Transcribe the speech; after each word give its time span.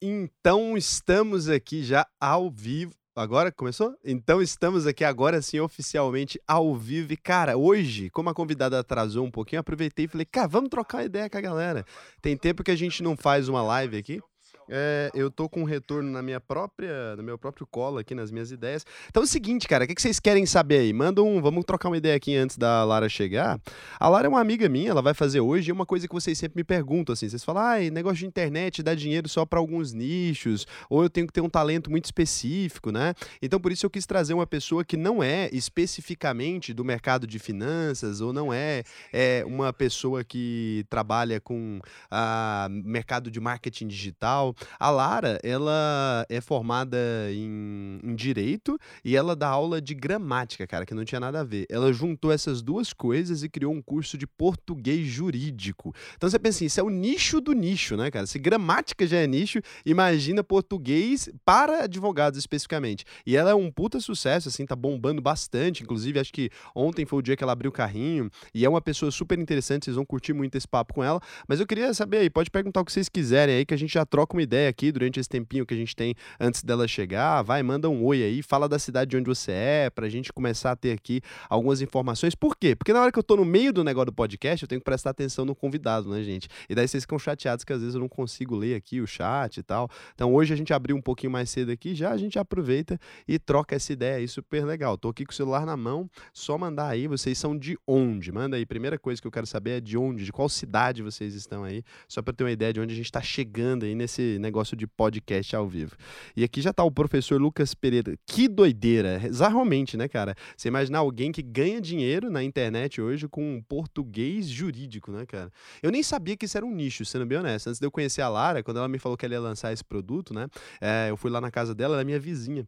Então 0.00 0.76
estamos 0.76 1.48
aqui 1.48 1.82
já 1.82 2.06
ao 2.20 2.50
vivo. 2.50 2.92
Agora 3.16 3.50
começou? 3.50 3.96
Então 4.04 4.42
estamos 4.42 4.86
aqui 4.86 5.02
agora 5.02 5.40
sim 5.40 5.58
oficialmente 5.58 6.38
ao 6.46 6.76
vivo. 6.76 7.14
E 7.14 7.16
cara, 7.16 7.56
hoje, 7.56 8.10
como 8.10 8.28
a 8.28 8.34
convidada 8.34 8.78
atrasou 8.78 9.24
um 9.24 9.30
pouquinho, 9.30 9.60
aproveitei 9.60 10.04
e 10.04 10.08
falei, 10.08 10.26
cara, 10.26 10.48
vamos 10.48 10.68
trocar 10.68 10.98
uma 10.98 11.04
ideia 11.04 11.30
com 11.30 11.38
a 11.38 11.40
galera. 11.40 11.86
Tem 12.20 12.36
tempo 12.36 12.62
que 12.62 12.70
a 12.70 12.76
gente 12.76 13.02
não 13.02 13.16
faz 13.16 13.48
uma 13.48 13.62
live 13.62 13.96
aqui. 13.96 14.20
É, 14.68 15.10
eu 15.14 15.30
tô 15.30 15.48
com 15.48 15.62
um 15.62 15.64
retorno 15.64 16.10
na 16.10 16.22
minha 16.22 16.40
própria, 16.40 17.14
no 17.16 17.22
meu 17.22 17.38
próprio 17.38 17.66
colo 17.66 17.98
aqui, 17.98 18.14
nas 18.14 18.30
minhas 18.30 18.50
ideias. 18.50 18.84
Então 19.08 19.22
é 19.22 19.24
o 19.24 19.28
seguinte, 19.28 19.68
cara, 19.68 19.84
o 19.84 19.86
que, 19.86 19.94
que 19.94 20.02
vocês 20.02 20.18
querem 20.18 20.44
saber 20.44 20.80
aí? 20.80 20.92
Manda 20.92 21.22
um, 21.22 21.40
vamos 21.40 21.64
trocar 21.64 21.88
uma 21.88 21.96
ideia 21.96 22.16
aqui 22.16 22.34
antes 22.36 22.56
da 22.56 22.84
Lara 22.84 23.08
chegar. 23.08 23.60
A 23.98 24.08
Lara 24.08 24.26
é 24.26 24.28
uma 24.28 24.40
amiga 24.40 24.68
minha, 24.68 24.90
ela 24.90 25.02
vai 25.02 25.14
fazer 25.14 25.40
hoje, 25.40 25.70
e 25.70 25.72
uma 25.72 25.86
coisa 25.86 26.08
que 26.08 26.14
vocês 26.14 26.36
sempre 26.36 26.58
me 26.58 26.64
perguntam, 26.64 27.12
assim, 27.12 27.28
vocês 27.28 27.44
falam, 27.44 27.62
ah, 27.62 27.78
negócio 27.90 28.18
de 28.18 28.26
internet 28.26 28.82
dá 28.82 28.94
dinheiro 28.94 29.28
só 29.28 29.44
para 29.46 29.58
alguns 29.58 29.92
nichos, 29.92 30.66
ou 30.90 31.02
eu 31.02 31.10
tenho 31.10 31.26
que 31.26 31.32
ter 31.32 31.40
um 31.40 31.48
talento 31.48 31.90
muito 31.90 32.06
específico, 32.06 32.90
né? 32.90 33.14
Então 33.40 33.60
por 33.60 33.70
isso 33.70 33.86
eu 33.86 33.90
quis 33.90 34.06
trazer 34.06 34.34
uma 34.34 34.46
pessoa 34.46 34.84
que 34.84 34.96
não 34.96 35.22
é 35.22 35.48
especificamente 35.52 36.74
do 36.74 36.84
mercado 36.84 37.26
de 37.26 37.38
finanças, 37.38 38.20
ou 38.20 38.32
não 38.32 38.52
é, 38.52 38.82
é 39.12 39.44
uma 39.46 39.72
pessoa 39.72 40.24
que 40.24 40.84
trabalha 40.88 41.40
com 41.40 41.80
a 42.10 42.68
mercado 42.70 43.30
de 43.30 43.40
marketing 43.40 43.86
digital, 43.86 44.55
a 44.78 44.90
Lara, 44.90 45.38
ela 45.42 46.26
é 46.28 46.40
formada 46.40 46.98
em, 47.30 48.00
em, 48.02 48.14
direito 48.14 48.78
e 49.04 49.16
ela 49.16 49.36
dá 49.36 49.48
aula 49.48 49.80
de 49.80 49.94
gramática, 49.94 50.66
cara, 50.66 50.86
que 50.86 50.94
não 50.94 51.04
tinha 51.04 51.20
nada 51.20 51.40
a 51.40 51.44
ver. 51.44 51.66
Ela 51.68 51.92
juntou 51.92 52.32
essas 52.32 52.62
duas 52.62 52.92
coisas 52.92 53.42
e 53.42 53.48
criou 53.48 53.72
um 53.72 53.82
curso 53.82 54.16
de 54.18 54.26
português 54.26 55.06
jurídico. 55.06 55.94
Então 56.16 56.28
você 56.28 56.38
pensa 56.38 56.58
assim, 56.58 56.66
isso 56.66 56.80
é 56.80 56.82
o 56.82 56.90
nicho 56.90 57.40
do 57.40 57.52
nicho, 57.52 57.96
né, 57.96 58.10
cara? 58.10 58.26
Se 58.26 58.38
gramática 58.38 59.06
já 59.06 59.18
é 59.18 59.26
nicho, 59.26 59.60
imagina 59.84 60.42
português 60.42 61.28
para 61.44 61.84
advogados 61.84 62.38
especificamente. 62.38 63.04
E 63.24 63.36
ela 63.36 63.50
é 63.50 63.54
um 63.54 63.70
puta 63.70 64.00
sucesso, 64.00 64.48
assim, 64.48 64.64
tá 64.64 64.76
bombando 64.76 65.20
bastante. 65.20 65.82
Inclusive, 65.82 66.18
acho 66.18 66.32
que 66.32 66.50
ontem 66.74 67.04
foi 67.04 67.18
o 67.18 67.22
dia 67.22 67.36
que 67.36 67.42
ela 67.42 67.52
abriu 67.52 67.70
o 67.70 67.72
carrinho 67.72 68.30
e 68.54 68.64
é 68.64 68.68
uma 68.68 68.80
pessoa 68.80 69.10
super 69.10 69.38
interessante, 69.38 69.84
vocês 69.84 69.96
vão 69.96 70.04
curtir 70.04 70.32
muito 70.32 70.56
esse 70.56 70.66
papo 70.66 70.94
com 70.94 71.04
ela. 71.04 71.20
Mas 71.46 71.60
eu 71.60 71.66
queria 71.66 71.92
saber 71.94 72.18
aí, 72.18 72.30
pode 72.30 72.50
perguntar 72.50 72.80
o 72.80 72.84
que 72.84 72.92
vocês 72.92 73.08
quiserem 73.08 73.56
aí, 73.56 73.66
que 73.66 73.74
a 73.74 73.76
gente 73.76 73.94
já 73.94 74.04
troca 74.04 74.36
uma 74.36 74.42
ideia 74.46 74.68
aqui 74.68 74.90
durante 74.92 75.20
esse 75.20 75.28
tempinho 75.28 75.66
que 75.66 75.74
a 75.74 75.76
gente 75.76 75.94
tem 75.94 76.14
antes 76.38 76.62
dela 76.62 76.86
chegar. 76.88 77.42
Vai, 77.42 77.62
manda 77.62 77.90
um 77.90 78.04
oi 78.04 78.22
aí, 78.22 78.42
fala 78.42 78.68
da 78.68 78.78
cidade 78.78 79.10
de 79.10 79.16
onde 79.16 79.28
você 79.28 79.52
é, 79.52 79.90
pra 79.90 80.08
gente 80.08 80.32
começar 80.32 80.72
a 80.72 80.76
ter 80.76 80.92
aqui 80.92 81.20
algumas 81.48 81.82
informações. 81.82 82.34
Por 82.34 82.56
quê? 82.56 82.74
Porque 82.74 82.92
na 82.92 83.02
hora 83.02 83.12
que 83.12 83.18
eu 83.18 83.22
tô 83.22 83.36
no 83.36 83.44
meio 83.44 83.72
do 83.72 83.82
negócio 83.82 84.06
do 84.06 84.12
podcast, 84.12 84.62
eu 84.62 84.68
tenho 84.68 84.80
que 84.80 84.84
prestar 84.84 85.10
atenção 85.10 85.44
no 85.44 85.54
convidado, 85.54 86.08
né, 86.08 86.22
gente? 86.22 86.48
E 86.68 86.74
daí 86.74 86.86
vocês 86.86 87.04
ficam 87.04 87.18
chateados 87.18 87.64
que 87.64 87.72
às 87.72 87.80
vezes 87.80 87.94
eu 87.94 88.00
não 88.00 88.08
consigo 88.08 88.54
ler 88.56 88.74
aqui 88.74 89.00
o 89.00 89.06
chat 89.06 89.56
e 89.56 89.62
tal. 89.62 89.88
Então 90.14 90.32
hoje 90.32 90.54
a 90.54 90.56
gente 90.56 90.72
abriu 90.72 90.96
um 90.96 91.02
pouquinho 91.02 91.32
mais 91.32 91.50
cedo 91.50 91.72
aqui, 91.72 91.94
já 91.94 92.12
a 92.12 92.16
gente 92.16 92.38
aproveita 92.38 92.98
e 93.26 93.38
troca 93.38 93.74
essa 93.74 93.92
ideia 93.92 94.16
aí, 94.16 94.28
super 94.28 94.64
legal. 94.64 94.96
Tô 94.96 95.08
aqui 95.08 95.24
com 95.24 95.32
o 95.32 95.34
celular 95.34 95.66
na 95.66 95.76
mão, 95.76 96.08
só 96.32 96.56
mandar 96.56 96.88
aí, 96.88 97.06
vocês 97.06 97.36
são 97.36 97.56
de 97.56 97.78
onde? 97.86 98.30
Manda 98.32 98.56
aí, 98.56 98.64
primeira 98.64 98.98
coisa 98.98 99.20
que 99.20 99.26
eu 99.26 99.32
quero 99.32 99.46
saber 99.46 99.70
é 99.78 99.80
de 99.80 99.96
onde, 99.96 100.24
de 100.24 100.32
qual 100.32 100.48
cidade 100.48 101.02
vocês 101.02 101.34
estão 101.34 101.64
aí, 101.64 101.82
só 102.08 102.22
para 102.22 102.32
ter 102.32 102.44
uma 102.44 102.52
ideia 102.52 102.72
de 102.72 102.80
onde 102.80 102.92
a 102.92 102.96
gente 102.96 103.10
tá 103.10 103.20
chegando 103.20 103.84
aí 103.84 103.94
nesse 103.94 104.35
negócio 104.38 104.76
de 104.76 104.86
podcast 104.86 105.54
ao 105.54 105.68
vivo. 105.68 105.96
E 106.36 106.44
aqui 106.44 106.60
já 106.60 106.72
tá 106.72 106.82
o 106.84 106.90
professor 106.90 107.40
Lucas 107.40 107.74
Pereira. 107.74 108.16
Que 108.26 108.48
doideira! 108.48 109.18
Realmente, 109.18 109.96
né, 109.96 110.08
cara? 110.08 110.34
Você 110.56 110.68
imaginar 110.68 110.98
alguém 110.98 111.32
que 111.32 111.42
ganha 111.42 111.80
dinheiro 111.80 112.30
na 112.30 112.42
internet 112.42 113.00
hoje 113.00 113.28
com 113.28 113.62
português 113.68 114.48
jurídico, 114.48 115.10
né, 115.12 115.24
cara? 115.26 115.50
Eu 115.82 115.90
nem 115.90 116.02
sabia 116.02 116.36
que 116.36 116.44
isso 116.44 116.56
era 116.56 116.66
um 116.66 116.74
nicho, 116.74 117.04
sendo 117.04 117.26
bem 117.26 117.38
honesto. 117.38 117.68
Antes 117.68 117.80
de 117.80 117.86
eu 117.86 117.90
conhecer 117.90 118.22
a 118.22 118.28
Lara, 118.28 118.62
quando 118.62 118.78
ela 118.78 118.88
me 118.88 118.98
falou 118.98 119.16
que 119.16 119.24
ela 119.24 119.34
ia 119.34 119.40
lançar 119.40 119.72
esse 119.72 119.84
produto, 119.84 120.34
né? 120.34 120.48
É, 120.80 121.10
eu 121.10 121.16
fui 121.16 121.30
lá 121.30 121.40
na 121.40 121.50
casa 121.50 121.74
dela, 121.74 121.94
ela 121.94 122.02
é 122.02 122.04
minha 122.04 122.20
vizinha 122.20 122.66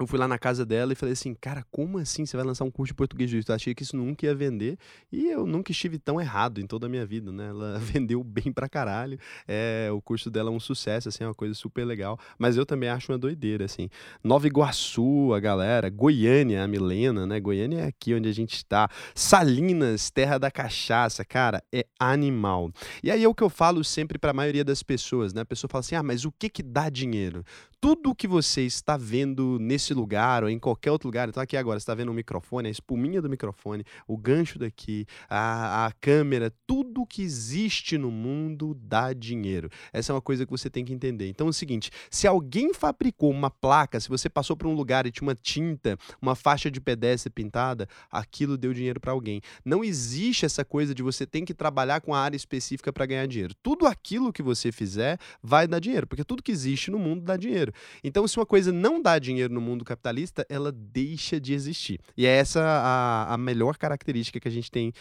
eu 0.00 0.06
fui 0.06 0.18
lá 0.18 0.26
na 0.26 0.38
casa 0.38 0.64
dela 0.64 0.92
e 0.92 0.96
falei 0.96 1.12
assim, 1.12 1.34
cara, 1.34 1.62
como 1.70 1.98
assim 1.98 2.24
você 2.24 2.34
vai 2.34 2.46
lançar 2.46 2.64
um 2.64 2.70
curso 2.70 2.92
de 2.92 2.94
português 2.94 3.30
jurídico? 3.30 3.52
Eu 3.52 3.56
achei 3.56 3.74
que 3.74 3.82
isso 3.82 3.94
nunca 3.96 4.24
ia 4.24 4.34
vender 4.34 4.78
e 5.12 5.28
eu 5.28 5.46
nunca 5.46 5.72
estive 5.72 5.98
tão 5.98 6.18
errado 6.18 6.58
em 6.58 6.66
toda 6.66 6.86
a 6.86 6.88
minha 6.88 7.04
vida, 7.04 7.30
né? 7.30 7.48
Ela 7.48 7.78
vendeu 7.78 8.24
bem 8.24 8.50
pra 8.50 8.66
caralho, 8.66 9.18
é, 9.46 9.90
o 9.92 10.00
curso 10.00 10.30
dela 10.30 10.48
é 10.48 10.52
um 10.52 10.58
sucesso, 10.58 11.08
assim, 11.08 11.22
é 11.22 11.26
uma 11.26 11.34
coisa 11.34 11.54
super 11.54 11.84
legal, 11.84 12.18
mas 12.38 12.56
eu 12.56 12.64
também 12.64 12.88
acho 12.88 13.12
uma 13.12 13.18
doideira, 13.18 13.66
assim. 13.66 13.90
Nova 14.24 14.46
Iguaçu, 14.46 15.34
a 15.34 15.40
galera, 15.40 15.90
Goiânia, 15.90 16.64
a 16.64 16.68
Milena, 16.68 17.26
né? 17.26 17.38
Goiânia 17.38 17.80
é 17.80 17.86
aqui 17.86 18.14
onde 18.14 18.28
a 18.28 18.32
gente 18.32 18.54
está. 18.54 18.88
Salinas, 19.14 20.10
terra 20.10 20.38
da 20.38 20.50
cachaça, 20.50 21.24
cara, 21.26 21.62
é 21.70 21.84
animal. 21.98 22.72
E 23.02 23.10
aí 23.10 23.22
é 23.22 23.28
o 23.28 23.34
que 23.34 23.42
eu 23.42 23.50
falo 23.50 23.84
sempre 23.84 24.18
para 24.18 24.30
a 24.30 24.34
maioria 24.34 24.64
das 24.64 24.82
pessoas, 24.82 25.34
né? 25.34 25.42
A 25.42 25.46
pessoa 25.46 25.68
fala 25.68 25.80
assim, 25.80 25.94
ah, 25.94 26.02
mas 26.02 26.24
o 26.24 26.32
que 26.32 26.48
que 26.48 26.62
dá 26.62 26.88
dinheiro? 26.88 27.44
Tudo 27.80 28.14
que 28.14 28.28
você 28.28 28.62
está 28.62 28.96
vendo 28.96 29.58
nesse 29.58 29.89
nesse 29.90 29.94
lugar 29.94 30.44
ou 30.44 30.50
em 30.50 30.58
qualquer 30.58 30.90
outro 30.90 31.08
lugar. 31.08 31.28
Então, 31.28 31.42
aqui 31.42 31.56
agora, 31.56 31.78
você 31.78 31.82
está 31.82 31.94
vendo 31.94 32.10
o 32.10 32.14
microfone, 32.14 32.68
a 32.68 32.70
espuminha 32.70 33.20
do 33.20 33.28
microfone, 33.28 33.84
o 34.06 34.16
gancho 34.16 34.58
daqui, 34.58 35.06
a, 35.28 35.86
a 35.86 35.92
câmera, 35.92 36.52
tudo 36.66 37.06
que 37.06 37.22
existe 37.22 37.98
no 37.98 38.10
mundo 38.10 38.74
dá 38.74 39.12
dinheiro. 39.12 39.68
Essa 39.92 40.12
é 40.12 40.14
uma 40.14 40.20
coisa 40.20 40.44
que 40.44 40.50
você 40.50 40.70
tem 40.70 40.84
que 40.84 40.92
entender. 40.92 41.28
Então, 41.28 41.46
é 41.48 41.50
o 41.50 41.52
seguinte: 41.52 41.90
se 42.10 42.26
alguém 42.26 42.72
fabricou 42.72 43.30
uma 43.30 43.50
placa, 43.50 43.98
se 43.98 44.08
você 44.08 44.28
passou 44.28 44.56
por 44.56 44.66
um 44.66 44.74
lugar 44.74 45.06
e 45.06 45.10
tinha 45.10 45.26
uma 45.26 45.34
tinta, 45.34 45.98
uma 46.20 46.34
faixa 46.34 46.70
de 46.70 46.80
pedestre 46.80 47.30
pintada, 47.30 47.88
aquilo 48.10 48.56
deu 48.56 48.72
dinheiro 48.72 49.00
para 49.00 49.12
alguém. 49.12 49.40
Não 49.64 49.82
existe 49.82 50.46
essa 50.46 50.64
coisa 50.64 50.94
de 50.94 51.02
você 51.02 51.26
tem 51.26 51.44
que 51.44 51.54
trabalhar 51.54 52.00
com 52.00 52.14
a 52.14 52.20
área 52.20 52.36
específica 52.36 52.92
para 52.92 53.06
ganhar 53.06 53.26
dinheiro. 53.26 53.54
Tudo 53.62 53.86
aquilo 53.86 54.32
que 54.32 54.42
você 54.42 54.70
fizer 54.70 55.18
vai 55.42 55.66
dar 55.66 55.80
dinheiro, 55.80 56.06
porque 56.06 56.24
tudo 56.24 56.42
que 56.42 56.52
existe 56.52 56.90
no 56.90 56.98
mundo 56.98 57.22
dá 57.22 57.36
dinheiro. 57.36 57.72
Então, 58.04 58.26
se 58.26 58.38
uma 58.38 58.46
coisa 58.46 58.72
não 58.72 59.00
dá 59.00 59.18
dinheiro 59.18 59.52
no 59.52 59.60
mundo 59.60 59.69
mundo 59.70 59.84
capitalista, 59.84 60.44
ela 60.48 60.72
deixa 60.72 61.40
de 61.40 61.54
existir. 61.54 62.00
E 62.16 62.26
é 62.26 62.30
essa 62.30 62.60
a, 62.60 63.34
a 63.34 63.38
melhor 63.38 63.76
característica 63.76 64.38
que 64.38 64.48
a 64.48 64.50
gente 64.50 64.70
tem 64.70 64.92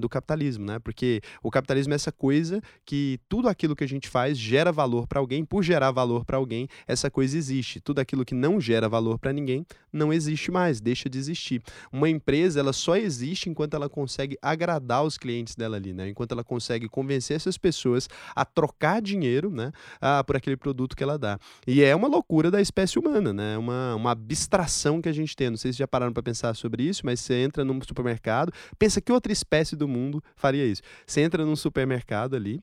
do 0.00 0.08
capitalismo, 0.08 0.64
né? 0.64 0.78
Porque 0.78 1.20
o 1.42 1.50
capitalismo 1.50 1.92
é 1.92 1.96
essa 1.96 2.12
coisa 2.12 2.60
que 2.84 3.18
tudo 3.28 3.48
aquilo 3.48 3.76
que 3.76 3.84
a 3.84 3.88
gente 3.88 4.08
faz 4.08 4.38
gera 4.38 4.72
valor 4.72 5.06
para 5.06 5.20
alguém, 5.20 5.44
por 5.44 5.62
gerar 5.62 5.90
valor 5.90 6.24
para 6.24 6.36
alguém, 6.36 6.68
essa 6.86 7.10
coisa 7.10 7.36
existe. 7.36 7.80
Tudo 7.80 7.98
aquilo 7.98 8.24
que 8.24 8.34
não 8.34 8.60
gera 8.60 8.88
valor 8.88 9.18
para 9.18 9.32
ninguém 9.32 9.66
não 9.92 10.12
existe 10.12 10.50
mais, 10.50 10.80
deixa 10.80 11.08
de 11.08 11.18
existir. 11.18 11.62
Uma 11.92 12.08
empresa, 12.08 12.60
ela 12.60 12.72
só 12.72 12.96
existe 12.96 13.50
enquanto 13.50 13.74
ela 13.74 13.88
consegue 13.88 14.38
agradar 14.40 15.04
os 15.04 15.18
clientes 15.18 15.54
dela 15.54 15.76
ali, 15.76 15.92
né? 15.92 16.08
Enquanto 16.08 16.32
ela 16.32 16.44
consegue 16.44 16.88
convencer 16.88 17.36
essas 17.36 17.58
pessoas 17.58 18.08
a 18.34 18.44
trocar 18.44 19.02
dinheiro, 19.02 19.50
né, 19.50 19.72
uh, 19.96 20.24
por 20.24 20.36
aquele 20.36 20.56
produto 20.56 20.96
que 20.96 21.02
ela 21.02 21.18
dá. 21.18 21.38
E 21.66 21.82
é 21.82 21.94
uma 21.94 22.08
loucura 22.08 22.50
da 22.50 22.60
espécie 22.60 22.98
humana, 22.98 23.32
né? 23.32 23.58
Uma, 23.58 23.94
uma 23.94 24.11
abstração 24.12 25.00
que 25.00 25.08
a 25.08 25.12
gente 25.12 25.34
tem. 25.36 25.50
Não 25.50 25.56
sei 25.56 25.72
se 25.72 25.78
já 25.78 25.88
pararam 25.88 26.12
para 26.12 26.22
pensar 26.22 26.54
sobre 26.54 26.84
isso, 26.84 27.04
mas 27.04 27.20
você 27.20 27.34
entra 27.34 27.64
num 27.64 27.80
supermercado, 27.82 28.52
pensa 28.78 29.00
que 29.00 29.12
outra 29.12 29.32
espécie 29.32 29.76
do 29.76 29.88
mundo 29.88 30.22
faria 30.36 30.64
isso. 30.64 30.82
Você 31.06 31.20
entra 31.20 31.44
num 31.44 31.56
supermercado 31.56 32.36
ali, 32.36 32.62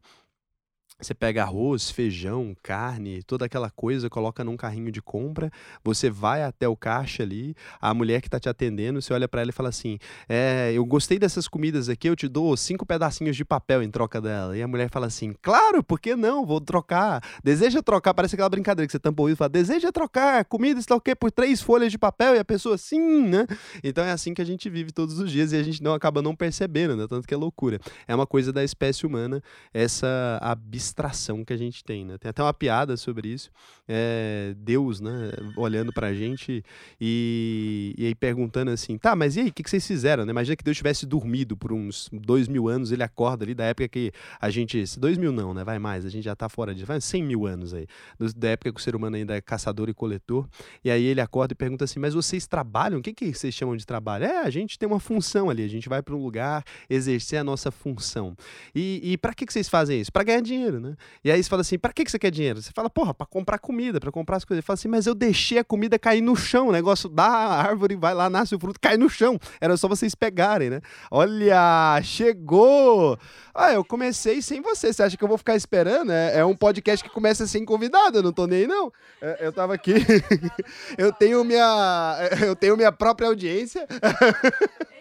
você 1.01 1.13
pega 1.13 1.43
arroz, 1.43 1.89
feijão, 1.89 2.55
carne, 2.61 3.23
toda 3.23 3.45
aquela 3.45 3.69
coisa, 3.69 4.09
coloca 4.09 4.43
num 4.43 4.57
carrinho 4.57 4.91
de 4.91 5.01
compra, 5.01 5.49
você 5.83 6.09
vai 6.09 6.43
até 6.43 6.67
o 6.67 6.75
caixa 6.75 7.23
ali, 7.23 7.55
a 7.79 7.93
mulher 7.93 8.21
que 8.21 8.27
está 8.27 8.39
te 8.39 8.49
atendendo, 8.49 9.01
você 9.01 9.13
olha 9.13 9.27
para 9.27 9.41
ela 9.41 9.49
e 9.49 9.53
fala 9.53 9.69
assim: 9.69 9.97
é, 10.27 10.71
Eu 10.73 10.85
gostei 10.85 11.17
dessas 11.17 11.47
comidas 11.47 11.87
aqui, 11.87 12.09
eu 12.09 12.15
te 12.15 12.27
dou 12.27 12.55
cinco 12.57 12.85
pedacinhos 12.85 13.37
de 13.37 13.45
papel 13.45 13.81
em 13.81 13.89
troca 13.89 14.19
dela. 14.19 14.57
E 14.57 14.61
a 14.61 14.67
mulher 14.67 14.89
fala 14.89 15.07
assim: 15.07 15.33
Claro, 15.41 15.81
por 15.81 15.99
que 15.99 16.15
não? 16.15 16.45
Vou 16.45 16.59
trocar. 16.59 17.23
Deseja 17.43 17.81
trocar, 17.81 18.13
parece 18.13 18.35
aquela 18.35 18.49
brincadeira 18.49 18.85
que 18.85 18.91
você 18.91 18.99
tampa 18.99 19.23
o 19.23 19.29
e 19.29 19.35
fala: 19.35 19.49
Deseja 19.49 19.91
trocar 19.91 20.43
comida, 20.45 20.79
está 20.79 20.95
o 20.95 21.01
quê? 21.01 21.15
Por 21.15 21.31
três 21.31 21.61
folhas 21.61 21.91
de 21.91 21.97
papel? 21.97 22.35
E 22.35 22.39
a 22.39 22.45
pessoa, 22.45 22.77
sim, 22.77 23.27
né? 23.27 23.47
Então 23.83 24.03
é 24.03 24.11
assim 24.11 24.33
que 24.33 24.41
a 24.41 24.45
gente 24.45 24.69
vive 24.69 24.91
todos 24.91 25.17
os 25.17 25.31
dias 25.31 25.53
e 25.53 25.55
a 25.55 25.63
gente 25.63 25.81
não 25.81 25.93
acaba 25.93 26.21
não 26.21 26.35
percebendo, 26.35 26.97
né? 26.97 27.07
Tanto 27.07 27.25
que 27.25 27.33
é 27.33 27.37
loucura. 27.37 27.79
É 28.05 28.13
uma 28.13 28.27
coisa 28.27 28.51
da 28.51 28.63
espécie 28.63 29.05
humana, 29.05 29.41
essa 29.73 30.37
abstração 30.41 30.88
abstração 30.89 31.45
que 31.45 31.53
a 31.53 31.57
gente 31.57 31.83
tem, 31.83 32.03
né? 32.03 32.17
Tem 32.17 32.29
até 32.29 32.41
uma 32.41 32.53
piada 32.53 32.97
sobre 32.97 33.29
isso. 33.29 33.49
É, 33.87 34.53
Deus, 34.57 34.99
né, 34.99 35.31
olhando 35.55 35.93
pra 35.93 36.13
gente 36.13 36.63
e, 36.99 37.95
e 37.97 38.05
aí 38.05 38.15
perguntando 38.15 38.71
assim, 38.71 38.97
tá, 38.97 39.15
mas 39.15 39.35
e 39.35 39.41
aí, 39.41 39.49
o 39.49 39.53
que, 39.53 39.63
que 39.63 39.69
vocês 39.69 39.85
fizeram? 39.85 40.25
Né? 40.25 40.31
Imagina 40.31 40.55
que 40.55 40.63
Deus 40.63 40.77
tivesse 40.77 41.05
dormido 41.05 41.55
por 41.55 41.71
uns 41.71 42.09
dois 42.11 42.47
mil 42.47 42.67
anos, 42.67 42.91
ele 42.91 43.03
acorda 43.03 43.45
ali 43.45 43.53
da 43.53 43.65
época 43.65 43.87
que 43.87 44.11
a 44.39 44.49
gente. 44.49 44.83
Dois 44.97 45.17
mil 45.17 45.31
não, 45.31 45.53
né? 45.53 45.63
Vai 45.63 45.79
mais, 45.79 46.05
a 46.05 46.09
gente 46.09 46.23
já 46.23 46.35
tá 46.35 46.49
fora 46.49 46.73
disso. 46.73 46.85
Vai 46.85 46.99
cem 47.01 47.23
mil 47.23 47.45
anos 47.45 47.73
aí. 47.73 47.87
Da 48.35 48.49
época 48.49 48.71
que 48.71 48.79
o 48.79 48.83
ser 48.83 48.95
humano 48.95 49.15
ainda 49.15 49.35
é 49.35 49.41
caçador 49.41 49.89
e 49.89 49.93
coletor. 49.93 50.47
E 50.83 50.89
aí 50.89 51.03
ele 51.03 51.21
acorda 51.21 51.53
e 51.53 51.55
pergunta 51.55 51.85
assim, 51.85 51.99
mas 51.99 52.13
vocês 52.13 52.47
trabalham? 52.47 52.99
O 52.99 53.01
que, 53.01 53.13
que 53.13 53.33
vocês 53.33 53.53
chamam 53.53 53.75
de 53.75 53.85
trabalho? 53.85 54.25
É, 54.25 54.39
a 54.39 54.49
gente 54.49 54.77
tem 54.77 54.87
uma 54.87 54.99
função 54.99 55.49
ali, 55.49 55.63
a 55.63 55.67
gente 55.67 55.87
vai 55.87 56.01
para 56.01 56.15
um 56.15 56.23
lugar 56.23 56.63
exercer 56.89 57.39
a 57.39 57.43
nossa 57.43 57.71
função. 57.71 58.35
E, 58.73 58.99
e 59.03 59.17
para 59.17 59.33
que, 59.33 59.45
que 59.45 59.53
vocês 59.53 59.69
fazem 59.69 59.99
isso? 59.99 60.11
Para 60.11 60.23
ganhar 60.23 60.41
dinheiro 60.41 60.78
dinheiro, 60.79 60.89
né? 60.89 60.95
E 61.23 61.31
aí 61.31 61.43
você 61.43 61.49
fala 61.49 61.61
assim, 61.61 61.77
pra 61.77 61.91
que 61.91 62.03
que 62.03 62.11
você 62.11 62.17
quer 62.17 62.31
dinheiro? 62.31 62.61
Você 62.61 62.71
fala, 62.73 62.89
porra, 62.89 63.13
pra 63.13 63.25
comprar 63.25 63.59
comida, 63.59 63.99
pra 63.99 64.11
comprar 64.11 64.37
as 64.37 64.45
coisas. 64.45 64.59
Ele 64.59 64.65
fala 64.65 64.75
assim, 64.75 64.87
mas 64.87 65.05
eu 65.05 65.13
deixei 65.13 65.59
a 65.59 65.63
comida 65.63 65.99
cair 65.99 66.21
no 66.21 66.35
chão, 66.35 66.69
o 66.69 66.71
negócio 66.71 67.09
da 67.09 67.27
árvore, 67.27 67.95
vai 67.95 68.13
lá, 68.13 68.29
nasce 68.29 68.55
o 68.55 68.59
fruto, 68.59 68.79
cai 68.79 68.97
no 68.97 69.09
chão. 69.09 69.37
Era 69.59 69.75
só 69.77 69.87
vocês 69.87 70.15
pegarem, 70.15 70.69
né? 70.69 70.81
Olha, 71.11 72.01
chegou! 72.01 73.19
Ah, 73.53 73.73
eu 73.73 73.83
comecei 73.83 74.41
sem 74.41 74.61
você. 74.61 74.93
Você 74.93 75.03
acha 75.03 75.17
que 75.17 75.23
eu 75.23 75.27
vou 75.27 75.37
ficar 75.37 75.55
esperando? 75.55 76.11
É, 76.11 76.39
é 76.39 76.45
um 76.45 76.55
podcast 76.55 77.03
que 77.03 77.13
começa 77.13 77.45
sem 77.45 77.65
convidado, 77.65 78.19
eu 78.19 78.23
não 78.23 78.31
tô 78.31 78.47
nem 78.47 78.61
aí, 78.61 78.67
não. 78.67 78.91
É, 79.21 79.45
eu 79.45 79.51
tava 79.51 79.73
aqui. 79.73 79.93
eu 80.97 81.11
tenho 81.11 81.43
minha. 81.43 82.17
Eu 82.49 82.55
tenho 82.55 82.75
minha 82.75 82.91
própria 82.91 83.27
audiência. 83.27 83.85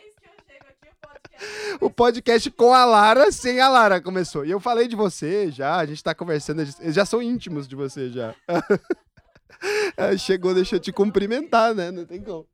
O 1.81 1.90
podcast 1.90 2.50
com 2.50 2.73
a 2.75 2.85
Lara, 2.85 3.31
sem 3.31 3.61
a 3.61 3.69
Lara 3.69 4.00
começou. 4.00 4.44
E 4.44 4.50
eu 4.50 4.61
falei 4.61 4.88
de 4.88 4.96
você 4.96 5.50
já, 5.50 5.76
a 5.76 5.87
gente 5.87 6.02
tá 6.02 6.14
conversando, 6.14 6.62
eles 6.62 6.94
já 6.94 7.05
são 7.05 7.23
íntimos 7.23 7.69
de 7.69 7.76
você 7.76 8.11
já. 8.11 8.35
Chegou, 10.19 10.55
deixa 10.55 10.76
eu 10.76 10.81
te 10.81 10.93
cumprimentar, 10.93 11.75
né? 11.75 11.90
Não 11.90 12.05
tem 12.05 12.23
como. 12.23 12.46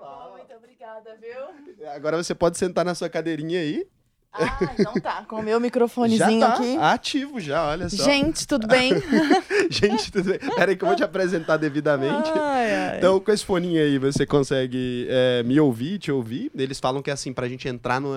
Bom, 0.00 0.36
muito 0.36 0.54
obrigada, 0.54 1.16
viu? 1.16 1.88
Agora 1.90 2.22
você 2.22 2.34
pode 2.34 2.58
sentar 2.58 2.84
na 2.84 2.94
sua 2.94 3.08
cadeirinha 3.08 3.60
aí. 3.60 3.86
Ah, 4.34 4.58
então 4.78 4.92
tá. 4.94 5.24
Com 5.28 5.36
o 5.36 5.42
meu 5.42 5.60
microfonezinho 5.60 6.40
já 6.40 6.48
tá 6.48 6.54
aqui. 6.54 6.76
Ativo 6.76 7.40
já, 7.40 7.68
olha 7.68 7.88
só. 7.88 8.04
Gente, 8.04 8.46
tudo 8.46 8.66
bem? 8.66 8.92
Gente, 9.70 10.10
tudo 10.10 10.30
bem. 10.30 10.38
Peraí 10.56 10.76
que 10.76 10.82
eu 10.82 10.88
vou 10.88 10.96
te 10.96 11.04
apresentar 11.04 11.56
devidamente. 11.56 12.30
Ai, 12.34 12.74
ai. 12.74 12.98
Então, 12.98 13.20
com 13.20 13.30
esse 13.30 13.44
foninho 13.44 13.80
aí, 13.80 13.98
você 13.98 14.26
consegue 14.26 15.06
é, 15.08 15.42
me 15.44 15.58
ouvir, 15.60 15.98
te 15.98 16.10
ouvir. 16.10 16.50
Eles 16.56 16.80
falam 16.80 17.00
que 17.00 17.10
é 17.10 17.12
assim, 17.12 17.32
pra 17.32 17.48
gente 17.48 17.68
entrar 17.68 18.00
numa, 18.00 18.16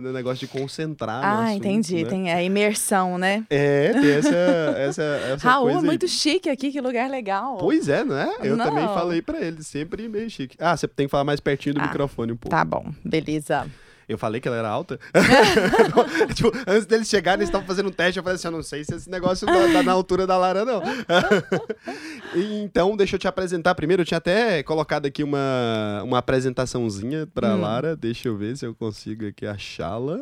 no 0.00 0.12
negócio 0.12 0.46
de 0.46 0.48
concentrar. 0.52 1.24
Ah, 1.24 1.44
assunto, 1.44 1.56
entendi. 1.58 2.02
Né? 2.04 2.10
Tem 2.10 2.32
a 2.32 2.42
imersão, 2.42 3.16
né? 3.16 3.44
É, 3.48 3.92
tem 3.92 4.10
essa, 4.12 4.34
essa, 4.76 5.02
essa 5.02 5.48
Raul, 5.48 5.70
coisa 5.70 5.86
muito 5.86 6.06
aí. 6.06 6.10
chique 6.10 6.48
aqui, 6.50 6.72
que 6.72 6.80
lugar 6.80 7.08
legal. 7.08 7.58
Pois 7.58 7.88
é, 7.88 8.04
não 8.04 8.16
é? 8.18 8.36
Eu 8.42 8.56
Não. 8.56 8.64
também 8.64 8.86
falei 8.88 9.22
pra 9.22 9.40
eles, 9.40 9.66
sempre 9.66 10.08
meio 10.08 10.28
chique. 10.28 10.56
Ah, 10.58 10.76
você 10.76 10.88
tem 10.88 11.06
que 11.06 11.10
falar 11.10 11.24
mais 11.24 11.38
pertinho 11.40 11.76
do 11.76 11.80
Ah, 11.80 11.86
microfone 11.86 12.32
um 12.32 12.36
pouco. 12.36 12.50
Tá 12.54 12.64
bom, 12.64 12.86
beleza. 13.04 13.66
Eu 14.08 14.16
falei 14.16 14.40
que 14.40 14.48
ela 14.48 14.56
era 14.56 14.68
alta. 14.68 14.98
tipo, 16.34 16.50
antes 16.66 16.86
deles 16.86 17.08
chegarem, 17.08 17.40
eles 17.40 17.48
estavam 17.48 17.66
fazendo 17.66 17.88
um 17.88 17.92
teste. 17.92 18.18
Eu 18.18 18.22
falei 18.22 18.36
assim: 18.36 18.48
eu 18.48 18.52
não 18.52 18.62
sei 18.62 18.84
se 18.84 18.94
esse 18.94 19.10
negócio 19.10 19.46
dá, 19.46 19.66
dá 19.66 19.82
na 19.82 19.92
altura 19.92 20.26
da 20.26 20.36
Lara, 20.36 20.64
não. 20.64 20.82
Então, 22.34 22.96
deixa 22.96 23.16
eu 23.16 23.18
te 23.18 23.26
apresentar 23.28 23.74
primeiro. 23.74 24.02
Eu 24.02 24.06
tinha 24.06 24.18
até 24.18 24.62
colocado 24.62 25.06
aqui 25.06 25.22
uma, 25.22 26.02
uma 26.04 26.18
apresentaçãozinha 26.18 27.26
pra 27.26 27.54
Hum. 27.54 27.60
Lara. 27.62 27.96
Deixa 27.96 28.28
eu 28.28 28.36
ver 28.36 28.56
se 28.56 28.66
eu 28.66 28.74
consigo 28.74 29.26
aqui 29.26 29.46
achá-la. 29.46 30.20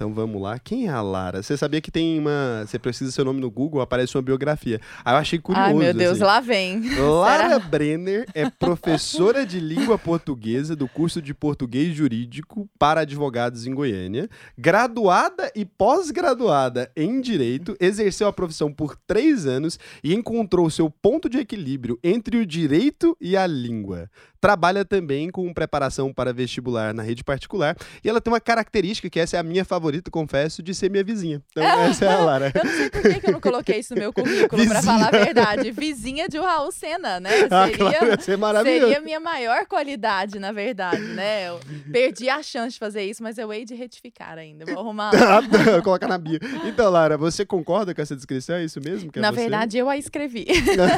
Então 0.00 0.14
vamos 0.14 0.40
lá. 0.40 0.58
Quem 0.58 0.86
é 0.86 0.90
a 0.90 1.02
Lara? 1.02 1.42
Você 1.42 1.58
sabia 1.58 1.78
que 1.78 1.90
tem 1.90 2.18
uma. 2.18 2.64
Você 2.64 2.78
precisa 2.78 3.12
seu 3.12 3.22
nome 3.22 3.38
no 3.38 3.50
Google, 3.50 3.82
aparece 3.82 4.16
uma 4.16 4.22
biografia. 4.22 4.80
Aí 5.04 5.12
eu 5.12 5.18
achei 5.18 5.38
curioso. 5.38 5.68
Ai, 5.68 5.74
meu 5.74 5.92
Deus, 5.92 6.12
assim. 6.12 6.24
lá 6.24 6.40
vem. 6.40 6.80
Lara 6.98 7.48
Será? 7.50 7.58
Brenner 7.58 8.26
é 8.32 8.48
professora 8.48 9.44
de 9.44 9.60
língua 9.60 9.98
portuguesa 9.98 10.74
do 10.74 10.88
curso 10.88 11.20
de 11.20 11.34
português 11.34 11.94
jurídico 11.94 12.66
para 12.78 13.02
advogados 13.02 13.66
em 13.66 13.74
Goiânia, 13.74 14.26
graduada 14.56 15.52
e 15.54 15.66
pós-graduada 15.66 16.90
em 16.96 17.20
direito, 17.20 17.76
exerceu 17.78 18.26
a 18.26 18.32
profissão 18.32 18.72
por 18.72 18.96
três 19.06 19.46
anos 19.46 19.78
e 20.02 20.14
encontrou 20.14 20.70
seu 20.70 20.88
ponto 20.88 21.28
de 21.28 21.36
equilíbrio 21.36 21.98
entre 22.02 22.38
o 22.38 22.46
direito 22.46 23.14
e 23.20 23.36
a 23.36 23.46
língua. 23.46 24.08
Trabalha 24.40 24.84
também 24.84 25.28
com 25.30 25.52
preparação 25.52 26.12
para 26.12 26.32
vestibular 26.32 26.94
na 26.94 27.02
rede 27.02 27.22
particular 27.22 27.76
e 28.02 28.08
ela 28.08 28.20
tem 28.20 28.32
uma 28.32 28.40
característica 28.40 29.10
que 29.10 29.20
essa 29.20 29.36
é 29.36 29.40
a 29.40 29.42
minha 29.42 29.64
favorita, 29.64 30.10
confesso, 30.10 30.62
de 30.62 30.74
ser 30.74 30.90
minha 30.90 31.04
vizinha. 31.04 31.42
Então 31.50 31.62
essa 31.82 32.06
é 32.06 32.08
a 32.12 32.18
Lara. 32.18 32.52
Eu 32.54 32.64
não 32.64 32.72
sei 32.72 32.90
por 32.90 33.02
que, 33.02 33.20
que 33.20 33.26
eu 33.28 33.32
não 33.32 33.40
coloquei 33.40 33.78
isso 33.80 33.94
no 33.94 34.00
meu 34.00 34.12
currículo, 34.12 34.48
pra 34.48 34.56
Vizinha. 34.58 34.82
falar 34.82 35.08
a 35.08 35.10
verdade. 35.10 35.70
Vizinha 35.70 36.28
de 36.28 36.38
Raul 36.38 36.72
Senna, 36.72 37.20
né? 37.20 37.30
Ah, 37.50 37.66
Seria, 37.66 37.76
claro, 37.78 38.06
ia 38.06 38.20
ser 38.20 38.38
maravilhoso. 38.38 38.80
seria 38.80 38.98
a 38.98 39.00
minha 39.02 39.20
maior 39.20 39.66
qualidade, 39.66 40.38
na 40.38 40.52
verdade, 40.52 41.02
né? 41.02 41.48
Eu 41.48 41.60
perdi 41.92 42.28
a 42.30 42.42
chance 42.42 42.72
de 42.74 42.78
fazer 42.78 43.02
isso, 43.04 43.22
mas 43.22 43.36
eu 43.36 43.52
hei 43.52 43.64
de 43.64 43.74
retificar 43.74 44.38
ainda. 44.38 44.64
Vou 44.64 44.78
arrumar. 44.78 45.10
Ah, 45.20 45.42
Colocar 45.82 46.08
na 46.08 46.16
bio. 46.18 46.38
Então, 46.64 46.90
Lara, 46.90 47.16
você 47.18 47.44
concorda 47.44 47.94
com 47.94 48.00
essa 48.02 48.16
descrição? 48.16 48.56
É 48.56 48.64
isso 48.64 48.80
mesmo? 48.80 49.12
Que 49.12 49.18
é 49.18 49.22
na 49.22 49.30
verdade, 49.30 49.76
eu 49.78 49.88
a 49.88 49.96
escrevi. 49.96 50.46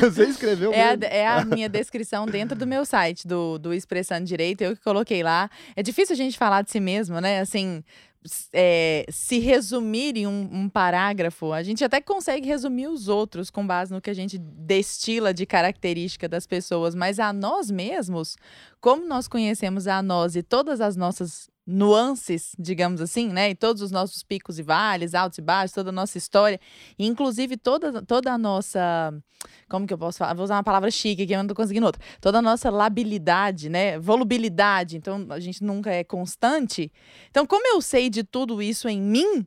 você 0.00 0.24
escreveu 0.24 0.72
É 0.72 0.82
a, 0.92 0.96
mesmo. 0.96 1.04
é 1.14 1.26
a 1.26 1.44
minha 1.44 1.68
descrição 1.68 2.24
dentro 2.26 2.56
do 2.56 2.66
meu 2.66 2.84
site, 2.84 3.26
do, 3.32 3.58
do 3.58 3.72
Expressando 3.72 4.26
Direito, 4.26 4.60
eu 4.62 4.76
que 4.76 4.82
coloquei 4.82 5.22
lá. 5.22 5.50
É 5.74 5.82
difícil 5.82 6.12
a 6.12 6.16
gente 6.16 6.36
falar 6.36 6.62
de 6.62 6.70
si 6.70 6.78
mesmo, 6.78 7.18
né? 7.18 7.40
Assim, 7.40 7.82
é, 8.52 9.06
se 9.08 9.38
resumir 9.38 10.16
em 10.18 10.26
um, 10.26 10.48
um 10.52 10.68
parágrafo, 10.68 11.52
a 11.52 11.62
gente 11.62 11.82
até 11.82 12.00
consegue 12.00 12.46
resumir 12.46 12.88
os 12.88 13.08
outros 13.08 13.50
com 13.50 13.66
base 13.66 13.92
no 13.92 14.00
que 14.00 14.10
a 14.10 14.14
gente 14.14 14.38
destila 14.38 15.32
de 15.32 15.46
característica 15.46 16.28
das 16.28 16.46
pessoas, 16.46 16.94
mas 16.94 17.18
a 17.18 17.32
nós 17.32 17.70
mesmos, 17.70 18.36
como 18.80 19.06
nós 19.06 19.26
conhecemos 19.26 19.86
a 19.86 20.02
nós 20.02 20.36
e 20.36 20.42
todas 20.42 20.80
as 20.80 20.94
nossas 20.94 21.50
nuances, 21.66 22.54
digamos 22.58 23.00
assim, 23.00 23.28
né? 23.28 23.50
E 23.50 23.54
todos 23.54 23.82
os 23.82 23.90
nossos 23.90 24.22
picos 24.22 24.58
e 24.58 24.62
vales, 24.62 25.14
altos 25.14 25.38
e 25.38 25.42
baixos, 25.42 25.74
toda 25.74 25.90
a 25.90 25.92
nossa 25.92 26.18
história, 26.18 26.60
inclusive 26.98 27.56
toda, 27.56 28.02
toda 28.02 28.32
a 28.32 28.38
nossa 28.38 29.12
como 29.68 29.86
que 29.86 29.94
eu 29.94 29.98
posso 29.98 30.18
falar? 30.18 30.34
Vou 30.34 30.44
usar 30.44 30.56
uma 30.56 30.62
palavra 30.62 30.90
chique 30.90 31.22
aqui, 31.22 31.32
eu 31.32 31.38
não 31.38 31.46
tô 31.46 31.54
conseguindo 31.54 31.86
outra. 31.86 32.00
Toda 32.20 32.38
a 32.38 32.42
nossa 32.42 32.70
labilidade, 32.70 33.68
né? 33.68 33.98
Volubilidade. 33.98 34.96
Então, 34.96 35.26
a 35.30 35.40
gente 35.40 35.64
nunca 35.64 35.90
é 35.90 36.04
constante. 36.04 36.92
Então, 37.30 37.46
como 37.46 37.66
eu 37.66 37.80
sei 37.80 38.08
de 38.08 38.22
tudo 38.22 38.62
isso 38.62 38.88
em 38.88 39.00
mim, 39.00 39.46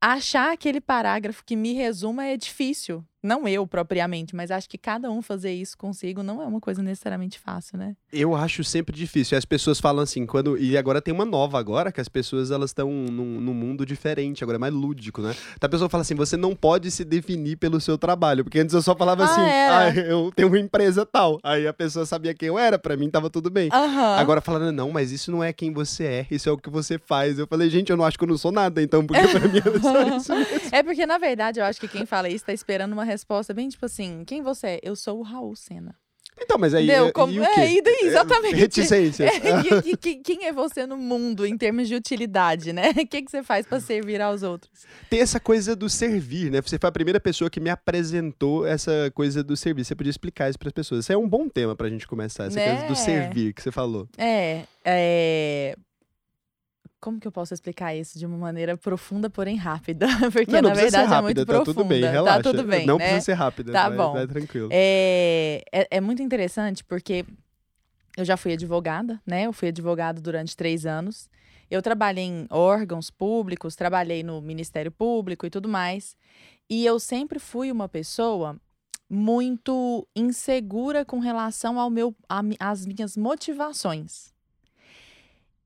achar 0.00 0.52
aquele 0.52 0.80
parágrafo 0.80 1.44
que 1.44 1.56
me 1.56 1.72
resuma 1.72 2.24
é 2.24 2.36
difícil. 2.36 3.04
Não 3.26 3.48
eu 3.48 3.66
propriamente, 3.66 4.36
mas 4.36 4.52
acho 4.52 4.68
que 4.68 4.78
cada 4.78 5.10
um 5.10 5.20
fazer 5.20 5.52
isso 5.52 5.76
consigo 5.76 6.22
não 6.22 6.40
é 6.40 6.46
uma 6.46 6.60
coisa 6.60 6.80
necessariamente 6.80 7.40
fácil, 7.40 7.76
né? 7.76 7.96
Eu 8.12 8.36
acho 8.36 8.62
sempre 8.62 8.94
difícil. 8.94 9.36
E 9.36 9.38
as 9.38 9.44
pessoas 9.44 9.80
falam 9.80 10.04
assim, 10.04 10.24
quando. 10.24 10.56
E 10.56 10.78
agora 10.78 11.02
tem 11.02 11.12
uma 11.12 11.24
nova 11.24 11.58
agora, 11.58 11.90
que 11.90 12.00
as 12.00 12.08
pessoas 12.08 12.52
elas 12.52 12.70
estão 12.70 12.88
num, 12.88 13.40
num 13.40 13.52
mundo 13.52 13.84
diferente, 13.84 14.44
agora 14.44 14.56
é 14.56 14.60
mais 14.60 14.72
lúdico, 14.72 15.20
né? 15.20 15.34
Então 15.56 15.66
a 15.66 15.70
pessoa 15.70 15.88
fala 15.90 16.02
assim: 16.02 16.14
você 16.14 16.36
não 16.36 16.54
pode 16.54 16.88
se 16.92 17.04
definir 17.04 17.56
pelo 17.56 17.80
seu 17.80 17.98
trabalho. 17.98 18.44
Porque 18.44 18.60
antes 18.60 18.74
eu 18.74 18.80
só 18.80 18.94
falava 18.94 19.24
Ah, 19.24 19.26
assim, 19.26 19.40
ah, 19.40 20.00
eu 20.08 20.30
tenho 20.34 20.46
uma 20.48 20.58
empresa 20.58 21.04
tal. 21.04 21.40
Aí 21.42 21.66
a 21.66 21.72
pessoa 21.72 22.06
sabia 22.06 22.32
quem 22.32 22.46
eu 22.46 22.56
era, 22.56 22.78
pra 22.78 22.96
mim 22.96 23.10
tava 23.10 23.28
tudo 23.28 23.50
bem. 23.50 23.68
Aham. 23.72 24.16
Agora 24.16 24.40
falando, 24.40 24.70
não, 24.70 24.92
mas 24.92 25.10
isso 25.10 25.32
não 25.32 25.42
é 25.42 25.52
quem 25.52 25.72
você 25.72 26.04
é, 26.04 26.26
isso 26.30 26.48
é 26.48 26.52
o 26.52 26.56
que 26.56 26.70
você 26.70 26.96
faz. 26.96 27.40
Eu 27.40 27.46
falei, 27.48 27.68
gente, 27.68 27.90
eu 27.90 27.96
não 27.96 28.04
acho 28.04 28.16
que 28.16 28.22
eu 28.22 28.28
não 28.28 28.38
sou 28.38 28.52
nada, 28.52 28.80
então, 28.80 29.04
porque 29.04 29.26
pra 29.26 29.40
mim 29.48 29.58
é 29.58 29.80
só 29.80 30.02
isso 30.16 30.32
mesmo. 30.34 30.68
É 30.70 30.82
porque, 30.84 31.04
na 31.04 31.18
verdade, 31.18 31.58
eu 31.58 31.64
acho 31.64 31.80
que 31.80 31.88
quem 31.88 32.06
fala 32.06 32.28
isso 32.28 32.44
tá 32.44 32.52
esperando 32.52 32.92
uma 32.92 33.02
resposta 33.02 33.15
bem 33.54 33.68
tipo 33.68 33.86
assim: 33.86 34.24
quem 34.26 34.42
você 34.42 34.66
é? 34.66 34.80
Eu 34.82 34.94
sou 34.96 35.18
o 35.18 35.22
Raul 35.22 35.54
Senna. 35.56 35.94
Então, 36.38 36.58
mas 36.58 36.74
aí. 36.74 36.90
E- 36.90 37.12
Como- 37.12 37.32
é, 37.42 37.72
e 37.72 37.80
daí, 37.82 37.98
exatamente. 38.02 38.56
Reticências. 38.56 39.26
É, 39.32 39.86
e- 39.88 39.92
e 39.92 39.96
que- 39.96 40.16
quem 40.16 40.44
é 40.44 40.52
você 40.52 40.84
no 40.86 40.98
mundo 40.98 41.46
em 41.46 41.56
termos 41.56 41.88
de 41.88 41.94
utilidade, 41.94 42.74
né? 42.74 42.90
O 43.02 43.06
que, 43.06 43.22
que 43.22 43.30
você 43.30 43.42
faz 43.42 43.64
para 43.66 43.80
servir 43.80 44.20
aos 44.20 44.42
outros? 44.42 44.70
Tem 45.08 45.20
essa 45.22 45.40
coisa 45.40 45.74
do 45.74 45.88
servir, 45.88 46.50
né? 46.50 46.60
Você 46.60 46.78
foi 46.78 46.88
a 46.88 46.92
primeira 46.92 47.18
pessoa 47.18 47.48
que 47.48 47.58
me 47.58 47.70
apresentou 47.70 48.66
essa 48.66 49.10
coisa 49.14 49.42
do 49.42 49.56
servir. 49.56 49.82
Você 49.86 49.94
podia 49.94 50.10
explicar 50.10 50.50
isso 50.50 50.58
para 50.58 50.68
as 50.68 50.74
pessoas. 50.74 51.04
Isso 51.06 51.12
é 51.12 51.16
um 51.16 51.26
bom 51.26 51.48
tema 51.48 51.74
pra 51.74 51.88
gente 51.88 52.06
começar, 52.06 52.44
essa 52.44 52.60
coisa 52.60 52.80
Né? 52.82 52.86
do 52.88 52.94
servir 52.96 53.54
que 53.54 53.62
você 53.62 53.72
falou. 53.72 54.06
É, 54.18 54.64
é. 54.84 55.74
Como 57.00 57.20
que 57.20 57.28
eu 57.28 57.32
posso 57.32 57.52
explicar 57.52 57.94
isso 57.94 58.18
de 58.18 58.24
uma 58.26 58.36
maneira 58.38 58.76
profunda, 58.76 59.28
porém 59.28 59.56
rápida? 59.56 60.06
Porque, 60.32 60.50
não, 60.52 60.62
não 60.62 60.68
na 60.70 60.74
verdade, 60.74 61.04
é 61.04 61.06
rápida, 61.06 61.22
muito 61.22 61.38
tá 61.46 61.52
profunda. 61.52 61.74
tudo 61.74 61.84
bem, 61.84 62.00
relaxa. 62.00 62.42
Tá 62.42 62.50
tudo 62.50 62.64
bem, 62.64 62.86
Não 62.86 62.96
né? 62.98 63.04
precisa 63.04 63.24
ser 63.26 63.32
rápida, 63.34 63.72
Tá 63.72 63.88
vai, 63.88 63.98
bom. 63.98 64.12
vai 64.12 64.26
tranquilo. 64.26 64.68
É, 64.72 65.62
é, 65.72 65.86
é 65.90 66.00
muito 66.00 66.22
interessante 66.22 66.82
porque 66.82 67.24
eu 68.16 68.24
já 68.24 68.36
fui 68.36 68.52
advogada, 68.54 69.20
né? 69.26 69.42
Eu 69.46 69.52
fui 69.52 69.68
advogada 69.68 70.20
durante 70.20 70.56
três 70.56 70.86
anos. 70.86 71.28
Eu 71.70 71.82
trabalhei 71.82 72.24
em 72.24 72.46
órgãos 72.50 73.10
públicos, 73.10 73.76
trabalhei 73.76 74.22
no 74.22 74.40
Ministério 74.40 74.90
Público 74.90 75.44
e 75.46 75.50
tudo 75.50 75.68
mais. 75.68 76.16
E 76.68 76.84
eu 76.86 76.98
sempre 76.98 77.38
fui 77.38 77.70
uma 77.70 77.88
pessoa 77.88 78.56
muito 79.08 80.06
insegura 80.16 81.04
com 81.04 81.18
relação 81.18 81.78
ao 81.78 81.90
meu, 81.90 82.14
a 82.28 82.40
às 82.58 82.86
minhas 82.86 83.16
motivações. 83.16 84.34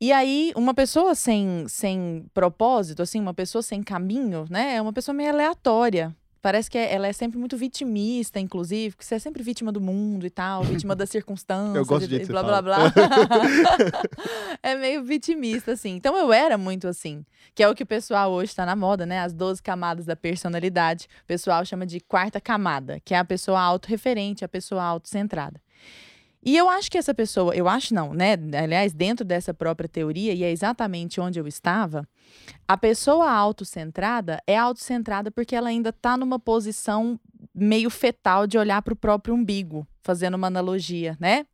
E 0.00 0.12
aí, 0.12 0.50
uma 0.56 0.72
pessoa 0.72 1.14
sem, 1.14 1.66
sem 1.68 2.24
propósito, 2.32 3.02
assim, 3.02 3.20
uma 3.20 3.34
pessoa 3.34 3.60
sem 3.60 3.82
caminho, 3.82 4.46
né? 4.48 4.76
É 4.76 4.82
uma 4.82 4.92
pessoa 4.94 5.14
meio 5.14 5.28
aleatória. 5.30 6.16
Parece 6.42 6.70
que 6.70 6.78
é- 6.78 6.94
ela 6.94 7.06
é 7.06 7.12
sempre 7.12 7.38
muito 7.38 7.54
vitimista, 7.54 8.40
inclusive, 8.40 8.96
que 8.96 9.04
você 9.04 9.16
é 9.16 9.18
sempre 9.18 9.42
vítima 9.42 9.70
do 9.70 9.78
mundo 9.78 10.24
e 10.24 10.30
tal, 10.30 10.62
vítima 10.64 10.96
das 10.96 11.10
circunstâncias. 11.10 11.76
Eu 11.76 11.84
gosto 11.84 12.04
e, 12.04 12.06
do 12.06 12.10
jeito 12.12 12.22
e 12.22 12.26
que 12.28 12.32
blá, 12.32 12.40
você 12.42 12.62
blá, 12.62 12.62
blá, 12.62 12.92
É 14.62 14.74
meio 14.74 15.04
vitimista, 15.04 15.72
assim. 15.72 15.90
Então 15.96 16.16
eu 16.16 16.32
era 16.32 16.56
muito 16.56 16.88
assim. 16.88 17.22
Que 17.54 17.62
é 17.62 17.68
o 17.68 17.74
que 17.74 17.82
o 17.82 17.86
pessoal 17.86 18.32
hoje 18.32 18.52
está 18.52 18.64
na 18.64 18.74
moda, 18.74 19.04
né? 19.04 19.20
As 19.20 19.34
12 19.34 19.62
camadas 19.62 20.06
da 20.06 20.16
personalidade. 20.16 21.08
O 21.22 21.26
pessoal 21.26 21.62
chama 21.66 21.84
de 21.84 22.00
quarta 22.00 22.40
camada, 22.40 23.00
que 23.04 23.12
é 23.12 23.18
a 23.18 23.24
pessoa 23.24 23.60
autorreferente, 23.60 24.42
a 24.42 24.48
pessoa 24.48 24.82
autocentrada. 24.82 25.60
E 26.42 26.56
eu 26.56 26.70
acho 26.70 26.90
que 26.90 26.96
essa 26.96 27.12
pessoa, 27.12 27.54
eu 27.54 27.68
acho 27.68 27.92
não, 27.94 28.14
né? 28.14 28.32
Aliás, 28.62 28.94
dentro 28.94 29.24
dessa 29.24 29.52
própria 29.52 29.88
teoria, 29.88 30.32
e 30.32 30.42
é 30.42 30.50
exatamente 30.50 31.20
onde 31.20 31.38
eu 31.38 31.46
estava, 31.46 32.08
a 32.66 32.76
pessoa 32.76 33.30
autocentrada 33.30 34.42
é 34.46 34.56
autocentrada 34.56 35.30
porque 35.30 35.54
ela 35.54 35.68
ainda 35.68 35.90
está 35.90 36.16
numa 36.16 36.38
posição 36.38 37.20
meio 37.54 37.90
fetal 37.90 38.46
de 38.46 38.56
olhar 38.56 38.80
para 38.80 38.94
o 38.94 38.96
próprio 38.96 39.34
umbigo, 39.34 39.86
fazendo 40.02 40.34
uma 40.34 40.46
analogia, 40.46 41.16
né? 41.20 41.44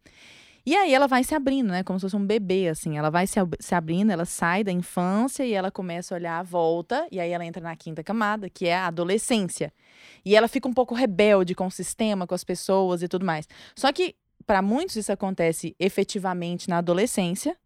E 0.64 0.74
aí 0.74 0.92
ela 0.92 1.06
vai 1.06 1.22
se 1.22 1.32
abrindo, 1.32 1.68
né? 1.68 1.84
Como 1.84 1.96
se 1.96 2.02
fosse 2.02 2.16
um 2.16 2.26
bebê, 2.26 2.66
assim. 2.66 2.98
Ela 2.98 3.08
vai 3.08 3.24
se, 3.24 3.38
se 3.60 3.72
abrindo, 3.72 4.10
ela 4.10 4.24
sai 4.24 4.64
da 4.64 4.72
infância 4.72 5.46
e 5.46 5.52
ela 5.52 5.70
começa 5.70 6.12
a 6.12 6.16
olhar 6.16 6.40
a 6.40 6.42
volta. 6.42 7.06
E 7.12 7.20
aí 7.20 7.30
ela 7.30 7.44
entra 7.46 7.62
na 7.62 7.76
quinta 7.76 8.02
camada, 8.02 8.50
que 8.50 8.66
é 8.66 8.74
a 8.74 8.88
adolescência. 8.88 9.72
E 10.24 10.34
ela 10.34 10.48
fica 10.48 10.66
um 10.66 10.72
pouco 10.72 10.92
rebelde 10.92 11.54
com 11.54 11.68
o 11.68 11.70
sistema, 11.70 12.26
com 12.26 12.34
as 12.34 12.42
pessoas 12.42 13.00
e 13.00 13.06
tudo 13.06 13.24
mais. 13.24 13.46
Só 13.76 13.92
que 13.92 14.16
para 14.46 14.62
muitos 14.62 14.96
isso 14.96 15.12
acontece 15.12 15.74
efetivamente 15.78 16.68
na 16.68 16.78
adolescência, 16.78 17.56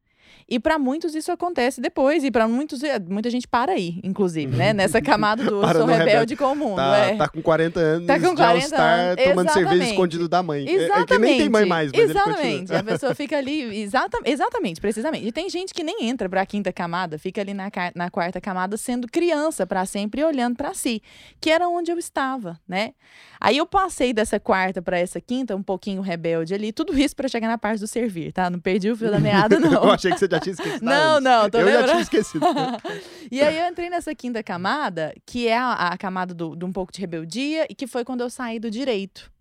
e 0.49 0.59
para 0.59 0.79
muitos 0.79 1.15
isso 1.15 1.31
acontece 1.31 1.81
depois, 1.81 2.25
e 2.25 2.31
para 2.31 2.49
muitos, 2.49 2.83
é, 2.83 2.99
muita 2.99 3.31
gente 3.31 3.47
para 3.47 3.73
aí, 3.73 4.01
inclusive, 4.03 4.57
né? 4.57 4.73
Nessa 4.73 5.01
camada 5.01 5.45
do 5.45 5.61
sou 5.73 5.87
rebelde, 5.87 6.05
rebelde 6.05 6.37
com 6.37 6.53
o 6.53 6.57
mundo. 6.57 6.77
Tá, 6.77 6.97
é. 6.97 7.17
tá 7.17 7.29
com 7.29 7.43
40 7.43 7.81
anos, 7.81 8.07
tá 8.07 8.19
com 8.19 8.35
40 8.35 8.83
anos, 8.83 9.25
tomando 9.25 9.41
Exatamente. 9.41 9.53
cerveja 9.53 9.91
escondido 9.91 10.29
da 10.29 10.43
mãe. 10.43 10.69
Exatamente. 10.69 11.13
É, 11.13 11.15
é 11.15 11.19
nem 11.19 11.39
tem 11.39 11.49
mãe 11.49 11.65
mais, 11.67 11.93
mas 11.93 12.11
Exatamente. 12.11 12.75
a 12.75 12.83
pessoa 12.83 13.15
fica 13.15 13.37
ali, 13.37 13.83
exata, 13.83 14.19
exatamente, 14.25 14.81
precisamente. 14.81 15.27
E 15.27 15.33
tem 15.33 15.49
gente 15.49 15.73
que 15.73 15.83
nem 15.83 16.05
entra 16.05 16.29
para 16.29 16.43
a 16.43 16.47
quinta 16.47 16.73
camada, 16.73 17.19
fica 17.19 17.41
ali 17.41 17.55
na, 17.55 17.71
na 17.95 18.11
quarta 18.11 18.41
camada 18.41 18.77
sendo 18.77 19.07
criança 19.09 19.67
para 19.67 19.87
sempre 19.87 20.25
olhando 20.25 20.57
para 20.57 20.75
si, 20.75 21.03
que 21.41 21.51
era 21.51 21.69
onde 21.69 21.91
eu 21.91 21.99
estava, 21.99 22.59
né? 22.67 22.93
Aí 23.41 23.57
eu 23.57 23.65
passei 23.67 24.13
dessa 24.13 24.39
quarta 24.39 24.83
para 24.83 24.99
essa 24.99 25.19
quinta, 25.19 25.57
um 25.57 25.63
pouquinho 25.63 26.03
rebelde 26.03 26.53
ali, 26.53 26.73
tudo 26.73 26.97
isso 26.99 27.17
para 27.17 27.27
chegar 27.27 27.49
na 27.49 27.57
parte 27.57 27.81
do 27.81 27.87
servir, 27.87 28.33
tá? 28.33 28.51
Não 28.51 28.61
perdi 28.61 28.91
o 28.91 28.97
fio 28.97 29.11
da 29.11 29.19
meada, 29.19 29.59
não. 29.61 29.73
eu 29.73 29.91
achei 29.91 30.13
que 30.13 30.19
você 30.21 30.29
já 30.31 30.41
tinha 30.41 30.53
esquecido. 30.53 30.85
Não, 30.85 31.21
não, 31.21 31.51
tô 31.51 31.59
Eu 31.59 31.65
lembrando. 31.67 31.87
já 31.87 31.93
tinha 31.93 32.03
esquecido. 32.03 32.47
e 33.31 33.41
aí 33.41 33.59
eu 33.59 33.67
entrei 33.69 33.91
nessa 33.91 34.15
quinta 34.15 34.43
camada, 34.43 35.15
que 35.27 35.49
é 35.49 35.57
a, 35.57 35.73
a 35.73 35.99
camada 35.99 36.35
do, 36.35 36.55
de 36.55 36.65
um 36.65 36.73
pouco 36.73 36.93
de 36.93 37.01
rebeldia, 37.01 37.67
e 37.69 37.75
que 37.75 37.87
foi 37.87 38.05
quando 38.05 38.21
eu 38.21 38.31
saí 38.31 38.59
do 38.59 38.71
direito. 38.71 39.33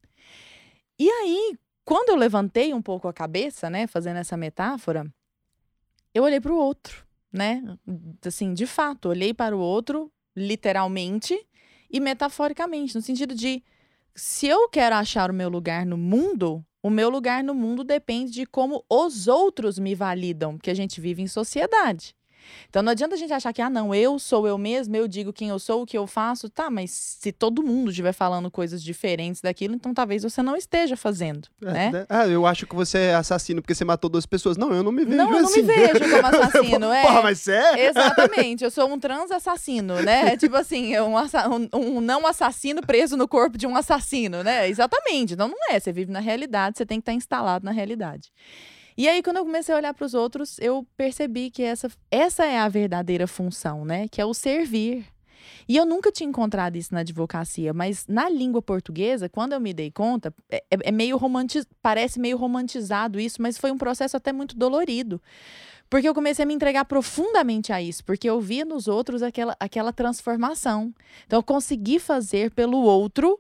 E 0.98 1.10
aí, 1.10 1.58
quando 1.86 2.10
eu 2.10 2.16
levantei 2.16 2.74
um 2.74 2.82
pouco 2.82 3.08
a 3.08 3.14
cabeça, 3.14 3.70
né, 3.70 3.88
fazendo 3.88 4.18
essa 4.18 4.36
metáfora, 4.36 5.06
eu 6.14 6.24
olhei 6.24 6.42
para 6.42 6.52
o 6.52 6.58
outro, 6.58 7.06
né? 7.32 7.64
Assim, 8.26 8.54
de 8.54 8.66
fato, 8.66 9.10
olhei 9.10 9.34
para 9.34 9.56
o 9.56 9.60
outro, 9.60 10.12
literalmente 10.36 11.40
e 11.90 12.00
metaforicamente, 12.00 12.96
no 12.96 13.02
sentido 13.02 13.34
de 13.34 13.64
se 14.16 14.48
eu 14.48 14.70
quero 14.70 14.96
achar 14.96 15.32
o 15.32 15.34
meu 15.34 15.50
lugar 15.50 15.86
no 15.86 15.98
mundo, 15.98 16.66
o 16.82 16.90
meu 16.90 17.10
lugar 17.10 17.44
no 17.44 17.54
mundo 17.54 17.84
depende 17.84 18.32
de 18.32 18.46
como 18.46 18.86
os 18.90 19.28
outros 19.28 19.78
me 19.78 19.96
validam, 19.96 20.58
porque 20.58 20.72
a 20.72 20.76
gente 20.76 21.02
vive 21.02 21.22
em 21.22 21.28
sociedade. 21.28 22.16
Então 22.70 22.82
não 22.84 22.92
adianta 22.92 23.16
a 23.16 23.18
gente 23.18 23.34
achar 23.34 23.52
que, 23.54 23.62
ah, 23.62 23.70
não, 23.70 23.94
eu 23.94 24.18
sou 24.20 24.48
eu 24.48 24.58
mesmo, 24.58 24.96
eu 24.96 25.08
digo 25.08 25.34
quem 25.34 25.50
eu 25.50 25.60
sou, 25.60 25.82
o 25.82 25.86
que 25.86 25.98
eu 25.98 26.06
faço. 26.08 26.50
Tá, 26.50 26.70
mas 26.70 26.92
se 26.92 27.32
todo 27.32 27.64
mundo 27.64 27.90
estiver 27.90 28.14
falando 28.14 28.50
coisas 28.52 28.82
diferentes 28.84 29.42
daquilo, 29.42 29.76
então 29.76 29.94
talvez 29.94 30.24
você 30.24 30.42
não 30.42 30.56
esteja 30.56 30.96
fazendo, 30.98 31.48
É, 31.62 31.66
né? 31.74 31.90
né? 31.92 32.06
Ah, 32.10 32.28
eu 32.28 32.46
acho 32.46 32.66
que 32.68 32.76
você 32.76 32.98
é 32.98 33.16
assassino 33.16 33.62
porque 33.62 33.74
você 33.76 33.86
matou 33.86 34.10
duas 34.10 34.26
pessoas. 34.26 34.58
Não, 34.58 34.74
eu 34.74 34.84
não 34.84 34.92
me 34.92 35.06
vejo 35.06 35.18
Não, 35.18 35.32
eu 35.32 35.42
não 35.42 35.50
assim. 35.50 35.62
me 35.62 35.68
vejo 35.68 36.00
como 36.10 36.26
assassino, 36.28 36.92
é. 36.92 37.02
Porra, 37.04 37.22
mas 37.24 37.48
é? 37.48 37.88
Exatamente, 37.88 38.64
eu 38.64 38.72
sou 38.72 38.88
um 38.92 39.00
trans 39.00 39.32
assassino, 39.32 40.02
né? 40.04 40.34
É 40.34 40.38
tipo 40.38 40.56
assim, 40.56 40.98
um, 41.00 41.18
assa- 41.18 41.48
um- 41.50 41.68
um 41.74 42.02
não 42.02 42.26
assassino 42.28 42.82
preso 42.82 43.18
no 43.18 43.28
corpo 43.28 43.58
de 43.58 43.66
um 43.68 43.76
assassino, 43.76 44.44
né? 44.44 44.68
Exatamente. 44.70 45.34
Então 45.34 45.48
não 45.48 45.58
é, 45.70 45.80
você 45.80 45.92
vive 45.92 46.12
na 46.12 46.20
realidade, 46.20 46.78
você 46.78 46.86
tem 46.86 47.00
que 47.00 47.04
estar 47.04 47.14
instalado 47.14 47.66
na 47.66 47.72
realidade. 47.72 48.32
E 49.00 49.08
aí, 49.08 49.24
quando 49.24 49.38
eu 49.38 49.46
comecei 49.46 49.74
a 49.74 49.78
olhar 49.78 49.94
para 49.94 50.06
os 50.06 50.14
outros, 50.14 50.60
eu 50.60 50.86
percebi 50.98 51.50
que 51.50 51.64
essa, 51.64 51.90
essa 52.12 52.46
é 52.46 52.60
a 52.60 52.68
verdadeira 52.68 53.28
função, 53.28 53.86
né? 53.86 54.10
Que 54.10 54.20
é 54.20 54.26
o 54.26 54.34
servir. 54.34 55.06
E 55.70 55.78
eu 55.78 55.86
nunca 55.86 56.12
tinha 56.12 56.28
encontrado 56.28 56.76
isso 56.76 56.94
na 56.94 57.00
advocacia, 57.00 57.74
mas 57.74 58.06
na 58.10 58.28
língua 58.28 58.62
portuguesa, 58.62 59.30
quando 59.30 59.54
eu 59.54 59.60
me 59.62 59.74
dei 59.74 59.90
conta, 59.90 60.34
é, 60.52 60.58
é- 60.70 60.90
é 60.90 60.92
meio 60.92 61.16
romanti 61.16 61.66
parece 61.82 62.20
meio 62.20 62.36
romantizado 62.36 63.22
isso, 63.22 63.42
mas 63.42 63.58
foi 63.58 63.72
um 63.72 63.78
processo 63.78 64.18
até 64.18 64.34
muito 64.34 64.58
dolorido. 64.58 65.22
Porque 65.90 66.10
eu 66.10 66.14
comecei 66.14 66.44
a 66.44 66.46
me 66.46 66.54
entregar 66.54 66.84
profundamente 66.84 67.72
a 67.72 67.82
isso, 67.82 68.04
porque 68.04 68.30
eu 68.30 68.42
via 68.42 68.66
nos 68.66 68.90
outros 68.90 69.24
aquela, 69.24 69.56
aquela 69.62 69.94
transformação. 69.94 70.94
Então, 71.26 71.40
eu 71.40 71.44
consegui 71.44 72.00
fazer 72.00 72.52
pelo 72.52 72.80
outro 72.80 73.40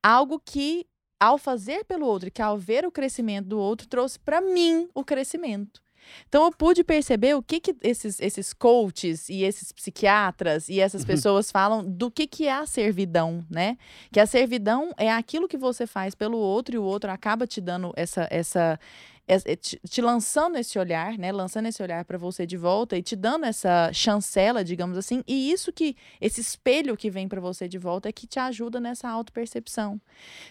algo 0.00 0.40
que, 0.44 0.86
ao 1.22 1.38
fazer 1.38 1.84
pelo 1.84 2.06
outro, 2.06 2.30
que 2.30 2.42
ao 2.42 2.58
ver 2.58 2.84
o 2.84 2.90
crescimento 2.90 3.46
do 3.48 3.58
outro, 3.58 3.86
trouxe 3.86 4.18
para 4.18 4.40
mim 4.40 4.88
o 4.94 5.04
crescimento. 5.04 5.80
Então, 6.28 6.44
eu 6.46 6.50
pude 6.50 6.82
perceber 6.82 7.36
o 7.36 7.42
que, 7.42 7.60
que 7.60 7.76
esses, 7.80 8.18
esses 8.20 8.52
coaches 8.52 9.28
e 9.28 9.44
esses 9.44 9.70
psiquiatras 9.70 10.68
e 10.68 10.80
essas 10.80 11.02
Uhum. 11.02 11.06
pessoas 11.06 11.50
falam 11.50 11.84
do 11.84 12.10
que, 12.10 12.26
que 12.26 12.48
é 12.48 12.52
a 12.52 12.66
servidão, 12.66 13.44
né? 13.48 13.78
Que 14.12 14.18
a 14.18 14.26
servidão 14.26 14.92
é 14.96 15.12
aquilo 15.12 15.46
que 15.46 15.56
você 15.56 15.86
faz 15.86 16.12
pelo 16.14 16.38
outro 16.38 16.74
e 16.74 16.78
o 16.78 16.82
outro 16.82 17.08
acaba 17.10 17.46
te 17.46 17.60
dando 17.60 17.92
essa, 17.96 18.26
essa, 18.32 18.80
es- 18.80 19.11
te, 19.60 19.80
te 19.88 20.00
lançando 20.00 20.56
esse 20.56 20.78
olhar, 20.78 21.16
né? 21.16 21.32
Lançando 21.32 21.66
esse 21.66 21.82
olhar 21.82 22.04
para 22.04 22.18
você 22.18 22.46
de 22.46 22.56
volta 22.56 22.96
e 22.96 23.02
te 23.02 23.14
dando 23.14 23.44
essa 23.44 23.92
chancela, 23.92 24.64
digamos 24.64 24.98
assim. 24.98 25.22
E 25.26 25.50
isso 25.50 25.72
que 25.72 25.96
esse 26.20 26.40
espelho 26.40 26.96
que 26.96 27.10
vem 27.10 27.28
para 27.28 27.40
você 27.40 27.68
de 27.68 27.78
volta 27.78 28.08
é 28.08 28.12
que 28.12 28.26
te 28.26 28.38
ajuda 28.38 28.80
nessa 28.80 29.08
autopercepção. 29.08 30.00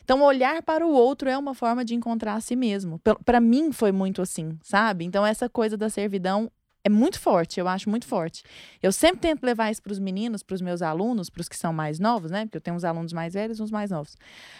Então, 0.03 0.21
olhar 0.21 0.61
para 0.63 0.85
o 0.85 0.91
outro 0.91 1.29
é 1.29 1.37
uma 1.37 1.53
forma 1.53 1.83
de 1.83 1.95
encontrar 1.95 2.35
a 2.35 2.41
si 2.41 2.55
mesmo. 2.55 2.99
Para 3.25 3.39
mim 3.39 3.71
foi 3.71 3.91
muito 3.91 4.21
assim, 4.21 4.57
sabe? 4.63 5.05
Então, 5.05 5.25
essa 5.25 5.49
coisa 5.49 5.77
da 5.77 5.89
servidão 5.89 6.51
é 6.83 6.89
muito 6.89 7.19
forte, 7.19 7.59
eu 7.59 7.67
acho 7.67 7.89
muito 7.89 8.05
forte. 8.07 8.43
Eu 8.81 8.91
sempre 8.91 9.19
tento 9.19 9.43
levar 9.43 9.69
isso 9.71 9.81
para 9.81 9.91
os 9.91 9.99
meninos, 9.99 10.41
para 10.41 10.55
os 10.55 10.61
meus 10.61 10.81
alunos, 10.81 11.29
para 11.29 11.41
os 11.41 11.47
que 11.49 11.55
são 11.57 11.71
mais 11.71 11.99
novos, 11.99 12.31
né? 12.31 12.45
Porque 12.45 12.57
eu 12.57 12.61
tenho 12.61 12.75
uns 12.75 12.83
alunos 12.83 13.13
mais 13.13 13.33
velhos 13.33 13.59
e 13.59 13.61
uns 13.61 13.69
mais 13.71 13.91
novos. 13.91 14.15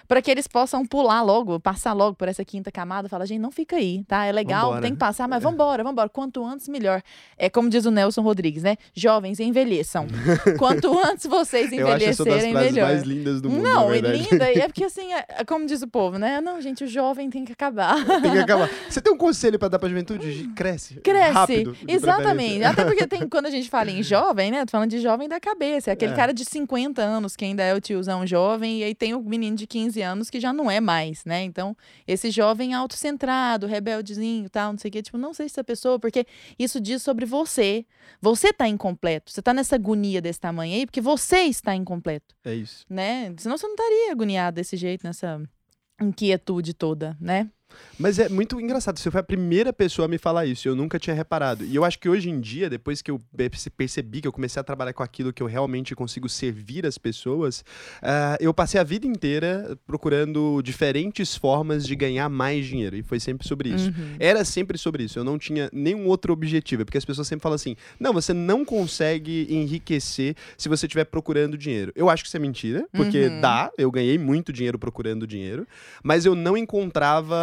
Para 0.07 0.21
que 0.21 0.29
eles 0.29 0.47
possam 0.47 0.85
pular 0.85 1.21
logo, 1.23 1.59
passar 1.59 1.93
logo 1.93 2.15
por 2.15 2.27
essa 2.27 2.45
quinta 2.45 2.71
camada, 2.71 3.09
falar, 3.09 3.25
gente, 3.25 3.39
não 3.39 3.51
fica 3.51 3.75
aí, 3.75 4.03
tá? 4.03 4.25
É 4.25 4.31
legal, 4.31 4.65
Vambora. 4.65 4.81
tem 4.81 4.91
que 4.91 4.97
passar, 4.99 5.27
mas 5.27 5.41
vambora, 5.41 5.83
vambora. 5.83 6.09
Quanto 6.09 6.45
antes, 6.45 6.67
melhor. 6.69 7.01
É 7.37 7.49
como 7.49 7.69
diz 7.69 7.85
o 7.85 7.91
Nelson 7.91 8.21
Rodrigues, 8.21 8.63
né? 8.63 8.77
Jovens, 8.93 9.39
envelheçam. 9.39 10.05
Quanto 10.59 10.97
antes 10.99 11.25
vocês 11.25 11.71
Eu 11.71 11.87
acho 11.87 11.95
envelhecerem, 11.95 12.53
melhor. 12.53 12.85
mais 12.89 13.03
lindas 13.03 13.41
do 13.41 13.49
mundo, 13.49 13.63
Não, 13.63 13.87
verdade. 13.89 14.17
linda, 14.31 14.51
e 14.51 14.59
é 14.59 14.67
porque 14.67 14.83
assim, 14.85 15.11
é- 15.13 15.25
é 15.39 15.43
como 15.45 15.65
diz 15.65 15.81
o 15.81 15.87
povo, 15.87 16.17
né? 16.19 16.39
Não, 16.41 16.61
gente, 16.61 16.83
o 16.83 16.87
jovem 16.87 17.29
tem 17.29 17.43
que 17.45 17.51
acabar. 17.53 17.95
Tem 18.21 18.31
que 18.31 18.37
acabar. 18.39 18.69
Você 18.89 19.01
tem 19.01 19.11
um 19.11 19.17
conselho 19.17 19.57
pra 19.57 19.67
dar 19.67 19.79
pra 19.79 19.89
juventude? 19.89 20.49
Cresce. 20.55 20.95
Cresce. 21.01 21.31
Rápido, 21.33 21.71
de 21.73 21.93
Exatamente. 22.19 22.63
Até 22.63 22.85
porque 22.85 23.07
tem, 23.07 23.27
quando 23.27 23.45
a 23.45 23.49
gente 23.49 23.69
fala 23.69 23.89
em 23.91 24.01
jovem, 24.03 24.51
né? 24.51 24.65
Tô 24.65 24.71
falando 24.71 24.89
de 24.89 24.99
jovem 24.99 25.27
da 25.29 25.39
cabeça. 25.39 25.89
É 25.91 25.93
aquele 25.93 26.13
É. 26.13 26.15
cara 26.15 26.33
de 26.33 26.43
50 26.45 27.01
anos 27.01 27.35
que 27.35 27.45
ainda 27.45 27.63
é 27.63 27.73
o 27.73 27.81
tiozão 27.81 28.25
jovem, 28.27 28.79
e 28.79 28.83
aí 28.83 28.93
tem 28.95 29.13
o 29.13 29.21
menino 29.21 29.55
de 29.55 29.65
15 29.67 30.01
anos 30.01 30.29
que 30.29 30.39
já 30.39 30.51
não 30.53 30.69
é 30.69 30.79
mais, 30.79 31.23
né? 31.25 31.43
Então, 31.43 31.75
esse 32.07 32.29
jovem 32.31 32.73
autocentrado, 32.73 33.67
rebeldezinho 33.67 34.45
e 34.45 34.49
tal, 34.49 34.71
não 34.73 34.79
sei 34.79 34.89
o 34.89 34.91
quê. 34.91 35.01
Tipo, 35.01 35.17
não 35.17 35.33
sei 35.33 35.47
se 35.47 35.53
essa 35.53 35.63
pessoa, 35.63 35.99
porque 35.99 36.25
isso 36.57 36.79
diz 36.79 37.01
sobre 37.01 37.25
você. 37.25 37.85
Você 38.21 38.51
tá 38.53 38.67
incompleto. 38.67 39.31
Você 39.31 39.41
tá 39.41 39.53
nessa 39.53 39.75
agonia 39.75 40.21
desse 40.21 40.39
tamanho 40.39 40.73
aí, 40.75 40.85
porque 40.85 41.01
você 41.01 41.41
está 41.41 41.75
incompleto, 41.75 42.35
É 42.43 42.53
isso. 42.53 42.85
né? 42.89 43.33
Senão 43.37 43.57
você 43.57 43.65
não 43.67 43.73
estaria 43.75 44.11
agoniado 44.11 44.55
desse 44.55 44.75
jeito, 44.77 45.05
nessa 45.05 45.41
inquietude 46.01 46.73
toda, 46.73 47.15
né? 47.19 47.49
Mas 47.99 48.17
é 48.19 48.27
muito 48.29 48.59
engraçado. 48.59 48.97
Você 48.97 49.11
foi 49.11 49.19
a 49.21 49.23
primeira 49.23 49.71
pessoa 49.71 50.05
a 50.05 50.09
me 50.09 50.17
falar 50.17 50.45
isso. 50.45 50.67
Eu 50.67 50.75
nunca 50.75 50.97
tinha 50.97 51.15
reparado. 51.15 51.63
E 51.63 51.75
eu 51.75 51.85
acho 51.85 51.99
que 51.99 52.09
hoje 52.09 52.29
em 52.29 52.39
dia, 52.39 52.69
depois 52.69 53.01
que 53.01 53.11
eu 53.11 53.19
perce- 53.35 53.69
percebi 53.69 54.21
que 54.21 54.27
eu 54.27 54.31
comecei 54.31 54.59
a 54.59 54.63
trabalhar 54.63 54.93
com 54.93 55.03
aquilo 55.03 55.31
que 55.31 55.43
eu 55.43 55.47
realmente 55.47 55.93
consigo 55.95 56.27
servir 56.27 56.85
as 56.85 56.97
pessoas, 56.97 57.63
ah, 58.01 58.37
eu 58.39 58.53
passei 58.53 58.79
a 58.79 58.83
vida 58.83 59.05
inteira 59.05 59.77
procurando 59.85 60.61
diferentes 60.63 61.35
formas 61.35 61.85
de 61.85 61.95
ganhar 61.95 62.27
mais 62.29 62.65
dinheiro. 62.65 62.95
E 62.95 63.03
foi 63.03 63.19
sempre 63.19 63.47
sobre 63.47 63.69
isso. 63.69 63.89
Uhum. 63.89 64.15
Era 64.19 64.43
sempre 64.43 64.77
sobre 64.77 65.03
isso. 65.03 65.19
Eu 65.19 65.23
não 65.23 65.37
tinha 65.37 65.69
nenhum 65.71 66.07
outro 66.07 66.33
objetivo. 66.33 66.83
Porque 66.85 66.97
as 66.97 67.05
pessoas 67.05 67.27
sempre 67.27 67.43
falam 67.43 67.55
assim: 67.55 67.75
não, 67.99 68.13
você 68.13 68.33
não 68.33 68.65
consegue 68.65 69.45
enriquecer 69.49 70.35
se 70.57 70.67
você 70.67 70.85
estiver 70.87 71.05
procurando 71.05 71.57
dinheiro. 71.57 71.91
Eu 71.95 72.09
acho 72.09 72.23
que 72.23 72.27
isso 72.27 72.37
é 72.37 72.39
mentira, 72.39 72.87
porque 72.91 73.27
Uhum. 73.27 73.41
dá. 73.41 73.69
Eu 73.77 73.91
ganhei 73.91 74.17
muito 74.17 74.51
dinheiro 74.51 74.79
procurando 74.79 75.27
dinheiro, 75.27 75.67
mas 76.03 76.25
eu 76.25 76.33
não 76.35 76.57
encontrava. 76.57 77.35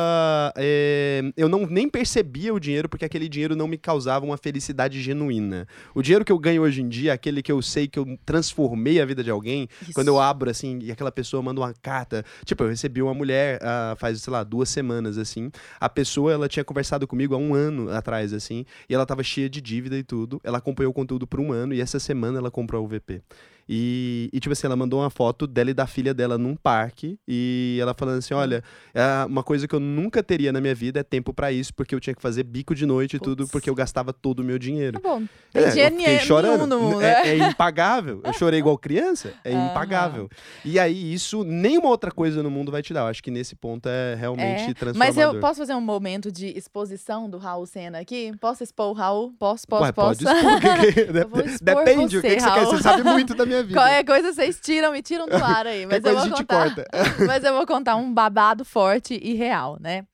É, 0.56 1.22
eu 1.36 1.48
não 1.48 1.66
nem 1.66 1.88
percebia 1.88 2.52
o 2.52 2.60
dinheiro 2.60 2.88
porque 2.88 3.04
aquele 3.04 3.28
dinheiro 3.28 3.56
não 3.56 3.68
me 3.68 3.78
causava 3.78 4.24
uma 4.24 4.36
felicidade 4.36 5.00
genuína. 5.00 5.66
O 5.94 6.02
dinheiro 6.02 6.24
que 6.24 6.32
eu 6.32 6.38
ganho 6.38 6.62
hoje 6.62 6.82
em 6.82 6.88
dia, 6.88 7.12
aquele 7.12 7.42
que 7.42 7.50
eu 7.50 7.60
sei 7.62 7.88
que 7.88 7.98
eu 7.98 8.18
transformei 8.24 9.00
a 9.00 9.04
vida 9.04 9.22
de 9.22 9.30
alguém, 9.30 9.68
quando 9.94 10.08
eu 10.08 10.14
Isso. 10.14 10.22
abro, 10.22 10.50
assim, 10.50 10.78
e 10.82 10.90
aquela 10.90 11.12
pessoa 11.12 11.42
manda 11.42 11.60
uma 11.60 11.72
carta. 11.74 12.24
Tipo, 12.44 12.64
eu 12.64 12.68
recebi 12.68 13.02
uma 13.02 13.14
mulher 13.14 13.58
ah, 13.62 13.94
faz, 13.98 14.20
sei 14.20 14.32
lá, 14.32 14.44
duas 14.44 14.68
semanas, 14.68 15.18
assim. 15.18 15.50
A 15.80 15.88
pessoa, 15.88 16.32
ela 16.32 16.48
tinha 16.48 16.64
conversado 16.64 17.06
comigo 17.06 17.34
há 17.34 17.38
um 17.38 17.54
ano 17.54 17.90
atrás, 17.90 18.32
assim. 18.32 18.64
E 18.88 18.94
ela 18.94 19.06
tava 19.06 19.22
cheia 19.22 19.48
de 19.48 19.60
dívida 19.60 19.96
e 19.96 20.02
tudo. 20.02 20.40
Ela 20.44 20.58
acompanhou 20.58 20.90
o 20.90 20.94
conteúdo 20.94 21.26
por 21.26 21.40
um 21.40 21.52
ano 21.52 21.74
e 21.74 21.80
essa 21.80 21.98
semana 21.98 22.38
ela 22.38 22.50
comprou 22.50 22.84
o 22.84 22.88
VP. 22.88 23.22
E, 23.68 24.30
e, 24.32 24.40
tipo 24.40 24.52
assim, 24.52 24.66
ela 24.66 24.76
mandou 24.76 25.00
uma 25.00 25.10
foto 25.10 25.46
dela 25.46 25.70
e 25.70 25.74
da 25.74 25.86
filha 25.86 26.14
dela 26.14 26.38
num 26.38 26.56
parque. 26.56 27.18
E 27.28 27.78
ela 27.80 27.92
falando 27.94 28.18
assim: 28.18 28.32
olha, 28.32 28.64
é 28.94 29.26
uma 29.26 29.42
coisa 29.42 29.68
que 29.68 29.74
eu 29.74 29.80
nunca 29.80 30.22
teria 30.22 30.50
na 30.50 30.60
minha 30.60 30.74
vida 30.74 31.00
é 31.00 31.02
tempo 31.02 31.34
para 31.34 31.52
isso, 31.52 31.74
porque 31.74 31.94
eu 31.94 32.00
tinha 32.00 32.14
que 32.14 32.22
fazer 32.22 32.44
bico 32.44 32.74
de 32.74 32.86
noite 32.86 33.16
e 33.16 33.18
tudo, 33.18 33.46
porque 33.48 33.68
eu 33.68 33.74
gastava 33.74 34.12
todo 34.12 34.40
o 34.40 34.44
meu 34.44 34.58
dinheiro. 34.58 34.98
Tá 34.98 35.06
bom. 35.06 35.22
Tem 35.52 35.64
é, 35.64 35.90
dinheiro 35.90 36.12
eu 36.12 36.20
chorando. 36.20 36.78
mundo, 36.78 37.02
é, 37.02 37.24
né? 37.24 37.28
é, 37.28 37.50
impagável. 37.50 38.22
Eu 38.24 38.32
chorei 38.34 38.58
igual 38.58 38.78
criança, 38.78 39.34
é 39.44 39.52
impagável. 39.52 40.30
E 40.64 40.78
aí, 40.78 41.12
isso, 41.12 41.44
nenhuma 41.44 41.88
outra 41.88 42.10
coisa 42.10 42.42
no 42.42 42.50
mundo 42.50 42.72
vai 42.72 42.82
te 42.82 42.94
dar. 42.94 43.00
Eu 43.00 43.06
acho 43.08 43.22
que 43.22 43.30
nesse 43.30 43.54
ponto 43.54 43.86
é 43.86 44.14
realmente 44.14 44.70
é, 44.70 44.74
transformador. 44.74 44.96
Mas 44.96 45.18
eu 45.18 45.38
posso 45.40 45.60
fazer 45.60 45.74
um 45.74 45.80
momento 45.80 46.32
de 46.32 46.46
exposição 46.56 47.28
do 47.28 47.36
Raul 47.36 47.66
Senna 47.66 48.00
aqui? 48.00 48.32
Posso 48.40 48.62
expor 48.62 48.88
o 48.88 48.92
Raul? 48.92 49.34
Posso, 49.38 49.66
posso, 49.66 49.82
Ué, 49.82 49.92
posso? 49.92 50.24
Pode 50.24 50.88
expor. 50.88 51.58
Depende, 51.60 52.16
você, 52.16 52.18
o 52.18 52.22
que, 52.22 52.36
que 52.36 52.40
você 52.40 52.50
quer. 52.50 52.64
Você 52.64 52.82
sabe 52.82 53.02
muito 53.02 53.34
da 53.34 53.44
minha 53.44 53.57
vida. 53.62 53.80
Qualquer 53.80 54.04
coisa 54.04 54.32
vocês 54.32 54.60
tiram, 54.60 54.92
me 54.92 55.02
tiram 55.02 55.26
do 55.26 55.36
ar 55.44 55.66
aí. 55.66 55.86
Mas 55.86 56.04
eu 56.04 56.16
vou 56.16 56.30
contar. 56.30 56.74
mas 57.26 57.44
eu 57.44 57.54
vou 57.54 57.66
contar 57.66 57.96
um 57.96 58.12
babado 58.12 58.64
forte 58.64 59.18
e 59.22 59.34
real, 59.34 59.78
né? 59.80 60.04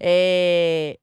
É... 0.00 0.98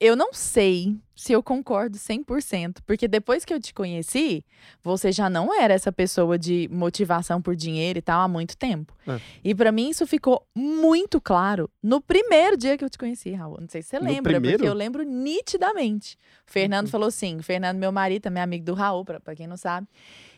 Eu 0.00 0.16
não 0.16 0.32
sei 0.32 0.96
se 1.22 1.32
eu 1.32 1.40
concordo 1.40 1.96
100%, 1.96 2.78
porque 2.84 3.06
depois 3.06 3.44
que 3.44 3.54
eu 3.54 3.60
te 3.60 3.72
conheci, 3.72 4.44
você 4.82 5.12
já 5.12 5.30
não 5.30 5.54
era 5.54 5.72
essa 5.72 5.92
pessoa 5.92 6.36
de 6.36 6.68
motivação 6.72 7.40
por 7.40 7.54
dinheiro 7.54 8.00
e 8.00 8.02
tal 8.02 8.20
há 8.20 8.26
muito 8.26 8.56
tempo. 8.56 8.92
É. 9.06 9.20
E 9.44 9.54
para 9.54 9.70
mim 9.70 9.90
isso 9.90 10.04
ficou 10.04 10.44
muito 10.52 11.20
claro 11.20 11.70
no 11.80 12.00
primeiro 12.00 12.56
dia 12.56 12.76
que 12.76 12.84
eu 12.84 12.90
te 12.90 12.98
conheci, 12.98 13.30
Raul. 13.30 13.58
Não 13.60 13.68
sei 13.68 13.82
se 13.82 13.90
você 13.90 14.00
no 14.00 14.06
lembra, 14.06 14.32
primeiro? 14.32 14.58
porque 14.58 14.68
eu 14.68 14.74
lembro 14.74 15.04
nitidamente. 15.04 16.18
O 16.44 16.50
Fernando 16.50 16.86
uhum. 16.86 16.90
falou 16.90 17.06
assim, 17.06 17.40
Fernando, 17.40 17.78
meu 17.78 17.92
marido, 17.92 18.22
também 18.22 18.42
amigo 18.42 18.64
do 18.64 18.74
Raul, 18.74 19.04
pra 19.04 19.36
quem 19.36 19.46
não 19.46 19.56
sabe. 19.56 19.86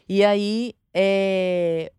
E 0.09 0.25
aí, 0.25 0.75
é... 0.93 1.93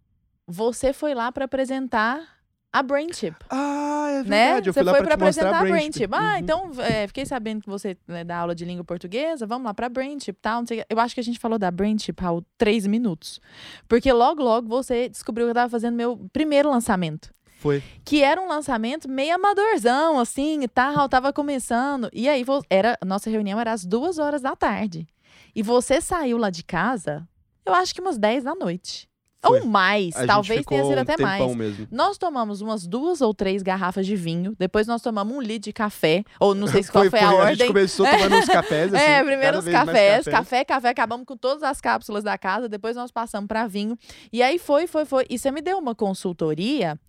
você 0.47 0.93
foi 0.93 1.13
lá 1.13 1.31
para 1.31 1.45
apresentar 1.45 2.35
a 2.75 2.83
Brainchip. 2.83 3.37
Ah, 3.49 4.07
é 4.09 4.23
né? 4.23 4.45
verdade. 4.53 4.67
Né? 4.67 4.73
Você 4.73 4.83
foi 4.83 5.03
para 5.03 5.13
apresentar 5.13 5.61
a 5.61 5.63
Brainchip. 5.63 6.09
Ah, 6.13 6.33
uhum. 6.33 6.37
então 6.37 6.71
é, 6.79 7.07
fiquei 7.07 7.25
sabendo 7.25 7.61
que 7.61 7.69
você 7.69 7.95
né, 8.05 8.25
dá 8.25 8.39
aula 8.39 8.53
de 8.53 8.65
língua 8.65 8.83
portuguesa. 8.83 9.47
Vamos 9.47 9.65
lá 9.65 9.73
para 9.73 9.87
Brainchip, 9.87 10.37
tal. 10.41 10.61
Eu 10.89 10.99
acho 10.99 11.15
que 11.15 11.21
a 11.21 11.23
gente 11.23 11.39
falou 11.39 11.57
da 11.57 11.71
Brainchip 11.71 12.21
há 12.21 12.31
três 12.57 12.85
minutos. 12.85 13.39
Porque 13.87 14.11
logo, 14.11 14.43
logo 14.43 14.67
você 14.67 15.07
descobriu 15.07 15.45
que 15.45 15.51
eu 15.51 15.53
estava 15.53 15.69
fazendo 15.69 15.95
meu 15.95 16.27
primeiro 16.33 16.69
lançamento. 16.69 17.33
Foi. 17.59 17.81
Que 18.03 18.21
era 18.21 18.41
um 18.41 18.47
lançamento 18.49 19.09
meio 19.09 19.35
amadorzão, 19.35 20.19
assim, 20.19 20.61
e 20.61 20.67
tal, 20.67 21.07
tava 21.07 21.31
começando. 21.31 22.09
E 22.11 22.27
aí, 22.27 22.43
era, 22.69 22.97
nossa 23.05 23.29
reunião 23.29 23.57
era 23.57 23.71
às 23.71 23.85
duas 23.85 24.19
horas 24.19 24.41
da 24.41 24.53
tarde. 24.53 25.07
E 25.55 25.63
você 25.63 26.01
saiu 26.01 26.37
lá 26.37 26.49
de 26.49 26.61
casa, 26.61 27.25
eu 27.65 27.73
acho 27.73 27.93
que 27.93 28.01
umas 28.01 28.17
10 28.17 28.43
da 28.43 28.55
noite. 28.55 29.09
Foi. 29.45 29.59
Ou 29.59 29.67
mais, 29.67 30.15
a 30.15 30.25
talvez 30.25 30.65
tenha 30.65 30.83
sido 30.83 30.97
até 30.97 31.17
mais. 31.21 31.55
Mesmo. 31.55 31.87
Nós 31.91 32.17
tomamos 32.17 32.61
umas 32.61 32.87
duas 32.87 33.21
ou 33.21 33.33
três 33.33 33.61
garrafas 33.61 34.05
de 34.05 34.15
vinho, 34.15 34.55
depois 34.57 34.87
nós 34.87 35.01
tomamos 35.01 35.35
um 35.35 35.39
litro 35.39 35.69
de 35.69 35.73
café, 35.73 36.23
ou 36.39 36.55
não 36.55 36.67
sei 36.67 36.81
se 36.81 36.89
qual 36.91 37.03
foi, 37.03 37.11
foi, 37.11 37.19
a, 37.19 37.31
ordem. 37.31 37.45
A 37.45 37.53
gente 37.53 37.67
começou 37.67 38.05
tomando 38.07 38.35
uns 38.35 38.45
cafés, 38.45 38.93
assim, 38.93 39.03
É, 39.03 39.23
primeiro 39.23 39.59
os 39.59 39.65
cafés, 39.65 40.25
café, 40.25 40.65
café, 40.65 40.89
acabamos 40.89 41.25
com 41.25 41.37
todas 41.37 41.63
as 41.63 41.79
cápsulas 41.79 42.23
da 42.23 42.37
casa, 42.37 42.67
depois 42.67 42.95
nós 42.95 43.11
passamos 43.11 43.47
para 43.47 43.67
vinho. 43.67 43.97
E 44.33 44.41
aí 44.41 44.57
foi, 44.57 44.87
foi, 44.87 45.05
foi. 45.05 45.25
E 45.29 45.37
você 45.37 45.51
me 45.51 45.61
deu 45.61 45.77
uma 45.77 45.93
consultoria 45.93 46.99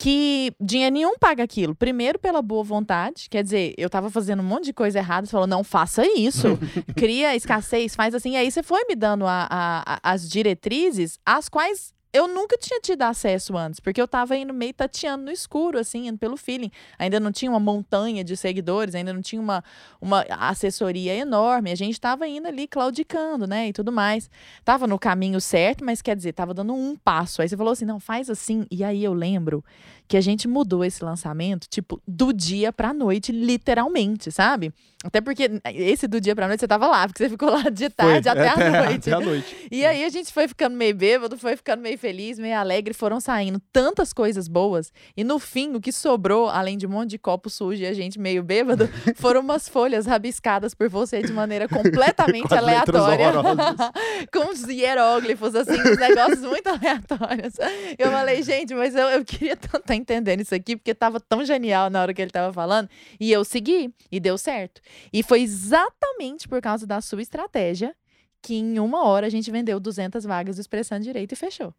que 0.00 0.50
dinheiro 0.58 0.94
nenhum 0.94 1.18
paga 1.18 1.42
aquilo. 1.42 1.74
Primeiro, 1.74 2.18
pela 2.18 2.40
boa 2.40 2.64
vontade, 2.64 3.28
quer 3.28 3.44
dizer, 3.44 3.74
eu 3.76 3.90
tava 3.90 4.08
fazendo 4.08 4.40
um 4.40 4.44
monte 4.44 4.64
de 4.64 4.72
coisa 4.72 4.98
errada, 4.98 5.26
você 5.26 5.30
falou, 5.30 5.46
não 5.46 5.62
faça 5.62 6.02
isso, 6.18 6.58
cria 6.96 7.36
escassez, 7.36 7.94
faz 7.94 8.14
assim. 8.14 8.32
E 8.32 8.36
aí 8.36 8.50
você 8.50 8.62
foi 8.62 8.82
me 8.88 8.96
dando 8.96 9.26
a, 9.26 9.46
a, 9.50 9.82
a, 9.86 10.12
as 10.12 10.26
diretrizes, 10.26 11.18
as 11.24 11.50
quais 11.50 11.92
eu 12.12 12.26
nunca 12.26 12.56
tinha 12.58 12.80
tido 12.80 13.02
acesso 13.02 13.56
antes, 13.56 13.78
porque 13.78 14.00
eu 14.00 14.08
tava 14.08 14.36
indo 14.36 14.52
meio 14.52 14.74
tateando 14.74 15.24
no 15.24 15.30
escuro, 15.30 15.78
assim, 15.78 16.08
indo 16.08 16.18
pelo 16.18 16.36
feeling. 16.36 16.70
Ainda 16.98 17.20
não 17.20 17.30
tinha 17.30 17.50
uma 17.50 17.60
montanha 17.60 18.24
de 18.24 18.36
seguidores, 18.36 18.94
ainda 18.94 19.12
não 19.12 19.22
tinha 19.22 19.40
uma, 19.40 19.62
uma 20.00 20.22
assessoria 20.28 21.14
enorme. 21.14 21.70
A 21.70 21.74
gente 21.76 22.00
tava 22.00 22.26
indo 22.26 22.48
ali 22.48 22.66
claudicando, 22.66 23.46
né, 23.46 23.68
e 23.68 23.72
tudo 23.72 23.92
mais. 23.92 24.28
Tava 24.64 24.86
no 24.86 24.98
caminho 24.98 25.40
certo, 25.40 25.84
mas 25.84 26.02
quer 26.02 26.16
dizer, 26.16 26.32
tava 26.32 26.52
dando 26.52 26.74
um 26.74 26.96
passo. 26.96 27.42
Aí 27.42 27.48
você 27.48 27.56
falou 27.56 27.72
assim, 27.72 27.84
não, 27.84 28.00
faz 28.00 28.28
assim. 28.28 28.66
E 28.70 28.82
aí 28.82 29.04
eu 29.04 29.12
lembro 29.12 29.64
que 30.10 30.16
a 30.16 30.20
gente 30.20 30.48
mudou 30.48 30.84
esse 30.84 31.04
lançamento, 31.04 31.68
tipo, 31.70 32.02
do 32.04 32.32
dia 32.32 32.72
pra 32.72 32.92
noite, 32.92 33.30
literalmente, 33.30 34.32
sabe? 34.32 34.74
Até 35.02 35.18
porque 35.20 35.48
esse 35.72 36.06
do 36.06 36.20
dia 36.20 36.36
pra 36.36 36.46
noite 36.46 36.60
você 36.60 36.68
tava 36.68 36.86
lá, 36.86 37.06
porque 37.06 37.22
você 37.22 37.30
ficou 37.30 37.48
lá 37.48 37.62
de 37.70 37.88
tarde 37.88 38.28
até, 38.28 38.48
até, 38.50 38.66
a 38.66 38.84
noite. 38.84 39.10
Até 39.10 39.12
a 39.12 39.26
noite. 39.26 39.68
E 39.70 39.86
aí 39.86 40.04
a 40.04 40.08
gente 40.10 40.30
foi 40.30 40.46
ficando 40.46 40.76
meio 40.76 40.94
bêbado, 40.94 41.38
foi 41.38 41.56
ficando 41.56 41.80
meio 41.80 41.96
feliz, 41.96 42.38
meio 42.38 42.58
alegre, 42.58 42.92
foram 42.92 43.18
saindo 43.18 43.62
tantas 43.72 44.12
coisas 44.12 44.46
boas. 44.46 44.92
E 45.16 45.24
no 45.24 45.38
fim, 45.38 45.74
o 45.74 45.80
que 45.80 45.90
sobrou, 45.90 46.50
além 46.50 46.76
de 46.76 46.86
um 46.86 46.90
monte 46.90 47.10
de 47.10 47.18
copo 47.18 47.48
sujo 47.48 47.80
e 47.80 47.86
a 47.86 47.94
gente 47.94 48.18
meio 48.18 48.42
bêbado, 48.42 48.90
foram 49.16 49.40
umas 49.40 49.68
folhas 49.68 50.04
rabiscadas 50.06 50.74
por 50.74 50.88
você 50.90 51.22
de 51.22 51.32
maneira 51.32 51.66
completamente 51.70 52.52
aleatória. 52.52 53.32
com 54.30 54.50
os 54.50 54.64
hieróglifos, 54.64 55.54
assim, 55.54 55.80
uns 55.80 55.98
negócios 55.98 56.42
muito 56.42 56.66
aleatórios. 56.68 57.54
Eu 57.96 58.10
falei, 58.10 58.42
gente, 58.42 58.74
mas 58.74 58.94
eu, 58.94 59.06
eu 59.06 59.24
queria 59.24 59.56
tanto 59.56 59.84
entendendo 60.00 60.40
isso 60.40 60.54
aqui, 60.54 60.76
porque 60.76 60.94
tava 60.94 61.20
tão 61.20 61.44
genial 61.44 61.90
na 61.90 62.02
hora 62.02 62.14
que 62.14 62.20
ele 62.20 62.30
tava 62.30 62.52
falando. 62.52 62.88
E 63.18 63.30
eu 63.30 63.44
segui, 63.44 63.94
e 64.10 64.18
deu 64.18 64.36
certo. 64.36 64.80
E 65.12 65.22
foi 65.22 65.42
exatamente 65.42 66.48
por 66.48 66.60
causa 66.60 66.86
da 66.86 67.00
sua 67.00 67.22
estratégia 67.22 67.94
que 68.42 68.54
em 68.54 68.78
uma 68.78 69.04
hora 69.04 69.26
a 69.26 69.30
gente 69.30 69.50
vendeu 69.50 69.78
200 69.78 70.24
vagas 70.24 70.56
do 70.56 70.60
Expressando 70.60 71.04
Direito 71.04 71.32
e 71.32 71.36
fechou. 71.36 71.74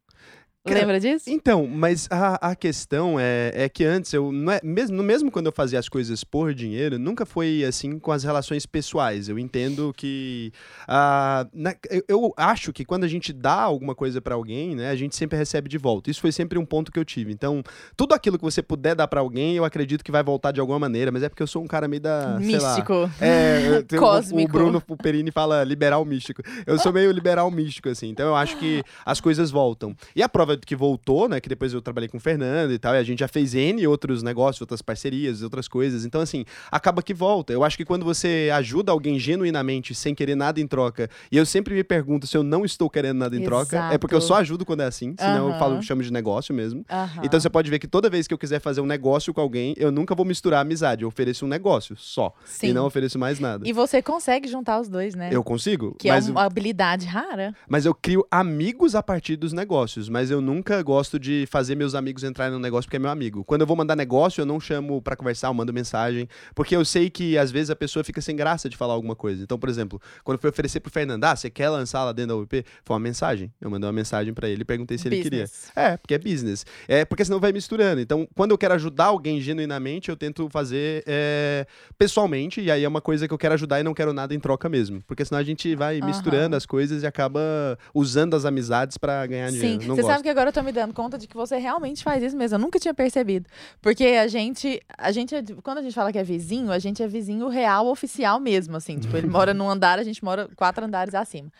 Cara, 0.63 0.82
Lembra 0.82 1.00
disso? 1.00 1.28
Então, 1.28 1.65
mas 1.65 2.08
a, 2.12 2.52
a 2.52 2.56
questão 2.56 3.19
é, 3.19 3.52
é 3.56 3.67
que 3.67 3.84
antes, 3.84 4.13
eu 4.13 4.32
não 4.32 4.54
é, 4.54 4.60
mesmo, 4.63 5.02
mesmo 5.02 5.32
quando 5.32 5.47
eu 5.47 5.52
fazia 5.52 5.80
as 5.80 5.89
coisas 5.89 6.24
por 6.24 6.54
dinheiro, 6.54 7.00
nunca 7.00 7.26
foi 7.26 7.63
assim 7.63 7.97
com 7.97 8.12
as 8.12 8.24
relações 8.24 8.67
pessoais. 8.67 9.28
Eu 9.28 9.39
entendo 9.39 9.91
que. 9.97 10.54
Uh, 10.84 11.50
na, 11.52 11.76
eu, 11.89 12.04
eu, 12.08 12.34
acho 12.38 12.71
que 12.71 12.86
quando 12.86 13.06
a 13.06 13.08
gente 13.08 13.34
dá 13.34 13.56
alguma 13.56 13.95
coisa 13.95 14.21
para 14.21 14.36
alguém, 14.36 14.76
né, 14.76 14.91
a 14.91 14.95
gente 14.95 15.15
sempre 15.15 15.36
recebe 15.36 15.67
de 15.67 15.80
volta. 15.80 16.12
Isso 16.12 16.21
foi 16.21 16.32
sempre 16.32 16.60
um 16.60 16.65
ponto 16.65 16.91
que 16.91 17.00
eu 17.00 17.06
tive. 17.06 17.34
Então, 17.34 17.63
tudo 17.97 18.13
aquilo 18.13 18.38
que 18.38 18.43
você 18.43 18.62
puder 18.62 18.93
dar 18.93 19.08
para 19.08 19.19
alguém, 19.19 19.56
eu 19.56 19.65
acredito 19.65 20.04
que 20.04 20.12
vai 20.12 20.21
voltar 20.21 20.52
de 20.52 20.60
alguma 20.60 20.78
maneira, 20.78 21.12
mas 21.12 21.24
é 21.24 21.30
porque 21.30 21.41
eu 21.41 21.47
sou 21.47 21.63
um 21.63 21.67
cara 21.67 21.88
meio 21.88 22.04
da. 22.04 22.38
Místico. 22.39 22.93
Lá, 22.93 23.12
é, 23.19 23.84
Cósmico. 23.97 24.41
O, 24.41 24.43
o 24.43 24.47
Bruno 24.47 24.82
Perini 25.02 25.32
fala 25.32 25.63
liberal 25.63 26.06
místico. 26.06 26.43
Eu 26.67 26.78
sou 26.78 26.93
meio 26.93 27.12
liberal 27.12 27.50
místico, 27.50 27.89
assim. 27.89 28.10
Então, 28.10 28.28
eu 28.28 28.36
acho 28.36 28.58
que 28.58 28.84
as 29.04 29.19
coisas 29.19 29.50
voltam. 29.50 29.95
E 30.15 30.21
a 30.21 30.30
prova 30.30 30.50
que 30.57 30.75
voltou, 30.75 31.27
né? 31.27 31.39
Que 31.39 31.49
depois 31.49 31.73
eu 31.73 31.81
trabalhei 31.81 32.09
com 32.09 32.17
o 32.17 32.19
Fernando 32.19 32.71
e 32.71 32.79
tal, 32.79 32.95
e 32.95 32.97
a 32.97 33.03
gente 33.03 33.19
já 33.19 33.27
fez 33.27 33.53
N 33.53 33.85
outros 33.87 34.23
negócios, 34.23 34.61
outras 34.61 34.81
parcerias, 34.81 35.41
outras 35.41 35.67
coisas. 35.67 36.05
Então, 36.05 36.21
assim, 36.21 36.45
acaba 36.71 37.01
que 37.01 37.13
volta. 37.13 37.53
Eu 37.53 37.63
acho 37.63 37.77
que 37.77 37.85
quando 37.85 38.03
você 38.05 38.49
ajuda 38.53 38.91
alguém 38.91 39.19
genuinamente, 39.19 39.93
sem 39.93 40.13
querer 40.15 40.35
nada 40.35 40.59
em 40.59 40.67
troca, 40.67 41.09
e 41.31 41.37
eu 41.37 41.45
sempre 41.45 41.73
me 41.73 41.83
pergunto 41.83 42.27
se 42.27 42.37
eu 42.37 42.43
não 42.43 42.65
estou 42.65 42.89
querendo 42.89 43.17
nada 43.17 43.35
em 43.35 43.41
Exato. 43.41 43.69
troca, 43.69 43.93
é 43.93 43.97
porque 43.97 44.15
eu 44.15 44.21
só 44.21 44.35
ajudo 44.35 44.65
quando 44.65 44.81
é 44.81 44.85
assim, 44.85 45.15
senão 45.17 45.47
uhum. 45.47 45.53
eu 45.53 45.59
falo, 45.59 45.81
chamo 45.83 46.03
de 46.03 46.11
negócio 46.11 46.53
mesmo. 46.53 46.85
Uhum. 46.89 47.23
Então 47.23 47.39
você 47.39 47.49
pode 47.49 47.69
ver 47.69 47.79
que 47.79 47.87
toda 47.87 48.09
vez 48.09 48.27
que 48.27 48.33
eu 48.33 48.37
quiser 48.37 48.59
fazer 48.59 48.81
um 48.81 48.85
negócio 48.85 49.33
com 49.33 49.41
alguém, 49.41 49.73
eu 49.77 49.91
nunca 49.91 50.15
vou 50.15 50.25
misturar 50.25 50.61
amizade. 50.61 51.03
Eu 51.03 51.07
ofereço 51.07 51.45
um 51.45 51.47
negócio 51.47 51.95
só. 51.97 52.33
Sim. 52.45 52.67
E 52.67 52.73
não 52.73 52.85
ofereço 52.85 53.17
mais 53.17 53.39
nada. 53.39 53.67
E 53.67 53.73
você 53.73 54.01
consegue 54.01 54.47
juntar 54.47 54.79
os 54.79 54.89
dois, 54.89 55.15
né? 55.15 55.29
Eu 55.31 55.43
consigo. 55.43 55.95
Que 55.97 56.09
é 56.09 56.19
uma 56.19 56.43
habilidade 56.43 57.05
rara. 57.05 57.55
Mas 57.67 57.85
eu 57.85 57.93
crio 57.93 58.25
amigos 58.29 58.95
a 58.95 59.03
partir 59.03 59.35
dos 59.35 59.53
negócios, 59.53 60.09
mas 60.09 60.31
eu 60.31 60.40
nunca 60.41 60.82
gosto 60.82 61.19
de 61.19 61.45
fazer 61.49 61.75
meus 61.75 61.95
amigos 61.95 62.23
entrarem 62.23 62.54
no 62.54 62.60
negócio 62.60 62.88
porque 62.88 62.97
é 62.97 62.99
meu 62.99 63.10
amigo. 63.10 63.43
Quando 63.43 63.62
eu 63.62 63.67
vou 63.67 63.75
mandar 63.75 63.95
negócio, 63.95 64.41
eu 64.41 64.45
não 64.45 64.60
chamo 64.60 65.01
para 65.01 65.15
conversar, 65.15 65.47
eu 65.47 65.54
mando 65.54 65.71
mensagem, 65.71 66.27
porque 66.56 66.75
eu 66.75 66.84
sei 66.84 67.10
que 67.10 67.38
às 67.38 67.51
vezes 67.51 67.69
a 67.69 67.75
pessoa 67.75 68.04
fica 68.04 68.21
sem 68.21 68.36
graça 68.36 68.69
de 68.69 68.75
falar 68.75 68.93
alguma 68.93 69.15
coisa. 69.15 69.43
Então, 69.43 69.58
por 69.58 69.69
exemplo, 69.69 70.01
quando 70.23 70.38
eu 70.38 70.41
fui 70.41 70.49
oferecer 70.49 70.80
pro 70.80 70.91
Fernando, 70.91 71.23
ah, 71.23 71.36
você 71.36 71.49
quer 71.49 71.69
lançar 71.69 72.04
lá 72.04 72.12
dentro 72.12 72.36
da 72.36 72.41
UP? 72.41 72.65
Foi 72.84 72.93
uma 72.93 72.99
mensagem. 72.99 73.51
Eu 73.62 73.69
mandei 73.69 73.88
uma 73.88 73.93
mensagem 73.93 74.34
para 74.34 74.49
ele 74.49 74.62
e 74.62 74.65
perguntei 74.65 74.97
se 74.97 75.10
business. 75.10 75.25
ele 75.25 75.30
queria. 75.30 75.49
É, 75.75 75.97
porque 75.97 76.13
é 76.13 76.17
business. 76.17 76.65
É, 76.88 77.06
porque 77.06 77.23
senão 77.23 77.39
vai 77.39 77.51
misturando. 77.51 78.01
Então, 78.01 78.27
quando 78.36 78.51
eu 78.51 78.58
quero 78.58 78.73
ajudar 78.73 79.06
alguém 79.06 79.39
genuinamente, 79.39 80.10
eu 80.10 80.15
tento 80.15 80.49
fazer 80.49 81.04
é, 81.06 81.65
pessoalmente, 81.97 82.62
e 82.62 82.71
aí 82.71 82.84
é 82.84 82.88
uma 82.88 83.01
coisa 83.01 83.27
que 83.27 83.34
eu 83.34 83.38
quero 83.38 83.54
ajudar 83.54 83.80
e 83.80 83.84
não 83.84 83.93
quero 83.93 84.13
nada 84.13 84.34
em 84.34 84.39
troca 84.39 84.67
mesmo. 84.67 85.01
Porque 85.08 85.23
senão 85.23 85.39
a 85.39 85.43
gente 85.43 85.75
vai 85.75 86.01
misturando 86.01 86.56
as 86.56 86.65
coisas 86.65 87.04
e 87.04 87.08
acaba 87.08 87.77
usando 87.93 88.36
as 88.36 88.45
amizades 88.45 88.97
para 88.97 89.25
ganhar 89.25 89.51
Sim. 89.51 89.60
dinheiro. 89.60 89.82
Sim, 89.82 89.88
você 89.88 90.04
sabe 90.04 90.23
que 90.23 90.30
agora 90.32 90.50
eu 90.50 90.54
tô 90.54 90.63
me 90.63 90.72
dando 90.72 90.94
conta 90.94 91.17
de 91.17 91.28
que 91.28 91.36
você 91.36 91.58
realmente 91.58 92.04
faz 92.04 92.24
isso 92.24 92.36
mesmo. 92.36 92.56
Eu 92.56 92.60
nunca 92.60 92.80
tinha 92.80 92.94
percebido. 92.94 93.48
Porque 93.82 94.06
a 94.06 94.28
gente, 94.28 94.82
a 94.98 95.12
gente, 95.12 95.36
é 95.36 95.44
quando 95.62 95.80
a 95.80 95.82
gente 95.82 95.94
fala 95.94 96.12
que 96.12 96.17
é 96.17 96.24
vizinho, 96.24 96.72
a 96.72 96.80
gente 96.80 97.04
é 97.04 97.08
vizinho 97.08 97.48
real 97.48 97.88
oficial 97.88 98.39
mesmo, 98.39 98.76
assim. 98.78 98.98
Tipo, 98.98 99.17
ele 99.17 99.28
mora 99.28 99.54
num 99.54 99.70
andar, 99.70 100.00
a 100.00 100.04
gente 100.04 100.24
mora 100.24 100.50
quatro 100.56 100.86
andares 100.86 101.13
acima. 101.13 101.52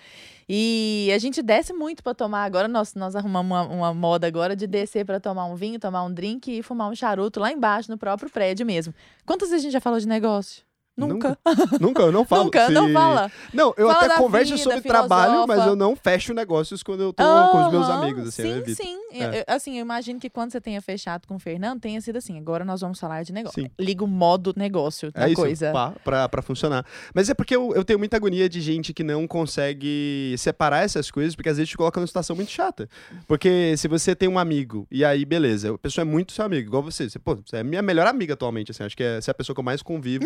E 0.50 1.10
a 1.14 1.18
gente 1.18 1.42
desce 1.42 1.72
muito 1.74 2.04
para 2.04 2.14
tomar. 2.14 2.44
Agora 2.44 2.68
nós, 2.68 2.96
nós 2.96 3.16
arrumamos 3.16 3.52
uma, 3.52 3.64
uma 3.68 3.94
moda 3.94 4.28
agora 4.28 4.56
de 4.56 4.68
descer 4.68 5.06
para 5.06 5.20
tomar 5.20 5.46
um 5.46 5.56
vinho, 5.56 5.80
tomar 5.80 6.04
um 6.04 6.14
drink 6.14 6.52
e 6.52 6.64
fumar 6.64 6.90
um 6.90 6.96
charuto 6.96 7.40
lá 7.40 7.52
embaixo, 7.52 7.92
no 7.92 7.98
próprio 7.98 8.30
prédio 8.30 8.66
mesmo. 8.66 8.94
Quantas 9.26 9.50
vezes 9.50 9.64
a 9.64 9.66
gente 9.66 9.74
já 9.74 9.82
falou 9.82 10.00
de 10.00 10.08
negócio? 10.08 10.64
Nunca. 11.08 11.38
Nunca, 11.80 12.02
eu 12.04 12.12
não 12.12 12.24
falo. 12.26 12.44
Nunca, 12.46 12.68
Se- 12.68 12.72
não 12.74 12.92
fala. 12.92 13.32
Não, 13.54 13.74
eu 13.78 13.88
Fala 13.90 14.06
até 14.06 14.18
converso 14.18 14.52
vida, 14.56 14.64
sobre 14.64 14.82
trabalho, 14.82 15.34
mas 15.48 15.62
filosofa. 15.62 15.70
eu 15.70 15.76
não 15.76 15.96
fecho 15.96 16.34
negócios 16.34 16.84
quando 16.84 17.02
eu 17.04 17.14
tô 17.14 17.24
com 17.24 17.66
os 17.66 17.72
meus 17.72 17.90
amigos, 17.90 18.28
assim, 18.28 18.44
eu 18.44 18.54
Sim, 18.54 18.60
evito. 18.60 18.84
sim. 18.84 18.98
É. 19.14 19.26
Eu- 19.26 19.34
eu- 19.34 19.44
assim, 19.48 19.76
eu 19.78 19.82
imagino 19.82 20.20
que 20.20 20.30
quando 20.30 20.52
você 20.52 20.62
tenha 20.62 20.82
fechado 20.82 21.28
com 21.28 21.36
o 21.36 21.40
Fernando, 21.40 21.80
tenha 21.80 22.00
sido 22.02 22.18
assim. 22.18 22.38
Agora 22.38 22.64
nós 22.66 22.82
vamos 22.82 23.00
falar 23.00 23.24
de 23.24 23.32
negócio. 23.34 23.62
Sim. 23.64 23.70
Liga 23.80 24.04
o 24.04 24.08
modo 24.08 24.54
negócio 24.56 25.12
da 25.12 25.26
É 25.26 25.32
isso, 25.32 25.36
coisa. 25.42 25.72
pá, 25.72 25.94
pra, 26.04 26.30
pra 26.30 26.42
funcionar. 26.42 26.86
Mas 27.14 27.30
é 27.30 27.34
porque 27.34 27.56
eu, 27.56 27.74
eu 27.76 27.84
tenho 27.84 28.00
muita 28.00 28.18
agonia 28.18 28.48
de 28.48 28.62
gente 28.62 28.94
que 28.94 29.04
não 29.04 29.28
consegue 29.28 30.36
separar 30.38 30.84
essas 30.84 31.10
coisas, 31.12 31.36
porque 31.36 31.50
às 31.50 31.58
vezes 31.58 31.70
te 31.70 31.78
coloca 31.78 32.00
numa 32.00 32.08
situação 32.08 32.36
muito 32.36 32.52
chata. 32.52 32.90
Porque 33.28 33.76
se 33.78 33.88
você 33.88 34.16
tem 34.16 34.28
um 34.30 34.40
amigo, 34.40 34.88
e 34.92 35.04
aí, 35.06 35.26
beleza, 35.26 35.74
a 35.74 35.78
pessoa 35.78 36.04
é 36.04 36.06
muito 36.06 36.32
seu 36.32 36.46
amigo, 36.46 36.68
igual 36.68 36.84
você. 36.84 37.10
Você, 37.10 37.20
pô, 37.20 37.36
você 37.36 37.58
é 37.58 37.64
minha 37.64 37.82
melhor 37.82 38.08
amiga 38.08 38.34
atualmente, 38.34 38.72
assim, 38.72 38.84
acho 38.84 38.96
que 38.96 39.04
é, 39.04 39.20
você 39.22 39.30
é 39.30 39.32
a 39.32 39.36
pessoa 39.36 39.54
que 39.56 39.60
eu 39.60 39.64
mais 39.64 39.82
convivo. 39.82 40.26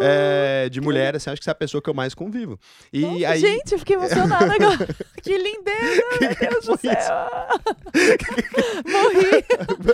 É, 0.00 0.68
de 0.68 0.80
mulher, 0.80 1.14
assim, 1.16 1.30
acho 1.30 1.40
que 1.40 1.44
você 1.44 1.50
é 1.50 1.52
a 1.52 1.54
pessoa 1.54 1.82
que 1.82 1.88
eu 1.90 1.94
mais 1.94 2.14
convivo. 2.14 2.58
E 2.92 3.00
Nossa, 3.00 3.28
aí. 3.28 3.40
Gente, 3.40 3.72
eu 3.72 3.78
fiquei 3.78 3.96
emocionada 3.96 4.52
agora. 4.54 4.88
que 5.22 5.36
lindeza, 5.36 6.02
meu 6.20 6.50
Deus 6.50 6.64
do 6.66 6.76
céu. 6.78 6.96
Morri, 8.86 9.44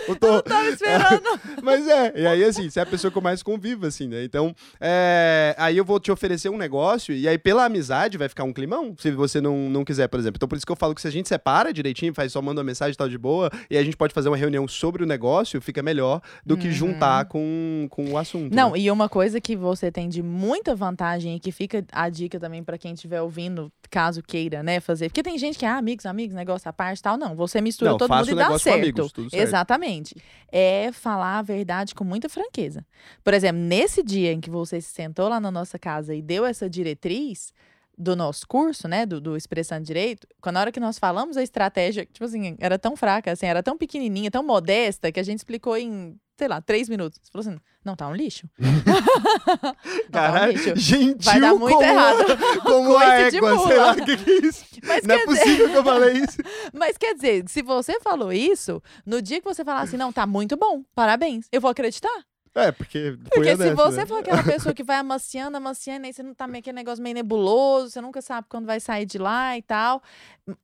eu 0.09 0.17
tô- 0.17 0.27
não 0.33 0.43
tava 0.43 0.69
esperando. 0.69 1.41
Mas 1.63 1.87
é, 1.89 2.13
e 2.17 2.27
aí 2.27 2.45
assim, 2.45 2.69
você 2.71 2.79
é 2.81 2.83
a 2.83 2.87
pessoa 2.87 3.11
que 3.11 3.19
eu 3.19 3.23
mais 3.23 3.43
convivo, 3.43 3.87
assim, 3.87 4.07
né? 4.09 4.25
Então, 4.25 4.55
é, 4.81 5.55
aí 5.59 5.77
eu 5.77 5.85
vou 5.85 5.99
te 6.01 6.11
oferecer 6.11 6.49
um 6.49 6.57
negócio, 6.57 7.15
e 7.15 7.27
aí 7.29 7.39
pela 7.39 7.65
amizade 7.65 8.19
vai 8.19 8.29
ficar 8.29 8.45
um 8.45 8.53
climão, 8.53 8.95
se 8.99 9.11
você 9.11 9.41
não, 9.41 9.69
não 9.71 9.85
quiser, 9.85 10.09
por 10.09 10.19
exemplo. 10.21 10.37
Então, 10.37 10.49
por 10.49 10.57
isso 10.57 10.67
que 10.67 10.73
eu 10.73 10.77
falo 10.77 10.95
que 10.95 11.01
se 11.01 11.09
a 11.09 11.13
gente 11.13 11.29
separa 11.29 11.73
direitinho, 11.73 12.15
faz 12.15 12.33
só 12.33 12.41
manda 12.43 12.61
uma 12.61 12.65
mensagem 12.65 12.93
e 12.93 12.97
tal 12.97 13.09
de 13.09 13.19
boa, 13.19 13.51
e 13.71 13.77
a 13.77 13.83
gente 13.83 13.97
pode 13.97 14.13
fazer 14.15 14.29
uma 14.29 14.37
reunião 14.37 14.67
sobre 14.69 15.03
o 15.03 15.07
negócio, 15.07 15.61
fica 15.61 15.83
melhor 15.83 16.21
do 16.45 16.57
que 16.57 16.67
Uhum. 16.67 16.73
juntar 16.73 17.25
com, 17.27 17.87
com 17.91 18.11
o 18.11 18.19
assunto. 18.19 18.55
Não, 18.55 18.73
né? 18.73 18.79
e 18.81 18.91
uma 18.91 19.09
coisa 19.09 19.41
que 19.41 19.55
você 19.57 19.91
tem 19.97 20.11
de 20.11 20.23
muita 20.23 20.75
vantagem 20.75 21.37
e 21.37 21.41
que 21.41 21.51
fica 21.51 21.83
a 21.91 22.11
dica 22.11 22.39
também 22.39 22.63
pra 22.63 22.77
quem 22.77 22.93
estiver 22.93 23.23
ouvindo, 23.23 23.73
caso 23.89 24.23
queira, 24.23 24.63
né, 24.63 24.79
fazer. 24.79 25.09
Porque 25.09 25.23
tem 25.23 25.39
gente 25.39 25.59
que, 25.59 25.65
ah, 25.65 25.79
amigos, 25.79 26.05
amigos, 26.05 26.37
negócio 26.37 26.69
à 26.69 26.73
parte 26.73 27.03
tal. 27.03 27.17
Não, 27.17 27.35
você 27.35 27.63
mistura 27.63 27.93
Não, 27.93 27.97
todo 27.97 28.15
mundo 28.15 28.31
e 28.31 28.35
dá 28.35 28.59
certo. 28.59 28.77
amigos, 28.77 29.11
certo. 29.11 29.35
Exatamente. 29.35 30.15
É 30.53 30.93
falar 30.93 31.39
a 31.39 31.43
verdade 31.43 31.95
com 31.95 32.05
muita 32.05 32.29
franqueza. 32.29 32.85
Por 33.25 33.33
exemplo, 33.33 33.63
nesse 33.63 34.03
dia 34.03 34.35
em 34.35 34.41
que 34.41 34.51
você 34.51 34.83
se 34.83 34.93
sentou 34.93 35.31
lá 35.31 35.41
na 35.41 35.51
nossa 35.51 35.79
casa 35.79 36.15
e 36.15 36.21
deu 36.21 36.45
essa 36.45 36.69
diretriz 36.69 37.55
do 37.97 38.15
nosso 38.15 38.47
curso, 38.47 38.87
né, 38.87 39.07
do, 39.07 39.19
do 39.19 39.35
Expressando 39.35 39.87
Direito, 39.87 40.29
quando 40.43 40.57
na 40.57 40.61
hora 40.61 40.73
que 40.73 40.79
nós 40.79 40.99
falamos 40.99 41.39
a 41.39 41.43
estratégia, 41.43 42.05
tipo 42.05 42.27
assim, 42.27 42.55
era 42.61 42.79
tão 42.79 42.95
fraca, 42.95 43.33
assim, 43.33 43.47
era 43.47 43.63
tão 43.63 43.79
pequenininha, 43.79 44.31
tão 44.31 44.43
modesta, 44.43 45.11
que 45.11 45.19
a 45.19 45.23
gente 45.23 45.39
explicou 45.39 45.75
em, 45.75 46.21
sei 46.37 46.49
lá, 46.49 46.61
três 46.61 46.89
minutos. 46.89 47.19
Você 47.23 47.31
falou 47.33 47.49
assim, 47.49 47.61
não, 47.85 47.97
tá 47.97 48.09
um 48.09 48.15
lixo. 48.15 48.49
não, 48.59 48.93
tá 48.93 49.73
um 49.73 50.11
Caralho, 50.13 50.77
gentil 50.77 51.17
Vai 51.21 51.41
dar 51.41 51.55
muito 51.55 51.75
como, 51.75 51.83
errado. 51.87 52.25
como 52.63 52.97
a 52.99 53.31
de 53.31 53.37
égua, 53.37 53.67
sei 53.67 53.77
lá, 53.77 53.93
o 53.93 53.95
que, 53.97 54.17
que 54.17 54.31
é 54.31 54.47
isso? 54.47 54.65
Mas 54.85 55.05
Não 55.05 55.15
é 55.15 55.27
dizer, 55.27 55.39
possível 55.39 55.71
que 55.71 55.77
eu 55.77 55.85
falei 55.85 56.13
isso. 56.23 56.39
mas 56.73 56.97
quer 56.99 57.15
dizer, 57.15 57.45
se 57.49 57.63
você 57.63 58.01
falou 58.01 58.33
isso, 58.33 58.83
no 59.05 59.23
dia 59.23 59.41
que 59.41 59.45
você 59.49 59.65
falar 59.65 59.81
assim, 59.81 59.97
não, 59.97 60.13
tá 60.13 60.27
muito 60.27 60.57
bom, 60.57 60.83
parabéns, 60.95 61.47
eu 61.51 61.61
vou 61.61 61.71
acreditar. 61.71 62.25
É, 62.57 62.73
porque 62.73 63.19
Porque 63.35 63.55
se 63.55 63.63
honesto, 63.63 63.77
você 63.77 63.97
né? 63.99 64.07
for 64.07 64.21
aquela 64.21 64.43
pessoa 64.43 64.75
que 64.75 64.83
vai 64.83 64.97
amaciando, 64.97 65.59
amaciando, 65.59 66.07
aí 66.07 66.13
você 66.15 66.23
não 66.23 66.33
tá 66.33 66.47
meio 66.47 66.61
aquele 66.61 66.77
negócio 66.77 67.05
meio 67.05 67.15
nebuloso, 67.15 67.91
você 67.91 68.01
nunca 68.01 68.23
sabe 68.23 68.47
quando 68.49 68.65
vai 68.65 68.81
sair 68.81 69.05
de 69.05 69.19
lá 69.19 69.59
e 69.59 69.63
tal. 69.63 70.03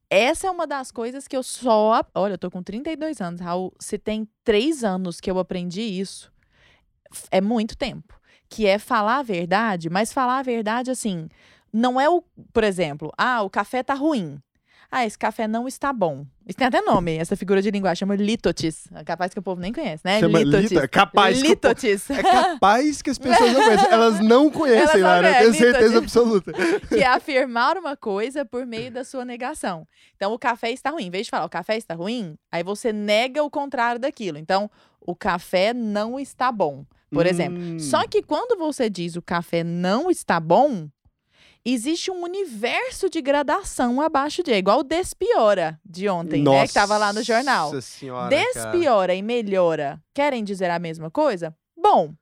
Essa 0.08 0.46
é 0.46 0.50
uma 0.50 0.66
das 0.66 0.90
coisas 0.90 1.28
que 1.28 1.36
eu 1.36 1.42
só. 1.42 2.02
Olha, 2.14 2.32
eu 2.32 2.38
tô 2.38 2.50
com 2.50 2.62
32 2.62 3.20
anos, 3.20 3.42
Raul. 3.42 3.74
Se 3.78 3.98
tem 3.98 4.26
três 4.42 4.82
anos 4.82 5.20
que 5.20 5.30
eu 5.30 5.38
aprendi 5.38 5.82
isso, 5.82 6.32
é 7.30 7.42
muito 7.42 7.76
tempo. 7.76 8.18
Que 8.48 8.66
é 8.66 8.78
falar 8.78 9.18
a 9.18 9.22
verdade, 9.22 9.90
mas 9.90 10.14
falar 10.14 10.38
a 10.38 10.42
verdade 10.42 10.90
assim. 10.90 11.28
Não 11.70 12.00
é 12.00 12.08
o. 12.08 12.22
Por 12.54 12.64
exemplo, 12.64 13.12
ah, 13.18 13.42
o 13.42 13.50
café 13.50 13.82
tá 13.82 13.92
ruim. 13.92 14.38
Ah, 14.94 15.06
esse 15.06 15.18
café 15.18 15.48
não 15.48 15.66
está 15.66 15.90
bom. 15.90 16.26
Isso 16.46 16.58
tem 16.58 16.66
até 16.66 16.82
nome, 16.82 17.16
essa 17.16 17.34
figura 17.34 17.62
de 17.62 17.70
linguagem, 17.70 18.00
chama 18.00 18.14
litotes. 18.14 18.84
É 18.94 19.02
capaz 19.02 19.32
que 19.32 19.38
o 19.38 19.42
povo 19.42 19.58
nem 19.58 19.72
conhece, 19.72 20.02
né? 20.04 20.20
Chama 20.20 20.40
litotes. 20.42 20.70
lito- 20.70 20.82
é 20.84 20.86
capaz 20.88 21.36
que 21.36 21.40
o 21.40 21.44
po- 21.44 21.48
litotes. 21.48 22.10
É 22.10 22.22
capaz 22.22 23.00
que 23.00 23.08
as 23.08 23.16
pessoas 23.18 23.52
não 23.54 23.62
conhecem. 23.64 23.90
Elas 23.90 24.20
não 24.20 24.50
conhecem, 24.50 25.00
Elas 25.00 25.02
Lara. 25.02 25.28
Eu 25.42 25.50
tenho 25.52 25.54
certeza 25.54 25.96
absoluta. 25.98 26.52
que 26.90 26.96
é 26.96 27.06
afirmar 27.06 27.78
uma 27.78 27.96
coisa 27.96 28.44
por 28.44 28.66
meio 28.66 28.90
da 28.92 29.02
sua 29.02 29.24
negação. 29.24 29.86
Então, 30.14 30.30
o 30.34 30.38
café 30.38 30.70
está 30.70 30.90
ruim. 30.90 31.06
Em 31.06 31.10
vez 31.10 31.24
de 31.24 31.30
falar 31.30 31.46
o 31.46 31.48
café 31.48 31.78
está 31.78 31.94
ruim, 31.94 32.36
aí 32.50 32.62
você 32.62 32.92
nega 32.92 33.42
o 33.42 33.48
contrário 33.50 33.98
daquilo. 33.98 34.36
Então, 34.36 34.70
o 35.00 35.16
café 35.16 35.72
não 35.72 36.20
está 36.20 36.52
bom, 36.52 36.84
por 37.10 37.24
exemplo. 37.24 37.58
Hum. 37.58 37.78
Só 37.78 38.06
que 38.06 38.22
quando 38.22 38.58
você 38.58 38.90
diz 38.90 39.16
o 39.16 39.22
café 39.22 39.64
não 39.64 40.10
está 40.10 40.38
bom, 40.38 40.86
existe 41.64 42.10
um 42.10 42.22
universo 42.22 43.08
de 43.08 43.20
gradação 43.20 44.00
abaixo 44.00 44.42
de. 44.42 44.52
É 44.52 44.58
igual 44.58 44.80
o 44.80 44.84
despiora 44.84 45.80
de 45.84 46.08
ontem, 46.08 46.42
né? 46.42 46.60
Que 46.60 46.66
estava 46.66 46.96
lá 46.96 47.12
no 47.12 47.22
jornal. 47.22 47.72
Nossa 47.72 47.80
senhora, 47.80 48.30
cara. 48.30 48.72
Despiora 48.72 49.14
e 49.14 49.22
melhora 49.22 50.02
querem 50.14 50.42
dizer 50.44 50.70
a 50.70 50.78
mesma 50.78 51.10
coisa? 51.10 51.54
Bom, 51.76 52.12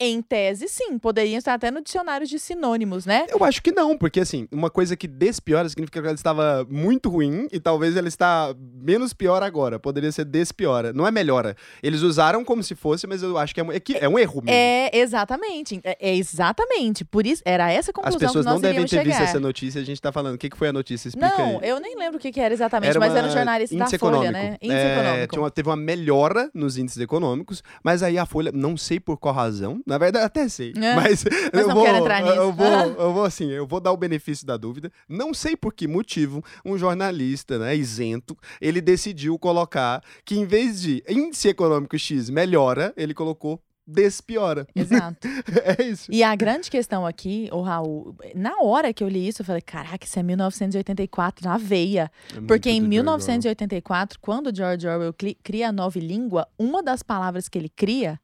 em 0.00 0.22
tese, 0.22 0.68
sim. 0.68 0.98
Poderiam 0.98 1.38
estar 1.38 1.54
até 1.54 1.70
no 1.70 1.82
dicionário 1.82 2.26
de 2.26 2.38
sinônimos, 2.38 3.04
né? 3.04 3.26
Eu 3.30 3.42
acho 3.44 3.62
que 3.62 3.72
não, 3.72 3.96
porque 3.98 4.20
assim, 4.20 4.46
uma 4.52 4.70
coisa 4.70 4.96
que 4.96 5.08
despiora 5.08 5.68
significa 5.68 6.00
que 6.00 6.06
ela 6.06 6.14
estava 6.14 6.66
muito 6.70 7.08
ruim 7.08 7.48
e 7.52 7.58
talvez 7.58 7.96
ela 7.96 8.06
está 8.08 8.54
menos 8.80 9.12
pior 9.12 9.42
agora. 9.42 9.78
Poderia 9.78 10.12
ser 10.12 10.24
despiora. 10.24 10.92
Não 10.92 11.06
é 11.06 11.10
melhora. 11.10 11.56
Eles 11.82 12.02
usaram 12.02 12.44
como 12.44 12.62
se 12.62 12.74
fosse, 12.74 13.06
mas 13.06 13.22
eu 13.22 13.36
acho 13.36 13.54
que 13.54 13.60
é 13.60 13.64
um, 13.64 13.72
é 13.72 13.80
que- 13.80 13.96
é 13.96 14.08
um 14.08 14.18
erro 14.18 14.36
mesmo. 14.42 14.50
É, 14.50 14.90
exatamente. 14.96 15.80
É, 15.82 15.96
é 16.10 16.14
exatamente. 16.16 17.04
Por 17.04 17.26
isso, 17.26 17.42
era 17.44 17.70
essa 17.70 17.90
a 17.90 17.92
As 17.92 17.94
conclusão 17.94 18.18
pessoas 18.20 18.44
que 18.44 18.52
nós 18.52 18.54
não 18.54 18.60
devem 18.60 18.82
ter 18.82 18.88
chegar. 18.88 19.04
visto 19.04 19.22
essa 19.22 19.40
notícia, 19.40 19.80
a 19.80 19.84
gente 19.84 20.00
tá 20.00 20.12
falando. 20.12 20.34
O 20.34 20.38
que, 20.38 20.48
que 20.48 20.56
foi 20.56 20.68
a 20.68 20.72
notícia? 20.72 21.08
Explica 21.08 21.36
Não, 21.36 21.58
aí. 21.60 21.68
eu 21.68 21.80
nem 21.80 21.96
lembro 21.98 22.18
o 22.18 22.20
que, 22.20 22.30
que 22.30 22.40
era 22.40 22.54
exatamente, 22.54 22.90
Era 22.90 23.00
mas 23.00 23.12
era 23.12 23.22
uma 23.26 23.30
o 23.32 23.32
jornalista 23.36 23.76
da 23.76 23.84
Folha, 23.86 23.96
econômico. 23.96 24.32
né? 24.32 24.56
Índice 24.62 24.78
É, 24.80 24.92
econômico. 25.00 25.38
uma- 25.40 25.50
teve 25.50 25.68
uma 25.68 25.76
melhora 25.76 26.50
nos 26.54 26.78
índices 26.78 27.00
econômicos, 27.02 27.62
mas 27.82 28.02
aí 28.02 28.16
a 28.18 28.24
Folha, 28.26 28.52
não 28.54 28.76
sei 28.76 29.00
por 29.00 29.16
qual 29.18 29.34
razão, 29.34 29.80
na 29.88 29.98
verdade 29.98 30.26
até 30.26 30.48
sei, 30.48 30.72
É, 30.76 30.94
mas, 30.94 31.24
mas 31.24 31.24
eu 31.66 31.70
vou, 31.70 31.84
quero 31.84 31.98
entrar 31.98 32.22
nisso. 32.22 32.34
Eu 32.34 32.52
vou, 32.52 32.66
eu 32.66 33.12
vou 33.12 33.24
assim, 33.24 33.50
eu 33.50 33.66
vou 33.66 33.80
dar 33.80 33.92
o 33.92 33.96
benefício 33.96 34.46
da 34.46 34.56
dúvida. 34.56 34.92
Não 35.08 35.32
sei 35.32 35.56
por 35.56 35.72
que 35.72 35.88
motivo 35.88 36.44
um 36.64 36.76
jornalista, 36.76 37.58
né, 37.58 37.74
isento, 37.74 38.36
ele 38.60 38.80
decidiu 38.80 39.38
colocar 39.38 40.02
que 40.24 40.36
em 40.36 40.44
vez 40.44 40.80
de 40.80 41.02
índice 41.08 41.48
econômico 41.48 41.98
X 41.98 42.28
melhora, 42.28 42.92
ele 42.96 43.14
colocou 43.14 43.60
despiora. 43.88 44.66
Exato. 44.76 45.26
é 45.64 45.82
isso. 45.82 46.12
E 46.12 46.22
a 46.22 46.36
grande 46.36 46.70
questão 46.70 47.06
aqui, 47.06 47.48
o 47.50 47.62
Raul, 47.62 48.14
na 48.34 48.60
hora 48.60 48.92
que 48.92 49.02
eu 49.02 49.08
li 49.08 49.26
isso, 49.26 49.40
eu 49.40 49.46
falei, 49.46 49.62
caraca, 49.62 50.04
isso 50.04 50.18
é 50.18 50.22
1984, 50.22 51.48
na 51.48 51.56
veia. 51.56 52.12
É 52.36 52.40
Porque 52.42 52.68
em 52.68 52.80
muito 52.80 52.90
do 52.90 52.94
George 52.94 53.10
Orwell. 53.10 53.16
1984, 53.16 54.18
quando 54.20 54.54
George 54.54 54.86
Orwell 54.86 55.14
cria 55.42 55.70
a 55.70 55.72
nova 55.72 55.98
língua, 55.98 56.46
uma 56.58 56.82
das 56.82 57.02
palavras 57.02 57.48
que 57.48 57.56
ele 57.56 57.70
cria 57.70 58.20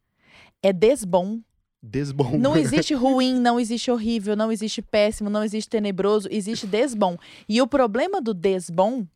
é 0.63 0.73
desbom. 0.73 1.41
Desbom. 1.87 2.39
Não 2.39 2.57
existe 2.57 2.95
ruim, 2.95 3.39
não 3.39 3.61
existe 3.61 3.91
horrível, 3.91 4.35
não 4.35 4.51
existe 4.51 4.81
péssimo, 4.81 5.29
não 5.29 5.45
existe 5.45 5.69
tenebroso, 5.69 6.29
existe 6.31 6.67
desbom. 6.67 7.19
E 7.47 7.61
o 7.61 7.67
problema 7.67 8.23
do 8.23 8.33
desbom 8.33 9.07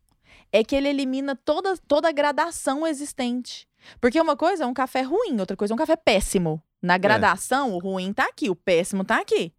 é 0.51 0.63
que 0.63 0.75
ele 0.75 0.87
elimina 0.87 1.35
toda, 1.35 1.75
toda 1.87 2.07
a 2.07 2.11
gradação 2.11 2.85
existente. 2.85 3.67
Porque 3.99 4.21
uma 4.21 4.37
coisa 4.37 4.65
é 4.65 4.67
um 4.67 4.73
café 4.73 5.01
ruim, 5.01 5.39
outra 5.39 5.57
coisa 5.57 5.73
é 5.73 5.75
um 5.75 5.77
café 5.77 5.95
péssimo. 5.95 6.61
Na 6.79 6.97
gradação, 6.97 7.73
o 7.73 7.79
ruim 7.79 8.13
tá 8.13 8.25
aqui, 8.25 8.51
o 8.51 8.55
péssimo 8.55 9.03
tá 9.03 9.19
aqui. 9.19 9.51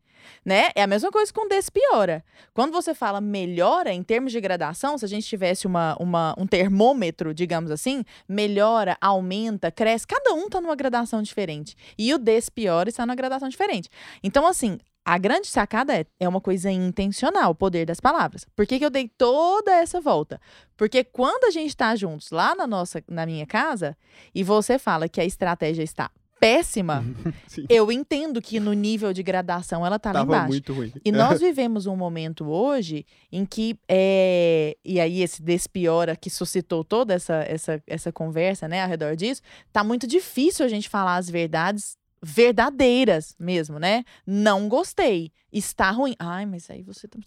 Né? 0.45 0.71
É 0.75 0.83
a 0.83 0.87
mesma 0.87 1.11
coisa 1.11 1.33
com 1.33 1.49
despiora. 1.49 2.25
Quando 2.53 2.73
você 2.73 2.95
fala 2.95 3.21
melhora 3.21 3.93
em 3.93 4.03
termos 4.03 4.33
de 4.33 4.41
gradação, 4.41 4.97
se 4.97 5.05
a 5.05 5.09
gente 5.09 5.27
tivesse 5.27 5.67
uma, 5.67 5.97
uma, 6.01 6.35
um 6.39 6.47
termômetro, 6.47 7.35
digamos 7.35 7.71
assim, 7.71 8.05
melhora, 8.29 8.97
aumenta, 9.01 9.71
cresce, 9.71 10.07
cada 10.07 10.33
um 10.33 10.49
tá 10.49 10.61
numa 10.61 10.77
gradação 10.77 11.23
diferente. 11.23 11.77
E 11.99 12.13
o 12.15 12.19
despiora 12.19 12.89
está 12.89 13.05
numa 13.05 13.15
gradação 13.15 13.49
diferente. 13.49 13.89
Então, 14.23 14.47
assim, 14.47 14.79
a 15.05 15.19
grande 15.19 15.49
sacada 15.49 15.95
é, 15.95 16.07
é 16.19 16.29
uma 16.29 16.41
coisa 16.41 16.71
intencional, 16.71 17.51
o 17.51 17.55
poder 17.55 17.87
das 17.87 18.01
palavras. 18.01 18.45
Por 18.55 18.67
que, 18.67 18.79
que 18.79 18.85
eu 18.85 18.91
dei 18.91 19.09
toda 19.09 19.73
essa 19.73 20.01
volta? 20.01 20.41
Porque 20.77 21.03
quando 21.03 21.45
a 21.45 21.51
gente 21.51 21.71
está 21.71 21.97
juntos 21.97 22.31
lá 22.31 22.55
na 22.55 22.67
nossa, 22.67 23.03
na 23.09 23.27
minha 23.27 23.47
casa, 23.47 23.97
e 24.35 24.45
você 24.45 24.79
fala 24.79 25.09
que 25.09 25.21
a 25.21 25.25
estratégia 25.25 25.83
está 25.83 26.11
péssima, 26.41 27.05
Sim. 27.47 27.67
eu 27.69 27.93
entendo 27.93 28.41
que 28.41 28.59
no 28.59 28.73
nível 28.73 29.13
de 29.13 29.23
gradação 29.23 29.87
ela 29.87 29.99
tá 29.99 30.09
lá 30.09 30.21
Tava 30.21 30.33
embaixo. 30.33 30.49
muito 30.49 30.73
ruim. 30.73 30.93
E 31.05 31.13
nós 31.13 31.39
vivemos 31.41 31.87
um 31.87 31.95
momento 31.95 32.49
hoje 32.49 33.05
em 33.31 33.45
que, 33.45 33.79
é, 33.87 34.75
e 34.83 34.99
aí 34.99 35.21
esse 35.21 35.43
despiora 35.43 36.17
que 36.17 36.31
suscitou 36.31 36.83
toda 36.83 37.13
essa, 37.13 37.45
essa, 37.47 37.83
essa 37.87 38.11
conversa 38.11 38.67
né, 38.67 38.83
ao 38.83 38.89
redor 38.89 39.15
disso, 39.15 39.43
tá 39.71 39.85
muito 39.85 40.07
difícil 40.07 40.65
a 40.65 40.69
gente 40.69 40.89
falar 40.89 41.17
as 41.17 41.29
verdades 41.29 42.01
verdadeiras 42.23 43.35
mesmo, 43.39 43.79
né? 43.79 44.05
Não 44.27 44.69
gostei. 44.69 45.33
Está 45.53 45.91
ruim. 45.91 46.15
Ai, 46.19 46.47
mas 46.47 46.71
aí 46.71 46.83
você 46.83 47.09
tá 47.09 47.19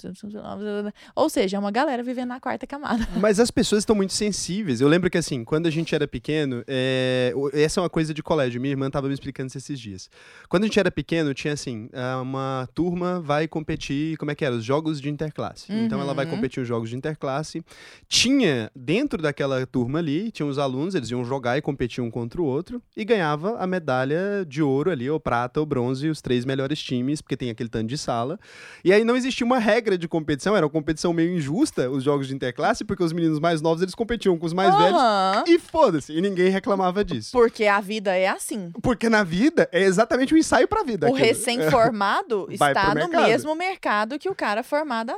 Ou 1.16 1.30
seja, 1.30 1.58
é 1.58 1.60
uma 1.60 1.72
galera 1.72 2.04
vivendo 2.04 2.30
na 2.30 2.40
quarta 2.40 2.66
camada. 2.66 3.08
Mas 3.20 3.40
as 3.40 3.52
pessoas 3.52 3.82
estão 3.82 3.96
muito 3.96 4.14
sensíveis. 4.14 4.82
Eu 4.82 4.88
lembro 4.88 5.10
que, 5.10 5.18
assim, 5.18 5.44
quando 5.44 5.68
a 5.68 5.70
gente 5.70 5.94
era 5.94 6.08
pequeno, 6.08 6.64
é... 6.68 7.34
essa 7.54 7.80
é 7.80 7.84
uma 7.84 7.90
coisa 7.90 8.14
de 8.14 8.22
colégio. 8.24 8.60
Minha 8.60 8.72
irmã 8.72 8.88
estava 8.88 9.08
me 9.08 9.14
explicando 9.14 9.48
isso 9.48 9.58
esses 9.58 9.80
dias. 9.80 10.10
Quando 10.50 10.64
a 10.64 10.68
gente 10.68 10.80
era 10.80 10.92
pequeno, 10.92 11.34
tinha 11.34 11.54
assim: 11.54 11.90
ah, 11.94 12.22
uma 12.22 12.68
turma 12.74 13.20
vai 13.20 13.48
competir, 13.48 14.18
como 14.18 14.32
é 14.32 14.36
que 14.36 14.46
era? 14.46 14.56
Os 14.56 14.64
jogos 14.64 15.02
de 15.02 15.10
interclasse. 15.10 15.72
Uhum. 15.72 15.86
Então 15.86 16.00
ela 16.00 16.14
vai 16.14 16.26
uhum. 16.26 16.32
competir 16.32 16.62
os 16.62 16.68
jogos 16.68 16.90
de 16.90 16.96
interclasse. 16.96 17.64
Tinha, 18.08 18.72
dentro 18.76 19.22
daquela 19.22 19.66
turma 19.66 20.00
ali, 20.00 20.32
tinha 20.32 20.46
os 20.46 20.58
alunos, 20.58 20.96
eles 20.96 21.10
iam 21.12 21.24
jogar 21.24 21.58
e 21.58 21.62
competir 21.62 22.04
um 22.04 22.12
contra 22.12 22.42
o 22.42 22.46
outro, 22.46 22.82
e 22.96 23.04
ganhava 23.04 23.58
a 23.58 23.68
medalha 23.68 24.46
de 24.48 24.62
ouro 24.62 24.92
ali, 24.92 25.10
ou 25.10 25.20
prata, 25.20 25.60
ou 25.60 25.66
bronze, 25.66 26.10
os 26.10 26.22
três 26.22 26.46
melhores 26.46 26.82
times, 26.82 27.22
porque 27.22 27.38
tem 27.38 27.50
aquele 27.50 27.70
tanto 27.70 27.88
de 27.88 27.98
sala. 28.14 28.40
E 28.84 28.94
aí 28.94 29.04
não 29.04 29.16
existia 29.16 29.46
uma 29.46 29.58
regra 29.58 29.98
de 29.98 30.08
competição, 30.08 30.56
era 30.56 30.66
uma 30.66 30.72
competição 30.72 31.12
meio 31.12 31.36
injusta, 31.36 31.90
os 31.90 32.04
jogos 32.04 32.28
de 32.28 32.36
interclasse, 32.36 32.86
porque 32.86 33.04
os 33.04 33.12
meninos 33.12 33.40
mais 33.40 33.62
novos 33.62 33.82
eles 33.82 33.96
competiam 33.96 34.38
com 34.38 34.46
os 34.46 34.54
mais 34.54 34.74
uhum. 34.74 34.80
velhos 34.80 35.04
e 35.48 35.60
foda-se, 35.60 36.14
e 36.14 36.22
ninguém 36.22 36.50
reclamava 36.50 37.04
disso. 37.04 37.32
Porque 37.32 37.66
a 37.66 37.80
vida 37.80 38.16
é 38.16 38.28
assim. 38.28 38.72
Porque 38.82 39.10
na 39.10 39.24
vida 39.24 39.68
é 39.72 39.82
exatamente 39.82 40.34
um 40.34 40.38
ensaio 40.38 40.68
pra 40.68 40.84
vida. 40.84 41.10
O 41.10 41.14
recém-formado 41.14 42.48
está 42.52 42.94
no 42.94 43.10
mesmo 43.10 43.56
mercado 43.56 44.20
que 44.20 44.30
o 44.30 44.36
cara 44.36 44.64
formado 44.64 45.14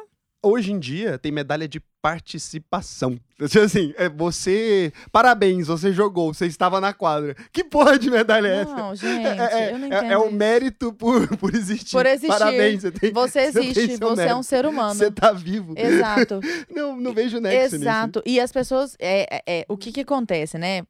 hoje 0.46 0.72
em 0.72 0.80
dia 0.80 1.18
tem 1.18 1.32
medalha 1.32 1.68
de 1.68 1.80
participação. 2.02 3.20
Assim, 3.64 3.94
é 3.98 4.08
você. 4.08 4.94
Parabéns, 5.12 5.68
você 5.68 5.92
jogou, 5.92 6.34
você 6.34 6.46
estava 6.46 6.80
na 6.80 6.94
quadra. 6.94 7.36
Que 7.52 7.64
porra 7.64 7.98
de 7.98 8.12
medalha 8.12 8.48
é 8.48 8.62
essa? 8.62 8.76
Não, 8.76 8.96
gente, 8.96 9.26
é, 9.26 9.74
eu 9.74 9.80
não 9.80 9.88
entendo. 9.88 10.06
É, 10.06 10.12
é 10.14 10.18
um 10.18 10.32
mérito 10.32 10.94
por, 10.94 11.28
por 11.38 11.54
existir. 11.54 11.92
Por 11.92 12.06
existir. 12.06 12.28
Parabéns, 12.28 12.82
você 12.82 12.92
tem 12.92 13.12
Você 13.12 13.40
existe, 13.40 13.88
você, 13.88 13.98
você 13.98 14.22
é 14.24 14.36
um 14.36 14.44
ser 14.44 14.66
humano. 14.66 14.94
Você 14.94 15.10
tá 15.10 15.32
vivo. 15.32 15.74
Exato. 15.76 16.40
não, 16.70 16.96
não 16.96 17.14
vejo 17.14 17.40
nexo 17.40 17.76
Exato. 17.76 18.22
Nisso. 18.26 18.36
E 18.36 18.40
as 18.40 18.52
pessoas. 18.52 18.96
É, 19.00 19.38
é, 19.38 19.60
é, 19.60 19.66
o 19.68 19.76
que 19.76 19.92
que 19.92 20.02
acontece, 20.02 20.58
né? 20.58 20.84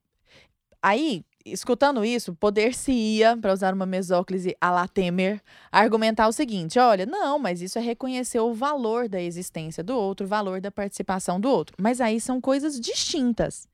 Aí, 0.81 1.23
escutando 1.45 2.03
isso, 2.03 2.33
poder-se-ia, 2.33 3.37
para 3.37 3.53
usar 3.53 3.73
uma 3.73 3.85
mesóclise 3.85 4.55
a 4.59 4.71
la 4.71 4.87
Temer, 4.87 5.41
argumentar 5.71 6.27
o 6.27 6.31
seguinte: 6.31 6.79
olha, 6.79 7.05
não, 7.05 7.37
mas 7.37 7.61
isso 7.61 7.77
é 7.77 7.81
reconhecer 7.81 8.39
o 8.39 8.53
valor 8.53 9.07
da 9.07 9.21
existência 9.21 9.83
do 9.83 9.95
outro, 9.95 10.25
o 10.25 10.29
valor 10.29 10.59
da 10.59 10.71
participação 10.71 11.39
do 11.39 11.49
outro. 11.49 11.75
Mas 11.79 12.01
aí 12.01 12.19
são 12.19 12.41
coisas 12.41 12.79
distintas. 12.79 13.67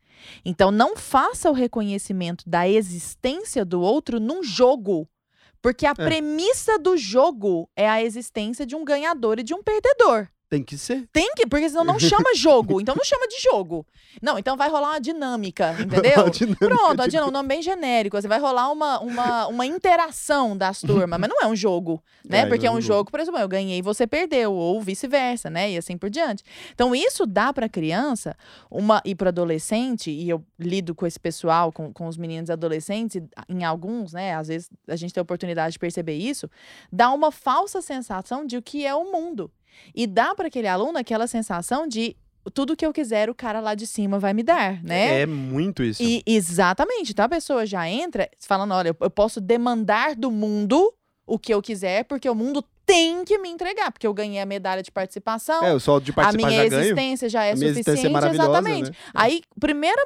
Então, 0.45 0.69
não 0.69 0.95
faça 0.95 1.49
o 1.49 1.53
reconhecimento 1.53 2.47
da 2.47 2.67
existência 2.67 3.65
do 3.65 3.81
outro 3.81 4.19
num 4.19 4.43
jogo. 4.43 5.07
Porque 5.61 5.85
a 5.85 5.91
é. 5.91 5.93
premissa 5.93 6.77
do 6.77 6.97
jogo 6.97 7.69
é 7.75 7.87
a 7.87 8.03
existência 8.03 8.65
de 8.65 8.75
um 8.75 8.83
ganhador 8.83 9.39
e 9.39 9.43
de 9.43 9.53
um 9.53 9.63
perdedor. 9.63 10.27
Tem 10.51 10.61
que 10.61 10.77
ser. 10.77 11.07
Tem 11.13 11.31
que, 11.33 11.47
porque 11.47 11.69
senão 11.69 11.85
não 11.85 11.97
chama 11.97 12.35
jogo. 12.35 12.81
Então 12.81 12.93
não 12.93 13.05
chama 13.05 13.25
de 13.25 13.41
jogo. 13.41 13.87
Não, 14.21 14.37
então 14.37 14.57
vai 14.57 14.69
rolar 14.69 14.89
uma 14.89 14.99
dinâmica, 14.99 15.71
entendeu? 15.79 16.29
dinâmica, 16.29 16.67
Pronto, 16.67 17.01
a 17.01 17.07
dinâmica, 17.07 17.29
um 17.29 17.31
nome 17.31 17.47
bem 17.47 17.61
genérico. 17.61 18.17
Assim, 18.17 18.27
vai 18.27 18.37
rolar 18.37 18.69
uma, 18.69 18.99
uma, 18.99 19.47
uma 19.47 19.65
interação 19.65 20.57
das 20.57 20.81
turmas, 20.83 21.17
mas 21.17 21.29
não 21.29 21.41
é 21.41 21.47
um 21.47 21.55
jogo, 21.55 22.03
né? 22.27 22.39
É, 22.39 22.45
porque 22.45 22.65
é, 22.65 22.67
é 22.67 22.71
um 22.71 22.81
jogo, 22.81 22.97
jogo, 22.97 23.11
por 23.11 23.21
exemplo, 23.21 23.39
eu 23.39 23.47
ganhei 23.47 23.77
e 23.77 23.81
você 23.81 24.05
perdeu, 24.05 24.51
ou 24.51 24.81
vice-versa, 24.81 25.49
né? 25.49 25.71
E 25.71 25.77
assim 25.77 25.97
por 25.97 26.09
diante. 26.09 26.43
Então 26.73 26.93
isso 26.93 27.25
dá 27.25 27.53
para 27.53 27.69
criança 27.69 28.35
uma 28.69 29.01
e 29.05 29.15
para 29.15 29.29
adolescente, 29.29 30.11
e 30.11 30.29
eu 30.29 30.43
lido 30.59 30.93
com 30.93 31.07
esse 31.07 31.19
pessoal, 31.19 31.71
com, 31.71 31.93
com 31.93 32.07
os 32.07 32.17
meninos 32.17 32.49
adolescentes, 32.49 33.23
em 33.47 33.63
alguns, 33.63 34.11
né? 34.11 34.35
Às 34.35 34.49
vezes 34.49 34.69
a 34.85 34.97
gente 34.97 35.13
tem 35.13 35.21
a 35.21 35.23
oportunidade 35.23 35.71
de 35.71 35.79
perceber 35.79 36.15
isso, 36.15 36.49
dá 36.91 37.09
uma 37.09 37.31
falsa 37.31 37.81
sensação 37.81 38.45
de 38.45 38.57
o 38.57 38.61
que 38.61 38.85
é 38.85 38.93
o 38.93 39.09
mundo. 39.09 39.49
E 39.93 40.07
dá 40.07 40.33
para 40.35 40.47
aquele 40.47 40.67
aluno 40.67 40.97
aquela 40.97 41.27
sensação 41.27 41.87
de 41.87 42.15
tudo 42.53 42.75
que 42.75 42.85
eu 42.85 42.91
quiser, 42.91 43.29
o 43.29 43.35
cara 43.35 43.59
lá 43.59 43.75
de 43.75 43.85
cima 43.85 44.17
vai 44.17 44.33
me 44.33 44.41
dar, 44.41 44.81
né? 44.83 45.21
É 45.21 45.25
muito 45.25 45.83
isso. 45.83 46.01
E 46.01 46.23
exatamente. 46.25 47.11
Então 47.11 47.25
a 47.25 47.29
pessoa 47.29 47.65
já 47.65 47.87
entra 47.87 48.29
falando: 48.39 48.73
olha, 48.73 48.95
eu 48.99 49.09
posso 49.09 49.39
demandar 49.39 50.15
do 50.15 50.31
mundo 50.31 50.93
o 51.27 51.37
que 51.37 51.53
eu 51.53 51.61
quiser, 51.61 52.05
porque 52.05 52.29
o 52.29 52.35
mundo 52.35 52.63
tem 52.85 53.23
que 53.23 53.37
me 53.37 53.47
entregar, 53.47 53.91
porque 53.91 54.07
eu 54.07 54.13
ganhei 54.13 54.41
a 54.41 54.45
medalha 54.45 54.81
de 54.81 54.91
participação. 54.91 55.63
É, 55.63 55.73
o 55.73 55.79
só 55.79 55.99
de 55.99 56.11
participar 56.11 56.47
A 56.47 56.49
minha 56.49 56.69
já 56.69 56.77
existência 56.77 57.25
ganho. 57.27 57.31
já 57.31 57.43
é 57.43 57.51
a 57.51 57.57
suficiente. 57.57 58.25
É 58.25 58.29
exatamente. 58.29 58.89
Né? 58.89 58.95
Aí, 59.13 59.41
primeira 59.59 60.01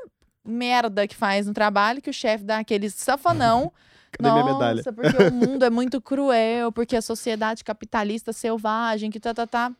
merda 0.45 1.07
que 1.07 1.15
faz 1.15 1.47
no 1.47 1.53
trabalho, 1.53 2.01
que 2.01 2.09
o 2.09 2.13
chefe 2.13 2.43
dá 2.43 2.59
aquele 2.59 2.89
safanão. 2.89 3.71
Cadê 4.17 4.29
Nossa, 4.29 4.43
minha 4.43 4.53
medalha? 4.53 4.83
porque 4.83 5.23
o 5.23 5.31
mundo 5.33 5.63
é 5.63 5.69
muito 5.69 6.01
cruel, 6.01 6.71
porque 6.71 6.95
a 6.95 7.01
sociedade 7.01 7.63
capitalista 7.63 8.31
selvagem, 8.31 9.11
que 9.11 9.19
tá, 9.19 9.33
tá, 9.33 9.45
tá. 9.45 9.71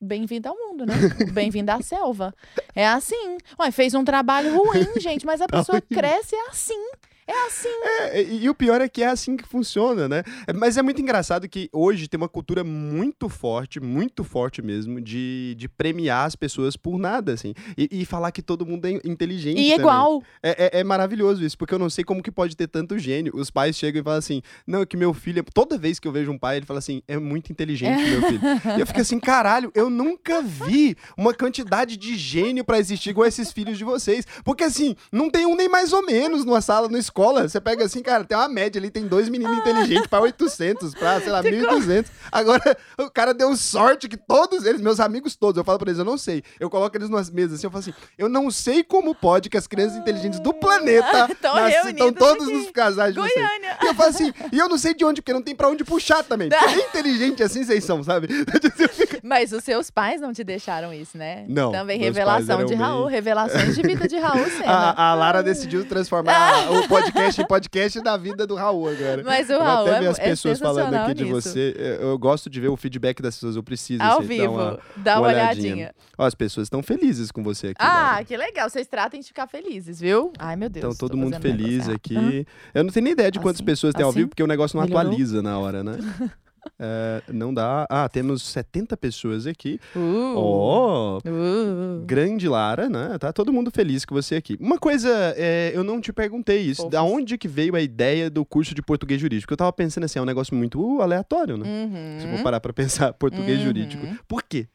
Bem-vindo 0.00 0.48
ao 0.48 0.56
mundo, 0.56 0.84
né? 0.84 0.94
Bem-vindo 1.32 1.70
à 1.70 1.80
selva. 1.80 2.34
É 2.74 2.86
assim. 2.86 3.38
Ué, 3.58 3.70
fez 3.70 3.94
um 3.94 4.04
trabalho 4.04 4.54
ruim, 4.54 4.86
gente, 5.00 5.24
mas 5.24 5.40
a 5.40 5.46
pessoa 5.46 5.80
cresce 5.80 6.34
assim. 6.50 6.90
É 7.28 7.46
assim. 7.46 7.68
É, 8.12 8.22
e 8.22 8.48
o 8.48 8.54
pior 8.54 8.80
é 8.80 8.88
que 8.88 9.02
é 9.02 9.08
assim 9.08 9.36
que 9.36 9.46
funciona, 9.46 10.08
né? 10.08 10.22
É, 10.46 10.52
mas 10.52 10.76
é 10.76 10.82
muito 10.82 11.00
engraçado 11.00 11.48
que 11.48 11.68
hoje 11.72 12.06
tem 12.06 12.16
uma 12.16 12.28
cultura 12.28 12.62
muito 12.62 13.28
forte, 13.28 13.80
muito 13.80 14.22
forte 14.22 14.62
mesmo, 14.62 15.00
de, 15.00 15.56
de 15.56 15.68
premiar 15.68 16.26
as 16.26 16.36
pessoas 16.36 16.76
por 16.76 16.98
nada, 16.98 17.32
assim. 17.32 17.52
E, 17.76 17.88
e 17.90 18.04
falar 18.04 18.30
que 18.30 18.40
todo 18.40 18.64
mundo 18.64 18.86
é 18.86 18.92
inteligente. 19.04 19.58
E 19.58 19.72
igual. 19.74 20.22
É, 20.40 20.78
é, 20.78 20.80
é, 20.80 20.84
maravilhoso 20.84 21.44
isso, 21.44 21.58
porque 21.58 21.74
eu 21.74 21.78
não 21.80 21.90
sei 21.90 22.04
como 22.04 22.22
que 22.22 22.30
pode 22.30 22.56
ter 22.56 22.68
tanto 22.68 22.96
gênio. 22.96 23.32
Os 23.34 23.50
pais 23.50 23.76
chegam 23.76 24.00
e 24.00 24.04
falam 24.04 24.18
assim: 24.18 24.40
não, 24.64 24.82
é 24.82 24.86
que 24.86 24.96
meu 24.96 25.12
filho. 25.12 25.44
Toda 25.52 25.76
vez 25.76 25.98
que 25.98 26.06
eu 26.06 26.12
vejo 26.12 26.30
um 26.30 26.38
pai, 26.38 26.58
ele 26.58 26.66
fala 26.66 26.78
assim: 26.78 27.02
é 27.08 27.18
muito 27.18 27.50
inteligente, 27.50 28.08
meu 28.08 28.22
filho. 28.22 28.40
e 28.76 28.80
eu 28.80 28.86
fico 28.86 29.00
assim: 29.00 29.18
caralho, 29.18 29.72
eu 29.74 29.90
nunca 29.90 30.40
vi 30.42 30.96
uma 31.16 31.34
quantidade 31.34 31.96
de 31.96 32.16
gênio 32.16 32.64
para 32.64 32.78
existir 32.78 33.10
igual 33.10 33.26
esses 33.26 33.50
filhos 33.50 33.76
de 33.76 33.84
vocês. 33.84 34.24
Porque 34.44 34.62
assim, 34.62 34.94
não 35.10 35.28
tem 35.28 35.44
um 35.44 35.56
nem 35.56 35.68
mais 35.68 35.92
ou 35.92 36.06
menos 36.06 36.44
numa 36.44 36.60
sala, 36.60 36.88
no 36.88 36.96
escola, 36.96 37.15
você 37.24 37.60
pega 37.60 37.84
assim, 37.84 38.02
cara, 38.02 38.24
tem 38.24 38.36
uma 38.36 38.48
média 38.48 38.78
ali, 38.78 38.90
tem 38.90 39.06
dois 39.06 39.28
meninos 39.28 39.56
inteligentes 39.58 40.06
para 40.06 40.20
800, 40.20 40.94
para, 40.94 41.20
sei 41.20 41.30
lá, 41.30 41.42
1.200. 41.42 42.06
Agora, 42.30 42.76
o 42.98 43.10
cara 43.10 43.32
deu 43.32 43.56
sorte 43.56 44.08
que 44.08 44.16
todos 44.16 44.64
eles, 44.66 44.80
meus 44.80 45.00
amigos 45.00 45.34
todos, 45.34 45.56
eu 45.56 45.64
falo 45.64 45.78
pra 45.78 45.88
eles, 45.88 45.98
eu 45.98 46.04
não 46.04 46.18
sei. 46.18 46.42
Eu 46.60 46.68
coloco 46.68 46.96
eles 46.96 47.08
nas 47.08 47.30
mesas 47.30 47.58
assim, 47.58 47.66
eu 47.66 47.70
falo 47.70 47.80
assim, 47.80 47.94
eu 48.18 48.28
não 48.28 48.50
sei 48.50 48.84
como 48.84 49.14
pode 49.14 49.48
que 49.48 49.56
as 49.56 49.66
crianças 49.66 49.96
inteligentes 49.96 50.40
do 50.40 50.52
planeta 50.52 51.28
estão 51.88 52.12
todos 52.12 52.48
nos 52.48 52.70
casais 52.70 53.14
de 53.14 53.20
vocês. 53.20 53.46
E 53.82 53.86
eu 53.86 53.94
falo 53.94 54.10
assim, 54.10 54.32
e 54.52 54.58
eu 54.58 54.68
não 54.68 54.76
sei 54.76 54.94
de 54.94 55.04
onde, 55.04 55.22
porque 55.22 55.32
não 55.32 55.42
tem 55.42 55.54
pra 55.54 55.68
onde 55.68 55.84
puxar 55.84 56.22
também. 56.22 56.48
Porque 56.50 56.66
nem 56.76 56.86
inteligente 56.86 57.42
assim 57.42 57.64
vocês 57.64 57.82
são, 57.82 58.02
sabe? 58.02 58.28
Mas 59.22 59.52
os 59.52 59.64
seus 59.64 59.90
pais 59.90 60.20
não 60.20 60.32
te 60.32 60.44
deixaram 60.44 60.92
isso, 60.92 61.16
né? 61.16 61.44
Não. 61.48 61.72
Também 61.72 61.98
revelação 61.98 62.64
de 62.64 62.74
Raul, 62.74 63.06
revelações 63.06 63.74
de 63.74 63.82
vida 63.82 64.06
de 64.06 64.18
Raul 64.18 64.44
Senna. 64.50 64.70
A, 64.70 65.10
a 65.10 65.14
Lara 65.14 65.42
decidiu 65.42 65.84
transformar 65.86 66.70
o 66.70 66.86
podcast 66.86 67.05
em 67.42 67.46
podcast 67.46 68.00
da 68.00 68.16
vida 68.16 68.46
do 68.46 68.54
Raul 68.54 68.88
agora. 68.88 69.22
Mas 69.24 69.48
o 69.50 69.58
Raul 69.58 69.86
até 69.86 70.00
ver 70.00 70.06
é, 70.06 70.08
as 70.08 70.18
pessoas 70.18 70.60
é 70.60 70.64
falando 70.64 70.94
aqui 70.94 71.14
nisso. 71.14 71.24
de 71.24 71.24
você. 71.24 71.98
Eu 72.00 72.18
gosto 72.18 72.48
de 72.48 72.60
ver 72.60 72.68
o 72.68 72.76
feedback 72.76 73.20
das 73.22 73.34
pessoas, 73.34 73.56
eu 73.56 73.62
preciso. 73.62 74.02
Ao 74.02 74.18
assim, 74.18 74.28
vivo, 74.28 74.52
uma, 74.52 74.78
dá 74.96 75.18
uma, 75.18 75.28
olhadinha. 75.28 75.72
olhadinha. 75.72 75.94
Ó, 76.18 76.24
as 76.24 76.34
pessoas 76.34 76.66
estão 76.66 76.82
felizes 76.82 77.30
com 77.30 77.42
você 77.42 77.68
aqui. 77.68 77.76
Ah, 77.78 78.22
que 78.24 78.36
legal. 78.36 78.68
Vocês 78.68 78.86
tratem 78.86 79.20
de 79.20 79.26
ficar 79.26 79.46
felizes, 79.46 80.00
viu? 80.00 80.32
Ai, 80.38 80.56
meu 80.56 80.68
Deus. 80.68 80.84
Então 80.84 80.96
todo 80.96 81.16
mundo 81.16 81.38
feliz 81.40 81.88
aqui. 81.88 82.46
Eu 82.74 82.84
não 82.84 82.90
tenho 82.90 83.04
nem 83.04 83.12
ideia 83.12 83.30
de 83.30 83.38
quantas 83.38 83.56
Assim, 83.56 83.64
pessoas 83.64 83.94
tem 83.94 84.02
ao 84.02 84.10
assim? 84.10 84.18
vivo, 84.20 84.28
porque 84.30 84.42
o 84.42 84.46
negócio 84.46 84.76
não 84.76 84.84
Melhorou? 84.84 85.08
atualiza 85.08 85.42
na 85.42 85.58
hora, 85.58 85.82
né? 85.82 85.96
É, 86.78 87.22
não 87.32 87.52
dá. 87.52 87.86
Ah, 87.88 88.08
temos 88.08 88.42
70 88.42 88.96
pessoas 88.96 89.46
aqui. 89.46 89.78
Uh, 89.94 90.34
Ó, 90.36 91.18
uh. 91.18 92.04
grande 92.04 92.48
Lara, 92.48 92.88
né? 92.88 93.16
Tá 93.18 93.32
todo 93.32 93.52
mundo 93.52 93.70
feliz 93.70 94.04
com 94.04 94.14
você 94.14 94.36
aqui. 94.36 94.56
Uma 94.60 94.78
coisa, 94.78 95.08
é, 95.36 95.72
eu 95.74 95.82
não 95.84 96.00
te 96.00 96.12
perguntei 96.12 96.60
isso. 96.60 96.82
Fofos. 96.82 96.92
Da 96.92 97.02
onde 97.02 97.38
que 97.38 97.48
veio 97.48 97.74
a 97.76 97.80
ideia 97.80 98.28
do 98.30 98.44
curso 98.44 98.74
de 98.74 98.82
português 98.82 99.20
jurídico? 99.20 99.52
Eu 99.52 99.56
tava 99.56 99.72
pensando 99.72 100.04
assim, 100.04 100.18
é 100.18 100.22
um 100.22 100.26
negócio 100.26 100.54
muito 100.54 101.00
aleatório, 101.00 101.56
né? 101.56 101.66
Uhum. 101.66 102.20
Se 102.20 102.26
eu 102.26 102.36
for 102.36 102.42
parar 102.42 102.60
pra 102.60 102.72
pensar, 102.72 103.12
português 103.14 103.58
Uhum. 103.58 103.64
jurídico. 103.64 104.06
Por 104.28 104.42
quê? 104.42 104.66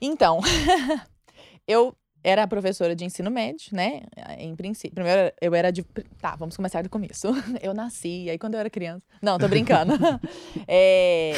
Então, 0.00 0.40
eu 1.68 1.94
era 2.22 2.46
professora 2.46 2.94
de 2.94 3.04
ensino 3.04 3.30
médio, 3.30 3.74
né? 3.74 4.02
Em 4.38 4.54
princípio. 4.54 4.94
Primeiro, 4.94 5.32
eu 5.40 5.54
era 5.54 5.70
de. 5.70 5.82
Tá, 6.20 6.36
vamos 6.36 6.56
começar 6.56 6.82
do 6.82 6.90
começo. 6.90 7.28
Eu 7.62 7.74
nasci, 7.74 8.28
aí 8.30 8.38
quando 8.38 8.54
eu 8.54 8.60
era 8.60 8.70
criança. 8.70 9.04
Não, 9.20 9.38
tô 9.38 9.48
brincando. 9.48 9.92
É, 10.66 11.32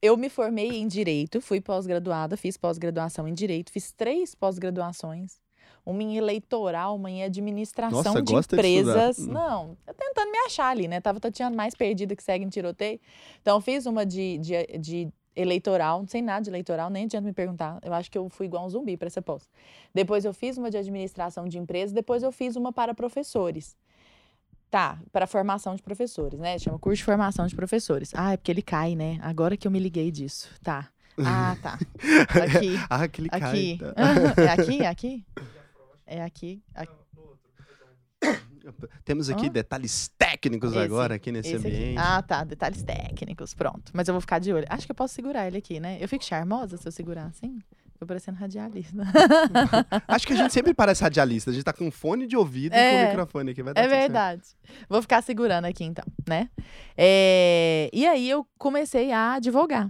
eu 0.00 0.16
me 0.16 0.28
formei 0.28 0.70
em 0.70 0.86
direito, 0.86 1.40
fui 1.40 1.60
pós-graduada, 1.60 2.36
fiz 2.36 2.56
pós-graduação 2.56 3.28
em 3.28 3.34
direito, 3.34 3.70
fiz 3.70 3.92
três 3.92 4.34
pós-graduações. 4.34 5.40
Uma 5.84 6.02
em 6.02 6.16
eleitoral, 6.16 6.96
uma 6.96 7.10
em 7.10 7.22
administração 7.22 8.02
Nossa, 8.02 8.22
de 8.22 8.32
gosta 8.32 8.56
de 8.56 8.60
empresas. 8.60 9.18
Hum. 9.18 9.32
Não, 9.32 9.76
eu 9.86 9.94
tentando 9.94 10.30
me 10.30 10.38
achar 10.38 10.68
ali, 10.68 10.88
né? 10.88 11.00
Tava 11.00 11.20
tateando 11.20 11.56
mais 11.56 11.74
perdida 11.74 12.14
que 12.14 12.22
segue 12.22 12.44
em 12.44 12.48
tiroteio. 12.48 13.00
Então, 13.40 13.60
fiz 13.60 13.86
uma 13.86 14.06
de, 14.06 14.38
de, 14.38 14.78
de 14.78 15.12
eleitoral, 15.34 16.00
não 16.00 16.08
sei 16.08 16.22
nada 16.22 16.42
de 16.42 16.50
eleitoral, 16.50 16.90
nem 16.90 17.04
adianta 17.04 17.26
me 17.26 17.32
perguntar. 17.32 17.78
Eu 17.82 17.92
acho 17.94 18.10
que 18.10 18.18
eu 18.18 18.28
fui 18.28 18.46
igual 18.46 18.66
um 18.66 18.68
zumbi 18.68 18.96
para 18.96 19.06
essa 19.06 19.22
pós. 19.22 19.48
Depois 19.94 20.24
eu 20.24 20.32
fiz 20.32 20.58
uma 20.58 20.70
de 20.70 20.76
administração 20.76 21.46
de 21.46 21.58
empresas, 21.58 21.92
depois 21.92 22.22
eu 22.22 22.32
fiz 22.32 22.56
uma 22.56 22.72
para 22.72 22.94
professores. 22.94 23.76
Tá, 24.70 24.98
para 25.12 25.26
formação 25.26 25.74
de 25.74 25.82
professores, 25.82 26.40
né? 26.40 26.58
Chama 26.58 26.78
curso 26.78 26.96
de 26.96 27.04
formação 27.04 27.46
de 27.46 27.54
professores. 27.54 28.10
Ah, 28.14 28.32
é 28.32 28.36
porque 28.38 28.50
ele 28.50 28.62
cai, 28.62 28.94
né? 28.94 29.18
Agora 29.20 29.54
que 29.54 29.66
eu 29.66 29.70
me 29.70 29.78
liguei 29.78 30.10
disso. 30.10 30.48
Tá. 30.62 30.88
Ah, 31.18 31.56
tá. 31.62 31.78
Aqui. 32.42 32.76
ah, 32.88 33.06
que 33.06 33.20
ele 33.20 33.28
aqui. 33.30 33.78
cai. 33.78 33.92
tá. 33.94 34.32
é 34.42 34.48
aqui? 34.48 34.82
É 34.82 34.86
aqui? 34.86 35.26
É 36.06 36.22
aqui. 36.22 36.62
aqui. 36.74 37.01
Temos 39.04 39.28
aqui 39.30 39.46
Hã? 39.46 39.50
detalhes 39.50 40.08
técnicos 40.18 40.70
Esse- 40.70 40.78
agora 40.80 41.14
aqui 41.14 41.30
nesse 41.32 41.54
Esse 41.54 41.66
aqui. 41.66 41.76
ambiente. 41.76 41.98
Ah, 41.98 42.22
tá. 42.22 42.44
Detalhes 42.44 42.82
técnicos. 42.82 43.54
Pronto. 43.54 43.90
Mas 43.92 44.08
eu 44.08 44.14
vou 44.14 44.20
ficar 44.20 44.38
de 44.38 44.52
olho. 44.52 44.66
Acho 44.68 44.86
que 44.86 44.92
eu 44.92 44.96
posso 44.96 45.14
segurar 45.14 45.46
ele 45.46 45.58
aqui, 45.58 45.80
né? 45.80 45.98
Eu 46.00 46.08
fico 46.08 46.24
charmosa 46.24 46.76
se 46.76 46.86
eu 46.86 46.92
segurar 46.92 47.26
assim. 47.26 47.58
Tô 47.98 48.06
parecendo 48.06 48.36
radialista. 48.38 48.96
Acho 50.08 50.26
que 50.26 50.32
a 50.32 50.36
gente 50.36 50.52
sempre 50.52 50.74
parece 50.74 51.02
radialista. 51.04 51.50
A 51.50 51.54
gente 51.54 51.62
tá 51.62 51.72
com 51.72 51.88
fone 51.90 52.26
de 52.26 52.36
ouvido 52.36 52.74
e 52.74 52.76
É. 52.76 52.90
com 52.90 53.04
o 53.04 53.08
microfone 53.10 53.50
aqui. 53.52 53.62
Vai 53.62 53.74
dar 53.74 53.80
É 53.80 53.84
tudo 53.84 53.90
certo. 53.92 54.02
verdade. 54.02 54.42
Vou 54.88 55.00
ficar 55.02 55.22
segurando 55.22 55.66
aqui 55.66 55.84
então, 55.84 56.04
né? 56.28 56.50
É, 56.96 57.88
E 57.92 58.04
aí 58.06 58.28
eu 58.28 58.44
comecei 58.58 59.12
a 59.12 59.34
advogar. 59.34 59.88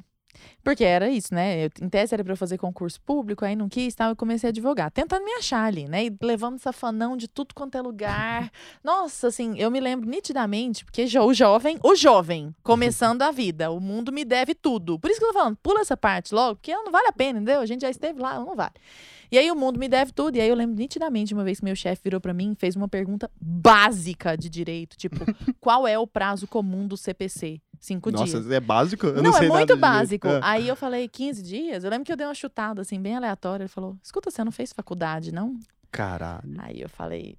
Porque 0.62 0.85
era 0.85 1.09
isso, 1.09 1.35
né? 1.35 1.66
Eu, 1.66 1.71
em 1.81 1.88
tese 1.88 2.14
era 2.14 2.23
pra 2.23 2.33
eu 2.33 2.37
fazer 2.37 2.59
concurso 2.59 3.01
público, 3.01 3.45
aí 3.45 3.57
não 3.57 3.68
quis, 3.68 3.95
tal, 3.95 4.11
eu 4.11 4.16
comecei 4.16 4.49
a 4.49 4.51
advogar, 4.51 4.90
tentando 4.90 5.25
me 5.25 5.33
achar 5.33 5.64
ali, 5.64 5.88
né? 5.88 6.07
E 6.07 6.16
levando 6.23 6.59
safanão 6.59 7.16
de 7.16 7.29
tudo 7.29 7.55
quanto 7.55 7.77
é 7.77 7.83
lugar. 7.83 8.51
Nossa, 8.83 9.29
assim, 9.29 9.59
eu 9.59 9.71
me 9.71 9.81
lembro 9.81 10.09
nitidamente, 10.09 10.85
porque 10.85 11.05
o 11.18 11.35
jovem, 11.35 11.79
o 11.83 11.95
jovem, 11.95 12.55
começando 12.62 13.23
a 13.23 13.31
vida, 13.31 13.71
o 13.71 13.81
mundo 13.81 14.12
me 14.12 14.25
deve 14.25 14.55
tudo. 14.55 14.99
Por 14.99 15.11
isso 15.11 15.18
que 15.18 15.25
eu 15.25 15.33
tô 15.33 15.35
falando, 15.35 15.57
pula 15.62 15.81
essa 15.81 15.97
parte 15.97 16.35
logo, 16.35 16.57
porque 16.57 16.75
não 16.75 16.92
vale 16.92 17.09
a 17.09 17.12
pena, 17.12 17.38
entendeu? 17.40 17.61
A 17.61 17.66
gente 17.66 17.83
já 17.83 17.90
esteve 17.90 18.21
lá, 18.21 18.38
não 18.38 18.55
vale. 18.55 18.75
E 19.33 19.38
aí 19.38 19.51
o 19.51 19.57
mundo 19.57 19.81
me 19.81 19.88
deve 19.88 20.12
tudo. 20.12 20.37
E 20.37 20.40
aí 20.42 20.49
eu 20.49 20.55
lembro 20.55 20.77
nitidamente 20.77 21.33
uma 21.33 21.42
vez 21.42 21.59
que 21.59 21.64
meu 21.64 21.75
chefe 21.75 22.03
virou 22.05 22.21
pra 22.21 22.35
mim 22.35 22.53
e 22.53 22.55
fez 22.55 22.77
uma 22.77 22.87
pergunta 22.87 23.31
básica 23.40 24.37
de 24.37 24.51
direito, 24.51 24.95
tipo, 24.95 25.16
qual 25.59 25.88
é 25.88 25.99
o 25.99 26.07
prazo 26.07 26.47
comum 26.47 26.87
do 26.87 26.99
CPC? 26.99 27.59
Cinco 27.83 28.12
Nossa, 28.12 28.40
dias. 28.40 28.49
é 28.49 28.61
básico? 28.61 29.09
Eu 29.09 29.21
não, 29.21 29.33
Não, 29.33 29.38
é 29.38 29.49
muito 29.49 29.77
básico. 29.77 30.29
Ah. 30.29 30.53
Aí 30.53 30.68
eu 30.68 30.77
falei, 30.77 31.09
15 31.09 31.42
dias? 31.42 31.83
Eu 31.83 31.90
lembro 31.90 32.05
que 32.05 32.12
eu 32.12 32.16
dei 32.16 32.25
uma 32.25 32.33
chutada, 32.33 32.81
assim, 32.81 33.03
bem 33.03 33.16
aleatória. 33.16 33.64
Ele 33.64 33.68
falou, 33.68 33.99
escuta, 34.01 34.31
você 34.31 34.45
não 34.45 34.53
fez 34.53 34.73
faculdade, 34.73 35.33
não? 35.33 35.59
Caralho. 35.90 36.55
Aí 36.59 36.81
eu 36.81 36.88
falei, 36.88 37.37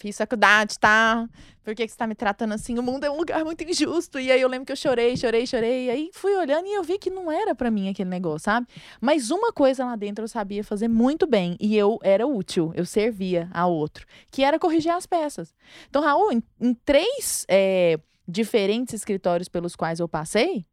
fiz 0.00 0.18
faculdade, 0.18 0.76
tá? 0.80 1.24
Por 1.62 1.72
que, 1.76 1.86
que 1.86 1.92
você 1.92 1.96
tá 1.96 2.04
me 2.04 2.16
tratando 2.16 2.52
assim? 2.52 2.76
O 2.76 2.82
mundo 2.82 3.04
é 3.04 3.10
um 3.10 3.16
lugar 3.16 3.44
muito 3.44 3.62
injusto. 3.62 4.18
E 4.18 4.32
aí 4.32 4.40
eu 4.40 4.48
lembro 4.48 4.66
que 4.66 4.72
eu 4.72 4.76
chorei, 4.76 5.16
chorei, 5.16 5.46
chorei. 5.46 5.86
E 5.86 5.90
aí 5.90 6.10
fui 6.12 6.34
olhando 6.34 6.66
e 6.66 6.74
eu 6.74 6.82
vi 6.82 6.98
que 6.98 7.10
não 7.10 7.30
era 7.30 7.54
pra 7.54 7.70
mim 7.70 7.88
aquele 7.88 8.10
negócio, 8.10 8.40
sabe? 8.40 8.66
Mas 9.00 9.30
uma 9.30 9.52
coisa 9.52 9.84
lá 9.84 9.94
dentro 9.94 10.24
eu 10.24 10.28
sabia 10.28 10.64
fazer 10.64 10.88
muito 10.88 11.28
bem. 11.28 11.56
E 11.60 11.76
eu 11.76 12.00
era 12.02 12.26
útil, 12.26 12.72
eu 12.74 12.84
servia 12.84 13.48
a 13.52 13.68
outro. 13.68 14.04
Que 14.32 14.42
era 14.42 14.58
corrigir 14.58 14.90
as 14.90 15.06
peças. 15.06 15.54
Então, 15.88 16.02
Raul, 16.02 16.32
em, 16.32 16.42
em 16.60 16.74
três 16.74 17.46
é, 17.48 18.00
diferentes 18.26 18.94
escritórios 18.94 19.48
pelos 19.48 19.76
quais 19.76 20.00
eu 20.00 20.08
passei, 20.08 20.64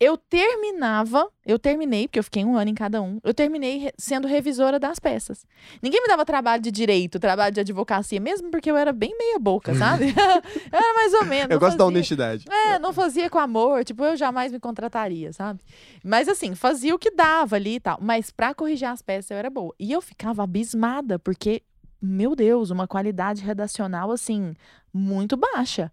eu 0.00 0.16
terminava, 0.16 1.30
eu 1.46 1.60
terminei, 1.60 2.08
porque 2.08 2.18
eu 2.18 2.24
fiquei 2.24 2.44
um 2.44 2.56
ano 2.56 2.68
em 2.70 2.74
cada 2.74 3.00
um, 3.00 3.20
eu 3.22 3.32
terminei 3.32 3.92
sendo 3.96 4.26
revisora 4.26 4.76
das 4.80 4.98
peças. 4.98 5.46
Ninguém 5.80 6.02
me 6.02 6.08
dava 6.08 6.24
trabalho 6.24 6.60
de 6.60 6.72
direito, 6.72 7.20
trabalho 7.20 7.54
de 7.54 7.60
advocacia, 7.60 8.18
mesmo 8.20 8.50
porque 8.50 8.68
eu 8.68 8.76
era 8.76 8.92
bem 8.92 9.16
meia 9.16 9.38
boca, 9.38 9.72
sabe? 9.76 10.06
eu 10.10 10.76
era 10.78 10.94
mais 10.94 11.14
ou 11.14 11.24
menos. 11.24 11.52
Eu 11.52 11.60
gosto 11.60 11.76
da 11.78 11.84
fazia- 11.84 11.86
honestidade. 11.86 12.44
é, 12.50 12.80
não 12.80 12.92
fazia 12.92 13.30
com 13.30 13.38
amor, 13.38 13.84
tipo, 13.84 14.02
eu 14.04 14.16
jamais 14.16 14.50
me 14.50 14.58
contrataria, 14.58 15.32
sabe? 15.32 15.60
Mas 16.02 16.26
assim, 16.26 16.56
fazia 16.56 16.92
o 16.92 16.98
que 16.98 17.12
dava 17.12 17.54
ali 17.54 17.76
e 17.76 17.80
tal. 17.80 17.98
Mas 18.02 18.28
pra 18.32 18.52
corrigir 18.54 18.88
as 18.88 19.02
peças 19.02 19.30
eu 19.30 19.36
era 19.36 19.50
boa. 19.50 19.72
E 19.78 19.92
eu 19.92 20.00
ficava 20.00 20.42
abismada, 20.42 21.16
porque, 21.16 21.62
meu 22.02 22.34
Deus, 22.34 22.70
uma 22.70 22.88
qualidade 22.88 23.42
redacional 23.42 24.10
assim, 24.10 24.54
muito 24.92 25.36
baixa. 25.36 25.90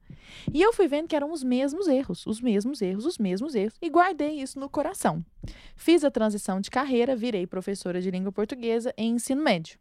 E 0.53 0.61
eu 0.61 0.73
fui 0.73 0.87
vendo 0.87 1.07
que 1.07 1.15
eram 1.15 1.31
os 1.31 1.43
mesmos 1.43 1.87
erros, 1.87 2.25
os 2.25 2.41
mesmos 2.41 2.81
erros, 2.81 3.05
os 3.05 3.17
mesmos 3.17 3.55
erros. 3.55 3.75
E 3.81 3.89
guardei 3.89 4.41
isso 4.41 4.59
no 4.59 4.69
coração. 4.69 5.23
Fiz 5.75 6.03
a 6.03 6.11
transição 6.11 6.59
de 6.59 6.69
carreira, 6.69 7.15
virei 7.15 7.45
professora 7.45 8.01
de 8.01 8.11
língua 8.11 8.31
portuguesa 8.31 8.93
em 8.97 9.15
ensino 9.15 9.41
médio. 9.41 9.79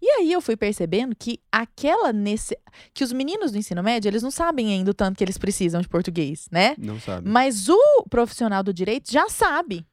E 0.00 0.08
aí 0.10 0.32
eu 0.32 0.40
fui 0.40 0.56
percebendo 0.56 1.14
que 1.14 1.40
aquela 1.50 2.12
nesse 2.12 2.58
que 2.92 3.04
os 3.04 3.12
meninos 3.12 3.52
do 3.52 3.58
ensino 3.58 3.82
médio, 3.82 4.08
eles 4.08 4.22
não 4.22 4.30
sabem 4.30 4.72
ainda 4.72 4.90
o 4.90 4.94
tanto 4.94 5.16
que 5.16 5.24
eles 5.24 5.38
precisam 5.38 5.80
de 5.80 5.88
português, 5.88 6.48
né? 6.50 6.74
Não 6.78 6.98
sabe. 6.98 7.28
Mas 7.28 7.68
o 7.68 8.04
profissional 8.10 8.62
do 8.62 8.72
direito 8.72 9.10
já 9.10 9.28
sabe. 9.28 9.86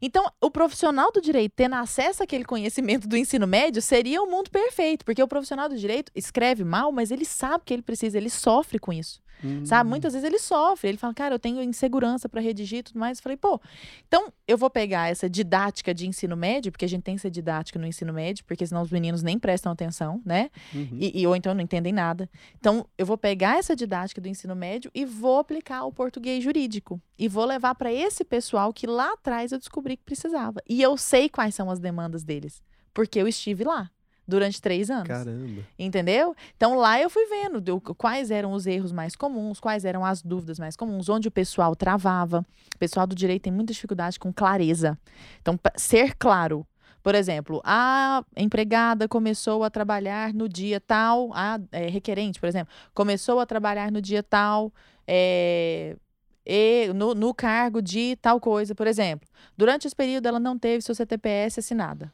Então, 0.00 0.30
o 0.40 0.50
profissional 0.50 1.10
do 1.12 1.20
direito 1.20 1.52
tendo 1.54 1.74
acesso 1.74 2.22
àquele 2.22 2.44
conhecimento 2.44 3.08
do 3.08 3.16
ensino 3.16 3.46
médio 3.46 3.80
seria 3.80 4.22
o 4.22 4.30
mundo 4.30 4.50
perfeito, 4.50 5.04
porque 5.04 5.22
o 5.22 5.28
profissional 5.28 5.68
do 5.68 5.76
direito 5.76 6.12
escreve 6.14 6.64
mal, 6.64 6.92
mas 6.92 7.10
ele 7.10 7.24
sabe 7.24 7.64
que 7.64 7.74
ele 7.74 7.82
precisa, 7.82 8.16
ele 8.18 8.30
sofre 8.30 8.78
com 8.78 8.92
isso. 8.92 9.20
Hum. 9.44 9.64
Sabe? 9.64 9.88
Muitas 9.88 10.12
vezes 10.12 10.26
ele 10.26 10.38
sofre. 10.38 10.88
Ele 10.88 10.98
fala, 10.98 11.14
cara, 11.14 11.34
eu 11.34 11.38
tenho 11.38 11.62
insegurança 11.62 12.28
para 12.28 12.40
redigir 12.40 12.78
e 12.78 12.82
tudo 12.82 12.98
mais. 12.98 13.18
Eu 13.18 13.22
falei, 13.22 13.36
pô, 13.36 13.60
então 14.06 14.32
eu 14.46 14.56
vou 14.56 14.70
pegar 14.70 15.10
essa 15.10 15.28
didática 15.28 15.92
de 15.94 16.06
ensino 16.06 16.36
médio, 16.36 16.72
porque 16.72 16.84
a 16.84 16.88
gente 16.88 17.02
tem 17.02 17.16
que 17.16 17.22
ser 17.22 17.30
didática 17.30 17.78
no 17.78 17.86
ensino 17.86 18.12
médio, 18.12 18.44
porque 18.44 18.66
senão 18.66 18.82
os 18.82 18.90
meninos 18.90 19.22
nem 19.22 19.38
prestam 19.38 19.72
atenção, 19.72 20.20
né? 20.24 20.50
Uhum. 20.74 20.98
E, 21.00 21.20
e- 21.20 21.26
ou 21.26 21.34
então 21.36 21.54
não 21.54 21.60
entendem 21.60 21.92
nada. 21.92 22.28
Então, 22.58 22.86
eu 22.96 23.04
vou 23.06 23.18
pegar 23.18 23.58
essa 23.58 23.74
didática 23.76 24.20
do 24.20 24.28
ensino 24.28 24.54
médio 24.56 24.90
e 24.94 25.04
vou 25.04 25.38
aplicar 25.38 25.84
o 25.84 25.92
português 25.92 26.42
jurídico. 26.42 27.00
E 27.18 27.28
vou 27.28 27.44
levar 27.44 27.74
para 27.74 27.92
esse 27.92 28.24
pessoal 28.24 28.72
que 28.72 28.86
lá 28.86 29.12
atrás 29.12 29.52
eu 29.52 29.58
descobri 29.58 29.96
que 29.96 30.04
precisava. 30.04 30.60
E 30.68 30.82
eu 30.82 30.96
sei 30.96 31.28
quais 31.28 31.54
são 31.54 31.70
as 31.70 31.78
demandas 31.78 32.24
deles, 32.24 32.62
porque 32.92 33.18
eu 33.20 33.26
estive 33.28 33.64
lá 33.64 33.90
durante 34.26 34.60
três 34.60 34.90
anos. 34.90 35.06
Caramba. 35.08 35.62
Entendeu? 35.78 36.34
Então 36.56 36.76
lá 36.76 37.00
eu 37.00 37.08
fui 37.08 37.26
vendo 37.26 37.60
do- 37.60 37.80
quais 37.80 38.30
eram 38.30 38.52
os 38.52 38.66
erros 38.66 38.92
mais 38.92 39.14
comuns, 39.14 39.60
quais 39.60 39.84
eram 39.84 40.04
as 40.04 40.22
dúvidas 40.22 40.58
mais 40.58 40.76
comuns, 40.76 41.08
onde 41.08 41.28
o 41.28 41.30
pessoal 41.30 41.74
travava. 41.76 42.44
O 42.74 42.78
pessoal 42.78 43.06
do 43.06 43.14
direito 43.14 43.42
tem 43.44 43.52
muita 43.52 43.72
dificuldade 43.72 44.18
com 44.18 44.32
clareza. 44.32 44.98
Então, 45.40 45.58
ser 45.76 46.14
claro. 46.16 46.66
Por 47.02 47.14
exemplo, 47.14 47.60
a 47.64 48.24
empregada 48.36 49.06
começou 49.06 49.62
a 49.62 49.70
trabalhar 49.70 50.34
no 50.34 50.48
dia 50.48 50.80
tal, 50.80 51.30
a 51.32 51.60
é, 51.70 51.86
requerente, 51.88 52.40
por 52.40 52.48
exemplo, 52.48 52.74
começou 52.92 53.38
a 53.38 53.46
trabalhar 53.46 53.92
no 53.92 54.02
dia 54.02 54.24
tal, 54.24 54.72
é, 55.06 55.96
e 56.44 56.92
no, 56.94 57.14
no 57.14 57.32
cargo 57.32 57.80
de 57.80 58.16
tal 58.16 58.40
coisa, 58.40 58.74
por 58.74 58.88
exemplo. 58.88 59.28
Durante 59.56 59.86
esse 59.86 59.94
período, 59.94 60.26
ela 60.26 60.40
não 60.40 60.58
teve 60.58 60.82
seu 60.82 60.96
CTPS 60.96 61.60
assinada. 61.60 62.12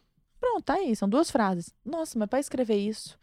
Pronto, 0.52 0.64
tá 0.64 0.74
aí, 0.74 0.94
são 0.94 1.08
duas 1.08 1.30
frases. 1.30 1.74
Nossa, 1.84 2.18
mas 2.18 2.28
para 2.28 2.38
escrever 2.38 2.76
isso. 2.76 3.18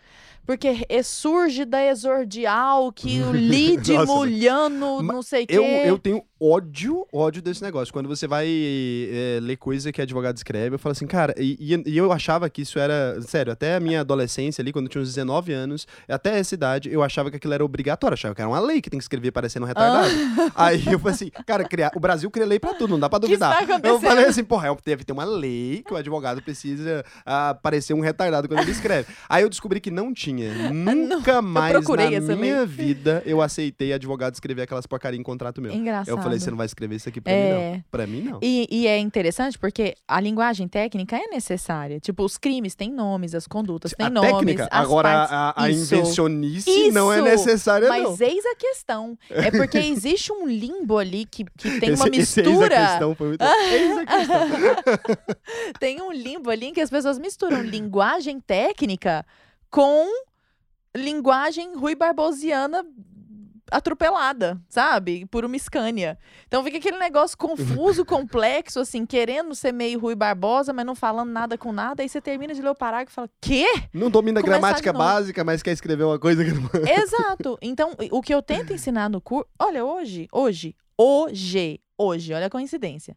Porque 0.45 0.87
surge 1.03 1.63
da 1.63 1.83
exordial 1.85 2.91
que 2.91 3.21
o 3.21 3.31
lide 3.33 3.95
mulhano, 3.99 5.03
ma- 5.03 5.13
não 5.13 5.21
sei 5.21 5.43
o 5.43 5.47
quê. 5.47 5.53
Eu, 5.53 5.63
eu 5.63 5.99
tenho 5.99 6.23
ódio, 6.41 7.05
ódio 7.11 7.41
desse 7.41 7.61
negócio. 7.61 7.93
Quando 7.93 8.07
você 8.07 8.27
vai 8.27 8.47
é, 8.47 9.39
ler 9.41 9.57
coisa 9.57 9.91
que 9.91 10.01
advogado 10.01 10.37
escreve, 10.37 10.75
eu 10.75 10.79
falo 10.79 10.91
assim, 10.91 11.07
cara, 11.07 11.33
e, 11.37 11.57
e- 11.85 11.97
eu 11.97 12.11
achava 12.11 12.49
que 12.49 12.61
isso 12.61 12.79
era. 12.79 13.21
Sério, 13.21 13.51
até 13.51 13.75
a 13.75 13.79
minha 13.79 14.01
adolescência 14.01 14.61
ali, 14.61 14.71
quando 14.71 14.85
eu 14.85 14.89
tinha 14.89 15.01
uns 15.01 15.09
19 15.09 15.51
anos, 15.53 15.87
até 16.07 16.39
essa 16.39 16.53
idade, 16.53 16.91
eu 16.91 17.03
achava 17.03 17.29
que 17.29 17.37
aquilo 17.37 17.53
era 17.53 17.63
obrigatório, 17.63 18.13
achava 18.13 18.33
que 18.33 18.41
era 18.41 18.49
uma 18.49 18.59
lei 18.59 18.81
que 18.81 18.89
tem 18.89 18.97
que 18.97 19.03
escrever 19.03 19.31
parecendo 19.31 19.65
um 19.65 19.67
retardado. 19.67 20.09
Aí 20.55 20.85
eu 20.87 20.99
falei 20.99 21.15
assim, 21.15 21.29
cara, 21.45 21.63
criar, 21.63 21.91
o 21.95 21.99
Brasil 21.99 22.29
cria 22.31 22.45
lei 22.45 22.59
pra 22.59 22.73
tudo, 22.73 22.91
não 22.91 22.99
dá 22.99 23.09
pra 23.09 23.19
duvidar. 23.19 23.57
Eu 23.83 23.99
falei 23.99 24.25
assim, 24.25 24.43
porra, 24.43 24.69
é, 24.69 24.77
deve 24.85 25.03
ter 25.03 25.13
uma 25.13 25.25
lei 25.25 25.83
que 25.85 25.93
o 25.93 25.97
advogado 25.97 26.41
precisa 26.41 27.03
ah, 27.25 27.57
parecer 27.61 27.93
um 27.93 27.99
retardado 27.99 28.47
quando 28.47 28.61
ele 28.61 28.71
escreve. 28.71 29.07
Aí 29.27 29.43
eu 29.43 29.49
descobri 29.49 29.79
que 29.79 29.91
não 29.91 30.13
tinha. 30.13 30.71
Nunca 30.71 31.41
mais 31.41 31.73
procurei 31.73 32.19
na 32.19 32.35
minha 32.35 32.59
lei. 32.59 32.65
vida 32.67 33.23
eu 33.25 33.41
aceitei 33.41 33.93
advogado 33.93 34.33
escrever 34.33 34.63
aquelas 34.63 34.85
porcaria 34.85 35.19
em 35.19 35.23
contrato 35.23 35.61
meu. 35.61 35.73
Engraçado. 35.73 36.09
Eu 36.09 36.21
falei, 36.29 36.39
você 36.39 36.49
não 36.49 36.57
vai 36.57 36.65
escrever 36.65 36.95
isso 36.95 37.09
aqui 37.09 37.19
pra 37.21 37.33
mim, 37.33 37.39
não. 37.49 37.57
É. 37.59 37.83
Pra 37.91 38.07
mim, 38.07 38.21
não. 38.21 38.39
E, 38.41 38.67
e 38.71 38.87
é 38.87 38.97
interessante 38.97 39.57
porque 39.57 39.95
a 40.07 40.19
linguagem 40.19 40.67
técnica 40.67 41.15
é 41.17 41.27
necessária. 41.27 41.99
Tipo, 41.99 42.23
os 42.23 42.37
crimes 42.37 42.75
têm 42.75 42.91
nomes, 42.91 43.35
as 43.35 43.45
condutas 43.47 43.93
têm 43.97 44.07
a 44.07 44.09
nomes. 44.09 44.31
técnica, 44.31 44.67
agora 44.71 45.09
partes- 45.09 45.33
a, 45.33 45.53
a 45.63 45.69
Isso. 45.69 45.95
invencionice 45.95 46.91
não 46.91 47.11
é 47.11 47.17
Isso, 47.17 47.25
necessária, 47.25 47.89
não. 47.89 48.11
Mas 48.11 48.21
eis 48.21 48.45
a 48.45 48.55
questão. 48.55 49.17
É 49.29 49.51
porque 49.51 49.77
existe 49.77 50.31
um 50.31 50.47
limbo 50.47 50.97
ali 50.97 51.25
que, 51.25 51.45
que 51.57 51.69
tem 51.79 51.91
esse, 51.91 52.01
uma 52.01 52.09
esse 52.15 52.39
eis 52.41 52.47
a 52.47 52.49
mistura. 52.51 52.75
questão 52.87 53.15
foi 53.15 53.27
muito... 53.29 53.43
eis 53.43 53.97
a 53.97 54.05
questão. 54.05 54.39
tem 55.79 56.01
um 56.01 56.11
limbo 56.11 56.49
ali 56.49 56.67
em 56.67 56.73
que 56.73 56.81
as 56.81 56.89
pessoas 56.89 57.17
misturam 57.19 57.61
linguagem 57.61 58.39
técnica 58.39 59.25
com 59.69 60.07
linguagem 60.95 61.75
Rui 61.75 61.95
Barbosiana 61.95 62.83
atropelada, 63.71 64.59
sabe? 64.69 65.25
Por 65.25 65.45
uma 65.45 65.57
Scania. 65.57 66.17
Então 66.47 66.63
fica 66.63 66.77
aquele 66.77 66.97
negócio 66.97 67.37
confuso, 67.37 68.03
complexo, 68.05 68.79
assim, 68.79 69.05
querendo 69.05 69.53
ser 69.55 69.71
meio 69.71 69.99
Rui 69.99 70.15
Barbosa, 70.15 70.73
mas 70.73 70.85
não 70.85 70.95
falando 70.95 71.29
nada 71.31 71.57
com 71.57 71.71
nada. 71.71 72.03
Aí 72.03 72.09
você 72.09 72.21
termina 72.21 72.53
de 72.53 72.61
ler 72.61 72.69
o 72.69 72.75
parágrafo 72.75 73.11
e 73.11 73.15
fala, 73.15 73.29
quê? 73.41 73.65
Não 73.93 74.09
domina 74.09 74.39
a 74.39 74.43
Começar 74.43 74.59
gramática 74.59 74.93
básica, 74.93 75.43
mas 75.43 75.63
quer 75.63 75.71
escrever 75.71 76.03
uma 76.03 76.19
coisa 76.19 76.43
que 76.43 76.51
não... 76.51 76.69
Exato. 77.03 77.57
Então, 77.61 77.93
o 78.11 78.21
que 78.21 78.33
eu 78.33 78.41
tento 78.41 78.73
ensinar 78.73 79.09
no 79.09 79.21
curso. 79.21 79.47
Olha, 79.59 79.83
hoje, 79.83 80.27
hoje, 80.31 80.75
hoje, 80.97 81.79
hoje, 81.97 82.33
olha 82.33 82.47
a 82.47 82.49
coincidência. 82.49 83.15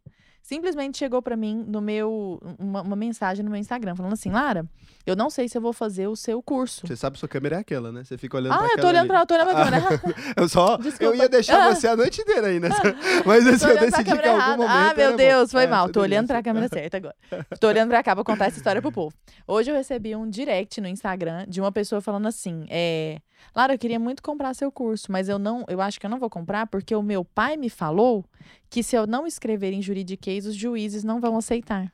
Simplesmente 0.55 0.99
chegou 0.99 1.23
pra 1.23 1.37
mim 1.37 1.65
no 1.67 1.81
meu 1.81 2.41
uma, 2.59 2.83
uma 2.83 2.97
mensagem 2.97 3.45
no 3.45 3.51
meu 3.51 3.59
Instagram 3.59 3.95
falando 3.97 4.13
assim, 4.13 4.31
Lara, 4.31 4.67
eu 5.07 5.17
não 5.17 5.31
sei 5.31 5.49
se 5.49 5.57
eu 5.57 5.63
vou 5.63 5.73
fazer 5.73 6.07
o 6.09 6.15
seu 6.17 6.43
curso. 6.43 6.87
Você 6.87 6.95
sabe, 6.97 7.19
sua 7.19 7.29
câmera 7.29 7.57
é 7.57 7.59
aquela, 7.61 7.91
né? 7.91 8.05
Você 8.05 8.19
fica 8.19 8.37
olhando 8.37 8.53
Ah, 8.53 8.59
pra 8.59 8.67
eu 8.69 8.81
tô 8.81 8.87
olhando 8.89 8.99
ali. 9.01 9.09
pra, 9.09 9.21
eu 9.21 9.27
tô 9.27 9.35
olhando 9.35 9.51
pra 9.51 9.65
câmera. 9.65 10.03
Eu 10.37 10.49
só. 10.49 10.75
Eu 10.75 10.79
Desculpa. 10.79 11.17
ia 11.17 11.29
deixar 11.29 11.67
Ah. 11.69 11.75
você 11.75 11.87
a 11.89 11.97
noite 11.97 12.21
inteira 12.21 12.47
aí, 12.49 12.61
né? 12.61 12.69
Mas 13.27 13.47
assim, 13.47 13.67
eu 13.67 13.73
pra 13.77 13.85
decidi 13.87 14.05
que 14.19 14.27
em 14.27 14.31
algum 14.31 14.63
momento. 14.63 14.71
Ah, 14.71 14.95
meu 14.97 15.17
Deus, 15.17 15.43
bom. 15.51 15.59
foi 15.59 15.65
É, 15.65 15.67
mal. 15.67 15.89
Tô 15.89 16.01
olhando 16.01 16.27
pra 16.27 16.37
ser. 16.39 16.43
câmera 16.43 16.69
certa 16.69 16.97
agora. 16.99 17.15
Tô 17.61 17.69
olhando 17.69 17.89
pra 17.91 18.03
cá 18.03 18.15
pra 18.15 18.25
contar 18.25 18.47
essa 18.47 18.57
história 18.59 18.81
pro 18.83 18.93
povo. 18.93 19.15
Hoje 19.47 19.71
eu 19.71 19.75
recebi 19.75 20.15
um 20.17 20.29
direct 20.29 20.81
no 20.81 20.89
Instagram 20.89 21.45
de 21.49 21.61
uma 21.61 21.73
pessoa 21.73 22.01
falando 22.01 22.27
assim: 22.29 22.67
é, 22.71 23.19
Lara, 23.55 23.75
eu 23.75 23.79
queria 23.79 23.99
muito 23.99 24.23
comprar 24.23 24.55
seu 24.55 24.71
curso, 24.71 25.11
mas 25.11 25.29
eu 25.29 25.39
não, 25.39 25.65
eu 25.69 25.81
acho 25.81 25.99
que 26.01 26.07
eu 26.07 26.11
não 26.11 26.19
vou 26.19 26.31
comprar 26.31 26.67
porque 26.67 26.95
o 26.95 27.03
meu 27.03 27.25
pai 27.25 27.57
me 27.57 27.69
falou 27.71 28.25
que 28.73 28.83
se 28.83 28.97
eu 28.97 29.07
não 29.07 29.27
escrever 29.27 29.75
em 29.75 29.83
juridiquês, 29.83 30.47
os 30.47 30.55
juízes 30.55 31.05
não 31.05 31.21
vão 31.21 31.37
aceitar. 31.37 31.93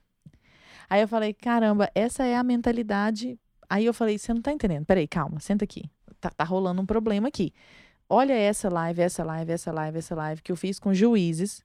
Aí 0.88 1.00
eu 1.00 1.08
falei, 1.08 1.34
caramba, 1.34 1.90
essa 1.92 2.24
é 2.24 2.36
a 2.36 2.42
mentalidade. 2.44 3.36
Aí 3.68 3.84
eu 3.84 3.92
falei, 3.92 4.16
você 4.16 4.32
não 4.32 4.40
tá 4.40 4.52
entendendo. 4.52 4.86
Peraí, 4.86 5.08
calma, 5.08 5.40
senta 5.40 5.64
aqui. 5.64 5.90
Tá, 6.20 6.30
tá 6.30 6.44
rolando 6.44 6.80
um 6.80 6.86
problema 6.86 7.26
aqui. 7.26 7.52
Olha 8.08 8.32
essa 8.32 8.68
live, 8.68 9.02
essa 9.02 9.24
live, 9.24 9.50
essa 9.50 9.72
live, 9.72 9.98
essa 9.98 10.14
live 10.14 10.40
que 10.40 10.52
eu 10.52 10.56
fiz 10.56 10.78
com 10.78 10.94
juízes. 10.94 11.64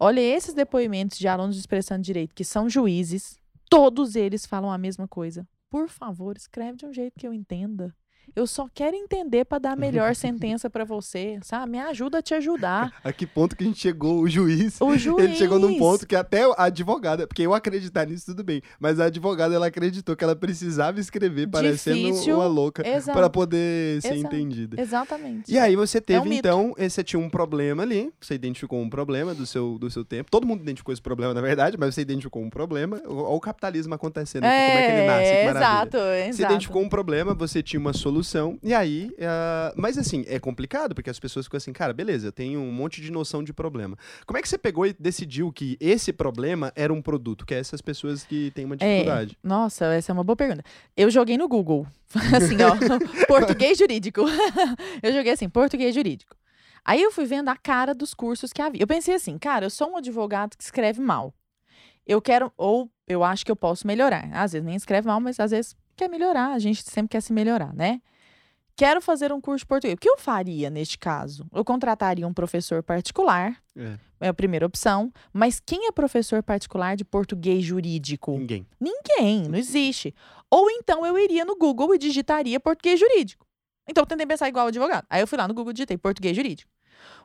Olha 0.00 0.20
esses 0.20 0.52
depoimentos 0.52 1.16
de 1.16 1.28
alunos 1.28 1.54
de 1.54 1.60
expressão 1.60 2.00
direito 2.00 2.34
que 2.34 2.44
são 2.44 2.68
juízes. 2.68 3.38
Todos 3.70 4.16
eles 4.16 4.44
falam 4.46 4.72
a 4.72 4.76
mesma 4.76 5.06
coisa. 5.06 5.46
Por 5.70 5.88
favor, 5.88 6.36
escreve 6.36 6.76
de 6.76 6.86
um 6.86 6.92
jeito 6.92 7.16
que 7.16 7.26
eu 7.26 7.32
entenda. 7.32 7.94
Eu 8.34 8.46
só 8.46 8.68
quero 8.72 8.96
entender 8.96 9.44
para 9.44 9.58
dar 9.58 9.72
a 9.72 9.76
melhor 9.76 10.14
sentença 10.16 10.68
para 10.70 10.84
você, 10.84 11.38
sabe? 11.42 11.72
Me 11.72 11.78
ajuda 11.80 12.18
a 12.18 12.22
te 12.22 12.34
ajudar. 12.34 12.92
A 13.02 13.12
que 13.12 13.26
ponto 13.26 13.56
que 13.56 13.64
a 13.64 13.66
gente 13.66 13.78
chegou, 13.80 14.20
o 14.20 14.28
juiz. 14.28 14.80
O 14.80 14.96
juiz. 14.96 15.24
Ele 15.24 15.34
chegou 15.36 15.58
num 15.58 15.78
ponto 15.78 16.06
que 16.06 16.14
até 16.14 16.42
a 16.44 16.64
advogada, 16.64 17.26
porque 17.26 17.42
eu 17.42 17.54
acreditar 17.54 18.06
nisso 18.06 18.26
tudo 18.26 18.44
bem, 18.44 18.62
mas 18.78 19.00
a 19.00 19.06
advogada 19.06 19.54
ela 19.54 19.66
acreditou 19.66 20.14
que 20.14 20.22
ela 20.22 20.36
precisava 20.36 21.00
escrever 21.00 21.48
parecendo 21.48 21.96
Difícil. 21.98 22.36
uma 22.36 22.46
louca 22.46 22.82
para 23.12 23.30
poder 23.30 24.00
ser 24.02 24.14
Exato. 24.14 24.34
entendida. 24.36 24.80
Exatamente. 24.80 25.50
E 25.52 25.58
aí 25.58 25.74
você 25.76 26.00
teve, 26.00 26.20
um 26.20 26.24
mito. 26.24 26.38
então, 26.38 26.74
você 26.78 27.02
tinha 27.02 27.20
um 27.20 27.28
problema 27.30 27.82
ali, 27.82 28.12
você 28.20 28.34
identificou 28.34 28.80
um 28.80 28.90
problema 28.90 29.34
do 29.34 29.46
seu, 29.46 29.78
do 29.78 29.90
seu 29.90 30.04
tempo. 30.04 30.30
Todo 30.30 30.46
mundo 30.46 30.62
identificou 30.62 30.92
esse 30.92 31.02
problema, 31.02 31.32
na 31.34 31.40
verdade, 31.40 31.76
mas 31.78 31.94
você 31.94 32.02
identificou 32.02 32.42
um 32.42 32.50
problema. 32.50 33.00
Olha 33.06 33.20
o 33.36 33.40
capitalismo 33.40 33.94
acontecendo 33.94 34.44
aqui, 34.44 34.54
como 34.54 34.78
é 34.78 34.86
que 34.86 34.92
ele 34.92 35.06
nasce, 35.06 35.30
que 35.30 35.44
maravilha. 35.46 35.58
exato, 35.58 35.96
Você 35.98 36.28
exato. 36.28 36.52
identificou 36.52 36.82
um 36.82 36.88
problema, 36.88 37.34
você 37.34 37.62
tinha 37.62 37.80
uma 37.80 37.92
solução, 37.92 38.19
e 38.62 38.74
aí. 38.74 39.14
ah, 39.20 39.72
mas 39.76 39.98
assim, 39.98 40.24
é 40.26 40.38
complicado, 40.38 40.94
porque 40.94 41.10
as 41.10 41.18
pessoas 41.18 41.46
ficam 41.46 41.58
assim, 41.58 41.72
cara, 41.72 41.92
beleza, 41.92 42.28
eu 42.28 42.32
tenho 42.32 42.60
um 42.60 42.72
monte 42.72 43.00
de 43.00 43.10
noção 43.10 43.42
de 43.42 43.52
problema. 43.52 43.96
Como 44.26 44.38
é 44.38 44.42
que 44.42 44.48
você 44.48 44.58
pegou 44.58 44.86
e 44.86 44.94
decidiu 44.98 45.52
que 45.52 45.76
esse 45.80 46.12
problema 46.12 46.72
era 46.74 46.92
um 46.92 47.02
produto? 47.02 47.46
Que 47.46 47.54
é 47.54 47.58
essas 47.58 47.80
pessoas 47.80 48.24
que 48.24 48.50
têm 48.52 48.64
uma 48.64 48.76
dificuldade. 48.76 49.38
É, 49.42 49.48
nossa, 49.48 49.86
essa 49.86 50.12
é 50.12 50.14
uma 50.14 50.24
boa 50.24 50.36
pergunta. 50.36 50.64
Eu 50.96 51.10
joguei 51.10 51.36
no 51.36 51.48
Google, 51.48 51.86
assim, 52.34 52.56
ó, 52.62 52.74
português 53.26 53.78
jurídico. 53.78 54.22
eu 55.02 55.12
joguei 55.12 55.32
assim, 55.32 55.48
português 55.48 55.94
jurídico. 55.94 56.36
Aí 56.84 57.02
eu 57.02 57.12
fui 57.12 57.26
vendo 57.26 57.48
a 57.48 57.56
cara 57.56 57.94
dos 57.94 58.14
cursos 58.14 58.52
que 58.52 58.62
havia. 58.62 58.82
Eu 58.82 58.86
pensei 58.86 59.14
assim, 59.14 59.38
cara, 59.38 59.66
eu 59.66 59.70
sou 59.70 59.90
um 59.90 59.96
advogado 59.96 60.56
que 60.56 60.62
escreve 60.62 61.00
mal. 61.00 61.34
Eu 62.06 62.20
quero, 62.20 62.52
ou 62.56 62.90
eu 63.06 63.22
acho 63.22 63.44
que 63.44 63.52
eu 63.52 63.56
posso 63.56 63.86
melhorar. 63.86 64.28
Às 64.32 64.52
vezes 64.52 64.64
nem 64.64 64.74
escreve 64.74 65.06
mal, 65.06 65.20
mas 65.20 65.38
às 65.38 65.50
vezes 65.50 65.76
quer 66.00 66.08
melhorar. 66.08 66.52
A 66.52 66.58
gente 66.58 66.82
sempre 66.82 67.10
quer 67.10 67.20
se 67.20 67.32
melhorar, 67.32 67.74
né? 67.74 68.00
Quero 68.74 69.02
fazer 69.02 69.30
um 69.30 69.40
curso 69.40 69.64
de 69.64 69.66
português. 69.66 69.94
O 69.94 69.98
que 69.98 70.08
eu 70.08 70.16
faria 70.16 70.70
neste 70.70 70.96
caso? 70.98 71.46
Eu 71.52 71.62
contrataria 71.62 72.26
um 72.26 72.32
professor 72.32 72.82
particular, 72.82 73.62
É, 73.76 73.98
é 74.20 74.28
a 74.28 74.34
primeira 74.34 74.64
opção. 74.64 75.12
Mas 75.32 75.60
quem 75.60 75.86
é 75.86 75.92
professor 75.92 76.42
particular 76.42 76.96
de 76.96 77.04
português 77.04 77.62
jurídico? 77.62 78.32
ninguém. 78.38 78.66
Ninguém, 78.80 79.48
não 79.48 79.58
existe. 79.58 80.14
Ou 80.50 80.70
então 80.70 81.04
eu 81.04 81.18
iria 81.18 81.44
no 81.44 81.56
Google 81.56 81.94
e 81.94 81.98
digitaria 81.98 82.58
português 82.58 82.98
jurídico. 82.98 83.46
Então 83.86 84.02
eu 84.02 84.06
tentei 84.06 84.26
pensar 84.26 84.48
igual 84.48 84.68
advogado. 84.68 85.06
Aí 85.10 85.20
eu 85.20 85.26
fui 85.26 85.36
lá 85.36 85.46
no 85.46 85.52
Google 85.52 85.72
e 85.72 85.74
digitei 85.74 85.98
português 85.98 86.34
jurídico. 86.34 86.70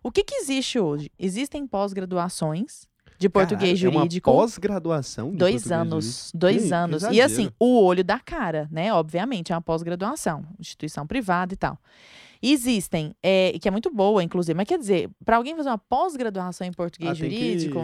O 0.04 0.12
que, 0.12 0.24
que 0.24 0.36
existe 0.36 0.78
hoje? 0.78 1.10
Existem 1.18 1.66
pós-graduações 1.66 2.86
de 3.18 3.30
português 3.30 3.80
Caralho, 3.80 3.98
jurídico. 4.00 4.30
É 4.30 4.34
uma 4.34 4.42
pós-graduação 4.42 5.32
de 5.32 5.38
Dois 5.38 5.72
anos, 5.72 6.06
jurídico? 6.06 6.38
dois 6.38 6.64
Que 6.68 6.74
anos. 6.74 7.04
E 7.04 7.06
exagero. 7.08 7.26
assim, 7.26 7.50
o 7.60 7.82
olho 7.84 8.04
da 8.04 8.20
cara, 8.20 8.68
né? 8.72 8.94
Obviamente, 8.94 9.52
é 9.52 9.56
uma 9.56 9.62
pós-graduação, 9.62 10.46
instituição 10.60 11.06
privada 11.08 11.54
e 11.54 11.58
tal. 11.58 11.78
Existem, 12.48 13.16
é, 13.24 13.58
que 13.60 13.68
é 13.68 13.72
muito 13.72 13.90
boa, 13.92 14.24
inclusive, 14.24 14.56
mas 14.56 14.68
quer 14.68 14.78
dizer, 14.78 15.10
para 15.26 15.38
alguém 15.38 15.56
fazer 15.56 15.70
uma 15.70 15.78
pós-graduação 15.78 16.66
em 16.68 16.72
português 16.72 17.18
Ah, 17.18 17.22
tem 17.22 17.30
que- 17.30 17.38
jurídico, 17.60 17.80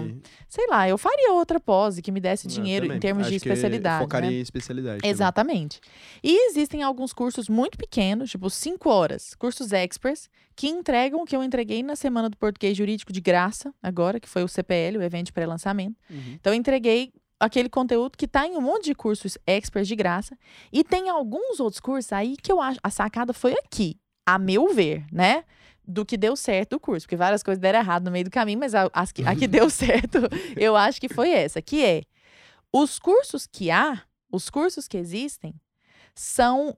sei 0.47 0.67
lá, 0.67 0.87
eu 0.87 0.97
faria 0.97 1.33
outra 1.33 1.59
pós 1.59 1.99
que 1.99 2.11
me 2.11 2.19
desse 2.19 2.47
dinheiro 2.47 2.85
também. 2.85 2.97
em 2.97 2.99
termos 2.99 3.27
de 3.27 3.35
Acho 3.35 3.43
que 3.43 3.49
especialidade. 3.49 4.03
Focaria 4.03 4.29
né? 4.29 4.35
em 4.37 4.41
especialidade. 4.41 4.97
também. 5.01 5.11
Exatamente. 5.11 5.79
E 6.23 6.47
existem 6.49 6.83
alguns 6.83 7.11
cursos 7.11 7.49
muito 7.49 7.77
pequenos, 7.77 8.29
tipo 8.29 8.49
5 8.49 8.89
horas, 8.89 9.33
cursos 9.35 9.71
experts, 9.73 10.29
que 10.55 10.67
entregam 10.67 11.21
o 11.21 11.25
que 11.25 11.35
eu 11.35 11.43
entreguei 11.43 11.81
na 11.81 11.95
semana 11.95 12.29
do 12.29 12.37
português 12.37 12.77
jurídico 12.77 13.11
de 13.11 13.19
graça, 13.21 13.73
agora, 13.81 14.19
que 14.19 14.29
foi 14.29 14.43
o 14.43 14.47
CPL, 14.47 14.97
o 14.97 15.01
evento 15.01 15.27
de 15.27 15.33
pré-lançamento. 15.33 15.95
Uhum. 16.09 16.33
Então, 16.39 16.53
eu 16.53 16.57
entreguei 16.59 17.11
aquele 17.39 17.69
conteúdo 17.69 18.15
que 18.17 18.27
tá 18.27 18.45
em 18.45 18.55
um 18.55 18.61
monte 18.61 18.85
de 18.85 18.93
cursos 18.93 19.35
experts 19.47 19.87
de 19.87 19.95
graça. 19.95 20.37
E 20.71 20.83
tem 20.83 21.09
alguns 21.09 21.59
outros 21.59 21.79
cursos 21.79 22.13
aí 22.13 22.35
que 22.37 22.51
eu 22.51 22.61
acho. 22.61 22.79
A 22.83 22.89
sacada 22.91 23.33
foi 23.33 23.53
aqui, 23.53 23.97
a 24.25 24.37
meu 24.37 24.73
ver, 24.73 25.05
né? 25.11 25.43
Do 25.85 26.05
que 26.05 26.17
deu 26.17 26.35
certo 26.35 26.71
do 26.71 26.79
curso. 26.79 27.05
Porque 27.05 27.15
várias 27.15 27.43
coisas 27.43 27.59
deram 27.59 27.79
errado 27.79 28.05
no 28.05 28.11
meio 28.11 28.25
do 28.25 28.31
caminho, 28.31 28.59
mas 28.59 28.75
a, 28.75 28.89
as 28.93 29.11
que, 29.11 29.23
a 29.25 29.35
que 29.35 29.47
deu 29.47 29.69
certo, 29.69 30.19
eu 30.55 30.75
acho 30.75 30.99
que 30.99 31.09
foi 31.09 31.29
essa, 31.29 31.61
que 31.61 31.83
é 31.83 32.03
os 32.71 32.99
cursos 32.99 33.45
que 33.45 33.69
há, 33.69 34.03
os 34.31 34.49
cursos 34.49 34.87
que 34.87 34.97
existem, 34.97 35.53
são 36.15 36.77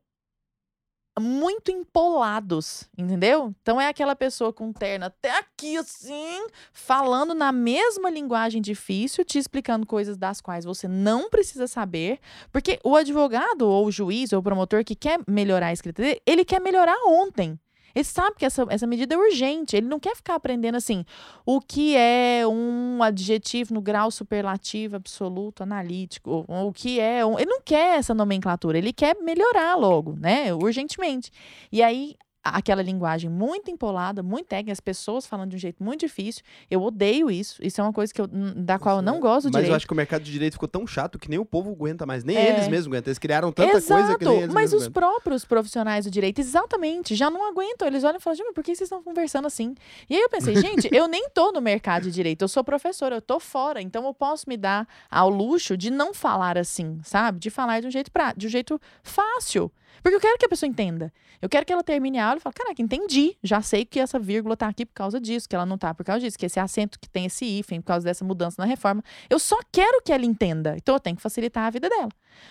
muito 1.20 1.72
empolados, 1.72 2.90
entendeu? 2.98 3.54
Então 3.62 3.80
é 3.80 3.88
aquela 3.88 4.16
pessoa 4.16 4.52
com 4.52 4.74
terno 4.74 5.06
até 5.06 5.38
aqui 5.38 5.78
assim, 5.78 6.48
falando 6.72 7.34
na 7.34 7.52
mesma 7.52 8.10
linguagem 8.10 8.62
difícil, 8.62 9.24
te 9.24 9.38
explicando 9.38 9.86
coisas 9.86 10.18
das 10.18 10.42
quais 10.42 10.66
você 10.66 10.88
não 10.88 11.30
precisa 11.30 11.68
saber, 11.68 12.20
porque 12.52 12.80
o 12.84 12.96
advogado 12.96 13.68
ou 13.68 13.86
o 13.86 13.92
juiz 13.92 14.34
ou 14.34 14.40
o 14.40 14.44
promotor 14.44 14.84
que 14.84 14.96
quer 14.96 15.20
melhorar 15.28 15.68
a 15.68 15.74
escrita 15.74 16.02
dele, 16.02 16.22
ele 16.26 16.44
quer 16.44 16.60
melhorar 16.60 16.98
ontem. 17.06 17.60
Ele 17.96 18.04
sabe 18.04 18.36
que 18.38 18.46
essa, 18.46 18.66
essa 18.70 18.88
medida 18.88 19.16
é 19.16 19.18
urgente. 19.18 19.76
Ele 19.76 19.88
não 19.88 20.00
quer 20.00 20.16
ficar 20.16 20.36
aprendendo 20.36 20.76
assim 20.76 21.06
o 21.46 21.62
que 21.62 21.96
é 21.96 22.44
um 22.48 23.02
adjetivo 23.04 23.74
no 23.74 23.82
grau 23.82 24.10
superlativo 24.10 24.96
absoluto 24.96 25.64
analítico, 25.64 26.46
ou 26.48 26.70
o 26.70 26.74
que 26.74 27.00
é. 27.00 27.26
Um... 27.26 27.38
Ele 27.38 27.50
não 27.50 27.62
quer 27.62 27.98
essa 27.98 28.14
nomenclatura, 28.14 28.78
ele 28.78 28.94
quer 28.94 29.16
melhorar 29.22 29.76
logo, 29.76 30.16
né? 30.20 30.54
Urgentemente. 30.54 31.32
E 31.72 31.84
aí, 31.84 32.16
aquela 32.44 32.82
linguagem 32.82 33.30
muito 33.30 33.72
empolada, 33.72 34.22
muito 34.22 34.48
técnica, 34.48 34.72
as 34.74 34.80
pessoas 34.80 35.26
falando 35.26 35.52
de 35.52 35.56
um 35.56 35.60
jeito 35.60 35.82
muito 35.84 36.02
difícil. 36.02 36.44
Eu 36.70 36.82
odeio 36.82 37.32
isso. 37.32 37.62
Isso 37.66 37.80
é 37.80 37.84
uma 37.84 37.94
coisa 37.94 38.14
que 38.14 38.20
eu, 38.20 38.28
da 38.28 38.78
qual 38.78 38.98
eu 38.98 39.02
não 39.02 39.20
gosto 39.20 39.46
Mas 39.46 39.52
direito. 39.54 39.70
eu 39.70 39.76
acho 39.76 39.88
que 39.88 39.94
o 39.94 39.96
mercado 39.96 40.24
de 40.24 40.32
direito 40.32 40.54
ficou 40.54 40.68
tão 40.68 40.86
chato 40.86 41.18
que 41.18 41.30
nem 41.30 41.40
o 41.40 41.46
povo 41.46 41.72
aguenta 41.72 42.06
mais. 42.06 42.24
Nem 42.24 42.36
É. 42.36 42.50
eles 42.54 42.68
mesmos 42.68 42.88
aguentam. 42.88 43.10
Eles 43.10 43.20
criaram 43.20 43.52
tanta 43.52 43.78
Exato, 43.78 44.02
coisa 44.02 44.18
que 44.20 44.26
nem 44.26 44.42
eles 44.42 44.54
mas 44.54 44.74
os 44.74 44.90
próprios 44.90 45.46
profissionais 45.46 46.06
do 46.06 46.12
direito, 46.12 46.40
exatamente, 46.40 47.16
já 47.16 47.30
não 47.30 47.48
aguentam. 47.50 47.88
Eles 47.88 48.04
olham 48.04 48.18
e 48.18 48.22
falam, 48.22 48.36
gente, 48.36 48.46
mas 48.48 48.56
por 48.56 48.64
que 48.64 48.76
vocês 48.76 48.88
estão 48.88 49.02
conversando 49.02 49.46
assim? 49.46 49.74
E 50.10 50.16
aí 50.16 50.22
eu 50.22 50.30
pensei, 50.30 50.56
gente, 50.58 50.90
eu 50.92 51.08
nem 51.08 51.30
tô 51.30 51.52
no 51.52 51.62
mercado 51.62 52.04
de 52.04 52.12
direito, 52.12 52.42
eu 52.42 52.48
sou 52.48 52.64
professora, 52.64 53.16
eu 53.16 53.22
tô 53.22 53.40
fora, 53.40 53.82
então 53.82 54.06
eu 54.06 54.14
posso 54.14 54.50
me 54.50 54.58
dar 54.58 54.88
ao 55.10 55.30
luxo 55.30 55.78
de 55.78 55.90
não 55.90 56.14
falar 56.14 56.58
assim, 56.58 57.00
sabe? 57.04 57.40
De 57.40 57.50
falar 57.50 57.80
de 57.82 57.88
um 57.88 57.92
jeito, 57.92 58.12
pra, 58.12 58.34
de 58.34 58.48
um 58.48 58.50
jeito 58.50 58.80
fácil. 59.02 59.72
Porque 60.02 60.16
eu 60.16 60.20
quero 60.20 60.38
que 60.38 60.46
a 60.46 60.50
pessoa 60.50 60.68
entenda. 60.68 61.14
Eu 61.42 61.48
quero 61.48 61.66
que 61.66 61.72
ela 61.72 61.84
termine 61.84 62.20
a 62.20 62.28
aula 62.34 62.40
e 62.40 62.42
fale, 62.42 62.54
caraca, 62.54 62.82
entendi. 62.82 63.38
Já 63.42 63.62
sei 63.62 63.86
que 63.86 64.00
essa 64.00 64.20
vírgula 64.20 64.58
tá 64.58 64.68
aqui 64.68 64.86
por 64.86 64.94
causa 64.94 65.20
disso, 65.20 65.48
que 65.48 65.56
ela 65.56 65.66
não 65.66 65.78
tá 65.78 65.94
por 65.94 66.04
causa 66.04 66.20
disso, 66.20 66.38
que 66.38 66.46
esse 66.46 66.60
acento 66.60 67.00
que 67.00 67.10
tem 67.10 67.26
esse 67.26 67.46
hífen 67.46 67.82
por 67.82 67.88
causa 67.88 68.06
dessa 68.06 68.26
mudança 68.26 68.62
na 68.62 68.68
reforma. 68.68 69.04
Eu 69.30 69.40
só 69.40 69.58
quero 69.72 70.02
que 70.04 70.12
ela 70.12 70.26
entenda. 70.26 70.76
Então 70.78 70.96
eu 70.96 71.00
tenho 71.00 71.16
que 71.16 71.22
facilitar 71.22 71.66
a 71.66 71.70
vida 71.70 71.90
dela. 71.90 72.10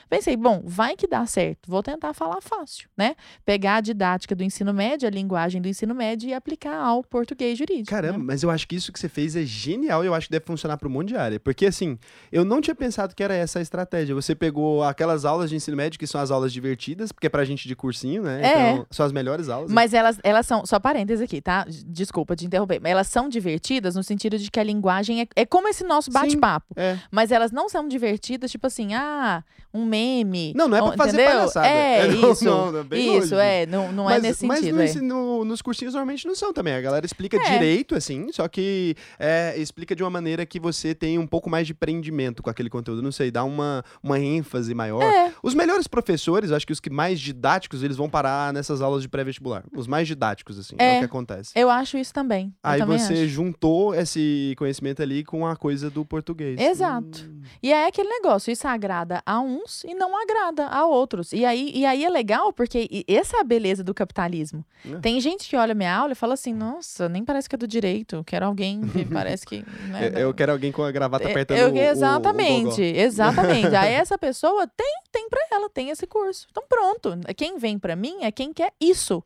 Pensei, 0.08 0.36
bom, 0.36 0.62
vai 0.64 0.96
que 0.96 1.06
dá 1.06 1.24
certo. 1.26 1.70
Vou 1.70 1.82
tentar 1.82 2.12
falar 2.12 2.40
fácil, 2.40 2.88
né? 2.96 3.14
Pegar 3.44 3.76
a 3.76 3.80
didática 3.80 4.34
do 4.34 4.42
ensino 4.42 4.72
médio, 4.72 5.08
a 5.08 5.10
linguagem 5.10 5.60
do 5.60 5.68
ensino 5.68 5.94
médio 5.94 6.28
e 6.28 6.34
aplicar 6.34 6.76
ao 6.76 7.02
português 7.02 7.58
jurídico. 7.58 7.88
Caramba, 7.88 8.18
né? 8.18 8.24
mas 8.26 8.42
eu 8.42 8.50
acho 8.50 8.66
que 8.68 8.76
isso 8.76 8.92
que 8.92 8.98
você 8.98 9.08
fez 9.08 9.36
é 9.36 9.42
genial 9.42 10.04
e 10.04 10.06
eu 10.06 10.14
acho 10.14 10.26
que 10.26 10.32
deve 10.32 10.44
funcionar 10.44 10.76
para 10.76 10.88
um 10.88 10.90
monte 10.90 11.08
de 11.08 11.16
área. 11.16 11.40
Porque, 11.40 11.66
assim, 11.66 11.98
eu 12.30 12.44
não 12.44 12.60
tinha 12.60 12.74
pensado 12.74 13.14
que 13.14 13.22
era 13.22 13.34
essa 13.34 13.58
a 13.58 13.62
estratégia. 13.62 14.14
Você 14.14 14.34
pegou 14.34 14.82
aquelas 14.82 15.24
aulas 15.24 15.50
de 15.50 15.56
ensino 15.56 15.76
médio 15.76 15.98
que 15.98 16.06
são 16.06 16.20
as 16.20 16.30
aulas 16.30 16.52
divertidas, 16.52 17.12
porque 17.12 17.28
pra 17.28 17.44
gente 17.44 17.66
de 17.66 17.74
cursinho, 17.74 18.22
né? 18.22 18.42
É. 18.42 18.72
Então, 18.72 18.86
são 18.90 19.06
as 19.06 19.12
melhores 19.12 19.48
aulas. 19.48 19.70
Mas 19.72 19.94
elas, 19.94 20.18
elas 20.22 20.46
são, 20.46 20.64
só 20.66 20.78
parênteses 20.78 21.22
aqui, 21.22 21.40
tá? 21.40 21.66
Desculpa 21.86 22.36
te 22.36 22.44
interromper. 22.46 22.80
mas 22.80 22.92
Elas 22.92 23.06
são 23.08 23.28
divertidas 23.28 23.94
no 23.94 24.02
sentido 24.02 24.38
de 24.38 24.50
que 24.50 24.60
a 24.60 24.62
linguagem 24.64 25.22
é, 25.22 25.26
é 25.36 25.46
como 25.46 25.68
esse 25.68 25.84
nosso 25.84 26.10
bate-papo. 26.10 26.74
É. 26.76 26.98
Mas 27.10 27.30
elas 27.32 27.50
não 27.52 27.68
são 27.68 27.86
divertidas, 27.88 28.50
tipo 28.50 28.66
assim, 28.66 28.94
ah, 28.94 29.42
um 29.72 29.84
meme. 29.84 30.52
Não, 30.54 30.68
não 30.68 30.76
é 30.76 30.80
pra 30.82 30.96
fazer 30.96 31.22
entendeu? 31.22 31.38
palhaçada. 31.38 31.66
É, 31.66 31.98
É, 32.00 32.08
não, 32.12 32.32
isso. 32.32 32.44
não, 32.44 32.68
isso, 32.92 33.34
longe 33.34 33.34
é. 33.36 33.66
Não, 33.66 33.92
não 33.92 34.04
mas, 34.04 34.16
é 34.18 34.20
nesse 34.28 34.46
mas 34.46 34.58
sentido. 34.60 34.74
no 34.76 34.82
é. 34.82 34.84
ensi- 34.84 35.00
no- 35.00 35.44
nos 35.44 35.62
cursinhos 35.62 35.94
normalmente 35.94 36.26
não 36.26 36.34
são 36.34 36.52
também. 36.52 36.74
A 36.74 36.80
galera 36.80 37.04
explica 37.06 37.36
É. 37.36 37.50
direito, 37.52 37.94
assim, 37.94 38.30
só 38.32 38.46
que 38.48 38.94
é, 39.18 39.54
explica 39.56 39.94
de 39.96 40.02
uma 40.02 40.10
maneira 40.10 40.44
que 40.46 40.60
você 40.60 40.94
tem 40.94 41.18
um 41.18 41.26
pouco 41.26 41.48
mais 41.48 41.66
de 41.66 41.74
prendimento 41.74 42.42
com 42.42 42.50
aquele 42.50 42.68
conteúdo. 42.70 43.02
Não 43.02 43.12
sei, 43.12 43.30
dá 43.30 43.44
uma, 43.44 43.84
uma 44.02 44.18
ênfase 44.18 44.74
maior. 44.74 45.02
É. 45.02 45.32
Os 45.42 45.54
melhores 45.54 45.86
professores, 45.86 46.52
acho 46.52 46.66
que 46.66 46.72
os 46.72 46.80
que 46.80 46.90
mais 46.90 47.20
didáticos, 47.20 47.82
eles 47.82 47.96
vão 47.96 48.08
parar 48.10 48.52
nessas 48.52 48.80
aulas 48.82 49.02
de 49.02 49.08
pré-vestibular. 49.08 49.61
Os 49.72 49.86
mais 49.86 50.06
didáticos, 50.08 50.58
assim, 50.58 50.74
é, 50.78 50.94
É. 50.94 50.96
o 50.96 50.98
que 51.00 51.04
acontece. 51.06 51.52
Eu 51.54 51.70
acho 51.70 51.96
isso 51.98 52.12
também. 52.12 52.52
Aí 52.62 52.80
também 52.80 52.98
você 52.98 53.12
acho. 53.14 53.28
juntou 53.28 53.94
esse 53.94 54.54
conhecimento 54.58 55.02
ali 55.02 55.24
com 55.24 55.46
a 55.46 55.56
coisa 55.56 55.90
do 55.90 56.04
português. 56.04 56.60
Exato. 56.60 57.22
Hum. 57.28 57.42
E 57.62 57.72
é 57.72 57.86
aquele 57.86 58.08
negócio, 58.08 58.50
isso 58.50 58.66
agrada 58.68 59.22
a 59.26 59.40
uns 59.40 59.84
e 59.84 59.94
não 59.94 60.16
agrada 60.20 60.66
a 60.66 60.84
outros. 60.86 61.32
E 61.32 61.44
aí, 61.44 61.70
e 61.74 61.84
aí 61.86 62.04
é 62.04 62.08
legal, 62.10 62.52
porque 62.52 63.04
essa 63.08 63.36
é 63.36 63.40
a 63.40 63.44
beleza 63.44 63.82
do 63.84 63.94
capitalismo. 63.94 64.64
É. 64.88 64.98
Tem 64.98 65.20
gente 65.20 65.48
que 65.48 65.56
olha 65.56 65.74
minha 65.74 65.94
aula 65.94 66.12
e 66.12 66.16
fala 66.16 66.34
assim, 66.34 66.52
nossa, 66.52 67.08
nem 67.08 67.24
parece 67.24 67.48
que 67.48 67.54
é 67.54 67.58
do 67.58 67.66
direito, 67.68 68.16
eu 68.16 68.24
quero 68.24 68.46
alguém 68.46 68.80
que 68.88 69.04
parece 69.04 69.46
que... 69.46 69.64
né, 69.88 70.08
Eu, 70.14 70.18
eu 70.28 70.34
quero 70.34 70.52
alguém 70.52 70.72
com 70.72 70.82
a 70.82 70.90
gravata 70.90 71.24
É, 71.26 71.30
apertando 71.30 71.58
eu- 71.58 71.68
o- 71.68 71.72
o- 71.72 71.74
o 71.74 71.78
exatamente, 71.78 72.82
exatamente. 72.82 73.74
Aí 73.74 73.92
essa 73.92 74.16
pessoa 74.18 74.66
tem, 74.66 75.02
tem 75.10 75.28
para 75.28 75.40
ela, 75.52 75.68
tem 75.70 75.90
esse 75.90 76.06
curso. 76.06 76.46
Então 76.50 76.64
pronto, 76.68 77.10
quem 77.36 77.58
vem 77.58 77.78
para 77.78 77.94
mim 77.96 78.18
é 78.22 78.30
quem 78.32 78.52
quer 78.52 78.72
isso. 78.80 79.22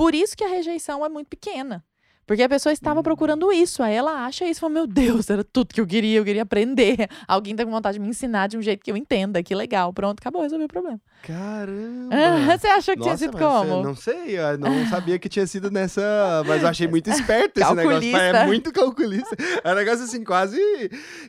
Por 0.00 0.14
isso 0.14 0.34
que 0.34 0.42
a 0.42 0.48
rejeição 0.48 1.04
é 1.04 1.10
muito 1.10 1.28
pequena. 1.28 1.84
Porque 2.30 2.44
a 2.44 2.48
pessoa 2.48 2.72
estava 2.72 3.02
procurando 3.02 3.50
isso, 3.50 3.82
aí 3.82 3.92
ela 3.92 4.24
acha 4.24 4.44
isso, 4.44 4.60
fala, 4.60 4.72
meu 4.72 4.86
Deus, 4.86 5.28
era 5.28 5.42
tudo 5.42 5.74
que 5.74 5.80
eu 5.80 5.86
queria, 5.86 6.16
eu 6.20 6.24
queria 6.24 6.42
aprender. 6.42 7.08
Alguém 7.26 7.56
tá 7.56 7.64
com 7.64 7.72
vontade 7.72 7.94
de 7.94 8.00
me 8.00 8.08
ensinar 8.08 8.46
de 8.46 8.56
um 8.56 8.62
jeito 8.62 8.84
que 8.84 8.92
eu 8.92 8.96
entenda, 8.96 9.42
que 9.42 9.52
legal. 9.52 9.92
Pronto, 9.92 10.20
acabou, 10.20 10.40
resolveu 10.42 10.66
o 10.66 10.68
problema. 10.68 11.00
Caramba! 11.24 12.56
Você 12.56 12.68
achou 12.68 12.94
que 12.94 13.00
tinha 13.00 13.12
Nossa, 13.14 13.24
sido 13.24 13.32
mas 13.36 13.42
como? 13.42 13.70
eu 13.72 13.82
Não 13.82 13.96
sei, 13.96 14.38
eu 14.38 14.58
não 14.58 14.86
sabia 14.86 15.18
que 15.18 15.28
tinha 15.28 15.44
sido 15.44 15.72
nessa. 15.72 16.00
Mas 16.46 16.62
eu 16.62 16.68
achei 16.68 16.86
muito 16.86 17.10
esperto 17.10 17.60
esse 17.60 17.74
negócio. 17.74 18.12
Mas 18.12 18.34
É 18.34 18.46
muito 18.46 18.72
calculista. 18.72 19.36
É 19.64 19.72
um 19.72 19.74
negócio 19.74 20.04
assim, 20.04 20.22
quase. 20.22 20.58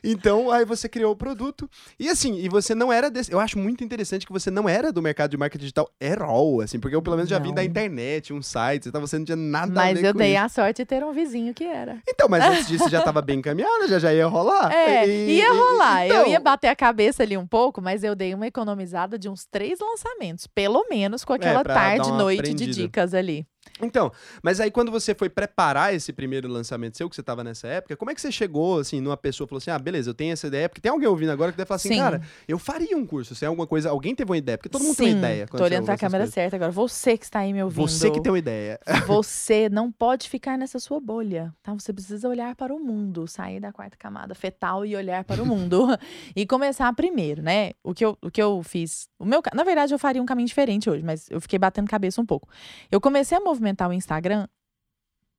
Então, 0.04 0.50
aí 0.52 0.64
você 0.64 0.88
criou 0.88 1.12
o 1.12 1.16
produto. 1.16 1.68
E 1.98 2.08
assim, 2.08 2.36
e 2.38 2.48
você 2.48 2.74
não 2.76 2.92
era 2.92 3.10
desse. 3.10 3.32
Eu 3.32 3.40
acho 3.40 3.58
muito 3.58 3.82
interessante 3.82 4.24
que 4.24 4.32
você 4.32 4.50
não 4.52 4.68
era 4.68 4.92
do 4.92 5.02
mercado 5.02 5.30
de 5.32 5.36
marketing 5.36 5.62
digital 5.62 5.90
at 6.00 6.20
all, 6.22 6.60
assim, 6.60 6.78
porque 6.78 6.94
eu 6.94 7.02
pelo 7.02 7.16
menos 7.16 7.28
já 7.28 7.38
vim 7.40 7.48
Não. 7.48 7.56
da 7.56 7.64
internet, 7.64 8.32
um 8.32 8.40
site, 8.40 8.88
você 8.90 9.18
não 9.18 9.24
tinha 9.24 9.36
nada 9.36 9.72
a 9.72 9.74
Mas 9.74 10.00
ver 10.00 10.08
eu 10.08 10.12
com 10.12 10.18
dei 10.20 10.34
isso. 10.36 10.44
a 10.44 10.48
sorte 10.48 10.84
ter 10.92 11.02
um 11.04 11.12
vizinho 11.12 11.54
que 11.54 11.64
era. 11.64 11.98
Então, 12.06 12.28
mas 12.28 12.44
antes 12.44 12.66
disso 12.66 12.86
já 12.90 13.00
tava 13.02 13.22
bem 13.22 13.38
encaminhada, 13.38 13.88
já, 13.88 13.98
já 13.98 14.12
ia 14.12 14.26
rolar. 14.26 14.70
É, 14.70 15.06
E- 15.06 15.36
ia 15.38 15.48
e- 15.48 15.56
rolar. 15.56 16.04
então, 16.06 16.22
Eu 16.22 16.26
ia 16.28 16.38
bater 16.40 16.68
a 16.68 16.76
cabeça 16.76 17.22
ali 17.22 17.34
um 17.36 17.46
pouco, 17.46 17.80
mas 17.80 18.04
eu 18.04 18.14
dei 18.14 18.34
uma 18.34 18.46
economizada 18.46 19.18
de 19.18 19.28
uns 19.28 19.46
três 19.46 19.78
lançamentos, 19.80 20.46
pelo 20.46 20.84
menos 20.90 21.24
com 21.24 21.32
aquela 21.32 21.60
É, 21.60 21.62
pra 21.62 21.74
dar 21.74 21.80
tarde, 21.96 22.12
noite 22.12 22.42
de 22.42 22.50
aprendida. 22.50 22.72
dicas 22.72 23.14
ali. 23.14 23.46
Então, 23.80 24.12
mas 24.42 24.60
aí 24.60 24.70
quando 24.70 24.90
você 24.90 25.14
foi 25.14 25.28
preparar 25.28 25.94
esse 25.94 26.12
primeiro 26.12 26.48
lançamento 26.48 26.96
seu, 26.96 27.08
que 27.08 27.16
você 27.16 27.22
tava 27.22 27.42
nessa 27.42 27.66
época, 27.66 27.96
como 27.96 28.10
é 28.10 28.14
que 28.14 28.20
você 28.20 28.30
chegou, 28.30 28.78
assim, 28.78 29.00
numa 29.00 29.16
pessoa 29.16 29.46
e 29.46 29.48
falou 29.48 29.58
assim, 29.58 29.70
ah, 29.70 29.78
beleza, 29.78 30.10
eu 30.10 30.14
tenho 30.14 30.32
essa 30.32 30.46
ideia, 30.46 30.68
porque 30.68 30.80
tem 30.80 30.90
alguém 30.90 31.08
ouvindo 31.08 31.30
agora 31.30 31.50
que 31.50 31.56
deve 31.56 31.66
falar 31.66 31.76
assim, 31.76 31.88
Sim. 31.88 31.98
cara, 31.98 32.22
eu 32.46 32.58
faria 32.58 32.96
um 32.96 33.06
curso, 33.06 33.34
se 33.34 33.44
é 33.44 33.48
alguma 33.48 33.66
coisa, 33.66 33.90
alguém 33.90 34.14
teve 34.14 34.30
uma 34.30 34.36
ideia, 34.36 34.58
porque 34.58 34.68
todo 34.68 34.82
mundo 34.82 34.94
Sim, 34.94 35.04
tem 35.04 35.14
uma 35.14 35.18
ideia. 35.18 35.46
Tô 35.46 35.64
olhando 35.64 35.84
pra 35.84 35.96
câmera 35.96 36.24
coisas. 36.24 36.34
certa 36.34 36.56
agora. 36.56 36.70
Você 36.70 37.16
que 37.16 37.24
está 37.24 37.40
aí 37.40 37.52
me 37.52 37.62
ouvindo. 37.62 37.88
Você 37.88 38.10
que 38.10 38.20
tem 38.20 38.30
uma 38.30 38.38
ideia. 38.38 38.78
Você 39.06 39.68
não 39.68 39.90
pode 39.90 40.28
ficar 40.28 40.56
nessa 40.56 40.78
sua 40.78 41.00
bolha, 41.00 41.52
tá? 41.62 41.72
Você 41.74 41.92
precisa 41.92 42.28
olhar 42.28 42.54
para 42.54 42.74
o 42.74 42.78
mundo, 42.78 43.26
sair 43.26 43.60
da 43.60 43.72
quarta 43.72 43.96
camada 43.96 44.34
fetal 44.34 44.86
e 44.86 44.94
olhar 44.94 45.24
para 45.24 45.42
o 45.42 45.46
mundo. 45.46 45.86
e 46.34 46.46
começar 46.46 46.92
primeiro, 46.94 47.42
né? 47.42 47.72
O 47.82 47.94
que 47.94 48.04
eu, 48.04 48.16
o 48.22 48.30
que 48.30 48.42
eu 48.42 48.62
fiz. 48.62 49.08
O 49.18 49.24
meu, 49.24 49.42
na 49.54 49.64
verdade, 49.64 49.92
eu 49.92 49.98
faria 49.98 50.22
um 50.22 50.26
caminho 50.26 50.46
diferente 50.46 50.88
hoje, 50.88 51.02
mas 51.02 51.30
eu 51.30 51.40
fiquei 51.40 51.58
batendo 51.58 51.88
cabeça 51.88 52.20
um 52.20 52.26
pouco. 52.26 52.48
Eu 52.90 53.00
comecei 53.00 53.36
a 53.36 53.40
movimentar 53.52 53.88
o 53.88 53.92
Instagram 53.92 54.46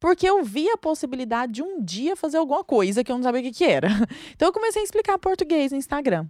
porque 0.03 0.27
eu 0.27 0.43
vi 0.43 0.69
a 0.69 0.75
possibilidade 0.75 1.53
de 1.53 1.63
um 1.63 1.81
dia 1.81 2.13
fazer 2.17 2.35
alguma 2.35 2.61
coisa 2.61 3.05
que 3.05 3.09
eu 3.09 3.15
não 3.15 3.23
sabia 3.23 3.39
o 3.39 3.43
que, 3.45 3.53
que 3.53 3.63
era. 3.63 3.87
Então 4.35 4.49
eu 4.49 4.51
comecei 4.51 4.81
a 4.81 4.83
explicar 4.83 5.17
português 5.17 5.71
no 5.71 5.77
Instagram. 5.77 6.27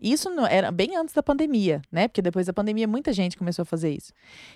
Isso 0.00 0.28
era 0.48 0.70
bem 0.70 0.94
antes 0.96 1.12
da 1.12 1.24
pandemia, 1.24 1.82
né? 1.90 2.06
Porque 2.06 2.22
depois 2.22 2.46
da 2.46 2.52
pandemia 2.52 2.86
muita 2.86 3.12
gente 3.12 3.36
começou 3.36 3.64
a 3.64 3.66
fazer 3.66 3.90
isso. 3.90 4.12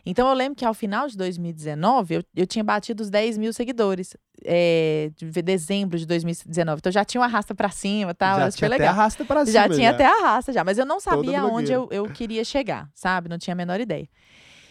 Então 0.07 0.28
eu 0.28 0.35
lembro 0.35 0.55
que 0.55 0.64
ao 0.64 0.72
final 0.72 1.09
de 1.09 1.16
2019 1.16 2.14
eu, 2.14 2.24
eu 2.37 2.47
tinha 2.47 2.62
batido 2.62 3.03
os 3.03 3.11
10 3.11 3.39
mil 3.39 3.53
seguidores. 3.53 4.16
É, 4.45 5.11
de 5.16 5.43
dezembro 5.43 5.99
de 5.99 6.07
2019. 6.07 6.78
Então 6.78 6.93
já 6.93 7.05
tinha 7.05 7.20
uma 7.20 7.26
arrasta 7.26 7.55
pra 7.57 7.70
cima 7.70 8.12
e 8.12 8.14
tal. 8.14 8.39
já 8.39 8.51
tinha 8.53 8.68
até 8.68 8.78
legal. 8.78 8.95
arrasta 8.95 9.24
pra 9.24 9.45
cima. 9.45 9.53
Já 9.53 9.68
tinha 9.68 9.91
até 9.91 10.07
a 10.07 10.20
raça 10.22 10.53
já, 10.53 10.62
mas 10.62 10.78
eu 10.78 10.87
não 10.87 11.01
sabia 11.01 11.41
blogueira. 11.41 11.47
onde 11.47 11.72
eu, 11.72 11.89
eu 11.91 12.05
queria 12.05 12.45
chegar, 12.45 12.89
sabe? 12.95 13.28
Não 13.28 13.37
tinha 13.37 13.53
a 13.53 13.57
menor 13.57 13.81
ideia. 13.81 14.09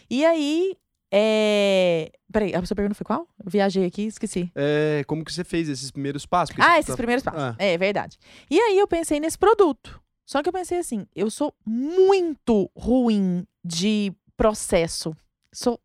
E 0.08 0.24
aí, 0.24 0.74
é... 1.12 2.12
Peraí, 2.32 2.54
a 2.54 2.64
sua 2.64 2.74
pergunta 2.76 2.94
foi 2.94 3.04
qual? 3.04 3.26
Eu 3.44 3.50
viajei 3.50 3.84
aqui, 3.84 4.02
esqueci. 4.02 4.50
É, 4.54 5.02
como 5.06 5.24
que 5.24 5.32
você 5.32 5.42
fez 5.44 5.68
esses 5.68 5.90
primeiros 5.90 6.24
passos? 6.26 6.54
Porque 6.54 6.66
Ah, 6.68 6.78
esses 6.78 6.86
tá- 6.90 6.96
primeiros 6.96 7.24
passos. 7.24 7.40
Ah. 7.40 7.56
É 7.58 7.76
verdade. 7.76 8.16
E 8.50 8.58
aí 8.60 8.78
eu 8.78 8.86
pensei 8.86 9.18
nesse 9.18 9.36
produto. 9.38 10.00
Só 10.24 10.42
que 10.42 10.48
eu 10.48 10.52
pensei 10.52 10.78
assim, 10.78 11.06
eu 11.14 11.28
sou 11.28 11.52
muito 11.66 12.70
ruim 12.76 13.44
de 13.64 14.12
processo. 14.36 15.14
Sou, 15.52 15.80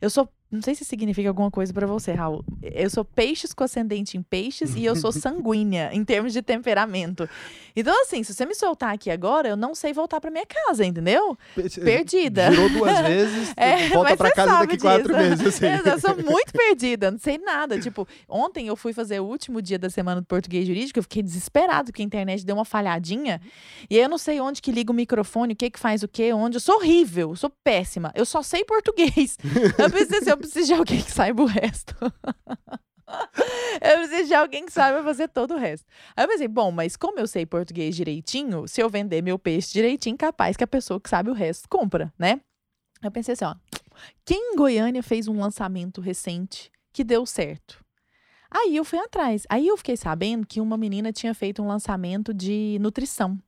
eu 0.00 0.08
sou, 0.08 0.26
não 0.52 0.60
sei 0.62 0.74
se 0.74 0.84
significa 0.84 1.28
alguma 1.28 1.50
coisa 1.50 1.72
pra 1.72 1.86
você, 1.86 2.12
Raul. 2.12 2.44
Eu 2.62 2.90
sou 2.90 3.04
peixes 3.04 3.54
com 3.54 3.64
ascendente 3.64 4.16
em 4.18 4.22
peixes 4.22 4.74
e 4.76 4.84
eu 4.84 4.94
sou 4.94 5.10
sanguínea 5.12 5.90
em 5.92 6.04
termos 6.04 6.32
de 6.32 6.42
temperamento. 6.42 7.28
Então 7.74 8.02
assim, 8.02 8.22
se 8.22 8.34
você 8.34 8.44
me 8.44 8.54
soltar 8.54 8.94
aqui 8.94 9.10
agora, 9.10 9.48
eu 9.48 9.56
não 9.56 9.74
sei 9.74 9.92
voltar 9.92 10.20
pra 10.20 10.30
minha 10.30 10.44
casa, 10.46 10.84
entendeu? 10.84 11.36
Perdida. 11.82 12.50
Girou 12.50 12.68
duas 12.68 12.98
vezes, 13.00 13.52
É, 13.56 13.88
volta 13.88 14.14
você 14.16 14.32
casa 14.32 14.58
daqui 14.58 14.78
quatro 14.78 15.14
disso. 15.14 15.18
meses, 15.18 15.46
assim. 15.46 15.88
Eu 15.88 16.00
sou 16.00 16.16
muito 16.22 16.52
perdida, 16.52 17.10
não 17.10 17.18
sei 17.18 17.38
nada. 17.38 17.80
Tipo, 17.80 18.06
ontem 18.28 18.66
eu 18.66 18.76
fui 18.76 18.92
fazer 18.92 19.20
o 19.20 19.24
último 19.24 19.62
dia 19.62 19.78
da 19.78 19.88
semana 19.88 20.20
do 20.20 20.26
português 20.26 20.66
jurídico, 20.66 20.98
eu 20.98 21.02
fiquei 21.02 21.22
desesperado 21.22 21.86
porque 21.90 22.02
a 22.02 22.04
internet 22.04 22.44
deu 22.44 22.56
uma 22.56 22.64
falhadinha. 22.64 23.40
E 23.88 23.96
eu 23.96 24.08
não 24.08 24.18
sei 24.18 24.40
onde 24.40 24.60
que 24.60 24.70
liga 24.70 24.92
o 24.92 24.94
microfone, 24.94 25.54
o 25.54 25.56
que 25.56 25.70
que 25.70 25.78
faz 25.78 26.02
o 26.02 26.08
quê, 26.08 26.32
onde. 26.32 26.56
Eu 26.56 26.60
sou 26.60 26.76
horrível, 26.76 27.30
eu 27.30 27.36
sou 27.36 27.50
péssima. 27.64 28.12
Eu 28.14 28.26
só 28.26 28.42
sei 28.42 28.64
português. 28.64 29.38
Eu 29.78 29.90
preciso, 29.90 30.28
eu 30.28 30.36
preciso 30.42 30.66
de 30.66 30.74
alguém 30.74 31.02
que 31.02 31.10
saiba 31.10 31.42
o 31.42 31.46
resto. 31.46 31.94
Eu 33.80 33.98
preciso 33.98 34.28
de 34.28 34.34
alguém 34.34 34.64
que 34.64 34.72
saiba 34.72 35.02
fazer 35.02 35.28
todo 35.28 35.54
o 35.54 35.58
resto. 35.58 35.86
Aí 36.16 36.24
eu 36.24 36.28
pensei, 36.28 36.48
bom, 36.48 36.70
mas 36.70 36.96
como 36.96 37.18
eu 37.18 37.26
sei 37.26 37.44
português 37.44 37.94
direitinho, 37.94 38.66
se 38.66 38.80
eu 38.80 38.88
vender 38.88 39.22
meu 39.22 39.38
peixe 39.38 39.72
direitinho, 39.72 40.16
capaz 40.16 40.56
que 40.56 40.64
a 40.64 40.68
pessoa 40.68 41.00
que 41.00 41.10
sabe 41.10 41.28
o 41.28 41.34
resto 41.34 41.68
compra, 41.68 42.12
né? 42.18 42.40
Eu 43.02 43.10
pensei 43.10 43.34
assim, 43.34 43.44
ó. 43.44 43.54
Quem 44.24 44.52
em 44.52 44.56
Goiânia 44.56 45.02
fez 45.02 45.28
um 45.28 45.38
lançamento 45.38 46.00
recente 46.00 46.70
que 46.92 47.04
deu 47.04 47.26
certo? 47.26 47.84
Aí 48.50 48.76
eu 48.76 48.84
fui 48.84 48.98
atrás. 48.98 49.44
Aí 49.48 49.66
eu 49.66 49.76
fiquei 49.76 49.96
sabendo 49.96 50.46
que 50.46 50.60
uma 50.60 50.76
menina 50.76 51.12
tinha 51.12 51.34
feito 51.34 51.62
um 51.62 51.66
lançamento 51.66 52.32
de 52.32 52.78
nutrição. 52.80 53.38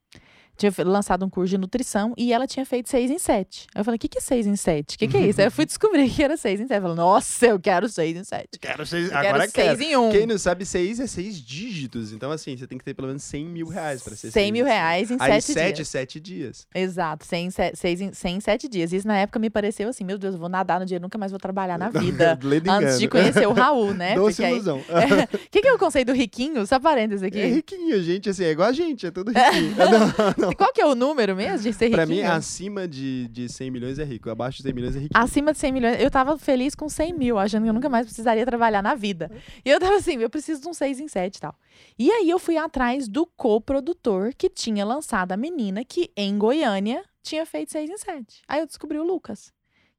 Tinha 0.57 0.73
lançado 0.85 1.25
um 1.25 1.29
curso 1.31 1.51
de 1.51 1.59
nutrição 1.59 2.15
e 2.17 2.33
ela 2.33 2.47
tinha 2.47 2.65
feito 2.65 2.89
seis 2.89 3.11
em 3.11 3.19
sete. 3.19 3.67
Aí 3.75 3.81
eu 3.81 3.85
falei, 3.85 3.97
o 3.97 3.99
que, 3.99 4.09
que 4.09 4.19
é 4.19 4.21
seis 4.21 4.47
em 4.47 4.55
sete? 4.57 4.95
O 4.95 4.99
que, 4.99 5.09
que 5.09 5.17
é 5.17 5.27
isso? 5.27 5.41
Aí 5.41 5.47
eu 5.47 5.51
fui 5.51 5.67
descobrir 5.67 6.09
que 6.09 6.23
era 6.23 6.37
seis 6.37 6.61
em 6.61 6.67
sete. 6.69 6.77
Eu 6.77 6.83
falei, 6.83 6.97
nossa, 6.97 7.47
eu 7.47 7.59
quero 7.59 7.89
seis 7.89 8.17
em 8.17 8.23
sete. 8.25 8.59
Quero 8.61 8.87
seis, 8.87 9.11
Eu 9.11 9.17
agora 9.19 9.49
quero 9.49 9.51
seis 9.51 9.79
quero. 9.79 9.83
em 9.83 9.97
um. 9.97 10.11
Quem 10.13 10.27
não 10.27 10.39
sabe, 10.39 10.65
seis 10.65 11.01
é 11.01 11.07
seis 11.07 11.41
dígitos. 11.41 12.13
Então, 12.13 12.31
assim, 12.31 12.57
você 12.57 12.67
tem 12.67 12.79
que 12.79 12.85
ter 12.85 12.95
pelo 12.95 13.09
menos 13.09 13.23
100 13.25 13.45
mil 13.47 13.67
reais 13.67 14.03
pra 14.03 14.15
ser 14.15 14.31
100 14.31 14.31
seis 14.31 14.53
mil 14.53 14.65
em 14.65 14.69
sete. 14.69 14.77
reais 14.79 15.11
em 15.11 15.17
Aí, 15.19 15.33
sete 15.43 15.53
sete, 15.53 15.75
dias. 15.77 15.89
sete 15.89 16.21
dias. 16.21 16.67
Exato, 16.75 17.25
100, 17.27 17.47
em 17.47 17.51
se- 17.51 17.73
seis 17.75 18.01
em, 18.01 18.13
100 18.13 18.37
em 18.37 18.41
sete 18.41 18.69
dias. 18.69 18.93
Isso 18.93 19.07
na 19.09 19.17
época 19.19 19.39
me 19.39 19.51
pareceu 19.51 19.89
assim, 19.89 20.05
meu 20.05 20.19
Deus, 20.19 20.35
eu 20.35 20.41
vou 20.41 20.49
nadar 20.49 20.79
no 20.79 20.87
dia, 20.87 21.01
nunca 21.01 21.19
mais 21.19 21.33
vou 21.33 21.41
trabalhar 21.41 21.77
na 21.79 21.89
vida. 21.91 22.39
Antes 22.71 22.99
de 23.01 23.09
conhecer 23.09 23.47
o 23.49 23.53
Raul, 23.53 23.93
né? 23.93 24.15
Doce 24.17 24.37
Porque 24.37 24.53
ilusão. 24.53 24.79
O 24.79 25.39
que, 25.51 25.63
que 25.63 25.69
é 25.69 25.73
o 25.73 25.79
conceito 25.79 26.09
do 26.09 26.15
riquinho? 26.15 26.67
Só 26.67 26.79
parênteses 26.79 27.23
aqui. 27.23 27.41
É 27.41 27.47
riquinho, 27.47 28.03
gente, 28.03 28.29
assim, 28.31 28.45
é 28.45 28.51
igual 28.51 28.69
a 28.69 28.73
gente, 28.73 29.07
é 29.07 29.11
tudo 29.11 29.33
riquinho. 29.33 29.75
não, 29.77 30.35
não. 30.39 30.44
Qual 30.53 30.73
que 30.73 30.81
é 30.81 30.87
o 30.87 30.95
número 30.95 31.35
mesmo 31.35 31.59
de 31.59 31.73
ser 31.73 31.87
riquinho? 31.87 32.07
Pra 32.07 32.07
mim, 32.07 32.23
acima 32.23 32.87
de, 32.87 33.29
de 33.29 33.49
100 33.49 33.71
milhões 33.71 33.99
é 33.99 34.05
rico, 34.05 34.29
abaixo 34.29 34.59
de 34.59 34.65
100 34.65 34.73
milhões 34.73 34.97
é 34.97 34.99
riquinho. 34.99 35.23
Acima 35.23 35.53
de 35.53 35.59
100 35.59 35.73
milhões. 35.73 36.01
Eu 36.01 36.11
tava 36.11 36.37
feliz 36.39 36.75
com 36.75 36.89
100 36.89 37.13
mil, 37.15 37.39
achando 37.39 37.63
que 37.63 37.69
eu 37.69 37.75
nunca 37.75 37.89
mais 37.89 38.07
precisaria 38.07 38.45
trabalhar 38.45 38.83
na 38.83 38.95
vida. 38.95 39.31
E 39.65 39.71
eu 39.71 39.79
tava 39.81 39.97
assim, 39.97 40.17
eu 40.17 40.31
preciso 40.31 40.61
de 40.61 40.69
um 40.69 40.75
6 40.75 41.01
em 41.01 41.09
7 41.09 41.37
e 41.37 41.41
tal. 41.41 41.55
E 41.99 42.11
aí 42.11 42.29
eu 42.29 42.39
fui 42.39 42.57
atrás 42.57 43.09
do 43.09 43.25
coprodutor 43.25 44.33
que 44.37 44.51
tinha 44.51 44.85
lançado 44.85 45.33
a 45.33 45.37
menina 45.37 45.85
que 45.85 46.11
em 46.17 46.37
Goiânia 46.37 47.05
tinha 47.23 47.47
feito 47.47 47.73
6 47.73 47.91
em 47.91 47.97
7. 47.97 48.43
Aí 48.49 48.61
eu 48.61 48.67
descobri 48.67 48.99
o 48.99 49.05
Lucas. 49.05 49.54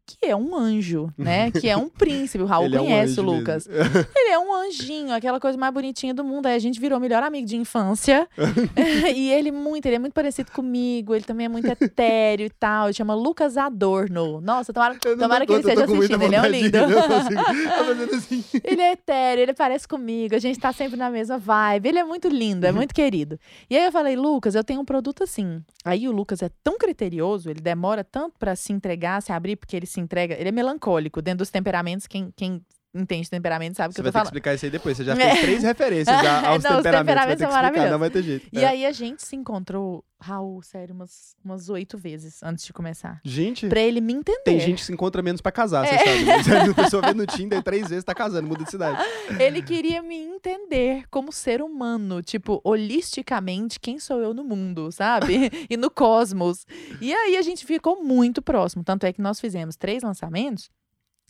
Que 0.06 0.26
é 0.28 0.36
um 0.36 0.56
anjo, 0.56 1.12
né? 1.18 1.52
Que 1.56 1.70
é 1.70 1.78
um 1.78 1.90
príncipe. 1.90 2.44
O 2.44 2.46
Raul 2.46 2.66
Ele 2.66 2.76
é 2.76 2.82
um 2.82 2.86
conhece 2.86 3.20
o. 3.20 3.24
Lucas. 3.24 3.68
Ele 4.16 4.30
é 4.30 4.38
um 4.38 4.54
anjinho, 4.54 5.14
aquela 5.14 5.40
coisa 5.40 5.58
mais 5.58 5.74
bonitinha 5.74 6.14
do 6.14 6.24
mundo. 6.24 6.46
Aí 6.46 6.56
a 6.56 6.60
gente 6.60 6.80
virou 6.80 7.00
melhor 7.00 7.24
amigo 7.24 7.48
de 7.48 7.56
infância. 7.56 8.28
e 9.16 9.32
ele 9.32 9.52
muito, 9.52 9.86
ele 9.86 9.96
é 9.96 10.00
muito 10.00 10.14
parecido 10.14 10.52
comigo. 10.52 11.16
Ele 11.16 11.24
também 11.24 11.46
é 11.46 11.50
muito 11.50 11.68
etéreo 11.68 12.46
e 12.46 12.50
tal. 12.50 12.88
Ele 12.88 12.94
chama 12.94 13.16
Lucas 13.16 13.58
Adorno. 13.58 14.42
Nossa, 14.42 14.74
tomara, 14.74 14.96
tomara 14.96 15.46
que 15.46 15.54
ele 15.54 15.62
esteja 15.62 15.86
assistindo. 15.86 16.22
Ele 16.22 16.36
é 16.36 16.42
um 16.42 16.46
lindo. 16.46 16.78
Tô 16.78 17.86
fazendo 17.86 18.16
assim. 18.16 18.44
Ele 18.64 18.82
é 18.82 18.92
etéreo, 18.92 19.42
ele 19.44 19.54
parece 19.54 19.88
comigo, 19.88 20.36
a 20.36 20.40
gente 20.40 20.60
tá 20.60 20.72
sempre 20.72 20.98
na 20.98 21.10
mesma 21.10 21.38
vibe. 21.38 21.90
Ele 21.90 22.00
é 22.00 22.04
muito 22.04 22.28
lindo, 22.28 22.66
é 22.66 22.72
muito 22.72 22.94
querido. 22.94 23.40
E 23.70 23.78
aí 23.78 23.86
eu 23.86 23.92
falei, 23.92 24.16
Lucas, 24.16 24.56
eu 24.56 24.64
tenho 24.64 24.82
um 24.82 24.86
produto 24.86 25.24
assim. 25.24 25.64
Aí 25.84 26.08
o 26.08 26.12
Lucas 26.12 26.42
é 26.42 26.50
tão 26.64 26.78
criterioso, 26.78 27.50
ele 27.50 27.62
demora 27.62 28.04
tanto 28.04 28.38
pra 28.40 28.56
se 28.56 28.74
entregar, 28.74 29.22
se 29.22 29.32
abrir, 29.32 29.56
porque 29.56 29.76
ele 29.76 29.86
se 29.86 29.95
entrega. 30.00 30.36
Ele 30.36 30.50
é 30.50 30.52
melancólico, 30.52 31.22
dentro 31.22 31.40
dos 31.40 31.50
temperamentos, 31.50 32.08
quem, 32.08 32.32
quem 32.36 32.62
entende 32.96 33.30
temperamento 33.30 33.76
sabe 33.76 33.92
o 33.92 33.96
que 33.96 34.02
Você 34.02 34.02
eu 34.02 34.04
vai 34.06 34.12
tô 34.12 34.14
ter 34.14 34.20
que 34.20 34.20
falando. 34.20 34.26
explicar 34.28 34.54
isso 34.56 34.66
aí 34.66 34.72
depois. 34.72 34.98
Você 34.98 35.04
já 35.04 35.16
fez 35.16 35.42
três 35.42 35.64
referências 35.64 36.22
já 36.22 36.38
aos 36.50 36.64
Não, 36.64 36.72
os 36.72 36.78
temperamentos. 36.78 36.84
Vai 36.84 37.04
temperamentos 37.04 37.38
ter 37.38 37.46
que 37.46 37.52
são 37.52 37.52
maravilhosos. 37.52 37.92
não 37.92 38.00
vai 38.00 38.10
ter 38.10 38.24
jeito. 38.24 38.48
E 38.54 38.60
É. 38.60 38.68
aí 38.68 38.86
a 38.86 38.92
gente 38.92 39.24
se 39.26 39.36
encontrou, 39.36 40.04
Raul, 40.20 40.62
sério, 40.64 40.96
umas 40.96 41.36
umas 41.44 41.70
oito 41.70 41.98
vezes 41.98 42.42
antes 42.42 42.66
de 42.66 42.72
começar. 42.74 43.20
Gente, 43.24 43.68
Pra 43.68 43.80
ele 43.82 44.00
me 44.02 44.14
entender. 44.14 44.40
tem 44.44 44.60
gente 44.60 44.80
que 44.80 44.86
se 44.86 44.94
encontra 44.94 45.22
menos 45.22 45.42
pra 45.42 45.52
casar, 45.52 45.86
você 45.86 45.94
É. 45.94 46.44
sabe. 46.44 46.72
A 46.72 46.74
pessoa 46.74 47.02
vê 47.02 47.14
no 47.14 47.26
Tinder 47.28 47.62
três 47.62 47.88
vezes, 47.90 48.04
tá 48.04 48.16
casando, 48.16 48.48
muda 48.48 48.64
de 48.64 48.72
cidade. 48.72 48.98
Ele 49.40 49.62
queria 49.62 50.02
me 50.02 50.16
entender 50.16 51.04
como 51.12 51.32
ser 51.32 51.62
humano, 51.62 52.22
tipo, 52.24 52.62
holisticamente, 52.64 53.80
quem 53.80 54.00
sou 54.00 54.20
eu 54.22 54.34
no 54.34 54.44
mundo, 54.44 54.92
sabe? 54.92 55.52
e 55.70 55.78
no 55.78 55.90
cosmos. 55.92 56.66
E 57.02 57.14
aí 57.14 57.38
a 57.38 57.42
gente 57.42 57.66
ficou 57.66 58.04
muito 58.04 58.42
próximo. 58.42 58.84
Tanto 58.84 59.06
é 59.06 59.14
que 59.14 59.22
nós 59.22 59.40
fizemos 59.40 59.76
três 59.76 60.02
lançamentos 60.02 60.70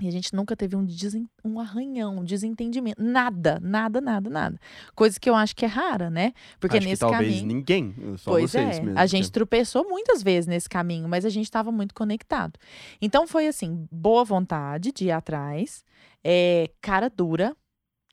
e 0.01 0.07
a 0.07 0.11
gente 0.11 0.33
nunca 0.35 0.55
teve 0.57 0.75
um, 0.75 0.83
desen- 0.85 1.29
um 1.43 1.59
arranhão, 1.59 2.17
um 2.17 2.23
desentendimento. 2.23 3.01
Nada, 3.01 3.59
nada, 3.61 4.01
nada, 4.01 4.29
nada. 4.29 4.59
Coisa 4.93 5.17
que 5.19 5.29
eu 5.29 5.35
acho 5.35 5.55
que 5.55 5.63
é 5.63 5.67
rara, 5.67 6.09
né? 6.09 6.33
Porque 6.59 6.77
Acho 6.77 6.85
que 6.85 6.89
nesse 6.91 6.99
talvez 6.99 7.35
caminho. 7.35 7.47
ninguém, 7.47 7.95
só 8.17 8.31
Pois 8.31 8.51
vocês 8.51 8.77
é, 8.79 8.81
mesmo. 8.81 8.99
a 8.99 9.05
gente 9.05 9.31
tropeçou 9.31 9.87
muitas 9.87 10.21
vezes 10.21 10.47
nesse 10.47 10.67
caminho, 10.67 11.07
mas 11.07 11.23
a 11.23 11.29
gente 11.29 11.45
estava 11.45 11.71
muito 11.71 11.93
conectado. 11.95 12.59
Então 13.01 13.25
foi 13.25 13.47
assim, 13.47 13.87
boa 13.91 14.25
vontade 14.25 14.91
de 14.91 15.05
ir 15.05 15.11
atrás, 15.11 15.83
é, 16.23 16.69
cara 16.81 17.09
dura, 17.09 17.55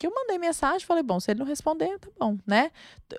que 0.02 0.06
eu 0.08 0.12
mandei 0.12 0.36
mensagem, 0.36 0.84
falei, 0.84 1.02
bom, 1.04 1.20
se 1.20 1.30
ele 1.30 1.38
não 1.38 1.46
responder, 1.46 1.96
tá 2.00 2.08
bom, 2.18 2.36
né? 2.44 2.72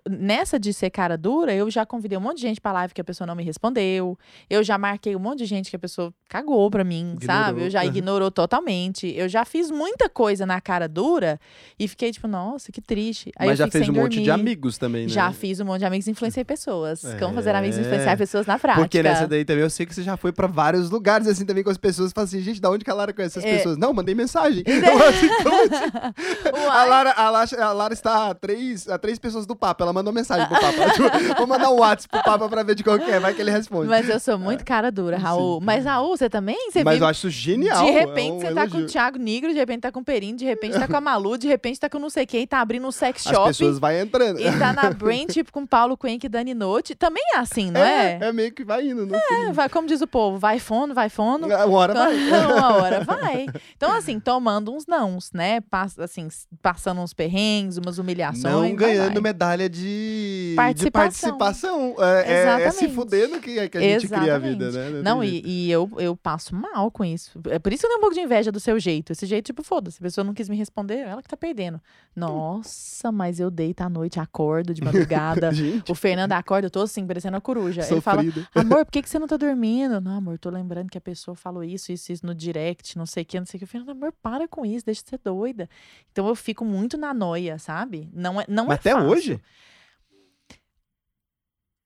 Nessa 0.10 0.60
de 0.60 0.74
ser 0.74 0.90
cara 0.90 1.18
dura, 1.18 1.54
eu 1.54 1.72
já 1.72 1.86
convidei 1.86 2.18
um 2.18 2.22
monte 2.22 2.38
de 2.38 2.42
gente 2.42 2.60
pra 2.60 2.74
live 2.74 2.94
que 2.94 3.00
a 3.00 3.04
pessoa 3.06 3.26
não 3.26 3.36
me 3.36 3.44
respondeu, 3.44 4.18
eu 4.50 4.62
já 4.64 4.78
marquei 4.78 5.16
um 5.16 5.20
monte 5.20 5.40
de 5.40 5.46
gente 5.46 5.70
que 5.70 5.76
a 5.78 5.80
pessoa 5.80 6.14
cagou 6.28 6.70
pra 6.70 6.84
mim, 6.84 7.16
sabe? 7.22 7.50
Ignorou. 7.52 7.64
Eu 7.66 7.70
já 7.70 7.86
ignorou 7.86 8.30
totalmente, 8.32 9.08
eu 9.16 9.30
já 9.30 9.46
fiz 9.46 9.72
muita 9.72 10.10
coisa 10.10 10.46
na 10.46 10.60
cara 10.60 10.88
dura 10.90 11.40
e 11.80 11.88
fiquei 11.88 12.12
tipo, 12.12 12.28
nossa, 12.28 12.70
que 12.70 12.82
triste. 12.82 13.32
Aí 13.38 13.48
Mas 13.48 13.60
eu 13.62 13.66
já 13.66 13.72
fez 13.72 13.84
um 13.88 13.94
sem 13.94 14.02
monte 14.04 14.12
de 14.20 14.26
dormir. 14.26 14.32
amigos 14.42 14.78
também, 14.78 15.04
né? 15.04 15.10
Já 15.10 15.32
fiz 15.32 15.62
um 15.62 15.66
monte 15.66 15.80
de 15.80 15.86
amigos 15.86 16.08
e 16.08 16.12
influenciei 16.12 16.44
pessoas. 16.44 17.02
Como 17.18 17.34
fazer 17.34 17.56
amigos 17.56 17.78
e 17.78 17.80
É. 17.80 17.84
influenciar 17.84 18.18
pessoas 18.18 18.46
na 18.46 18.60
prática. 18.60 18.84
Porque 18.84 19.02
nessa 19.02 19.26
daí 19.26 19.46
também 19.46 19.64
eu 19.64 19.70
sei 19.70 19.86
que 19.86 19.96
você 19.96 20.04
já 20.04 20.18
foi 20.18 20.34
pra 20.34 20.48
vários 20.48 20.90
lugares 20.90 21.28
assim 21.28 21.46
também 21.46 21.64
com 21.64 21.70
as 21.70 21.78
pessoas. 21.78 22.12
Fala 22.12 22.26
assim, 22.26 22.42
gente, 22.42 22.60
da 22.60 22.70
onde 22.70 22.84
que 22.84 22.92
a 22.92 22.94
Lara 22.94 23.14
conhece 23.14 23.40
essas 23.40 23.50
É. 23.50 23.56
pessoas? 23.58 23.78
Não, 23.78 23.94
mandei 23.94 24.14
mensagem. 24.14 24.64
Eu, 24.68 25.08
assim, 25.08 25.30
como 25.44 25.56
assim? 25.62 26.73
A. 26.74 26.86
Lara, 26.86 27.12
a, 27.12 27.30
Lara, 27.30 27.66
a 27.66 27.72
Lara 27.72 27.94
está 27.94 28.30
a 28.30 28.34
três, 28.34 28.88
a 28.88 28.98
três 28.98 29.18
pessoas 29.20 29.46
do 29.46 29.56
Papa. 29.56 29.84
Ela 29.84 29.94
mandou 29.94 30.12
mensagem 30.14 30.48
pro 30.48 30.60
Papa. 30.60 30.74
Tipo, 30.94 31.36
vou 31.38 31.48
mandar 31.48 31.70
um 31.70 31.80
WhatsApp 31.80 32.10
pro 32.10 32.24
Papa 32.24 32.50
pra 32.50 32.64
ver 32.64 32.76
de 32.76 32.84
qual 32.84 32.98
que 33.00 33.10
é. 33.10 33.20
Vai 33.20 33.34
que 33.34 33.42
ele 33.42 33.52
responde. 33.52 33.88
Mas 33.88 34.08
eu 34.10 34.20
sou 34.20 34.38
muito 34.38 34.64
cara 34.66 34.92
dura, 34.92 35.18
Raul. 35.18 35.60
Sim. 35.60 35.66
Mas, 35.66 35.86
Raul, 35.86 36.16
você 36.18 36.30
também? 36.30 36.58
Você 36.72 36.84
Mas 36.84 36.96
vive... 36.96 37.06
eu 37.06 37.10
acho 37.10 37.30
genial. 37.30 37.84
De 37.84 37.90
é 37.90 38.00
repente 38.00 38.32
um 38.32 38.40
você 38.40 38.54
tá 38.54 38.68
com 38.68 38.74
o 38.74 38.80
elogio. 38.80 38.88
Thiago 38.88 39.18
Negro, 39.18 39.52
de 39.52 39.58
repente 39.60 39.82
tá 39.82 39.92
com 39.92 40.00
o 40.00 40.04
Perini, 40.04 40.38
de 40.38 40.46
repente 40.46 40.78
tá 40.78 40.88
com 40.88 40.98
a 40.98 41.02
Malu, 41.02 41.38
de 41.38 41.48
repente 41.48 41.80
tá 41.80 41.90
com 41.90 42.00
não 42.00 42.10
sei 42.10 42.26
quem, 42.26 42.46
tá 42.46 42.60
abrindo 42.60 42.86
um 42.88 42.92
sex 42.92 43.26
As 43.26 43.34
shop. 43.34 43.48
pessoas 43.48 43.80
vão 43.80 43.92
entrando. 43.92 44.40
E 44.40 44.60
tá 44.60 44.74
na 44.74 44.90
Brain, 44.94 45.28
tipo, 45.28 45.52
com 45.52 45.66
Paulo 45.66 45.96
Cuenca 45.98 46.26
e 46.26 46.30
Dani 46.30 46.54
Note. 46.54 46.96
Também 46.96 47.24
é 47.36 47.38
assim, 47.38 47.72
não 47.72 47.82
é? 47.82 48.20
É, 48.22 48.32
meio 48.32 48.52
que 48.52 48.64
vai 48.64 48.88
indo. 48.88 49.06
No 49.06 49.16
É, 49.16 49.52
vai, 49.52 49.70
como 49.70 49.88
diz 49.88 50.02
o 50.02 50.08
povo, 50.08 50.38
vai 50.38 50.60
fono, 50.60 50.94
vai 50.94 51.10
fono. 51.10 51.48
Uma 51.48 51.66
hora 51.68 51.94
vai. 51.94 52.16
Uma 52.18 52.74
hora 52.76 53.04
vai. 53.04 53.46
Então, 53.76 53.92
assim, 53.92 54.20
tomando 54.20 54.74
uns 54.74 54.86
nãos, 54.88 55.32
né? 55.34 55.62
Pass- 55.62 56.00
assim, 56.00 56.28
passando 56.62 57.02
uns 57.02 57.14
perrengues, 57.14 57.78
umas 57.78 57.98
humilhações. 57.98 58.44
Não 58.44 58.76
ganhando 58.76 59.14
vai. 59.14 59.22
medalha 59.22 59.70
de 59.70 60.54
Participação. 60.56 61.32
de 61.32 61.38
participação. 61.38 61.96
É, 62.00 62.04
é- 62.04 62.20
é 62.20 62.58
se 62.72 62.86
Exatamente. 62.86 62.96
fudendo 62.96 63.40
que, 63.40 63.70
que 63.70 63.78
a 63.78 63.82
gente 63.82 64.08
cria 64.08 64.36
a 64.36 64.40
vida, 64.40 64.72
né? 64.72 65.02
Não, 65.04 65.20
tem 65.22 65.30
e, 65.30 65.68
e 65.68 65.72
eu, 65.72 65.90
eu 65.98 66.16
passo 66.16 66.56
mal 66.56 66.90
com 66.92 67.04
isso. 67.04 67.40
É 67.50 67.60
por 67.60 67.72
isso 67.74 67.82
que 67.82 67.86
eu 67.88 67.90
tenho 67.90 67.98
um 68.00 68.02
pouco 68.02 68.16
de 68.16 68.22
inveja 68.22 68.52
do 68.52 68.60
seu 68.60 68.80
jeito. 68.80 69.12
Esse 69.12 69.26
jeito, 69.26 69.46
tipo, 69.48 69.64
foda-se. 69.64 69.98
A 70.00 70.04
pessoa 70.04 70.24
não 70.24 70.34
quis 70.34 70.48
me 70.50 70.56
responder, 70.56 71.00
ela 71.00 71.22
que 71.22 71.28
tá 71.28 71.38
perdendo. 71.38 71.80
Nossa, 72.16 73.12
mas 73.12 73.40
eu 73.40 73.50
deito 73.52 73.82
à 73.82 73.90
noite, 73.90 74.20
acordo 74.20 74.74
de 74.74 74.84
madrugada. 74.84 75.52
O 75.90 75.96
Fernando 75.96 76.32
acorda, 76.34 76.68
eu 76.68 76.72
tô 76.72 76.82
assim, 76.82 77.06
parecendo 77.06 77.36
uma 77.36 77.42
coruja. 77.42 77.82
Ele 77.90 78.02
fala, 78.02 78.22
amor, 78.56 78.86
por 78.86 78.92
que, 78.92 79.02
que 79.02 79.10
você 79.10 79.20
não 79.20 79.28
tá 79.28 79.38
dormindo? 79.38 80.00
Não, 80.00 80.18
amor, 80.18 80.38
tô 80.38 80.50
lembrando 80.50 80.90
que 80.90 80.98
a 80.98 81.02
pessoa 81.02 81.36
falou 81.36 81.64
isso, 81.64 81.92
isso, 81.92 82.12
isso 82.12 82.26
no 82.26 82.34
direct, 82.34 82.98
não 82.98 83.06
sei 83.06 83.24
o 83.24 83.26
que, 83.26 83.40
não 83.40 83.46
sei 83.46 83.58
o 83.58 83.60
que. 83.60 83.64
Eu 83.66 83.68
falei, 83.68 83.88
amor, 83.92 84.14
para 84.22 84.48
com 84.48 84.66
isso, 84.66 84.86
deixa 84.86 85.04
de 85.04 85.10
ser 85.10 85.20
doida. 85.24 85.70
Então 86.12 86.28
eu 86.28 86.36
fico 86.44 86.64
muito 86.66 86.98
na 86.98 87.14
noia, 87.14 87.58
sabe? 87.58 88.10
Não 88.14 88.40
é, 88.42 88.46
não 88.48 88.66
Mas 88.68 88.78
é 88.78 88.80
até 88.80 88.92
fácil. 88.94 89.10
hoje? 89.10 89.42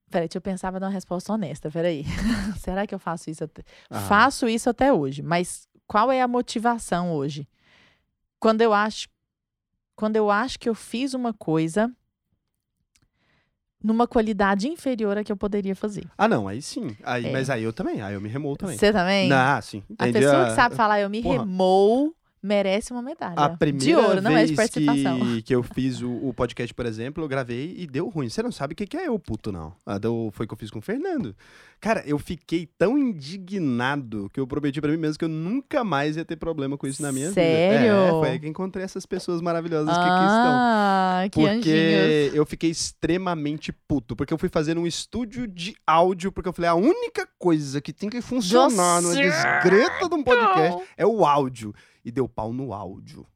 Peraí, 0.10 0.28
deixa 0.28 0.38
eu 0.38 0.42
pensar 0.42 0.72
pra 0.72 0.80
dar 0.80 0.88
uma 0.88 0.94
resposta 0.94 1.34
honesta, 1.34 1.70
peraí. 1.70 2.04
Será 2.60 2.88
que 2.88 2.96
eu 2.96 3.00
faço 3.00 3.30
isso 3.30 3.44
até... 3.44 3.62
Ah. 3.90 4.00
Faço 4.02 4.48
isso 4.48 4.70
até 4.70 4.92
hoje, 4.92 5.22
mas 5.22 5.68
qual 5.86 6.12
é 6.12 6.22
a 6.22 6.28
motivação 6.28 7.12
hoje? 7.14 7.48
Quando 8.40 8.62
eu 8.62 8.74
acho 8.74 9.08
quando 9.96 10.16
eu 10.16 10.30
acho 10.30 10.60
que 10.60 10.70
eu 10.70 10.76
fiz 10.76 11.16
uma 11.16 11.34
coisa 11.34 11.92
numa 13.84 14.08
qualidade 14.08 14.68
inferior 14.68 15.18
à 15.18 15.24
que 15.24 15.32
eu 15.32 15.38
poderia 15.38 15.76
fazer. 15.76 16.06
Ah, 16.18 16.28
não, 16.28 16.48
aí 16.48 16.62
sim. 16.62 16.96
Aí, 17.04 17.26
É. 17.26 17.32
Mas 17.32 17.50
aí 17.50 17.64
eu 17.64 17.74
também. 17.74 18.00
Aí 18.02 18.14
eu 18.14 18.22
me 18.22 18.30
remou 18.30 18.56
também. 18.56 18.78
Você 18.78 18.94
também? 18.94 19.32
Ah, 19.32 19.60
sim. 19.62 19.84
a 19.98 20.08
Entendi 20.08 20.20
pessoa 20.26 20.44
a- 20.44 20.50
que 20.50 20.56
sabe 20.56 20.76
falar 20.76 21.00
eu 21.02 21.10
me 21.10 21.22
Porra. 21.24 21.40
remou 21.40 22.16
merece 22.48 22.92
uma 22.92 23.02
medalha. 23.02 23.36
A 23.36 23.50
primeira 23.50 23.86
de 23.86 23.96
ouro, 23.96 24.22
não 24.22 24.32
é 24.32 24.36
vez 24.38 24.50
de 24.50 24.56
participação. 24.56 25.20
que, 25.20 25.42
que 25.44 25.54
eu 25.56 25.62
fiz 25.62 26.02
o, 26.02 26.10
o 26.28 26.34
podcast, 26.34 26.74
por 26.74 26.86
exemplo, 26.86 27.24
eu 27.24 27.28
gravei 27.28 27.76
e 27.78 27.86
deu 27.86 28.08
ruim. 28.10 28.30
Você 28.30 28.42
não 28.42 28.52
sabe 28.52 28.74
o 28.74 28.76
que, 28.76 28.88
que 28.88 28.98
é 28.98 29.08
eu, 29.08 29.20
puto, 29.20 29.52
não. 29.52 29.74
Ah, 29.86 29.98
deu- 29.98 30.30
foi 30.34 30.46
o 30.46 30.48
que 30.48 30.54
eu 30.54 30.58
fiz 30.58 30.72
com 30.72 30.80
o 30.80 30.82
Fernando. 30.82 31.36
Cara, 31.80 32.02
eu 32.08 32.18
fiquei 32.18 32.66
tão 32.78 32.98
indignado 32.98 34.30
que 34.34 34.40
eu 34.40 34.48
prometi 34.48 34.82
pra 34.82 34.90
mim 34.92 34.98
mesmo 34.98 35.20
que 35.20 35.26
eu 35.26 35.30
nunca 35.30 35.84
mais 35.84 36.18
ia 36.18 36.26
ter 36.26 36.36
problema 36.36 36.78
com 36.78 36.88
isso 36.88 37.02
na 37.04 37.12
minha 37.12 37.32
Sério? 37.32 37.80
vida. 37.80 37.94
É, 37.94 38.10
foi 38.10 38.30
aí 38.30 38.40
que 38.40 38.48
encontrei 38.48 38.84
essas 38.84 39.06
pessoas 39.06 39.42
maravilhosas 39.42 39.94
que 39.94 40.00
aqui 40.04 40.10
estão. 40.10 40.54
Ah, 40.54 41.24
que 41.32 41.40
anjinhos. 41.46 41.64
Porque 41.66 42.32
eu 42.34 42.46
fiquei 42.46 42.70
extremamente 42.72 43.72
puto. 43.72 44.16
Porque 44.16 44.34
eu 44.34 44.38
fui 44.38 44.50
fazer 44.50 44.78
um 44.78 44.88
estúdio 44.88 45.48
de 45.48 45.76
áudio. 45.86 46.32
Porque 46.32 46.50
eu 46.50 46.54
falei, 46.54 46.70
a 46.70 46.76
única 46.76 47.28
coisa 47.38 47.80
que 47.80 47.94
tem 47.94 48.10
que 48.10 48.22
funcionar 48.22 49.02
numa 49.02 49.14
Você- 49.14 49.22
desgreta 49.22 50.10
de 50.10 50.16
um 50.16 50.24
podcast 50.24 50.84
é 50.98 51.06
o 51.06 51.26
áudio. 51.26 51.74
E 52.08 52.12
deu 52.12 52.26
pau 52.26 52.54
no 52.54 52.74
áudio. 52.74 53.28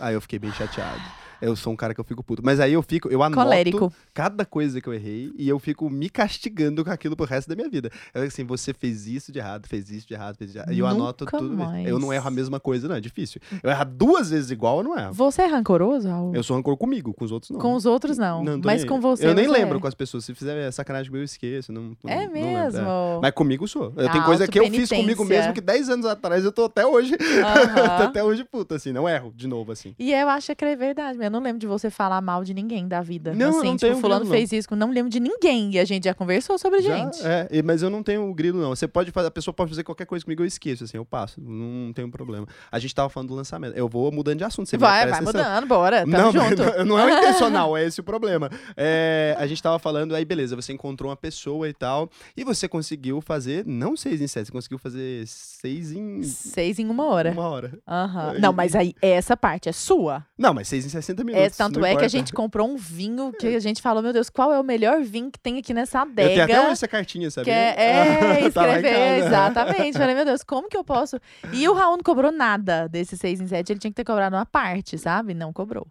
Aí 0.00 0.14
eu 0.14 0.20
fiquei 0.22 0.38
bem 0.38 0.50
chateado. 0.50 1.21
Eu 1.42 1.56
sou 1.56 1.72
um 1.72 1.76
cara 1.76 1.92
que 1.92 2.00
eu 2.00 2.04
fico 2.04 2.22
puto. 2.22 2.42
Mas 2.44 2.60
aí 2.60 2.72
eu 2.72 2.82
fico, 2.82 3.08
eu 3.08 3.22
anoto 3.22 3.42
Colérico. 3.42 3.92
cada 4.14 4.44
coisa 4.46 4.80
que 4.80 4.88
eu 4.88 4.94
errei 4.94 5.32
e 5.36 5.48
eu 5.48 5.58
fico 5.58 5.90
me 5.90 6.08
castigando 6.08 6.84
com 6.84 6.90
aquilo 6.90 7.16
pro 7.16 7.26
resto 7.26 7.48
da 7.48 7.56
minha 7.56 7.68
vida. 7.68 7.90
Eu 8.14 8.22
assim, 8.22 8.44
você 8.44 8.72
fez 8.72 9.06
isso 9.06 9.32
de 9.32 9.38
errado, 9.38 9.66
fez 9.66 9.90
isso 9.90 10.06
de 10.06 10.14
errado, 10.14 10.36
fez 10.36 10.50
isso 10.50 10.58
de 10.58 10.58
errado. 10.60 10.72
E 10.72 10.78
eu 10.78 10.86
anoto 10.86 11.24
Nunca 11.24 11.38
tudo. 11.38 11.56
mais. 11.56 11.86
Eu 11.86 11.98
não 11.98 12.12
erro 12.12 12.28
a 12.28 12.30
mesma 12.30 12.60
coisa, 12.60 12.86
não. 12.88 12.94
É 12.94 13.00
difícil. 13.00 13.40
Eu 13.62 13.70
erro 13.70 13.84
duas 13.84 14.30
vezes 14.30 14.50
igual, 14.50 14.78
eu 14.78 14.84
não 14.84 14.98
erro. 14.98 15.12
Você 15.14 15.42
é 15.42 15.46
rancoroso, 15.46 16.08
Raul? 16.08 16.34
Eu 16.34 16.42
sou 16.42 16.56
rancor 16.56 16.76
comigo, 16.76 17.12
com 17.12 17.24
os 17.24 17.32
outros 17.32 17.50
não. 17.50 17.58
Com 17.58 17.74
os 17.74 17.84
outros, 17.86 18.16
não. 18.16 18.44
Não, 18.44 18.60
Mas 18.64 18.82
nem 18.82 18.88
com 18.88 19.00
você. 19.00 19.26
Eu 19.26 19.34
nem 19.34 19.46
você 19.46 19.52
lembro 19.58 19.78
é. 19.78 19.80
com 19.80 19.86
as 19.88 19.94
pessoas. 19.94 20.24
Se 20.24 20.34
fizer 20.34 20.70
sacanagem 20.70 21.10
comigo, 21.10 21.22
eu 21.22 21.24
esqueço. 21.24 21.72
Não, 21.72 21.82
não- 21.82 21.96
É 22.10 22.26
não 22.26 22.32
lembro, 22.32 22.62
mesmo. 22.62 22.86
Mas 23.20 23.32
comigo 23.32 23.66
sou. 23.66 23.92
Eu 23.96 24.08
tenho 24.10 24.24
coisa 24.24 24.46
que 24.46 24.58
eu 24.58 24.70
fiz 24.70 24.88
comigo 24.88 25.24
mesmo 25.24 25.52
que 25.52 25.60
10 25.60 25.88
anos 25.88 26.06
atrás 26.06 26.44
eu 26.44 26.52
tô 26.52 26.64
até 26.66 26.86
hoje. 26.86 27.16
Aham. 27.44 27.96
tô 27.98 28.02
até 28.04 28.22
hoje 28.22 28.44
puta, 28.44 28.76
assim. 28.76 28.92
Não 28.92 29.08
erro 29.08 29.32
de 29.34 29.46
novo, 29.48 29.72
assim. 29.72 29.94
E 29.98 30.12
eu 30.12 30.28
acho 30.28 30.54
que 30.54 30.64
é 30.64 30.76
verdade. 30.76 31.18
Eu 31.22 31.30
não 31.32 31.40
lembro 31.40 31.58
de 31.58 31.66
você 31.66 31.90
falar 31.90 32.20
mal 32.20 32.44
de 32.44 32.54
ninguém 32.54 32.86
da 32.86 33.00
vida. 33.00 33.32
Não, 33.34 33.48
assim, 33.48 33.66
não 33.68 33.76
tipo, 33.76 33.80
tenho 33.90 33.96
fulano 34.00 34.20
grilo, 34.26 34.36
fez 34.36 34.52
isso. 34.52 34.74
Não 34.76 34.90
lembro 34.90 35.10
de 35.10 35.18
ninguém. 35.18 35.72
E 35.72 35.78
a 35.78 35.84
gente 35.84 36.04
já 36.04 36.14
conversou 36.14 36.58
sobre 36.58 36.80
Já, 36.82 36.96
gente. 36.96 37.18
é, 37.24 37.62
mas 37.62 37.82
eu 37.82 37.90
não 37.90 38.02
tenho 38.02 38.32
grilo, 38.34 38.60
não. 38.60 38.70
Você 38.70 38.86
pode 38.86 39.10
fazer, 39.10 39.28
a 39.28 39.30
pessoa 39.30 39.52
pode 39.54 39.70
fazer 39.70 39.82
qualquer 39.82 40.06
coisa 40.06 40.24
comigo, 40.24 40.42
eu 40.42 40.46
esqueço, 40.46 40.84
assim, 40.84 40.96
eu 40.96 41.04
passo. 41.04 41.40
Não 41.40 41.92
tenho 41.92 42.10
problema. 42.10 42.46
A 42.70 42.78
gente 42.78 42.94
tava 42.94 43.08
falando 43.08 43.30
do 43.30 43.34
lançamento. 43.34 43.76
Eu 43.76 43.88
vou 43.88 44.12
mudando 44.12 44.38
de 44.38 44.44
assunto. 44.44 44.68
Você 44.68 44.76
vai, 44.76 45.06
vai 45.08 45.14
atenção. 45.20 45.32
mudando, 45.42 45.66
bora. 45.66 46.00
Tamo 46.00 46.10
não, 46.12 46.32
junto. 46.48 46.62
não, 46.78 46.84
não 46.84 46.98
é 46.98 47.06
o 47.06 47.18
intencional, 47.18 47.74
é 47.76 47.84
esse 47.86 48.00
o 48.00 48.04
problema. 48.04 48.50
É, 48.76 49.34
a 49.38 49.46
gente 49.46 49.62
tava 49.62 49.78
falando, 49.78 50.14
aí 50.14 50.24
beleza, 50.24 50.54
você 50.54 50.72
encontrou 50.72 51.10
uma 51.10 51.16
pessoa 51.16 51.68
e 51.68 51.72
tal, 51.72 52.10
e 52.36 52.44
você 52.44 52.68
conseguiu 52.68 53.20
fazer, 53.20 53.64
não 53.66 53.96
seis 53.96 54.20
em 54.20 54.26
sete, 54.26 54.46
você 54.46 54.52
conseguiu 54.52 54.78
fazer 54.78 55.24
seis 55.26 55.92
em 55.92 56.22
Seis 56.22 56.78
em 56.78 56.86
uma 56.88 57.06
hora. 57.06 57.30
uma 57.32 57.48
hora. 57.48 57.78
Aham. 57.88 58.30
Aí- 58.32 58.40
Não, 58.40 58.52
mas 58.52 58.74
aí 58.74 58.94
essa 59.00 59.36
parte 59.36 59.68
é 59.68 59.72
sua. 59.72 60.24
Não, 60.36 60.52
mas 60.52 60.68
seis 60.68 60.84
em 60.84 60.88
60 60.88 61.21
minutos. 61.24 61.46
É, 61.46 61.50
tanto 61.50 61.84
é 61.84 61.96
que 61.96 62.04
a 62.04 62.08
gente 62.08 62.32
comprou 62.32 62.68
um 62.68 62.76
vinho 62.76 63.32
que 63.32 63.46
a 63.56 63.60
gente 63.60 63.80
falou, 63.80 64.02
meu 64.02 64.12
Deus, 64.12 64.30
qual 64.30 64.52
é 64.52 64.60
o 64.60 64.64
melhor 64.64 65.02
vinho 65.02 65.30
que 65.30 65.38
tem 65.38 65.58
aqui 65.58 65.72
nessa 65.72 66.00
Eu 66.00 66.06
tenho 66.14 66.28
até 66.28 66.42
adega? 66.42 66.60
hoje 66.62 66.72
essa 66.72 66.88
cartinha, 66.88 67.30
sabe? 67.30 67.50
É, 67.50 67.74
é 67.76 68.50
Tá 68.52 68.66
escrever, 68.76 69.24
exatamente. 69.24 69.98
Falei, 69.98 70.14
meu 70.14 70.24
Deus, 70.24 70.42
como 70.42 70.68
que 70.68 70.76
eu 70.76 70.84
posso? 70.84 71.18
E 71.52 71.68
o 71.68 71.72
Raul 71.72 71.96
não 71.96 72.04
cobrou 72.04 72.32
nada 72.32 72.88
desses 72.88 73.18
seis 73.18 73.40
em 73.40 73.46
sete, 73.46 73.72
ele 73.72 73.80
tinha 73.80 73.90
que 73.90 73.96
ter 73.96 74.04
cobrado 74.04 74.36
uma 74.36 74.46
parte, 74.46 74.98
sabe? 74.98 75.34
Não 75.34 75.52
cobrou. 75.52 75.86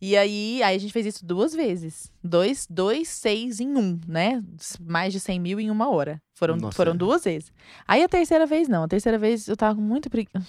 E 0.00 0.14
aí, 0.14 0.62
aí 0.62 0.76
a 0.76 0.78
gente 0.78 0.92
fez 0.92 1.06
isso 1.06 1.24
duas 1.24 1.54
vezes. 1.54 2.12
Dois, 2.22 2.66
dois 2.68 3.08
seis 3.08 3.60
em 3.60 3.76
um, 3.76 3.98
né? 4.06 4.42
Mais 4.80 5.12
de 5.12 5.18
100 5.18 5.40
mil 5.40 5.58
em 5.58 5.70
uma 5.70 5.88
hora. 5.88 6.20
Foram, 6.34 6.56
Nossa, 6.56 6.76
foram 6.76 6.92
é. 6.92 6.96
duas 6.96 7.24
vezes. 7.24 7.50
Aí 7.88 8.02
a 8.02 8.08
terceira 8.08 8.44
vez, 8.44 8.68
não. 8.68 8.82
A 8.82 8.88
terceira 8.88 9.18
vez 9.18 9.48
eu 9.48 9.56
tava 9.56 9.74
com 9.74 9.80
muito 9.80 10.10
preguiça. 10.10 10.46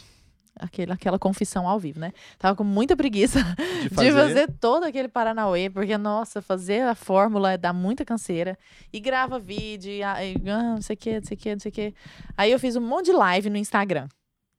Aquela, 0.60 0.93
aquela 0.95 1.20
confissão 1.20 1.68
ao 1.68 1.80
vivo, 1.80 1.99
né? 1.99 2.12
Tava 2.38 2.55
com 2.55 2.64
muita 2.64 2.95
preguiça 2.95 3.41
De 3.84 3.89
de 3.89 3.95
fazer. 3.95 4.14
fazer 4.14 4.51
todo 4.60 4.84
aquele 4.84 5.08
Paranauê, 5.08 5.70
porque, 5.70 5.97
nossa, 5.97 6.41
fazer 6.41 6.82
a 6.84 6.95
fórmula 6.95 7.58
dá 7.58 7.72
muita 7.74 8.03
canseira. 8.05 8.58
E 8.91 8.99
grava 8.99 9.39
vídeo, 9.39 9.91
e, 9.91 10.03
ah, 10.03 10.24
e, 10.24 10.36
ah, 10.49 10.64
não 10.76 10.82
sei 10.82 10.93
o 10.95 10.97
que, 10.97 11.20
não 11.20 11.26
sei 11.26 11.36
o 11.38 11.39
que, 11.39 11.53
não 11.53 11.60
sei 11.60 11.70
o 11.70 11.74
que. 11.74 11.93
Aí 12.38 12.51
eu 12.51 12.60
fiz 12.60 12.76
um 12.76 12.82
monte 12.82 13.05
de 13.05 13.12
live 13.14 13.49
no 13.49 13.58
Instagram, 13.58 14.08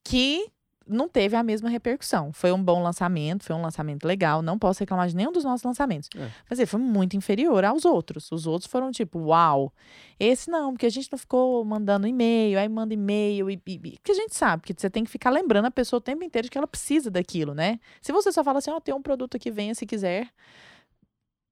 que 0.07 0.47
não 0.89 1.09
teve 1.09 1.37
a 1.37 1.43
mesma 1.43 1.69
repercussão. 1.69 2.33
Foi 2.33 2.51
um 2.53 2.63
bom 2.63 2.83
lançamento, 2.83 3.45
foi 3.45 3.55
um 3.55 3.63
lançamento 3.63 4.05
legal, 4.07 4.43
não 4.43 4.59
posso 4.59 4.81
reclamar 4.81 5.09
de 5.09 5.15
nenhum 5.17 5.31
dos 5.33 5.45
nossos 5.45 5.63
lançamentos. 5.65 6.09
É. 6.17 6.29
Mas 6.49 6.59
ele 6.59 6.67
foi 6.67 6.81
muito 6.81 7.17
inferior 7.17 7.65
aos 7.65 7.85
outros. 7.85 8.31
Os 8.33 8.47
outros 8.47 8.71
foram 8.71 8.91
tipo, 8.91 9.19
uau. 9.19 9.73
Esse 10.19 10.51
não, 10.51 10.73
porque 10.73 10.87
a 10.87 10.91
gente 10.91 11.09
não 11.13 11.19
ficou 11.19 11.65
mandando 11.65 12.07
e-mail, 12.07 12.59
aí 12.59 12.69
manda 12.69 12.93
e-mail, 12.95 13.51
e, 13.51 13.61
e, 13.67 13.75
e- 13.75 13.99
porque 13.99 14.13
a 14.13 14.15
gente 14.15 14.35
sabe 14.35 14.63
que 14.65 14.75
você 14.77 14.89
tem 14.91 15.05
que 15.05 15.11
ficar 15.11 15.31
lembrando 15.31 15.67
a 15.67 15.71
pessoa 15.71 15.99
o 15.99 16.01
tempo 16.01 16.25
inteiro 16.25 16.47
de 16.47 16.51
que 16.51 16.59
ela 16.59 16.67
precisa 16.67 17.11
daquilo, 17.11 17.55
né? 17.55 17.79
Se 18.01 18.11
você 18.13 18.33
só 18.33 18.43
fala 18.43 18.59
assim, 18.59 18.71
ó, 18.71 18.81
tem 18.81 18.95
um 18.95 19.03
produto 19.03 19.37
aqui, 19.37 19.51
venha 19.51 19.75
se 19.75 19.87
quiser. 19.87 20.29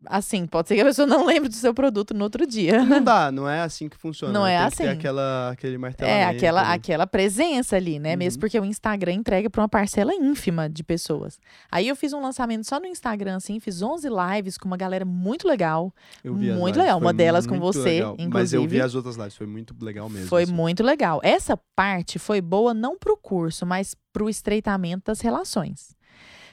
Assim, 0.04 0.46
pode 0.46 0.68
ser 0.68 0.74
que 0.74 0.82
a 0.82 0.84
pessoa 0.84 1.06
não 1.06 1.24
lembre 1.26 1.48
do 1.48 1.54
seu 1.54 1.72
produto 1.72 2.12
no 2.12 2.24
outro 2.24 2.46
dia. 2.46 2.84
Não 2.84 3.00
dá, 3.02 3.32
não 3.32 3.48
é 3.48 3.62
assim 3.62 3.88
que 3.88 3.96
funciona. 3.96 4.32
Não 4.32 4.44
né? 4.44 4.54
é 4.54 4.58
Tem 4.58 4.70
que 4.70 4.76
ter 4.76 4.82
assim. 4.84 4.92
aquela, 4.98 5.50
aquele 5.50 5.78
martelamento. 5.78 6.20
É, 6.20 6.24
aquela, 6.24 6.60
ali. 6.60 6.74
aquela 6.74 7.06
presença 7.06 7.76
ali, 7.76 7.98
né? 7.98 8.12
Uhum. 8.12 8.18
Mesmo 8.18 8.40
porque 8.40 8.60
o 8.60 8.64
Instagram 8.64 9.14
entrega 9.14 9.48
para 9.48 9.62
uma 9.62 9.68
parcela 9.68 10.14
ínfima 10.14 10.68
de 10.68 10.84
pessoas. 10.84 11.38
Aí 11.70 11.88
eu 11.88 11.96
fiz 11.96 12.12
um 12.12 12.20
lançamento 12.20 12.66
só 12.66 12.78
no 12.78 12.86
Instagram, 12.86 13.36
assim, 13.36 13.58
fiz 13.58 13.80
11 13.80 14.08
lives 14.08 14.58
com 14.58 14.66
uma 14.68 14.76
galera 14.76 15.04
muito 15.04 15.48
legal. 15.48 15.92
Eu 16.22 16.34
vi 16.34 16.52
muito 16.52 16.78
legal. 16.78 16.98
Uma 16.98 17.12
delas 17.12 17.46
com 17.46 17.58
você, 17.58 17.80
legal. 17.80 18.16
Mas 18.30 18.52
eu 18.52 18.60
vi 18.60 18.66
inclusive. 18.66 18.82
as 18.82 18.94
outras 18.94 19.16
lives, 19.16 19.36
foi 19.36 19.46
muito 19.46 19.74
legal 19.80 20.08
mesmo. 20.10 20.28
Foi 20.28 20.42
assim. 20.42 20.52
muito 20.52 20.82
legal. 20.82 21.20
Essa 21.22 21.58
parte 21.74 22.18
foi 22.18 22.40
boa 22.40 22.74
não 22.74 22.98
pro 22.98 23.16
curso, 23.16 23.64
mas 23.64 23.96
pro 24.12 24.28
estreitamento 24.28 25.04
das 25.06 25.20
relações. 25.20 25.95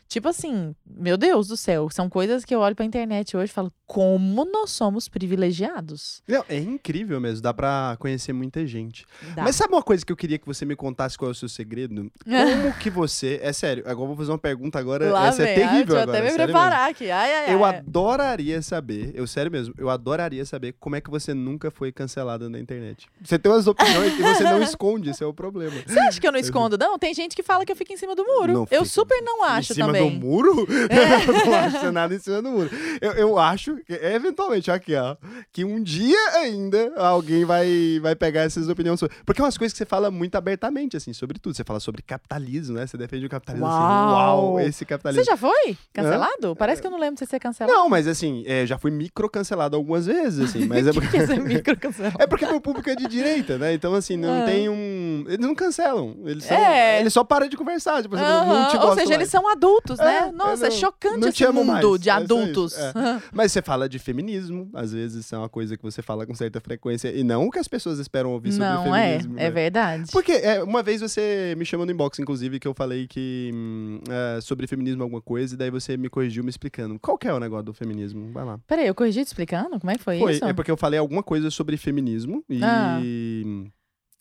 Tipo 0.07 0.27
assim, 0.27 0.75
meu 0.85 1.17
Deus 1.17 1.47
do 1.47 1.57
céu, 1.57 1.89
são 1.89 2.09
coisas 2.09 2.45
que 2.45 2.53
eu 2.53 2.59
olho 2.59 2.75
pra 2.75 2.85
internet 2.85 3.35
hoje 3.35 3.51
e 3.51 3.53
falo, 3.53 3.71
como 3.85 4.45
nós 4.45 4.71
somos 4.71 5.07
privilegiados. 5.07 6.21
Não, 6.27 6.43
é 6.47 6.57
incrível 6.57 7.19
mesmo, 7.19 7.41
dá 7.41 7.53
pra 7.53 7.95
conhecer 7.99 8.33
muita 8.33 8.65
gente. 8.65 9.05
Dá. 9.35 9.43
Mas 9.43 9.55
sabe 9.55 9.73
uma 9.73 9.83
coisa 9.83 10.05
que 10.05 10.11
eu 10.11 10.15
queria 10.15 10.37
que 10.37 10.45
você 10.45 10.65
me 10.65 10.75
contasse 10.75 11.17
qual 11.17 11.29
é 11.29 11.31
o 11.31 11.35
seu 11.35 11.49
segredo? 11.49 12.11
Como 12.23 12.73
que 12.79 12.89
você. 12.89 13.39
É 13.41 13.53
sério, 13.53 13.83
agora 13.85 14.03
eu 14.03 14.07
vou 14.07 14.15
fazer 14.17 14.31
uma 14.31 14.37
pergunta 14.39 14.79
agora. 14.79 15.11
Lá 15.11 15.27
essa 15.27 15.43
é 15.43 15.55
vem. 15.55 15.63
Ai, 15.63 15.69
terrível 15.69 15.85
deixa 15.85 15.99
eu 15.99 16.01
agora. 16.03 16.17
até 16.19 16.31
me 16.31 16.43
preparar 16.43 16.89
aqui. 16.89 17.11
Ai, 17.11 17.33
ai. 17.33 17.53
Eu 17.53 17.63
ai. 17.63 17.77
adoraria 17.77 18.61
saber, 18.61 19.11
eu 19.13 19.27
sério 19.27 19.51
mesmo, 19.51 19.73
eu 19.77 19.89
adoraria 19.89 20.43
saber 20.45 20.73
como 20.79 20.95
é 20.95 21.01
que 21.01 21.09
você 21.09 21.33
nunca 21.33 21.69
foi 21.69 21.91
cancelada 21.91 22.49
na 22.49 22.59
internet. 22.59 23.07
Você 23.21 23.37
tem 23.37 23.51
umas 23.51 23.67
opiniões 23.67 24.13
e 24.13 24.21
você 24.21 24.43
não 24.43 24.61
esconde, 24.63 25.11
esse 25.11 25.23
é 25.23 25.27
o 25.27 25.33
problema. 25.33 25.75
Você 25.85 25.99
acha 25.99 26.19
que 26.19 26.27
eu 26.27 26.31
não 26.31 26.39
escondo? 26.39 26.77
Não, 26.77 26.97
tem 26.97 27.13
gente 27.13 27.35
que 27.35 27.43
fala 27.43 27.65
que 27.65 27.71
eu 27.71 27.75
fico 27.75 27.93
em 27.93 27.97
cima 27.97 28.15
do 28.15 28.25
muro. 28.25 28.53
Não 28.53 28.67
eu 28.71 28.83
fica. 28.83 28.85
super 28.85 29.21
não 29.21 29.43
acho 29.43 29.73
cima 29.73 29.92
também. 29.93 30.07
É. 30.07 30.11
do 30.11 30.19
muro? 30.25 30.67
eu 30.69 31.45
não 31.45 31.53
acho 31.53 31.91
nada 31.91 32.15
em 32.15 32.19
cima 32.19 32.41
do 32.41 32.49
muro. 32.49 32.69
Eu, 33.01 33.11
eu 33.13 33.39
acho, 33.39 33.75
que, 33.85 33.93
eventualmente, 33.93 34.69
aqui, 34.71 34.95
ó, 34.95 35.15
que 35.51 35.63
um 35.63 35.81
dia 35.81 36.17
ainda 36.35 36.93
alguém 36.97 37.45
vai, 37.45 37.99
vai 38.01 38.15
pegar 38.15 38.41
essas 38.41 38.67
opiniões. 38.69 38.99
Sobre... 38.99 39.15
Porque 39.25 39.41
é 39.41 39.43
umas 39.43 39.57
coisas 39.57 39.73
que 39.73 39.77
você 39.77 39.85
fala 39.85 40.09
muito 40.11 40.35
abertamente, 40.35 40.97
assim, 40.97 41.13
sobre 41.13 41.39
tudo. 41.39 41.55
Você 41.55 41.63
fala 41.63 41.79
sobre 41.79 42.01
capitalismo, 42.01 42.75
né? 42.77 42.87
Você 42.87 42.97
defende 42.97 43.25
o 43.25 43.29
capitalismo 43.29 43.67
assim, 43.67 43.77
Uau! 43.77 44.53
uau, 44.53 44.59
esse 44.59 44.85
capitalismo. 44.85 45.23
Você 45.23 45.31
já 45.31 45.37
foi 45.37 45.77
cancelado? 45.93 46.55
Parece 46.55 46.81
que 46.81 46.87
eu 46.87 46.91
não 46.91 46.99
lembro 46.99 47.15
de 47.15 47.19
você 47.19 47.25
ser 47.25 47.39
cancelado. 47.39 47.73
Não, 47.77 47.89
mas 47.89 48.07
assim, 48.07 48.43
é, 48.47 48.65
já 48.65 48.77
fui 48.77 48.91
micro 48.91 49.29
cancelado 49.29 49.75
algumas 49.75 50.05
vezes, 50.05 50.49
assim, 50.49 50.65
mas 50.67 50.87
é 50.87 50.93
porque. 50.93 51.09
que 51.09 51.17
é 51.17 51.27
ser 51.27 51.39
micro 51.41 51.77
cancelado? 51.77 52.17
É 52.19 52.27
porque 52.27 52.45
meu 52.45 52.59
público 52.61 52.89
é 52.89 52.95
de 52.95 53.07
direita, 53.07 53.57
né? 53.57 53.73
Então, 53.73 53.93
assim, 53.93 54.17
não 54.17 54.41
Ah. 54.43 54.45
tem 54.45 54.69
um. 54.69 55.23
Eles 55.27 55.39
não 55.45 55.53
cancelam. 55.55 56.15
Eles, 56.25 56.45
só, 56.45 56.53
É. 56.55 56.99
eles 57.01 57.13
só 57.13 57.23
param 57.23 57.47
de 57.47 57.55
conversar. 57.57 58.01
Tipo, 58.01 58.15
assim, 58.15 58.23
Aham, 58.23 58.69
te 58.69 58.77
Ou 58.77 58.93
seja, 58.93 58.95
mais. 58.95 59.09
eles 59.11 59.29
são 59.29 59.47
adultos, 59.49 59.82
É, 59.91 59.95
né? 60.05 60.17
é, 60.27 60.31
Nossa, 60.31 60.67
é, 60.67 60.69
não- 60.69 60.75
chocante 60.77 61.19
não 61.19 61.27
esse 61.29 61.47
mundo 61.47 61.65
mais, 61.65 61.99
de 61.99 62.09
é 62.09 62.11
adultos. 62.13 62.77
é. 62.77 62.93
Mas 63.31 63.51
você 63.51 63.61
fala 63.61 63.87
de 63.89 63.99
feminismo, 63.99 64.69
às 64.73 64.91
vezes 64.93 65.31
é 65.31 65.37
uma 65.37 65.49
coisa 65.49 65.75
que 65.77 65.83
você 65.83 66.01
fala 66.01 66.25
com 66.25 66.33
certa 66.33 66.59
frequência 66.59 67.09
e 67.15 67.23
não 67.23 67.47
o 67.47 67.51
que 67.51 67.59
as 67.59 67.67
pessoas 67.67 67.99
esperam 67.99 68.31
ouvir 68.31 68.51
sobre 68.53 68.67
Não, 68.67 68.95
é, 68.95 69.09
feminismo. 69.19 69.39
é 69.39 69.43
né? 69.43 69.51
verdade. 69.51 70.11
Porque 70.11 70.31
é, 70.31 70.63
uma 70.63 70.81
vez 70.83 71.01
você 71.01 71.53
me 71.57 71.65
chamou 71.65 71.85
no 71.85 71.91
inbox, 71.91 72.19
inclusive, 72.19 72.59
que 72.59 72.67
eu 72.67 72.73
falei 72.73 73.07
que 73.07 73.51
hum, 73.53 73.99
é, 74.09 74.39
sobre 74.41 74.67
feminismo 74.67 75.03
alguma 75.03 75.21
coisa, 75.21 75.53
e 75.55 75.57
daí 75.57 75.69
você 75.69 75.97
me 75.97 76.09
corrigiu 76.09 76.43
me 76.43 76.49
explicando. 76.49 76.97
Qual 76.99 77.17
que 77.17 77.27
é 77.27 77.33
o 77.33 77.39
negócio 77.39 77.65
do 77.65 77.73
feminismo? 77.73 78.31
Vai 78.31 78.45
lá. 78.45 78.59
Peraí, 78.67 78.87
eu 78.87 78.95
corrigi 78.95 79.23
te 79.23 79.27
explicando? 79.27 79.79
Como 79.79 79.91
é 79.91 79.95
que 79.97 80.03
foi, 80.03 80.19
Foi, 80.19 80.33
isso? 80.33 80.45
é 80.45 80.53
porque 80.53 80.71
eu 80.71 80.77
falei 80.77 80.99
alguma 80.99 81.23
coisa 81.23 81.49
sobre 81.49 81.77
feminismo 81.77 82.43
e. 82.49 82.59
Ah. 82.63 82.99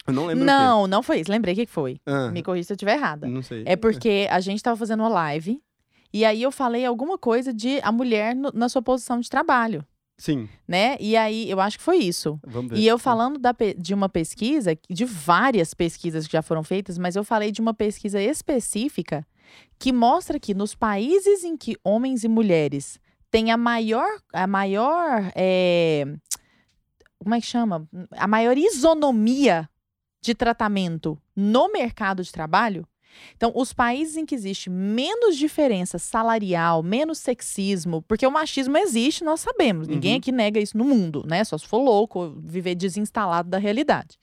Eu 0.07 0.13
não 0.13 0.27
lembro 0.27 0.45
Não, 0.45 0.87
não 0.87 1.03
foi 1.03 1.21
isso. 1.21 1.31
Lembrei 1.31 1.55
o 1.55 1.57
que 1.57 1.67
foi. 1.67 2.01
Ah, 2.07 2.31
Me 2.31 2.43
corrija 2.43 2.67
se 2.69 2.73
eu 2.73 2.77
estiver 2.77 2.95
errada. 2.97 3.27
não 3.29 3.43
sei. 3.43 3.63
É 3.67 3.77
porque 3.77 4.27
a 4.31 4.41
gente 4.41 4.63
tava 4.63 4.77
fazendo 4.77 5.01
uma 5.01 5.09
live 5.09 5.61
e 6.13 6.25
aí 6.25 6.43
eu 6.43 6.51
falei 6.53 6.85
alguma 6.85 7.17
coisa 7.17 7.53
de 7.55 7.81
a 7.83 7.91
mulher 7.93 8.35
no- 8.35 8.51
na 8.53 8.69
sua 8.69 8.83
posição 8.83 9.19
de 9.21 9.31
trabalho, 9.31 9.85
Sim, 10.19 10.49
né? 10.69 10.97
E 11.01 11.17
aí 11.17 11.49
eu 11.51 11.59
acho 11.61 11.79
que 11.79 11.85
foi 11.85 11.99
isso. 11.99 12.39
vamos 12.47 12.71
ver. 12.73 12.79
E 12.79 12.87
eu 12.87 12.99
falando 12.99 13.39
da 13.39 13.55
de 13.79 13.95
uma 13.95 14.09
pesquisa, 14.09 14.77
de 14.91 15.05
várias 15.05 15.73
pesquisas 15.73 16.27
que 16.27 16.33
já 16.33 16.43
foram 16.43 16.63
feitas, 16.63 16.99
mas 16.99 17.17
eu 17.17 17.25
falei 17.25 17.51
de 17.51 17.61
uma 17.61 17.73
pesquisa 17.75 18.21
específica 18.21 19.27
que 19.79 19.93
mostra 19.93 20.39
que 20.39 20.53
nos 20.55 20.75
países 20.75 21.45
em 21.45 21.57
que 21.57 21.77
homens 21.85 22.25
e 22.25 22.29
mulheres 22.29 22.99
têm 23.31 23.51
a 23.51 23.57
maior, 23.57 24.09
a 24.33 24.47
maior, 24.47 25.31
é, 25.35 26.05
como 27.19 27.35
é 27.35 27.41
que 27.41 27.47
chama? 27.47 27.89
A 28.13 28.27
maior 28.29 28.57
isonomia 28.59 29.69
de 30.23 30.35
tratamento 30.35 31.18
no 31.37 31.70
mercado 31.70 32.23
de 32.23 32.33
trabalho. 32.33 32.87
Então, 33.37 33.53
os 33.55 33.75
países 33.75 34.16
em 34.16 34.25
que 34.25 34.35
existe 34.35 34.70
menos 34.70 35.37
diferença 35.37 35.99
salarial, 35.99 36.83
menos 36.83 37.18
sexismo, 37.18 38.01
porque 38.03 38.27
o 38.27 38.31
machismo 38.31 38.79
existe, 38.79 39.23
nós 39.23 39.41
sabemos. 39.41 39.87
Ninguém 39.87 40.12
Uhum. 40.12 40.18
aqui 40.18 40.33
nega 40.33 40.59
isso 40.59 40.79
no 40.79 40.85
mundo, 40.85 41.23
né? 41.29 41.45
Só 41.45 41.59
se 41.59 41.66
for 41.66 41.79
louco, 41.83 42.20
ou 42.20 42.35
viver 42.41 42.75
desinstalado 42.75 43.51
da 43.51 43.59
realidade. 43.59 44.18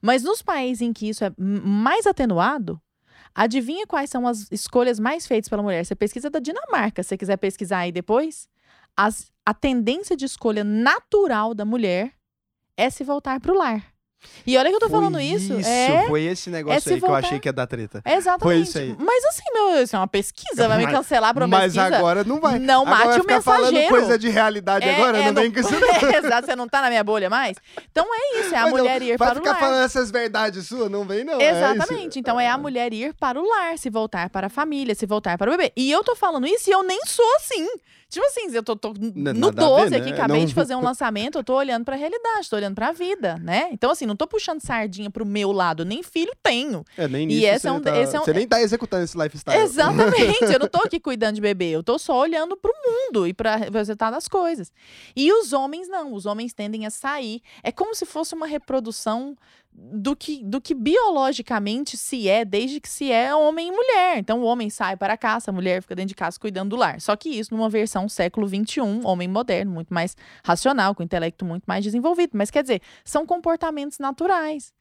Mas 0.00 0.22
nos 0.22 0.40
países 0.40 0.80
em 0.80 0.92
que 0.92 1.06
isso 1.08 1.22
é 1.24 1.32
mais 1.38 2.06
atenuado, 2.06 2.80
adivinha 3.34 3.86
quais 3.86 4.08
são 4.08 4.26
as 4.26 4.50
escolhas 4.50 4.98
mais 4.98 5.26
feitas 5.26 5.48
pela 5.50 5.62
mulher? 5.62 5.84
Você 5.84 5.94
pesquisa 5.94 6.30
da 6.30 6.38
Dinamarca, 6.38 7.02
se 7.02 7.08
você 7.10 7.18
quiser 7.18 7.36
pesquisar 7.36 7.80
aí 7.80 7.92
depois. 7.92 8.48
As- 8.96 9.30
a 9.44 9.52
tendência 9.52 10.16
de 10.16 10.24
escolha 10.24 10.64
natural 10.64 11.52
da 11.52 11.64
mulher 11.66 12.14
é 12.76 12.88
se 12.88 13.04
voltar 13.04 13.38
para 13.40 13.52
o 13.52 13.56
lar. 13.58 13.93
E 14.46 14.56
olha 14.58 14.68
que 14.68 14.76
eu 14.76 14.80
tô 14.80 14.88
Foi 14.90 14.98
falando 14.98 15.20
isso. 15.20 15.54
Isso, 15.58 15.68
é, 15.68 16.04
foi 16.06 16.22
esse 16.24 16.50
negócio 16.50 16.80
se 16.82 16.92
aí 16.92 16.98
que 16.98 17.04
eu 17.04 17.08
voltar- 17.08 17.26
achei 17.26 17.40
que 17.40 17.48
ia 17.48 17.52
dar 17.52 17.66
treta. 17.66 18.02
é 18.04 18.14
exatamente. 18.14 18.42
Foi 18.42 18.56
isso 18.58 18.78
aí. 18.78 18.94
Mas 18.98 19.24
assim, 19.24 19.42
meu, 19.52 19.82
isso 19.82 19.96
é 19.96 19.98
uma 19.98 20.06
pesquisa, 20.08 20.68
vai 20.68 20.78
me 20.78 20.84
Mas- 20.84 20.94
cancelar 20.94 21.32
pra 21.34 21.46
uma 21.46 21.56
Mas 21.58 21.72
pesquisa. 21.74 21.96
agora 21.96 22.24
não 22.24 22.40
vai. 22.40 22.58
Não 22.58 22.82
agora 22.82 22.96
mate 22.96 23.06
vai 23.08 23.18
o 23.18 23.22
ficar 23.22 23.42
falando 23.42 23.72
mensageiro. 23.72 23.88
coisa 23.88 24.18
de 24.18 24.28
realidade 24.28 24.86
É, 24.88 24.94
agora, 24.96 25.18
é, 25.18 25.26
não 25.26 25.34
vem 25.34 25.50
com 25.50 25.60
isso 25.60 25.70
não. 25.80 26.10
Exato, 26.18 26.46
você 26.46 26.56
não 26.56 26.68
tá 26.68 26.82
na 26.82 26.88
minha 26.88 27.02
bolha 27.04 27.30
mais? 27.30 27.56
Então 27.90 28.06
é 28.12 28.40
isso, 28.40 28.54
é 28.54 28.58
a 28.58 28.62
Mas 28.62 28.72
não, 28.72 28.78
mulher 28.78 29.02
ir 29.02 29.16
Vai 29.16 29.28
para 29.28 29.38
o 29.38 29.42
ficar 29.42 29.50
lar. 29.52 29.60
falando 29.60 29.84
essas 29.84 30.10
verdades 30.10 30.66
suas, 30.66 30.90
não 30.90 31.04
vem 31.04 31.24
não. 31.24 31.40
é. 31.40 31.50
Exatamente. 31.50 32.18
então 32.18 32.38
é 32.38 32.48
a 32.48 32.58
mulher 32.58 32.92
ir 32.92 33.14
para 33.14 33.40
o 33.40 33.48
lar, 33.48 33.78
se 33.78 33.88
voltar 33.88 34.28
para 34.30 34.48
a 34.48 34.50
família, 34.50 34.94
se 34.94 35.06
voltar 35.06 35.38
para 35.38 35.50
o 35.50 35.56
bebê. 35.56 35.72
E 35.76 35.90
eu 35.90 36.04
tô 36.04 36.14
falando 36.14 36.46
isso 36.46 36.68
e 36.68 36.72
eu 36.72 36.82
nem 36.82 37.00
sou 37.06 37.24
assim. 37.36 37.66
Tipo 38.14 38.26
assim, 38.26 38.54
eu 38.54 38.62
tô, 38.62 38.76
tô 38.76 38.92
no 38.94 39.12
nada 39.32 39.48
a 39.48 39.50
ver, 39.50 39.54
12 39.54 39.90
né? 39.90 39.96
aqui, 39.98 40.12
acabei 40.12 40.38
Não- 40.40 40.46
de 40.46 40.54
fazer 40.54 40.74
um 40.74 40.82
lançamento, 40.82 41.36
eu 41.38 41.44
tô 41.44 41.54
olhando 41.54 41.84
pra 41.84 41.96
realidade, 41.96 42.48
tô 42.48 42.56
olhando 42.56 42.74
pra 42.74 42.92
vida, 42.92 43.36
né? 43.42 43.68
Então, 43.72 43.90
assim, 43.90 44.06
não 44.06 44.16
tô 44.16 44.26
puxando 44.26 44.60
sardinha 44.60 45.10
pro 45.10 45.26
meu 45.26 45.52
lado, 45.52 45.84
nem 45.84 46.02
filho 46.02 46.32
tenho. 46.42 46.84
É, 46.96 47.06
nem 47.08 47.24
E 47.24 47.26
nisso 47.26 47.46
esse 47.46 47.58
você 47.60 47.68
é 47.68 47.72
um- 47.72 47.80
tá- 47.80 47.98
esse 47.98 48.16
é 48.16 48.20
um- 48.20 48.24
Você 48.24 48.32
nem 48.32 48.46
tá 48.48 48.60
executando 48.62 49.04
esse 49.04 49.18
lifestyle. 49.18 49.58
Exatamente, 49.60 50.44
eu 50.44 50.58
não 50.58 50.68
tô 50.68 50.78
aqui 50.86 50.98
cuidando 51.00 51.34
de 51.34 51.40
bebê, 51.40 51.70
eu 51.70 51.82
tô 51.82 51.98
só 51.98 52.18
olhando 52.18 52.56
pro 52.56 52.72
mundo 52.86 53.26
e 53.26 53.34
para 53.34 53.68
o 53.68 53.72
resultado 53.72 54.14
das 54.14 54.28
coisas. 54.28 54.72
E 55.14 55.32
os 55.32 55.52
homens 55.52 55.88
não, 55.88 56.12
os 56.14 56.24
homens 56.26 56.52
tendem 56.52 56.86
a 56.86 56.90
sair. 56.90 57.42
É 57.62 57.70
como 57.72 57.94
se 57.94 58.06
fosse 58.06 58.34
uma 58.34 58.46
reprodução 58.46 59.36
do 59.76 60.14
que, 60.14 60.42
do 60.44 60.60
que 60.60 60.72
biologicamente 60.74 61.96
se 61.96 62.28
é, 62.28 62.44
desde 62.44 62.80
que 62.80 62.88
se 62.88 63.10
é 63.10 63.34
homem 63.34 63.68
e 63.68 63.72
mulher. 63.72 64.18
Então 64.18 64.40
o 64.40 64.44
homem 64.44 64.70
sai 64.70 64.96
para 64.96 65.14
a 65.14 65.16
caça, 65.16 65.50
a 65.50 65.54
mulher 65.54 65.82
fica 65.82 65.94
dentro 65.96 66.10
de 66.10 66.14
casa 66.14 66.38
cuidando 66.38 66.70
do 66.70 66.76
lar. 66.76 67.00
Só 67.00 67.16
que 67.16 67.28
isso 67.28 67.54
numa 67.54 67.68
versão 67.68 68.08
século 68.08 68.48
XXI, 68.48 68.80
homem 69.04 69.26
moderno, 69.28 69.72
muito 69.72 69.92
mais 69.92 70.16
racional, 70.44 70.94
com 70.94 71.02
intelecto 71.02 71.44
muito 71.44 71.64
mais 71.66 71.82
desenvolvido. 71.82 72.30
Mas 72.34 72.50
quer 72.50 72.62
dizer, 72.62 72.80
são 73.04 73.26
comportamentos 73.26 73.98
naturais. 73.98 74.72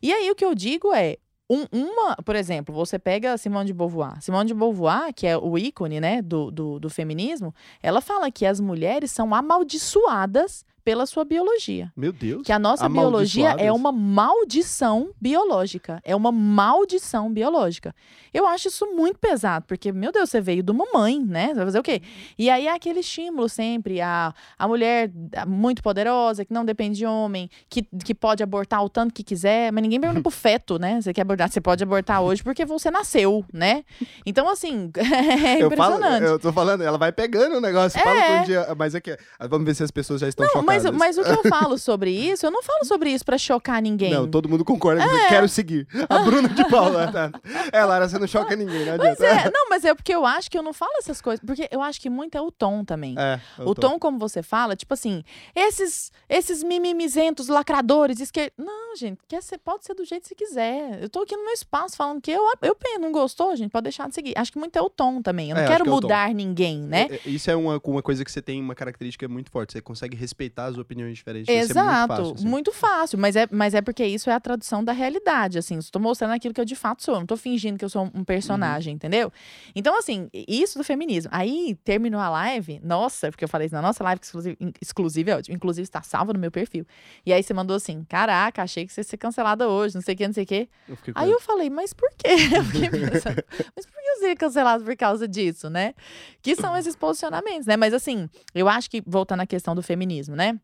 E 0.00 0.12
aí 0.12 0.30
o 0.30 0.34
que 0.34 0.44
eu 0.44 0.54
digo 0.54 0.94
é, 0.94 1.16
um- 1.50 1.66
uma, 1.72 2.16
por 2.16 2.36
exemplo, 2.36 2.74
você 2.74 2.98
pega 2.98 3.36
Simone 3.36 3.66
de 3.66 3.72
Beauvoir. 3.72 4.20
Simone 4.22 4.46
de 4.48 4.54
Beauvoir, 4.54 5.12
que 5.14 5.26
é 5.26 5.36
o 5.36 5.58
ícone 5.58 6.00
né, 6.00 6.22
do, 6.22 6.50
do, 6.50 6.78
do 6.78 6.90
feminismo, 6.90 7.54
ela 7.82 8.00
fala 8.00 8.30
que 8.30 8.46
as 8.46 8.60
mulheres 8.60 9.10
são 9.10 9.34
amaldiçoadas 9.34 10.64
pela 10.86 11.04
sua 11.04 11.24
biologia. 11.24 11.92
Meu 11.96 12.12
Deus. 12.12 12.42
Que 12.46 12.52
a 12.52 12.60
nossa 12.60 12.88
biologia 12.88 13.56
é 13.58 13.72
uma 13.72 13.90
maldição 13.90 15.10
biológica. 15.20 16.00
É 16.04 16.14
uma 16.14 16.30
maldição 16.30 17.28
biológica. 17.32 17.92
Eu 18.32 18.46
acho 18.46 18.68
isso 18.68 18.86
muito 18.94 19.18
pesado, 19.18 19.64
porque, 19.66 19.90
meu 19.90 20.12
Deus, 20.12 20.30
você 20.30 20.40
veio 20.40 20.62
de 20.62 20.70
uma 20.70 20.84
mãe, 20.94 21.18
né? 21.20 21.48
Você 21.48 21.54
vai 21.54 21.64
fazer 21.64 21.78
o 21.80 21.82
quê? 21.82 22.02
E 22.38 22.48
aí 22.48 22.68
é 22.68 22.72
aquele 22.72 23.00
estímulo 23.00 23.48
sempre, 23.48 24.00
a, 24.00 24.32
a 24.56 24.68
mulher 24.68 25.10
muito 25.48 25.82
poderosa, 25.82 26.44
que 26.44 26.52
não 26.52 26.64
depende 26.64 26.98
de 26.98 27.06
homem, 27.06 27.50
que, 27.68 27.82
que 28.04 28.14
pode 28.14 28.42
abortar 28.44 28.84
o 28.84 28.88
tanto 28.88 29.12
que 29.12 29.24
quiser, 29.24 29.72
mas 29.72 29.82
ninguém 29.82 29.98
pergunta 30.00 30.22
pro 30.22 30.30
feto, 30.30 30.78
né? 30.78 31.00
Você 31.00 31.12
quer 31.12 31.22
abortar? 31.22 31.50
Você 31.50 31.60
pode 31.60 31.82
abortar 31.82 32.22
hoje 32.22 32.44
porque 32.44 32.64
você 32.64 32.92
nasceu, 32.92 33.44
né? 33.52 33.82
Então, 34.24 34.48
assim, 34.48 34.88
é 34.96 35.60
Eu 35.60 35.70
falo, 35.72 35.94
impressionante. 35.96 36.22
eu 36.26 36.38
tô 36.38 36.52
falando, 36.52 36.82
ela 36.84 36.98
vai 36.98 37.10
pegando 37.10 37.56
o 37.56 37.60
negócio, 37.60 37.98
fala 37.98 38.20
É. 38.20 38.34
por 38.36 38.42
um 38.42 38.44
dia, 38.44 38.74
mas 38.78 38.94
é 38.94 39.00
que, 39.00 39.18
vamos 39.48 39.66
ver 39.66 39.74
se 39.74 39.82
as 39.82 39.90
pessoas 39.90 40.20
já 40.20 40.28
estão 40.28 40.44
Não, 40.44 40.52
chocadas. 40.52 40.66
Mas 40.92 41.18
o 41.18 41.22
que 41.22 41.30
eu 41.30 41.42
falo 41.48 41.78
sobre 41.78 42.10
isso, 42.10 42.46
eu 42.46 42.50
não 42.50 42.62
falo 42.62 42.84
sobre 42.84 43.10
isso 43.10 43.24
pra 43.24 43.36
chocar 43.38 43.80
ninguém. 43.82 44.12
Não, 44.12 44.28
todo 44.28 44.48
mundo 44.48 44.64
concorda. 44.64 45.02
É. 45.02 45.28
Quero 45.28 45.48
seguir. 45.48 45.86
A 46.08 46.18
Bruna 46.20 46.48
de 46.48 46.64
Paula. 46.68 47.10
Tá? 47.12 47.30
É, 47.72 47.84
Lara, 47.84 48.08
você 48.08 48.18
não 48.18 48.26
choca 48.26 48.54
ninguém, 48.56 48.82
adianta. 48.88 48.98
Pois 49.16 49.20
é, 49.20 49.50
não, 49.50 49.68
mas 49.70 49.84
é 49.84 49.94
porque 49.94 50.14
eu 50.14 50.24
acho 50.26 50.50
que 50.50 50.58
eu 50.58 50.62
não 50.62 50.72
falo 50.72 50.92
essas 50.98 51.20
coisas. 51.20 51.44
Porque 51.44 51.68
eu 51.70 51.82
acho 51.82 52.00
que 52.00 52.10
muito 52.10 52.36
é 52.36 52.40
o 52.40 52.50
tom 52.50 52.84
também. 52.84 53.14
É, 53.18 53.40
eu 53.58 53.68
O 53.68 53.74
tô- 53.74 53.82
tom, 53.82 53.98
como 53.98 54.18
você 54.18 54.42
fala, 54.42 54.74
tipo 54.76 54.92
assim, 54.94 55.22
esses 55.54 56.10
esses 56.28 56.62
mimimizentos, 56.62 57.48
lacradores, 57.48 58.20
esquer... 58.20 58.52
Não, 58.58 58.96
gente, 58.96 59.18
quer 59.28 59.42
ser, 59.42 59.58
pode 59.58 59.84
ser 59.84 59.94
do 59.94 60.04
jeito 60.04 60.22
que 60.22 60.28
você 60.28 60.34
quiser. 60.34 61.02
Eu 61.02 61.08
tô 61.08 61.20
aqui 61.22 61.36
no 61.36 61.44
meu 61.44 61.52
espaço 61.52 61.96
falando 61.96 62.20
que 62.20 62.30
eu, 62.30 62.42
eu 62.62 62.76
não 63.00 63.12
gostou, 63.12 63.54
gente, 63.56 63.70
pode 63.70 63.84
deixar 63.84 64.08
de 64.08 64.14
seguir. 64.14 64.32
Acho 64.36 64.52
que 64.52 64.58
muito 64.58 64.76
é 64.76 64.82
o 64.82 64.88
tom 64.90 65.20
também. 65.22 65.50
Eu 65.50 65.56
não 65.56 65.62
É, 65.62 65.66
quero 65.66 65.84
que 65.84 65.90
é 65.90 65.92
o 65.92 65.96
tom. 65.96 66.02
mudar 66.06 66.34
ninguém, 66.34 66.80
né? 66.80 67.06
É, 67.10 67.14
é, 67.14 67.20
Isso 67.26 67.50
é 67.50 67.56
uma, 67.56 67.80
uma 67.84 68.02
coisa 68.02 68.24
que 68.24 68.30
você 68.32 68.40
tem 68.42 68.60
uma 68.60 68.74
característica 68.74 69.26
muito 69.28 69.50
forte. 69.50 69.72
Você 69.74 69.80
consegue 69.80 70.16
respeitar 70.16 70.65
as 70.66 70.78
opiniões 70.78 71.16
diferentes. 71.16 71.48
É 71.48 71.58
muito 71.58 71.70
Exato, 71.70 72.08
fácil, 72.16 72.34
assim. 72.34 72.46
muito 72.48 72.72
fácil, 72.72 73.18
mas 73.18 73.36
é, 73.36 73.46
mas 73.50 73.74
é 73.74 73.80
porque 73.80 74.04
isso 74.04 74.28
é 74.30 74.32
a 74.34 74.40
tradução 74.40 74.82
da 74.84 74.92
realidade, 74.92 75.58
assim, 75.58 75.78
estou 75.78 76.00
mostrando 76.00 76.32
aquilo 76.32 76.52
que 76.54 76.60
eu 76.60 76.64
de 76.64 76.76
fato 76.76 77.02
sou, 77.02 77.14
eu 77.14 77.20
não 77.20 77.26
tô 77.26 77.36
fingindo 77.36 77.78
que 77.78 77.84
eu 77.84 77.88
sou 77.88 78.10
um 78.14 78.24
personagem, 78.24 78.92
Uhum. 78.92 78.96
entendeu? 78.96 79.32
Então, 79.74 79.98
assim, 79.98 80.28
isso 80.32 80.78
do 80.78 80.84
feminismo. 80.84 81.30
Aí, 81.32 81.76
terminou 81.84 82.20
a 82.20 82.28
live, 82.28 82.80
nossa, 82.82 83.30
porque 83.30 83.44
eu 83.44 83.48
falei 83.48 83.66
isso 83.66 83.74
na 83.74 83.82
nossa 83.82 84.02
live, 84.04 84.20
que 84.20 84.26
exclusiva, 84.26 84.56
exclusiva 84.80 85.30
é 85.32 85.40
inclusive 85.52 85.82
está 85.84 86.02
salva 86.02 86.32
no 86.32 86.38
meu 86.38 86.50
perfil. 86.50 86.86
E 87.24 87.32
aí 87.32 87.42
você 87.42 87.54
mandou 87.54 87.76
assim, 87.76 88.04
caraca, 88.08 88.62
achei 88.62 88.86
que 88.86 88.92
você 88.92 89.00
ia 89.00 89.04
ser 89.04 89.16
cancelada 89.16 89.68
hoje, 89.68 89.94
não 89.94 90.02
sei 90.02 90.14
o 90.14 90.16
que, 90.18 90.26
não 90.26 90.34
sei 90.34 90.44
o 90.44 90.46
que. 90.46 90.68
Eu 90.88 90.96
Aí 91.14 91.30
eu 91.30 91.40
falei, 91.40 91.70
mas 91.70 91.92
por 91.92 92.10
quê? 92.16 92.28
Eu 92.56 92.64
fiquei 92.64 92.88
pensando, 92.90 93.42
mas 93.76 93.86
por 93.86 94.00
que 94.00 94.08
eu 94.08 94.16
seria 94.20 94.36
cancelado 94.36 94.84
por 94.84 94.96
causa 94.96 95.26
disso, 95.28 95.68
né? 95.68 95.94
Que 96.42 96.54
são 96.56 96.76
esses 96.76 96.94
posicionamentos, 96.96 97.66
né? 97.66 97.76
Mas 97.76 97.92
assim, 97.92 98.28
eu 98.54 98.68
acho 98.68 98.88
que, 98.90 99.02
voltando 99.06 99.40
à 99.40 99.46
questão 99.46 99.74
do 99.74 99.82
feminismo, 99.82 100.34
né? 100.36 100.55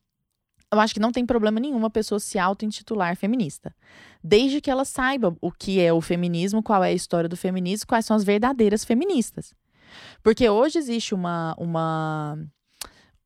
Eu 0.73 0.81
acho 0.81 0.95
que 0.95 1.01
não 1.01 1.13
tem 1.13 1.27
problema 1.27 1.61
nenhum 1.61 1.77
uma 1.77 1.91
pessoa 1.91 2.19
se 2.19 2.39
auto-intitular 2.39 3.15
feminista. 3.15 3.75
Desde 4.25 4.59
que 4.59 4.71
ela 4.71 4.87
saiba 4.87 5.37
o 5.39 5.53
que 5.53 5.79
é 5.79 5.93
o 5.93 6.01
feminismo, 6.01 6.63
qual 6.63 6.83
é 6.83 6.89
a 6.89 6.93
história 6.93 7.29
do 7.29 7.37
feminismo, 7.37 7.87
quais 7.87 8.07
são 8.07 8.17
as 8.17 8.25
verdadeiras 8.25 8.83
feministas. 8.83 9.55
Porque 10.23 10.49
hoje 10.49 10.79
existe 10.79 11.15
uma. 11.15 11.55
uma 11.59 12.39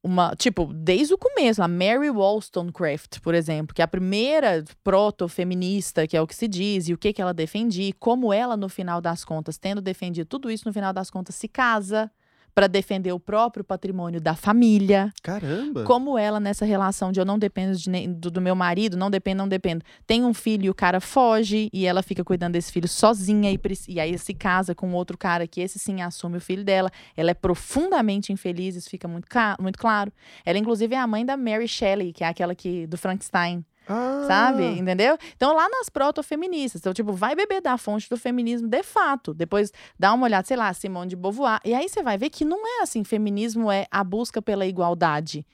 uma, 0.03 0.37
tipo, 0.37 0.73
desde 0.73 1.13
o 1.15 1.19
começo, 1.19 1.61
a 1.61 1.67
Mary 1.67 2.11
Wollstonecraft, 2.11 3.19
por 3.21 3.35
exemplo, 3.35 3.75
que 3.75 3.83
é 3.83 3.85
a 3.85 3.89
primeira 3.89 4.65
proto-feminista, 4.85 6.07
que 6.07 6.17
é 6.17 6.23
o 6.23 6.29
que 6.29 6.35
se 6.37 6.47
diz, 6.47 6.89
e 6.89 6.95
o 6.95 6.99
que, 6.99 7.13
que 7.13 7.21
ela 7.21 7.35
defendia, 7.35 7.89
e 7.89 7.93
como 7.93 8.33
ela, 8.33 8.57
no 8.57 8.69
final 8.69 9.01
das 9.01 9.25
contas, 9.25 9.59
tendo 9.59 9.81
defendido 9.81 10.29
tudo 10.29 10.49
isso, 10.49 10.63
no 10.65 10.73
final 10.73 10.93
das 10.93 11.11
contas, 11.11 11.35
se 11.35 11.49
casa 11.49 12.09
para 12.57 12.69
defender 12.69 13.13
o 13.13 13.21
próprio 13.21 13.63
patrimônio 13.63 14.19
da 14.19 14.35
família. 14.35 15.13
Caramba. 15.23 15.85
Como 15.85 16.17
ela, 16.17 16.41
nessa 16.41 16.65
relação 16.65 17.13
de 17.13 17.21
eu 17.21 17.25
não 17.27 17.39
dependo 17.39 17.77
de 17.77 17.91
nem- 17.91 18.11
do, 18.11 18.31
do 18.31 18.41
meu 18.41 18.57
marido, 18.57 18.97
não 18.97 19.11
dependo, 19.11 19.43
não 19.43 19.49
dependo. 19.49 19.85
Tem 20.07 20.25
um 20.25 20.33
filho 20.33 20.65
e 20.65 20.71
o 20.71 20.75
cara 20.75 20.99
foge 20.99 21.69
e 21.71 21.85
ela 21.85 22.03
fica 22.03 22.25
cuidando 22.25 22.55
desse 22.55 22.73
filho 22.73 22.89
sozinha 22.89 23.53
e, 23.53 23.61
e 23.89 24.01
aí 24.01 24.17
se 24.17 24.33
casa 24.33 24.75
com 24.75 24.91
outro 24.95 25.19
cara 25.19 25.47
que 25.47 25.61
esse 25.61 25.79
sim 25.79 26.01
assume 26.01 26.39
o 26.39 26.41
filho 26.41 26.65
dela. 26.65 26.91
Ela 27.15 27.33
é 27.33 27.35
profundamente 27.35 28.33
infeliz, 28.33 28.75
isso 28.75 28.89
fica 28.89 29.07
muito, 29.07 29.29
muito 29.61 29.79
claro. 29.79 30.11
Ela, 30.43 30.57
inclusive, 30.57 30.95
é 30.95 30.99
a 30.99 31.07
mãe 31.07 31.27
da 31.27 31.37
Mary 31.37 31.69
Shelley, 31.69 32.11
que 32.11 32.25
é 32.25 32.29
aquela 32.29 32.55
que, 32.55 32.87
do 32.87 32.97
Frankenstein. 32.97 33.63
Ah, 33.89 34.24
Sabe? 34.26 34.64
Entendeu? 34.64 35.16
Então, 35.37 35.55
lá 35.55 35.68
nas 35.68 35.89
proto-feministas. 35.89 36.80
Então, 36.80 36.93
tipo, 36.93 37.12
vai 37.12 37.34
beber 37.37 37.61
da 37.61 37.78
fonte 37.78 38.09
do 38.09 38.16
feminismo 38.16 38.66
de 38.66 38.82
fato. 38.82 39.32
Depois 39.32 39.72
dá 39.99 40.12
uma 40.12 40.24
olhada, 40.24 40.47
sei 40.47 40.57
lá, 40.57 40.72
Simone 40.72 41.11
de 41.11 41.16
Beauvoir. 41.16 41.61
E 41.64 41.72
aí 41.72 41.89
você 41.89 42.03
vai 42.03 42.18
ver 42.18 42.30
que 42.30 42.45
não 42.45 42.66
é 42.66 42.82
assim: 42.82 43.05
feminismo 43.05 43.70
é 43.70 43.87
a 43.91 44.03
busca 44.03 44.43
pela 44.43 44.66
igualdade. 44.66 45.47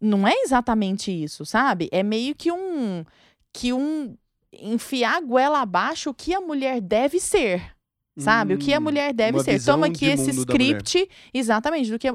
Não 0.00 0.26
é 0.26 0.32
exatamente 0.42 1.10
isso, 1.10 1.44
sabe? 1.44 1.88
É 1.92 2.02
meio 2.02 2.34
que 2.34 2.50
um. 2.52 3.04
Que 3.52 3.72
um. 3.72 4.16
Enfiar 4.52 5.16
a 5.16 5.20
goela 5.20 5.60
abaixo 5.60 6.08
o 6.10 6.14
que 6.14 6.34
a 6.34 6.40
mulher 6.40 6.80
deve 6.80 7.20
ser. 7.20 7.76
Sabe? 8.18 8.54
o 8.54 8.58
que 8.58 8.74
a 8.74 8.78
Hum, 8.80 8.82
mulher 8.82 9.12
deve 9.14 9.38
ser. 9.44 9.62
Toma 9.62 9.86
aqui 9.86 10.06
esse 10.06 10.30
script, 10.32 11.08
exatamente, 11.32 11.88
do 11.90 11.98
que. 12.00 12.08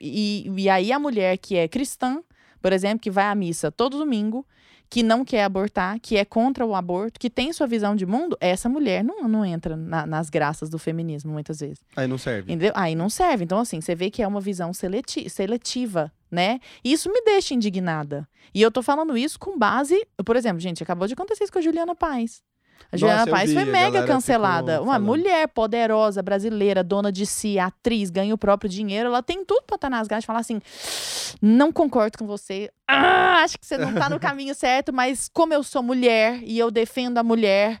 E, 0.00 0.48
e, 0.48 0.62
e 0.62 0.68
aí 0.70 0.90
a 0.90 0.98
mulher 0.98 1.36
que 1.36 1.56
é 1.56 1.68
cristã, 1.68 2.22
por 2.62 2.72
exemplo, 2.72 3.00
que 3.00 3.10
vai 3.10 3.26
à 3.26 3.34
missa 3.34 3.70
todo 3.70 3.98
domingo, 3.98 4.46
que 4.92 5.02
não 5.02 5.24
quer 5.24 5.42
abortar, 5.44 5.98
que 5.98 6.18
é 6.18 6.24
contra 6.24 6.66
o 6.66 6.74
aborto, 6.74 7.18
que 7.18 7.30
tem 7.30 7.50
sua 7.50 7.66
visão 7.66 7.96
de 7.96 8.04
mundo, 8.04 8.36
essa 8.38 8.68
mulher 8.68 9.02
não, 9.02 9.26
não 9.26 9.42
entra 9.42 9.74
na- 9.74 10.04
nas 10.04 10.28
graças 10.28 10.68
do 10.68 10.78
feminismo, 10.78 11.32
muitas 11.32 11.60
vezes. 11.60 11.78
Aí 11.96 12.06
não 12.06 12.18
serve. 12.18 12.52
Entendeu? 12.52 12.72
Aí 12.74 12.94
não 12.94 13.08
serve. 13.08 13.42
Então, 13.42 13.58
assim, 13.58 13.80
você 13.80 13.94
vê 13.94 14.10
que 14.10 14.22
é 14.22 14.28
uma 14.28 14.38
visão 14.38 14.70
seleti- 14.74 15.30
seletiva, 15.30 16.12
né? 16.30 16.60
E 16.84 16.92
isso 16.92 17.10
me 17.10 17.22
deixa 17.22 17.54
indignada. 17.54 18.28
E 18.54 18.60
eu 18.60 18.70
tô 18.70 18.82
falando 18.82 19.16
isso 19.16 19.38
com 19.38 19.58
base. 19.58 20.06
Por 20.26 20.36
exemplo, 20.36 20.60
gente, 20.60 20.82
acabou 20.82 21.06
de 21.08 21.14
acontecer 21.14 21.44
isso 21.44 21.52
com 21.54 21.58
a 21.58 21.62
Juliana 21.62 21.94
Paz. 21.94 22.42
A 22.90 22.96
Nossa, 22.96 22.98
Juliana 22.98 23.26
Paz 23.30 23.48
vi, 23.50 23.54
foi 23.56 23.64
mega 23.66 23.90
galera 23.90 24.06
cancelada. 24.06 24.82
Uma 24.82 24.92
falando. 24.94 25.06
mulher 25.06 25.48
poderosa, 25.48 26.22
brasileira, 26.22 26.82
dona 26.82 27.12
de 27.12 27.24
si, 27.26 27.58
atriz, 27.58 28.10
ganha 28.10 28.34
o 28.34 28.38
próprio 28.38 28.68
dinheiro. 28.70 29.08
Ela 29.08 29.22
tem 29.22 29.44
tudo 29.44 29.62
pra 29.66 29.76
estar 29.76 29.88
nas 29.90 30.08
garras 30.08 30.24
e 30.24 30.26
falar 30.26 30.40
assim: 30.40 30.60
não 31.40 31.72
concordo 31.72 32.18
com 32.18 32.26
você. 32.26 32.70
Ah, 32.88 33.42
acho 33.44 33.58
que 33.58 33.64
você 33.66 33.78
não 33.78 33.92
tá 33.94 34.08
no 34.10 34.18
caminho 34.20 34.54
certo, 34.54 34.92
mas 34.92 35.28
como 35.32 35.54
eu 35.54 35.62
sou 35.62 35.82
mulher 35.82 36.40
e 36.42 36.58
eu 36.58 36.70
defendo 36.70 37.18
a 37.18 37.22
mulher, 37.22 37.80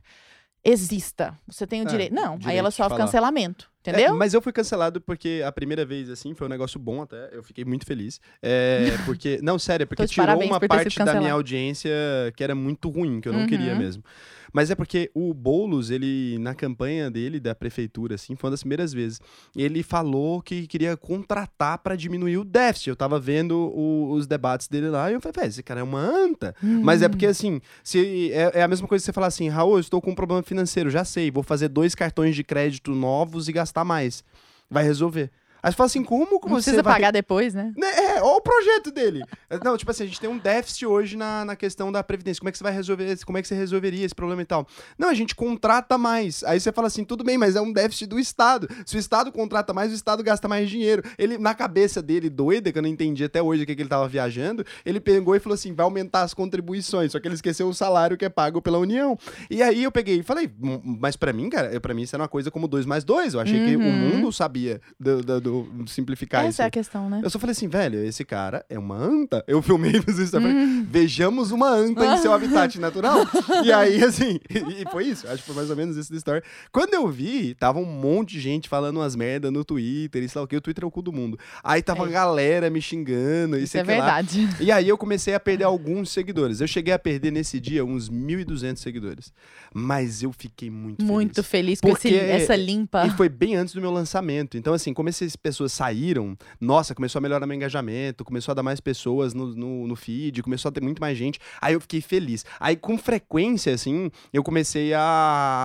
exista. 0.64 1.36
Você 1.46 1.66
tem 1.66 1.80
o 1.82 1.84
É, 1.84 1.86
direito. 1.86 2.14
Não, 2.14 2.34
aí 2.34 2.38
direito 2.38 2.58
ela 2.58 2.68
de 2.70 2.74
sofre 2.76 2.96
cancelamento. 2.98 3.70
É, 3.84 3.90
Entendeu? 3.90 4.14
mas 4.16 4.32
eu 4.32 4.40
fui 4.40 4.52
cancelado 4.52 5.00
porque 5.00 5.42
a 5.44 5.50
primeira 5.50 5.84
vez, 5.84 6.08
assim, 6.08 6.34
foi 6.34 6.46
um 6.46 6.50
negócio 6.50 6.78
bom 6.78 7.02
até. 7.02 7.30
Eu 7.32 7.42
fiquei 7.42 7.64
muito 7.64 7.84
feliz. 7.84 8.20
É, 8.40 8.84
porque. 9.04 9.40
Não, 9.42 9.58
sério, 9.58 9.82
é 9.82 9.86
porque 9.86 10.06
tirou 10.06 10.40
uma 10.40 10.60
por 10.60 10.68
parte 10.68 10.96
da 11.04 11.14
minha 11.14 11.32
audiência 11.32 11.90
que 12.36 12.44
era 12.44 12.54
muito 12.54 12.88
ruim, 12.88 13.20
que 13.20 13.28
eu 13.28 13.32
não 13.32 13.40
Uhum. 13.40 13.46
queria 13.48 13.74
mesmo. 13.74 14.04
Mas 14.52 14.70
é 14.70 14.74
porque 14.74 15.10
o 15.14 15.32
Boulos, 15.32 15.90
ele, 15.90 16.36
na 16.38 16.54
campanha 16.54 17.10
dele, 17.10 17.40
da 17.40 17.54
prefeitura, 17.54 18.16
assim, 18.16 18.36
foi 18.36 18.48
uma 18.48 18.52
das 18.52 18.60
primeiras 18.62 18.92
vezes. 18.92 19.20
Ele 19.56 19.82
falou 19.82 20.42
que 20.42 20.66
queria 20.66 20.96
contratar 20.96 21.78
pra 21.78 21.96
diminuir 21.96 22.36
o 22.36 22.44
déficit. 22.44 22.88
Eu 22.90 22.96
tava 22.96 23.18
vendo 23.18 23.56
o- 23.56 24.12
os 24.12 24.26
debates 24.26 24.68
dele 24.68 24.88
lá 24.90 25.10
e 25.10 25.14
eu 25.14 25.20
falei, 25.20 25.34
velho, 25.40 25.48
esse 25.48 25.62
cara 25.62 25.80
é 25.80 25.82
uma 25.82 26.00
anta. 26.00 26.54
Mas 26.82 27.00
é 27.02 27.06
Hum. 27.06 27.10
porque, 27.10 27.26
assim, 27.26 27.60
se, 27.82 28.30
é, 28.32 28.58
é 28.60 28.62
a 28.62 28.68
mesma 28.68 28.86
coisa 28.86 29.02
que 29.02 29.06
você 29.06 29.12
falar 29.12 29.28
assim, 29.28 29.48
Raul, 29.48 29.74
eu 29.76 29.80
estou 29.80 30.00
com 30.00 30.10
um 30.10 30.14
problema 30.14 30.42
financeiro, 30.42 30.90
já 30.90 31.04
sei, 31.04 31.30
vou 31.30 31.42
fazer 31.42 31.68
dois 31.68 31.94
cartões 31.94 32.36
de 32.36 32.44
crédito 32.44 32.94
novos 32.94 33.48
e 33.48 33.52
gastar 33.52 33.84
mais. 33.84 34.22
Vai 34.70 34.84
resolver. 34.84 35.30
Aí 35.62 35.70
você 35.70 35.76
fala 35.76 35.86
assim, 35.86 36.02
como 36.02 36.40
que 36.40 36.46
Não 36.48 36.56
você 36.56 36.70
precisa 36.70 36.82
vai... 36.82 36.94
pagar 36.94 37.10
depois, 37.12 37.54
né? 37.54 37.72
Né, 37.76 37.86
É, 38.16 38.22
olha 38.22 38.36
o 38.36 38.40
projeto 38.40 38.90
dele. 38.90 39.22
Não, 39.64 39.76
tipo 39.76 39.90
assim, 39.90 40.02
a 40.02 40.06
gente 40.06 40.20
tem 40.20 40.28
um 40.28 40.36
déficit 40.38 40.86
hoje 40.86 41.16
na, 41.16 41.44
na 41.44 41.54
questão 41.54 41.92
da 41.92 42.02
Previdência. 42.02 42.40
Como 42.40 42.48
é 42.48 42.52
que 42.52 42.58
você 42.58 42.64
vai 42.64 42.72
resolver 42.72 43.04
esse- 43.04 43.24
Como 43.24 43.38
é 43.38 43.42
que 43.42 43.46
você 43.48 43.54
resolveria 43.54 44.04
esse 44.04 44.14
problema 44.14 44.42
e 44.42 44.44
tal? 44.44 44.66
Não, 44.98 45.08
a 45.08 45.14
gente 45.14 45.34
contrata 45.36 45.96
mais. 45.96 46.42
Aí 46.44 46.58
você 46.58 46.72
fala 46.72 46.88
assim, 46.88 47.04
tudo 47.04 47.22
bem, 47.22 47.38
mas 47.38 47.54
é 47.54 47.60
um 47.60 47.72
déficit 47.72 48.06
do 48.08 48.18
Estado. 48.18 48.66
Se 48.84 48.96
o 48.96 48.98
Estado 48.98 49.30
contrata 49.30 49.72
mais, 49.72 49.92
o 49.92 49.94
Estado 49.94 50.22
gasta 50.22 50.48
mais 50.48 50.68
dinheiro. 50.68 51.02
Ele, 51.16 51.38
na 51.38 51.54
cabeça 51.54 52.02
dele, 52.02 52.28
doida, 52.28 52.72
que 52.72 52.78
eu 52.78 52.82
não 52.82 52.88
entendi 52.88 53.22
até 53.24 53.40
hoje 53.40 53.62
o 53.62 53.66
que, 53.66 53.76
que 53.76 53.82
ele 53.82 53.88
tava 53.88 54.08
viajando, 54.08 54.64
ele 54.84 54.98
pegou 55.00 55.36
e 55.36 55.38
falou 55.38 55.54
assim: 55.54 55.72
vai 55.72 55.84
aumentar 55.84 56.22
as 56.22 56.34
contribuições. 56.34 57.12
Só 57.12 57.20
que 57.20 57.28
ele 57.28 57.34
esqueceu 57.36 57.68
o 57.68 57.74
salário 57.74 58.16
que 58.16 58.24
é 58.24 58.28
pago 58.28 58.60
pela 58.60 58.78
União. 58.78 59.16
E 59.48 59.62
aí 59.62 59.84
eu 59.84 59.92
peguei 59.92 60.18
e 60.18 60.22
falei, 60.24 60.50
"Hum, 60.60 60.98
mas 61.00 61.16
pra 61.16 61.32
mim, 61.32 61.48
cara, 61.48 61.80
pra 61.80 61.94
mim 61.94 62.02
isso 62.02 62.16
era 62.16 62.22
uma 62.22 62.28
coisa 62.28 62.50
como 62.50 62.66
dois 62.66 62.84
mais 62.84 63.04
dois. 63.04 63.34
Eu 63.34 63.40
achei 63.40 63.64
que 63.64 63.76
o 63.76 63.80
Uhum. 63.80 63.92
mundo 63.92 64.32
sabia 64.32 64.80
do, 64.98 65.22
do, 65.22 65.40
do- 65.40 65.51
tentando 65.60 65.88
simplificar 65.90 66.42
isso. 66.42 66.50
Essa 66.50 66.62
é 66.64 66.66
a 66.66 66.70
questão, 66.70 67.08
né? 67.10 67.20
Eu 67.22 67.30
só 67.30 67.38
falei 67.38 67.52
assim, 67.52 67.68
velho, 67.68 67.98
esse 68.04 68.24
cara 68.24 68.64
é 68.68 68.78
uma 68.78 68.96
anta. 68.96 69.44
Eu 69.46 69.60
filmei 69.62 69.92
nos 70.06 70.18
Instagram. 70.18 70.50
Hum. 70.50 70.86
Vejamos 70.88 71.50
uma 71.50 71.68
anta 71.68 72.04
em 72.06 72.18
seu 72.18 72.32
habitat 72.32 72.78
natural. 72.80 73.18
e 73.64 73.70
aí, 73.72 74.02
assim, 74.02 74.38
e, 74.50 74.82
e 74.82 74.84
foi 74.90 75.06
isso. 75.06 75.26
Acho 75.28 75.38
que 75.38 75.46
foi 75.46 75.54
mais 75.56 75.70
ou 75.70 75.76
menos 75.76 75.96
isso 75.96 76.10
da 76.10 76.16
história. 76.16 76.42
Quando 76.70 76.94
eu 76.94 77.06
vi, 77.08 77.54
tava 77.54 77.78
um 77.78 77.84
monte 77.84 78.32
de 78.32 78.40
gente 78.40 78.68
falando 78.68 78.96
umas 78.98 79.14
merda 79.16 79.50
no 79.50 79.64
Twitter 79.64 80.22
e 80.22 80.28
sei 80.28 80.38
lá 80.38 80.44
o 80.44 80.48
que. 80.48 80.56
O 80.56 80.60
Twitter 80.60 80.84
é 80.84 80.86
o 80.86 80.90
cu 80.90 81.02
do 81.02 81.12
mundo. 81.12 81.38
Aí 81.62 81.82
tava 81.82 82.00
É. 82.00 82.02
uma 82.02 82.08
galera 82.10 82.70
me 82.70 82.80
xingando. 82.80 83.56
e 83.58 83.62
Isso 83.64 83.72
sei 83.72 83.80
é 83.80 83.84
que 83.84 83.90
lá. 83.90 83.96
verdade. 83.96 84.48
E 84.60 84.70
aí 84.72 84.88
eu 84.88 84.96
comecei 84.98 85.34
a 85.34 85.40
perder 85.40 85.64
alguns 85.64 86.10
seguidores. 86.10 86.60
Eu 86.60 86.66
cheguei 86.68 86.92
a 86.94 86.98
perder 86.98 87.30
nesse 87.30 87.58
dia 87.60 87.84
uns 87.84 88.08
1.200 88.10 88.76
seguidores. 88.78 89.32
Mas 89.74 90.22
eu 90.22 90.32
fiquei 90.32 90.70
muito, 90.70 91.02
Muito 91.04 91.42
feliz. 91.42 91.78
feliz 91.78 91.80
com 91.80 91.88
Porque- 91.88 92.08
essa 92.14 92.54
limpa. 92.54 93.06
E 93.06 93.10
foi 93.10 93.28
bem 93.28 93.56
antes 93.56 93.74
do 93.74 93.80
meu 93.80 93.90
lançamento. 93.90 94.56
Então, 94.56 94.74
assim, 94.74 94.92
como 94.92 95.08
essas 95.08 95.34
pessoas 95.42 95.72
saíram, 95.72 96.36
nossa, 96.60 96.94
começou 96.94 97.18
a 97.18 97.22
melhorar 97.22 97.46
meu 97.46 97.56
engajamento, 97.56 98.24
começou 98.24 98.52
a 98.52 98.54
dar 98.54 98.62
mais 98.62 98.78
pessoas 98.80 99.34
no, 99.34 99.48
no, 99.48 99.88
no 99.88 99.96
feed, 99.96 100.40
começou 100.40 100.68
a 100.68 100.72
ter 100.72 100.80
muito 100.80 101.00
mais 101.00 101.18
gente. 101.18 101.40
Aí 101.60 101.74
eu 101.74 101.80
fiquei 101.80 102.00
feliz. 102.00 102.44
Aí, 102.60 102.76
com 102.76 102.96
frequência, 102.96 103.74
assim, 103.74 104.08
eu 104.32 104.42
comecei 104.44 104.94
a, 104.94 105.00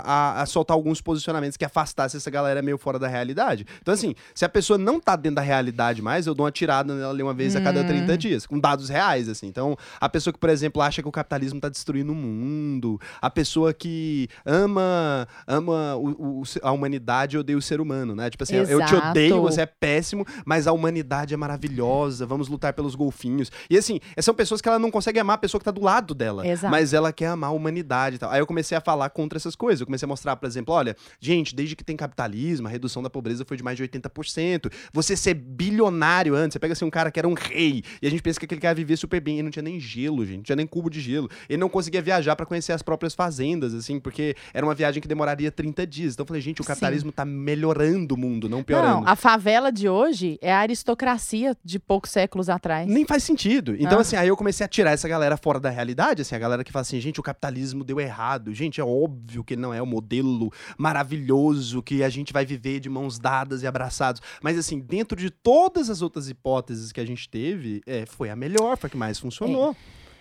a, 0.03 0.41
a 0.41 0.45
soltar 0.47 0.73
alguns 0.75 0.99
posicionamentos 0.99 1.55
que 1.57 1.63
afastassem 1.63 2.17
essa 2.17 2.29
galera 2.31 2.61
meio 2.63 2.77
fora 2.79 2.97
da 2.97 3.07
realidade. 3.07 3.65
Então, 3.79 3.93
assim, 3.93 4.15
se 4.33 4.43
a 4.43 4.49
pessoa 4.49 4.79
não 4.79 4.99
tá 4.99 5.15
dentro 5.15 5.35
da 5.35 5.41
realidade 5.43 6.01
mais, 6.01 6.25
eu 6.25 6.33
dou 6.33 6.45
uma 6.45 6.51
tirada 6.51 6.95
nela 6.95 7.11
ali 7.13 7.21
uma 7.21 7.33
vez 7.33 7.55
a 7.55 7.61
cada 7.61 7.81
Hum. 7.81 7.85
30 7.85 8.17
dias, 8.17 8.47
com 8.47 8.59
dados 8.59 8.89
reais, 8.89 9.29
assim. 9.29 9.45
Então, 9.47 9.77
a 10.01 10.09
pessoa 10.09 10.33
que, 10.33 10.39
por 10.39 10.49
exemplo, 10.49 10.81
acha 10.81 11.03
que 11.03 11.07
o 11.07 11.11
capitalismo 11.11 11.59
tá 11.61 11.69
destruindo 11.69 12.11
o 12.13 12.15
mundo, 12.15 12.99
a 13.21 13.29
pessoa 13.29 13.71
que 13.75 14.27
ama, 14.43 15.27
ama 15.45 15.95
o- 15.97 16.41
o- 16.41 16.43
a 16.63 16.71
humanidade 16.71 17.37
odeia 17.37 17.57
o 17.57 17.61
ser 17.61 17.79
humano, 17.79 18.15
né? 18.15 18.27
Tipo 18.31 18.43
assim, 18.43 18.55
eu 18.55 18.65
te 18.65 18.71
Exato. 18.95 19.09
odeio, 19.11 19.41
você 19.41 19.61
é 19.61 19.66
péssimo, 19.67 20.25
mas 20.45 20.67
a 20.67 20.71
humanidade 20.71 21.33
é 21.33 21.37
maravilhosa, 21.37 22.25
vamos 22.25 22.47
lutar 22.47 22.73
pelos 22.73 22.95
golfinhos. 22.95 23.51
E 23.69 23.77
assim, 23.77 23.99
são 24.19 24.33
pessoas 24.33 24.61
que 24.61 24.67
ela 24.67 24.79
não 24.79 24.91
consegue 24.91 25.19
amar 25.19 25.35
a 25.35 25.37
pessoa 25.37 25.59
que 25.59 25.65
tá 25.65 25.71
do 25.71 25.81
lado 25.81 26.13
dela, 26.13 26.47
Exato. 26.47 26.71
mas 26.71 26.93
ela 26.93 27.11
quer 27.11 27.27
amar 27.27 27.49
a 27.49 27.53
humanidade 27.53 28.15
e 28.15 28.19
tal. 28.19 28.29
Aí 28.31 28.39
eu 28.39 28.47
comecei 28.47 28.77
a 28.77 28.81
falar 28.81 29.09
contra 29.09 29.37
essas 29.37 29.55
coisas. 29.55 29.81
Eu 29.81 29.85
comecei 29.85 30.05
a 30.05 30.07
mostrar, 30.07 30.35
por 30.35 30.47
exemplo, 30.47 30.73
olha, 30.73 30.95
gente, 31.19 31.55
desde 31.55 31.75
que 31.75 31.83
tem 31.83 31.95
capitalismo, 31.95 32.67
a 32.67 32.71
redução 32.71 33.01
da 33.03 33.09
pobreza 33.09 33.45
foi 33.45 33.57
de 33.57 33.63
mais 33.63 33.77
de 33.77 33.83
80%. 33.83 34.71
Você 34.93 35.15
ser 35.15 35.33
bilionário 35.33 36.35
antes, 36.35 36.53
você 36.53 36.59
pega 36.59 36.73
assim 36.73 36.85
um 36.85 36.89
cara 36.89 37.11
que 37.11 37.19
era 37.19 37.27
um 37.27 37.33
rei, 37.33 37.83
e 38.01 38.07
a 38.07 38.09
gente 38.09 38.21
pensa 38.21 38.39
que 38.39 38.45
aquele 38.45 38.61
cara 38.61 38.75
vivia 38.75 38.97
super 38.97 39.19
bem, 39.19 39.35
ele 39.35 39.43
não 39.43 39.51
tinha 39.51 39.63
nem 39.63 39.79
gelo, 39.79 40.25
gente, 40.25 40.37
não 40.37 40.43
tinha 40.43 40.55
nem 40.55 40.67
cubo 40.67 40.89
de 40.89 40.99
gelo. 40.99 41.29
Ele 41.49 41.57
não 41.57 41.69
conseguia 41.69 42.01
viajar 42.01 42.35
pra 42.35 42.45
conhecer 42.45 42.71
as 42.71 42.81
próprias 42.81 43.13
fazendas, 43.13 43.73
assim, 43.73 43.99
porque 43.99 44.35
era 44.53 44.65
uma 44.65 44.75
viagem 44.75 45.01
que 45.01 45.07
demoraria 45.07 45.51
30 45.51 45.87
dias. 45.87 46.13
Então 46.13 46.23
eu 46.23 46.27
falei, 46.27 46.41
gente, 46.41 46.61
o 46.61 46.63
Sim. 46.63 46.67
capitalismo 46.67 47.11
tá 47.11 47.25
melhorando 47.25 48.15
o 48.15 48.17
mundo, 48.17 48.47
não 48.47 48.63
piorando. 48.63 49.01
Não, 49.01 49.07
a 49.07 49.15
favela 49.15 49.56
de 49.71 49.89
hoje 49.89 50.37
é 50.41 50.51
a 50.53 50.59
aristocracia 50.59 51.55
de 51.63 51.79
poucos 51.79 52.11
séculos 52.11 52.49
atrás. 52.49 52.87
Nem 52.87 53.05
faz 53.05 53.23
sentido. 53.23 53.75
Então, 53.75 53.97
Ah. 53.97 54.01
assim, 54.01 54.15
aí 54.15 54.27
eu 54.27 54.37
comecei 54.37 54.65
a 54.65 54.67
tirar 54.69 54.91
essa 54.91 55.07
galera 55.07 55.35
fora 55.37 55.59
da 55.59 55.69
realidade, 55.69 56.21
assim, 56.21 56.35
a 56.35 56.39
galera 56.39 56.63
que 56.63 56.71
fala 56.71 56.81
assim, 56.81 56.99
gente, 56.99 57.19
o 57.19 57.23
capitalismo 57.23 57.83
deu 57.83 57.99
errado. 57.99 58.53
Gente, 58.53 58.79
é 58.79 58.83
óbvio 58.83 59.43
que 59.43 59.55
não 59.55 59.73
é 59.73 59.81
o 59.81 59.85
modelo 59.85 60.51
maravilhoso 60.77 61.81
que 61.81 62.03
a 62.03 62.09
gente 62.09 62.33
vai 62.33 62.45
viver 62.45 62.79
de 62.79 62.89
mãos 62.89 63.19
dadas 63.19 63.61
e 63.63 63.67
abraçados. 63.67 64.21
Mas, 64.41 64.57
assim, 64.57 64.79
dentro 64.79 65.17
de 65.19 65.29
todas 65.29 65.89
as 65.89 66.01
outras 66.01 66.29
hipóteses 66.29 66.91
que 66.91 66.99
a 66.99 67.05
gente 67.05 67.29
teve, 67.29 67.81
é, 67.85 68.05
foi 68.05 68.29
a 68.29 68.35
melhor, 68.35 68.77
foi 68.77 68.87
a 68.87 68.91
que 68.91 68.97
mais 68.97 69.19
funcionou. 69.19 69.75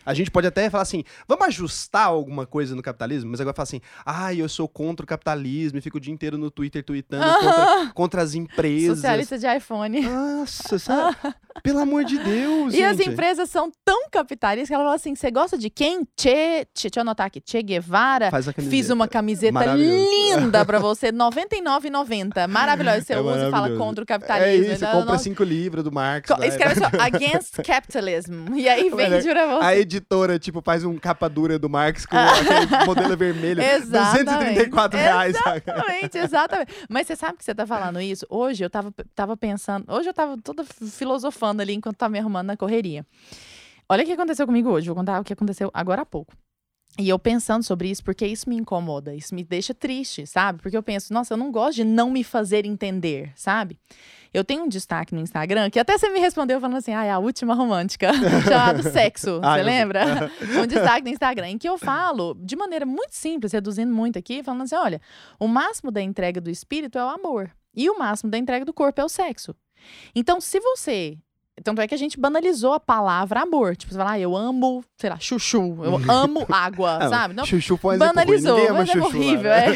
A 0.06 0.14
gente 0.14 0.30
pode 0.30 0.46
até 0.46 0.70
falar 0.70 0.82
assim, 0.84 1.02
vamos 1.28 1.46
ajustar 1.48 2.06
alguma 2.06 2.46
coisa 2.46 2.74
no 2.76 2.80
capitalismo, 2.82 3.30
mas 3.30 3.40
agora 3.40 3.54
falar 3.54 3.64
assim, 3.64 3.80
ai, 4.04 4.40
eu 4.40 4.48
sou 4.48 4.68
contra 4.68 5.04
o 5.04 5.06
capitalismo 5.06 5.78
e 5.78 5.82
fico 5.82 5.98
o 5.98 6.00
dia 6.00 6.14
inteiro 6.14 6.38
no 6.38 6.50
Twitter 6.50 6.82
tweetando 6.84 7.24
contra, 7.40 7.90
contra 7.92 8.22
as 8.22 8.34
empresas. 8.34 8.98
Socialista 8.98 9.36
de 9.38 9.46
iPhone. 9.56 10.00
Nossa, 10.00 10.78
sabe? 10.78 11.16
Pelo 11.62 11.78
amor 11.80 12.04
de 12.04 12.18
Deus, 12.18 12.74
E 12.74 12.84
as 12.84 12.98
gente. 12.98 13.08
empresas 13.10 13.48
são 13.48 13.72
tão 13.82 14.08
capitalistas 14.10 14.68
que 14.68 14.74
ela 14.74 14.84
fala 14.84 14.94
assim: 14.94 15.14
você 15.14 15.30
gosta 15.30 15.56
de 15.56 15.70
quem? 15.70 16.06
Che, 16.20 16.66
che, 16.74 16.84
deixa 16.84 16.98
eu 16.98 17.00
anotar 17.00 17.26
aqui. 17.26 17.42
Che 17.44 17.62
Guevara. 17.62 18.30
Faz 18.30 18.46
a 18.46 18.52
camiseta. 18.52 18.76
Fiz 18.76 18.90
uma 18.90 19.08
camiseta 19.08 19.74
linda 19.74 20.64
pra 20.66 20.78
você, 20.78 21.06
R$ 21.06 21.12
99,90. 21.12 22.46
Maravilhosa. 22.46 23.00
Você 23.00 23.12
É 23.14 23.20
usa 23.20 23.48
e 23.48 23.50
fala 23.50 23.70
contra 23.76 24.02
o 24.02 24.04
É 24.04 24.06
capitalismo. 24.06 24.64
isso, 24.66 24.74
Então, 24.84 24.92
compra 24.92 25.12
nossa, 25.12 25.24
cinco 25.24 25.42
livros 25.42 25.82
do 25.82 25.90
Marx. 25.90 26.28
co- 26.30 26.38
lá. 26.38 26.46
Escreve 26.46 26.74
só, 26.78 26.86
Against 27.00 27.54
Capitalism. 27.64 28.54
E 28.54 28.68
aí 28.68 28.90
vende 28.90 29.26
pra 29.28 29.46
você. 29.46 29.64
A 29.64 29.76
editora, 29.96 30.38
tipo, 30.38 30.60
faz 30.62 30.84
um 30.84 30.96
capa 30.98 31.28
dura 31.28 31.58
do 31.58 31.68
Marx 31.68 32.06
com 32.06 32.16
aquele 32.16 32.84
modelo 32.86 33.16
vermelho. 33.16 33.62
Exatamente. 33.62 34.24
234 34.24 34.98
reais. 34.98 35.36
Exatamente, 35.36 36.18
exatamente. 36.18 36.72
Mas 36.88 37.06
você 37.06 37.16
sabe 37.16 37.38
que 37.38 37.44
você 37.44 37.54
tá 37.54 37.66
falando 37.66 38.00
isso? 38.00 38.26
Hoje 38.28 38.64
eu 38.64 38.70
tava, 38.70 38.92
tava 39.14 39.36
pensando, 39.36 39.84
hoje 39.92 40.08
eu 40.08 40.14
tava 40.14 40.36
toda 40.42 40.64
filosofando 40.64 41.62
ali 41.62 41.74
enquanto 41.74 41.96
tava 41.96 42.12
me 42.12 42.18
arrumando 42.18 42.46
na 42.48 42.56
correria. 42.56 43.04
Olha 43.88 44.02
o 44.02 44.06
que 44.06 44.12
aconteceu 44.12 44.46
comigo 44.46 44.70
hoje, 44.70 44.86
vou 44.86 44.96
contar 44.96 45.20
o 45.20 45.24
que 45.24 45.32
aconteceu 45.32 45.70
agora 45.72 46.02
há 46.02 46.06
pouco. 46.06 46.32
E 46.98 47.08
eu 47.08 47.18
pensando 47.18 47.62
sobre 47.62 47.90
isso, 47.90 48.02
porque 48.02 48.26
isso 48.26 48.48
me 48.48 48.56
incomoda, 48.56 49.14
isso 49.14 49.34
me 49.34 49.44
deixa 49.44 49.74
triste, 49.74 50.26
sabe? 50.26 50.62
Porque 50.62 50.76
eu 50.76 50.82
penso, 50.82 51.12
nossa, 51.12 51.34
eu 51.34 51.38
não 51.38 51.52
gosto 51.52 51.76
de 51.76 51.84
não 51.84 52.10
me 52.10 52.24
fazer 52.24 52.64
entender, 52.64 53.32
sabe? 53.36 53.78
Eu 54.32 54.42
tenho 54.42 54.64
um 54.64 54.68
destaque 54.68 55.14
no 55.14 55.20
Instagram 55.20 55.68
que 55.70 55.78
até 55.78 55.96
você 55.96 56.08
me 56.08 56.18
respondeu 56.18 56.58
falando 56.58 56.78
assim, 56.78 56.94
ah, 56.94 57.04
é 57.04 57.10
a 57.10 57.18
última 57.18 57.54
romântica, 57.54 58.12
chamado 58.48 58.82
sexo, 58.82 59.40
você 59.44 59.62
lembra? 59.62 60.30
um 60.62 60.66
destaque 60.66 61.02
no 61.02 61.10
Instagram, 61.10 61.48
em 61.48 61.58
que 61.58 61.68
eu 61.68 61.76
falo 61.76 62.34
de 62.34 62.56
maneira 62.56 62.86
muito 62.86 63.12
simples, 63.12 63.52
reduzindo 63.52 63.92
muito 63.92 64.18
aqui, 64.18 64.42
falando 64.42 64.62
assim: 64.62 64.76
olha, 64.76 65.00
o 65.38 65.46
máximo 65.46 65.90
da 65.90 66.00
entrega 66.00 66.40
do 66.40 66.50
espírito 66.50 66.98
é 66.98 67.04
o 67.04 67.08
amor. 67.08 67.50
E 67.74 67.90
o 67.90 67.98
máximo 67.98 68.30
da 68.30 68.38
entrega 68.38 68.64
do 68.64 68.72
corpo 68.72 69.00
é 69.00 69.04
o 69.04 69.08
sexo. 69.08 69.54
Então, 70.14 70.40
se 70.40 70.58
você. 70.58 71.18
Tanto 71.64 71.80
é 71.80 71.88
que 71.88 71.94
a 71.94 71.98
gente 71.98 72.20
banalizou 72.20 72.74
a 72.74 72.78
palavra 72.80 73.40
amor. 73.40 73.74
Tipo, 73.76 73.92
você 73.92 73.98
fala, 73.98 74.12
ah, 74.12 74.18
eu 74.20 74.36
amo, 74.36 74.84
sei 74.98 75.08
lá, 75.08 75.18
chuchu, 75.18 75.78
eu 75.82 75.96
amo 76.10 76.46
água, 76.52 77.08
sabe? 77.08 77.32
Não, 77.34 77.46
Chuchu 77.46 77.78
foi 77.78 77.96
um 77.96 77.98
ruim, 77.98 78.06
banalizou, 78.08 78.58
ama 78.58 78.78
mas 78.80 78.88
é 78.88 78.92
chuchu. 78.92 79.06
horrível, 79.06 79.50
lá, 79.50 79.56
né? 79.56 79.66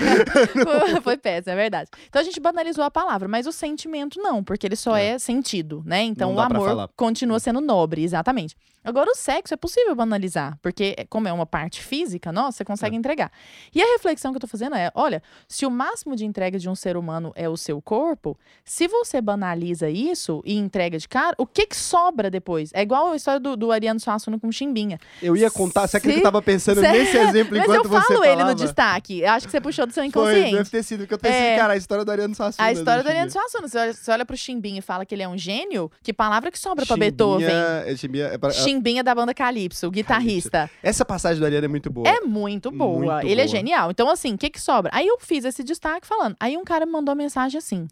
é. 0.97 1.01
Foi- 1.01 1.17
péssimo, 1.17 1.53
é 1.53 1.57
verdade. 1.57 1.89
Então 2.09 2.21
a 2.21 2.25
gente 2.25 2.39
banalizou 2.39 2.85
a 2.85 2.91
palavra, 2.91 3.27
mas 3.29 3.47
o 3.47 3.53
sentimento 3.53 4.21
não, 4.21 4.45
porque 4.45 4.67
ele 4.67 4.77
só 4.77 4.95
é, 4.97 5.11
É. 5.13 5.19
sentido, 5.19 5.83
né? 5.87 6.03
Então 6.03 6.35
o 6.35 6.41
amor 6.41 6.89
continua 6.97 7.41
sendo 7.41 7.61
nobre, 7.63 8.03
exatamente. 8.05 8.55
Agora 8.83 9.11
o 9.11 9.15
sexo 9.15 9.53
é 9.53 9.57
possível 9.59 9.95
banalizar, 9.95 10.59
porque 10.63 10.95
é- 10.97 11.05
como 11.05 11.29
é 11.29 11.33
uma 11.33 11.45
parte 11.45 11.83
física, 11.83 12.31
nossa, 12.33 12.59
você 12.59 12.65
consegue 12.65 12.95
É. 12.97 12.99
entregar. 12.99 13.31
E 13.75 13.83
a 13.83 13.87
reflexão 13.93 14.33
que 14.33 14.37
eu 14.37 14.41
tô 14.41 14.47
fazendo 14.47 14.75
é, 14.77 14.91
olha, 14.95 15.23
se 15.49 15.67
o 15.67 15.71
máximo 15.71 16.15
de 16.17 16.25
entrega 16.25 16.59
de 16.59 16.69
um 16.69 16.75
ser 16.75 16.97
humano 16.97 17.31
é 17.35 17.47
o 17.49 17.57
seu 17.59 17.81
corpo, 17.83 18.39
se 18.65 18.87
você 18.89 19.21
banaliza 19.21 19.89
isso 19.91 20.43
e 20.47 20.57
entrega 20.57 20.99
de 20.99 21.07
cara, 21.09 21.35
o 21.39 21.47
que 21.47 21.67
que 21.71 21.77
sobra 21.77 22.29
depois? 22.31 22.71
É 22.75 22.83
igual 22.83 23.13
a 23.13 23.17
história 23.17 23.41
do, 23.41 23.57
do 23.57 23.73
Ariano 23.73 23.99
Suassuna 23.99 24.39
com 24.39 24.51
Chimbinha. 24.53 24.99
Eu 25.23 25.37
ia 25.37 25.51
contar, 25.51 25.87
você 25.87 25.97
acredita 25.97 26.21
que 26.21 26.27
eu 26.27 26.29
Se- 26.29 26.33
tava 26.33 26.43
pensando 26.43 26.81
Cê- 26.83 26.93
nesse 26.93 27.17
exemplo 27.17 27.57
Mas 27.57 27.63
enquanto 27.65 27.85
eu 27.87 27.91
você 27.91 28.07
falo 28.09 28.21
falava? 28.23 28.27
ele 28.43 28.45
no 28.45 28.55
destaque. 28.55 29.21
Eu 29.21 29.31
acho 29.31 29.47
que 29.47 29.53
você 29.53 29.61
puxou 29.61 29.87
do 29.87 29.93
seu 29.93 30.03
Foi, 30.03 30.09
inconsciente. 30.09 30.57
deve 30.57 30.71
ter 30.71 30.83
sido, 30.83 31.01
porque 31.01 31.15
eu 31.15 31.19
pensei, 31.19 31.39
É. 31.39 31.57
cara, 31.57 31.73
a 31.73 31.77
história 31.77 32.05
do 32.05 32.11
Ariano 32.11 32.35
Suassuna. 32.35 32.67
A 32.69 32.73
história 32.73 33.03
do. 33.03 33.09
Ariano 33.09 33.31
Suassuna. 33.31 33.69
Você 33.69 33.79
olha, 33.79 33.93
você 33.95 34.11
olha 34.11 34.27
pro 34.27 34.37
Chimbinha 34.37 34.81
e 34.81 34.83
fala 34.83 35.07
que 35.07 35.15
ele 35.15 35.23
é 35.23 35.29
um 35.29 35.39
gênio, 35.39 35.91
que 36.03 36.13
palavra 36.13 36.51
que 36.51 36.59
sobra 36.59 36.85
pra 36.85 36.97
Chimbinha- 36.97 37.11
Beethoven? 37.13 37.49
é, 37.87 37.97
Chimbinha 37.97 38.25
é 38.27 38.37
pra- 38.39 38.51
Chimbinha 38.51 39.03
da 39.05 39.15
banda 39.15 39.33
Calypso, 39.33 39.87
o 39.87 39.91
guitarrista. 39.91 40.69
Essa 40.83 41.05
passagem 41.05 41.39
do 41.41 41.45
Ariano 41.47 41.65
é 41.65 41.69
muito 41.69 41.89
boa. 41.91 42.09
É 42.09 42.21
muito 42.21 42.71
boa. 42.71 43.15
Muito 43.17 43.27
ele 43.27 43.41
é 43.41 43.45
boa. 43.45 43.57
genial. 43.57 43.91
Então, 43.91 44.11
assim, 44.11 44.35
o 44.35 44.39
que 44.39 44.51
que 44.51 44.61
sobra? 44.61 44.91
Aí 44.93 45.07
eu 45.07 45.19
fiz 45.21 45.45
esse 45.45 45.63
destaque 45.63 46.07
falando. 46.07 46.37
Aí 46.41 46.57
um 46.57 46.65
cara 46.65 46.85
me 46.85 46.93
mandou 46.93 47.13
uma 47.13 47.17
mensagem 47.23 47.57
assim. 47.59 47.87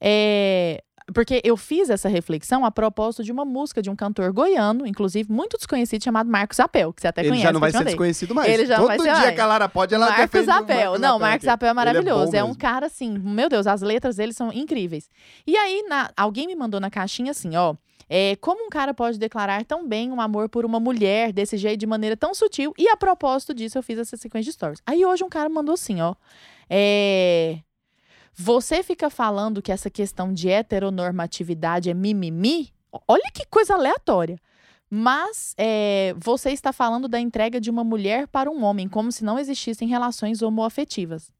É... 0.00 0.82
Porque 1.12 1.40
eu 1.44 1.56
fiz 1.56 1.90
essa 1.90 2.08
reflexão 2.08 2.64
a 2.64 2.70
propósito 2.70 3.22
de 3.24 3.30
uma 3.32 3.44
música 3.44 3.82
de 3.82 3.90
um 3.90 3.96
cantor 3.96 4.32
goiano, 4.32 4.86
inclusive 4.86 5.30
muito 5.32 5.56
desconhecido, 5.56 6.02
chamado 6.02 6.28
Marcos 6.30 6.58
Apel, 6.60 6.92
que 6.92 7.00
você 7.02 7.08
até 7.08 7.20
Ele 7.22 7.30
conhece. 7.30 7.42
já 7.44 7.52
não 7.52 7.60
vai 7.60 7.70
ser 7.70 7.84
desconhecido 7.84 8.34
mais. 8.34 8.50
Ele 8.52 8.66
já 8.66 8.76
Todo 8.76 8.86
vai 8.88 8.98
ser 8.98 9.14
dia 9.14 9.32
que 9.32 9.40
a 9.40 9.46
Lara 9.46 9.68
pode, 9.68 9.94
ela 9.94 10.06
Marcos 10.10 10.48
Apel. 10.48 10.98
Não, 10.98 11.18
Marcos 11.18 11.48
Apel 11.48 11.66
é 11.66 11.70
aqui. 11.70 11.76
maravilhoso. 11.76 12.30
Ele 12.32 12.36
É, 12.38 12.44
um 12.44 12.54
cara 12.54 12.86
assim, 12.86 13.18
meu 13.18 13.48
Deus, 13.48 13.66
as 13.66 13.82
letras 13.82 14.16
dele 14.16 14.32
são 14.32 14.52
incríveis. 14.52 15.08
E 15.46 15.56
aí, 15.56 15.84
na- 15.88 16.10
alguém 16.16 16.46
me 16.46 16.54
mandou 16.56 16.80
na 16.80 16.90
caixinha 16.90 17.30
assim, 17.30 17.56
ó. 17.56 17.74
É, 18.08 18.36
como 18.40 18.66
um 18.66 18.68
cara 18.68 18.92
pode 18.92 19.18
declarar 19.18 19.64
tão 19.64 19.88
bem 19.88 20.10
um 20.12 20.20
amor 20.20 20.48
por 20.48 20.66
uma 20.66 20.78
mulher 20.78 21.32
desse 21.32 21.56
jeito, 21.56 21.80
de 21.80 21.86
maneira 21.86 22.14
tão 22.16 22.34
sutil? 22.34 22.74
E 22.76 22.86
a 22.88 22.96
propósito 22.96 23.54
disso, 23.54 23.78
eu 23.78 23.82
fiz 23.82 23.98
essa 23.98 24.16
sequência 24.16 24.50
de 24.50 24.54
stories. 24.54 24.82
Aí 24.86 25.04
hoje 25.04 25.24
um 25.24 25.28
cara 25.30 25.48
mandou 25.48 25.74
assim, 25.74 26.00
ó. 26.02 26.14
É. 26.68 27.58
Você 28.34 28.82
fica 28.82 29.10
falando 29.10 29.60
que 29.62 29.70
essa 29.72 29.90
questão 29.90 30.32
de 30.32 30.48
heteronormatividade 30.48 31.90
é 31.90 31.94
mimimi? 31.94 32.72
Olha 33.06 33.30
que 33.32 33.46
coisa 33.46 33.74
aleatória. 33.74 34.38
Mas 34.90 35.54
é, 35.56 36.14
você 36.18 36.50
está 36.50 36.72
falando 36.72 37.08
da 37.08 37.18
entrega 37.18 37.58
de 37.60 37.70
uma 37.70 37.82
mulher 37.82 38.26
para 38.28 38.50
um 38.50 38.62
homem, 38.62 38.88
como 38.88 39.10
se 39.10 39.24
não 39.24 39.38
existissem 39.38 39.88
relações 39.88 40.42
homoafetivas. 40.42 41.32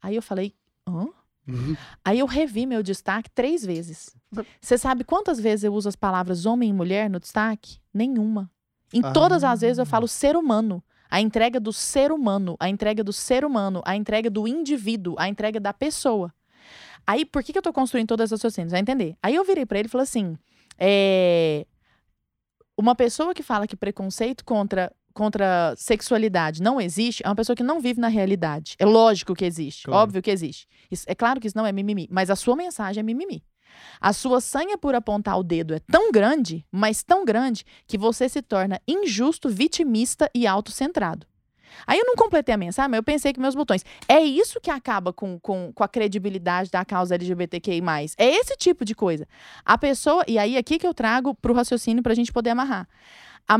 Aí 0.00 0.16
eu 0.16 0.22
falei, 0.22 0.54
hã? 0.86 1.06
Uhum. 1.46 1.76
Aí 2.04 2.18
eu 2.18 2.26
revi 2.26 2.66
meu 2.66 2.82
destaque 2.82 3.30
três 3.30 3.64
vezes. 3.64 4.14
Você 4.60 4.76
sabe 4.78 5.04
quantas 5.04 5.38
vezes 5.40 5.64
eu 5.64 5.74
uso 5.74 5.88
as 5.88 5.96
palavras 5.96 6.46
homem 6.46 6.70
e 6.70 6.72
mulher 6.72 7.08
no 7.10 7.18
destaque? 7.20 7.78
Nenhuma. 7.92 8.50
Em 8.92 9.00
Ah. 9.04 9.12
todas 9.12 9.44
as 9.44 9.60
vezes 9.60 9.78
eu 9.78 9.86
falo 9.86 10.06
ser 10.08 10.36
humano. 10.36 10.82
A 11.10 11.20
entrega 11.20 11.58
do 11.58 11.72
ser 11.72 12.12
humano, 12.12 12.56
a 12.60 12.68
entrega 12.68 13.02
do 13.02 13.12
ser 13.12 13.44
humano, 13.44 13.82
a 13.84 13.96
entrega 13.96 14.28
do 14.30 14.46
indivíduo, 14.46 15.14
a 15.18 15.28
entrega 15.28 15.58
da 15.58 15.72
pessoa. 15.72 16.32
Aí, 17.06 17.24
por 17.24 17.42
que, 17.42 17.52
que 17.52 17.58
eu 17.58 17.62
tô 17.62 17.72
construindo 17.72 18.08
todas 18.08 18.24
as 18.32 18.38
raciocínios? 18.38 18.72
Vai 18.72 18.80
entender. 18.80 19.16
Aí 19.22 19.34
eu 19.34 19.44
virei 19.44 19.64
pra 19.64 19.78
ele 19.78 19.88
e 19.88 19.90
falei 19.90 20.02
assim: 20.04 20.36
é, 20.78 21.66
uma 22.76 22.94
pessoa 22.94 23.34
que 23.34 23.42
fala 23.42 23.66
que 23.66 23.74
preconceito 23.76 24.44
contra, 24.44 24.92
contra 25.14 25.74
sexualidade 25.76 26.62
não 26.62 26.80
existe 26.80 27.22
é 27.24 27.28
uma 27.28 27.34
pessoa 27.34 27.56
que 27.56 27.62
não 27.62 27.80
vive 27.80 28.00
na 28.00 28.08
realidade. 28.08 28.74
É 28.78 28.84
lógico 28.84 29.34
que 29.34 29.44
existe, 29.44 29.84
Claro. 29.84 30.02
óbvio 30.02 30.22
que 30.22 30.30
existe. 30.30 30.68
Isso- 30.90 31.04
é 31.08 31.14
claro 31.14 31.40
que 31.40 31.46
isso 31.46 31.56
não 31.56 31.66
é 31.66 31.72
mimimi, 31.72 32.06
mas 32.10 32.30
a 32.30 32.36
sua 32.36 32.54
mensagem 32.54 33.00
é 33.00 33.04
mimimi. 33.04 33.42
A 34.00 34.12
sua 34.12 34.40
sanha 34.40 34.78
por 34.78 34.94
apontar 34.94 35.38
o 35.38 35.42
dedo 35.42 35.74
é 35.74 35.78
tão 35.80 36.12
grande, 36.12 36.64
mas 36.70 37.02
tão 37.02 37.24
grande, 37.24 37.64
que 37.86 37.98
você 37.98 38.28
se 38.28 38.42
torna 38.42 38.80
injusto, 38.86 39.48
vitimista 39.48 40.30
e 40.34 40.46
autocentrado. 40.46 41.26
Aí 41.86 41.98
eu 41.98 42.04
não 42.06 42.16
completei 42.16 42.54
a 42.54 42.58
mensagem, 42.58 42.90
mas 42.90 42.98
eu 42.98 43.02
pensei 43.04 43.32
que 43.32 43.40
meus 43.40 43.54
botões. 43.54 43.84
É 44.08 44.20
isso 44.20 44.60
que 44.60 44.70
acaba 44.70 45.12
com, 45.12 45.38
com, 45.38 45.72
com 45.72 45.84
a 45.84 45.88
credibilidade 45.88 46.70
da 46.70 46.84
causa 46.84 47.14
LGBTQI. 47.14 47.80
É 48.16 48.26
esse 48.26 48.56
tipo 48.56 48.84
de 48.84 48.94
coisa. 48.94 49.26
A 49.64 49.76
pessoa. 49.78 50.24
E 50.26 50.38
aí, 50.38 50.56
aqui 50.56 50.78
que 50.78 50.86
eu 50.86 50.94
trago 50.94 51.34
pro 51.34 51.52
raciocínio 51.54 52.02
pra 52.02 52.14
gente 52.14 52.32
poder 52.32 52.50
amarrar. 52.50 52.88
A- 53.46 53.58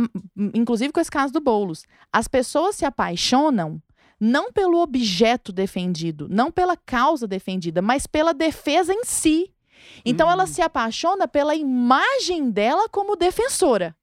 inclusive 0.54 0.92
com 0.92 1.00
esse 1.00 1.10
caso 1.10 1.32
do 1.32 1.40
Boulos. 1.40 1.84
As 2.12 2.26
pessoas 2.26 2.76
se 2.76 2.84
apaixonam 2.84 3.80
não 4.20 4.52
pelo 4.52 4.80
objeto 4.80 5.52
defendido, 5.52 6.26
não 6.28 6.50
pela 6.50 6.76
causa 6.76 7.26
defendida, 7.26 7.80
mas 7.80 8.06
pela 8.06 8.34
defesa 8.34 8.92
em 8.92 9.04
si. 9.04 9.52
Então 10.04 10.30
ela 10.30 10.44
Hum. 10.44 10.46
se 10.46 10.62
apaixona 10.62 11.26
pela 11.28 11.54
imagem 11.54 12.50
dela 12.50 12.88
como 12.88 13.16
defensora. 13.16 13.96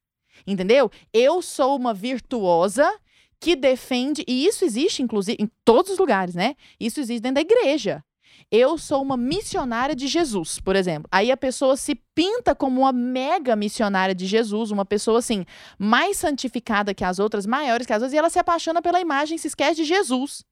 Entendeu? 0.46 0.92
Eu 1.14 1.42
sou 1.42 1.76
uma 1.76 1.94
virtuosa 1.94 2.92
que 3.40 3.56
defende, 3.56 4.24
e 4.28 4.46
isso 4.46 4.64
existe, 4.66 5.02
inclusive, 5.04 5.38
em 5.42 5.50
todos 5.64 5.92
os 5.92 5.98
lugares, 5.98 6.36
né? 6.36 6.56
Isso 6.80 7.00
existe 7.00 7.22
dentro 7.22 7.36
da 7.36 7.42
igreja. 7.42 8.04
Eu 8.52 8.78
sou 8.78 9.02
uma 9.02 9.18
missionária 9.18 9.96
de 9.96 10.08
Jesus, 10.08 10.60
por 10.60 10.76
exemplo. 10.76 11.08
Aí 11.12 11.32
a 11.32 11.38
pessoa 11.38 11.76
se 11.76 11.96
pinta 12.14 12.54
como 12.54 12.82
uma 12.82 12.92
mega 12.92 13.56
missionária 13.56 14.14
de 14.14 14.26
Jesus, 14.26 14.72
uma 14.72 14.86
pessoa 14.86 15.20
assim, 15.20 15.46
mais 15.80 16.18
santificada 16.18 16.94
que 16.94 17.04
as 17.04 17.18
outras, 17.18 17.46
maiores 17.46 17.88
que 17.88 17.94
as 17.94 18.02
outras, 18.02 18.14
e 18.14 18.18
ela 18.18 18.30
se 18.30 18.38
apaixona 18.38 18.82
pela 18.82 19.02
imagem, 19.02 19.38
se 19.38 19.48
esquece 19.48 19.76
de 19.76 19.84
Jesus. 19.86 20.44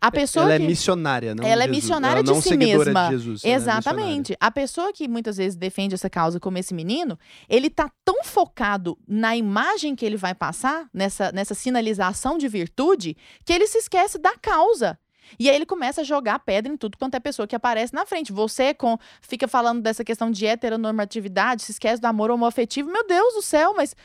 A 0.00 0.10
pessoa 0.10 0.44
ela 0.44 0.58
que... 0.58 0.64
é 0.64 0.66
missionária, 0.66 1.34
não 1.34 1.44
Ela 1.44 1.64
é 1.64 1.66
Jesus. 1.66 1.84
missionária 1.84 2.20
ela 2.20 2.32
de 2.32 2.42
si 2.42 2.56
mesma. 2.56 3.08
De 3.08 3.10
Jesus, 3.16 3.44
ela 3.44 3.52
é. 3.52 3.56
Exatamente. 3.56 4.36
A 4.40 4.50
pessoa 4.50 4.92
que 4.92 5.08
muitas 5.08 5.36
vezes 5.36 5.56
defende 5.56 5.94
essa 5.94 6.10
causa 6.10 6.38
como 6.38 6.58
esse 6.58 6.74
menino, 6.74 7.18
ele 7.48 7.70
tá 7.70 7.90
tão 8.04 8.22
focado 8.22 8.98
na 9.08 9.36
imagem 9.36 9.94
que 9.96 10.04
ele 10.04 10.16
vai 10.16 10.34
passar, 10.34 10.88
nessa, 10.92 11.32
nessa 11.32 11.54
sinalização 11.54 12.36
de 12.38 12.48
virtude, 12.48 13.16
que 13.44 13.52
ele 13.52 13.66
se 13.66 13.78
esquece 13.78 14.18
da 14.18 14.36
causa. 14.36 14.98
E 15.38 15.50
aí 15.50 15.56
ele 15.56 15.66
começa 15.66 16.02
a 16.02 16.04
jogar 16.04 16.38
pedra 16.40 16.72
em 16.72 16.76
tudo 16.76 16.96
quanto 16.96 17.16
é 17.16 17.20
pessoa 17.20 17.46
que 17.48 17.56
aparece 17.56 17.92
na 17.92 18.06
frente. 18.06 18.32
Você 18.32 18.72
com 18.72 18.96
fica 19.20 19.48
falando 19.48 19.82
dessa 19.82 20.04
questão 20.04 20.30
de 20.30 20.46
heteronormatividade, 20.46 21.62
se 21.62 21.72
esquece 21.72 22.00
do 22.00 22.06
amor 22.06 22.30
homoafetivo. 22.30 22.90
Meu 22.90 23.06
Deus 23.06 23.34
do 23.34 23.42
céu, 23.42 23.74
mas 23.76 23.96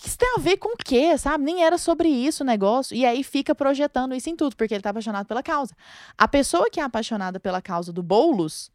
que, 0.00 0.08
isso 0.08 0.18
tem 0.18 0.34
a 0.36 0.40
ver 0.40 0.56
com 0.56 0.74
o 0.74 0.76
quê, 0.76 1.16
sabe? 1.18 1.44
Nem 1.44 1.64
era 1.64 1.78
sobre 1.78 2.08
isso 2.08 2.42
o 2.42 2.46
negócio. 2.46 2.96
E 2.96 3.04
aí 3.04 3.22
fica 3.22 3.54
projetando 3.54 4.14
isso 4.14 4.30
em 4.30 4.36
tudo, 4.36 4.56
porque 4.56 4.74
ele 4.74 4.82
tá 4.82 4.90
apaixonado 4.90 5.26
pela 5.26 5.42
causa. 5.42 5.74
A 6.16 6.26
pessoa 6.26 6.70
que 6.70 6.80
é 6.80 6.82
apaixonada 6.82 7.38
pela 7.38 7.62
causa 7.62 7.92
do 7.92 8.02
Boulos, 8.02 8.70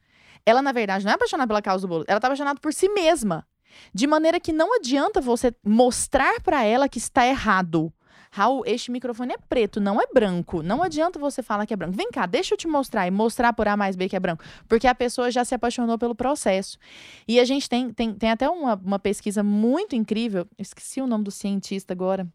ela, 0.46 0.62
na 0.62 0.72
verdade, 0.72 1.04
não 1.04 1.12
é 1.12 1.16
apaixonada 1.16 1.48
pela 1.48 1.62
causa 1.62 1.82
do 1.82 1.88
Boulos, 1.88 2.06
ela 2.08 2.20
tá 2.20 2.28
apaixonada 2.28 2.60
por 2.60 2.74
si 2.74 2.90
mesma. 2.90 3.46
De 3.94 4.08
maneira 4.08 4.40
que 4.40 4.54
não 4.54 4.76
adianta 4.76 5.22
você 5.22 5.54
mostrar 5.64 6.42
pra 6.42 6.64
ela 6.64 6.90
que 6.90 6.98
está 6.98 7.26
errado. 7.26 7.94
Raul, 8.32 8.64
este 8.66 8.92
microfone 8.92 9.34
é 9.34 9.38
preto, 9.38 9.80
não 9.80 10.02
é 10.02 10.06
branco. 10.14 10.62
Não 10.62 10.84
adianta 10.84 11.20
você 11.20 11.42
falar 11.42 11.66
que 11.66 11.74
é 11.74 11.78
branco. 11.78 11.96
Vem 11.96 12.10
cá, 12.12 12.26
deixa 12.26 12.54
eu 12.54 12.58
te 12.58 12.68
mostrar 12.68 13.08
e 13.08 13.12
mostrar 13.12 13.54
por 13.54 13.68
A 13.68 13.78
mais 13.78 13.96
B 13.96 14.10
que 14.10 14.16
é 14.16 14.20
branco. 14.20 14.44
Porque 14.68 14.88
a 14.88 14.96
pessoa 14.96 15.32
já 15.32 15.44
se 15.46 15.56
apaixonou 15.56 15.98
pelo 15.98 16.16
processo. 16.16 16.78
E 17.28 17.40
a 17.40 17.46
gente 17.46 17.70
tem, 17.70 17.92
tem, 17.92 18.14
tem 18.14 18.32
até 18.32 18.50
uma, 18.50 18.76
uma 18.76 19.00
pesquisa 19.00 19.44
muito 19.44 19.96
incrível. 19.96 20.48
Eu 20.58 20.62
esqueci 20.62 21.02
o 21.02 21.08
nome 21.08 21.24
do 21.24 21.32
cientista 21.32 21.94
agora. 21.94 22.28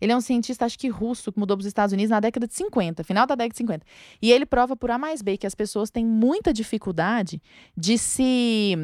Ele 0.00 0.12
é 0.12 0.16
um 0.16 0.20
cientista, 0.20 0.64
acho 0.64 0.78
que 0.78 0.88
russo, 0.88 1.30
que 1.32 1.38
mudou 1.38 1.56
para 1.56 1.62
os 1.62 1.66
Estados 1.66 1.92
Unidos 1.92 2.10
na 2.10 2.18
década 2.20 2.46
de 2.46 2.54
50, 2.54 3.04
final 3.04 3.26
da 3.26 3.34
década 3.34 3.52
de 3.52 3.58
50. 3.58 3.86
E 4.20 4.32
ele 4.32 4.44
prova 4.44 4.74
por 4.74 4.90
A 4.90 4.98
mais 4.98 5.22
B 5.22 5.36
que 5.36 5.46
as 5.46 5.54
pessoas 5.54 5.90
têm 5.90 6.04
muita 6.04 6.52
dificuldade 6.52 7.40
de 7.76 7.96
se 7.96 8.74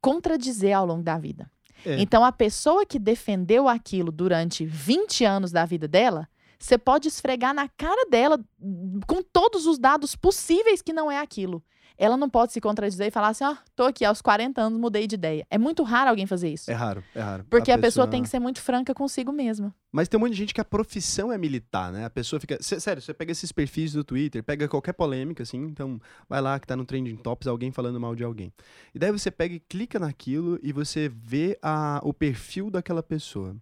contradizer 0.00 0.76
ao 0.76 0.86
longo 0.86 1.02
da 1.02 1.18
vida. 1.18 1.50
É. 1.84 2.00
Então, 2.00 2.24
a 2.24 2.32
pessoa 2.32 2.86
que 2.86 2.98
defendeu 2.98 3.68
aquilo 3.68 4.10
durante 4.10 4.64
20 4.64 5.24
anos 5.24 5.52
da 5.52 5.64
vida 5.64 5.86
dela, 5.86 6.28
você 6.58 6.78
pode 6.78 7.08
esfregar 7.08 7.54
na 7.54 7.68
cara 7.68 8.08
dela 8.10 8.40
hum, 8.60 9.00
com 9.06 9.22
todos 9.22 9.66
os 9.66 9.78
dados 9.78 10.16
possíveis 10.16 10.82
que 10.82 10.92
não 10.92 11.10
é 11.10 11.18
aquilo. 11.18 11.62
Ela 11.98 12.16
não 12.16 12.28
pode 12.28 12.52
se 12.52 12.60
contradizer 12.60 13.06
e 13.06 13.10
falar 13.10 13.28
assim: 13.28 13.44
ó, 13.44 13.56
tô 13.74 13.84
aqui 13.84 14.04
aos 14.04 14.20
40 14.20 14.60
anos, 14.60 14.78
mudei 14.78 15.06
de 15.06 15.14
ideia. 15.14 15.46
É 15.50 15.58
muito 15.58 15.82
raro 15.82 16.10
alguém 16.10 16.26
fazer 16.26 16.50
isso. 16.50 16.70
É 16.70 16.74
raro, 16.74 17.02
é 17.14 17.20
raro. 17.20 17.44
Porque 17.48 17.70
a, 17.70 17.78
pessoa... 17.78 18.06
tem 18.06 18.22
que 18.22 18.28
ser 18.28 18.38
muito 18.38 18.60
franca 18.60 18.94
consigo 18.94 19.32
mesma. 19.32 19.74
Mas 19.90 20.08
tem 20.08 20.18
um 20.18 20.20
monte 20.20 20.32
de 20.32 20.38
gente 20.38 20.52
que 20.54 20.60
a 20.60 20.64
profissão 20.64 21.32
é 21.32 21.38
militar, 21.38 21.90
né? 21.90 22.04
A 22.04 22.10
pessoa 22.10 22.38
fica. 22.38 22.58
Sé- 22.60 22.78
Sério, 22.78 23.00
você 23.00 23.14
pega 23.14 23.32
esses 23.32 23.50
perfis 23.50 23.92
do 23.92 24.04
Twitter, 24.04 24.42
pega 24.42 24.68
qualquer 24.68 24.92
polêmica, 24.92 25.42
assim, 25.42 25.58
então 25.62 26.00
vai 26.28 26.40
lá 26.40 26.60
que 26.60 26.66
tá 26.66 26.76
no 26.76 26.84
Trending 26.84 27.16
Tops 27.16 27.46
alguém 27.46 27.72
falando 27.72 27.98
mal 27.98 28.14
de 28.14 28.22
alguém. 28.22 28.52
E 28.94 28.98
daí 28.98 29.10
você 29.10 29.30
pega 29.30 29.54
e 29.54 29.60
clica 29.60 29.98
naquilo 29.98 30.58
e 30.62 30.72
você 30.72 31.08
vê 31.08 31.58
a, 31.62 32.00
o 32.02 32.12
perfil 32.12 32.70
daquela 32.70 33.02
pessoa. 33.02 33.56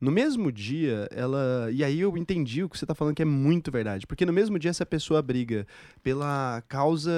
No 0.00 0.12
mesmo 0.12 0.52
dia, 0.52 1.08
ela. 1.10 1.68
E 1.72 1.82
aí 1.82 2.00
eu 2.00 2.16
entendi 2.16 2.62
o 2.62 2.68
que 2.68 2.78
você 2.78 2.86
tá 2.86 2.94
falando 2.94 3.14
que 3.14 3.22
é 3.22 3.24
muito 3.24 3.70
verdade. 3.70 4.06
Porque 4.06 4.24
no 4.24 4.32
mesmo 4.32 4.56
dia 4.58 4.70
essa 4.70 4.86
pessoa 4.86 5.20
briga 5.20 5.66
pela 6.02 6.62
causa 6.68 7.10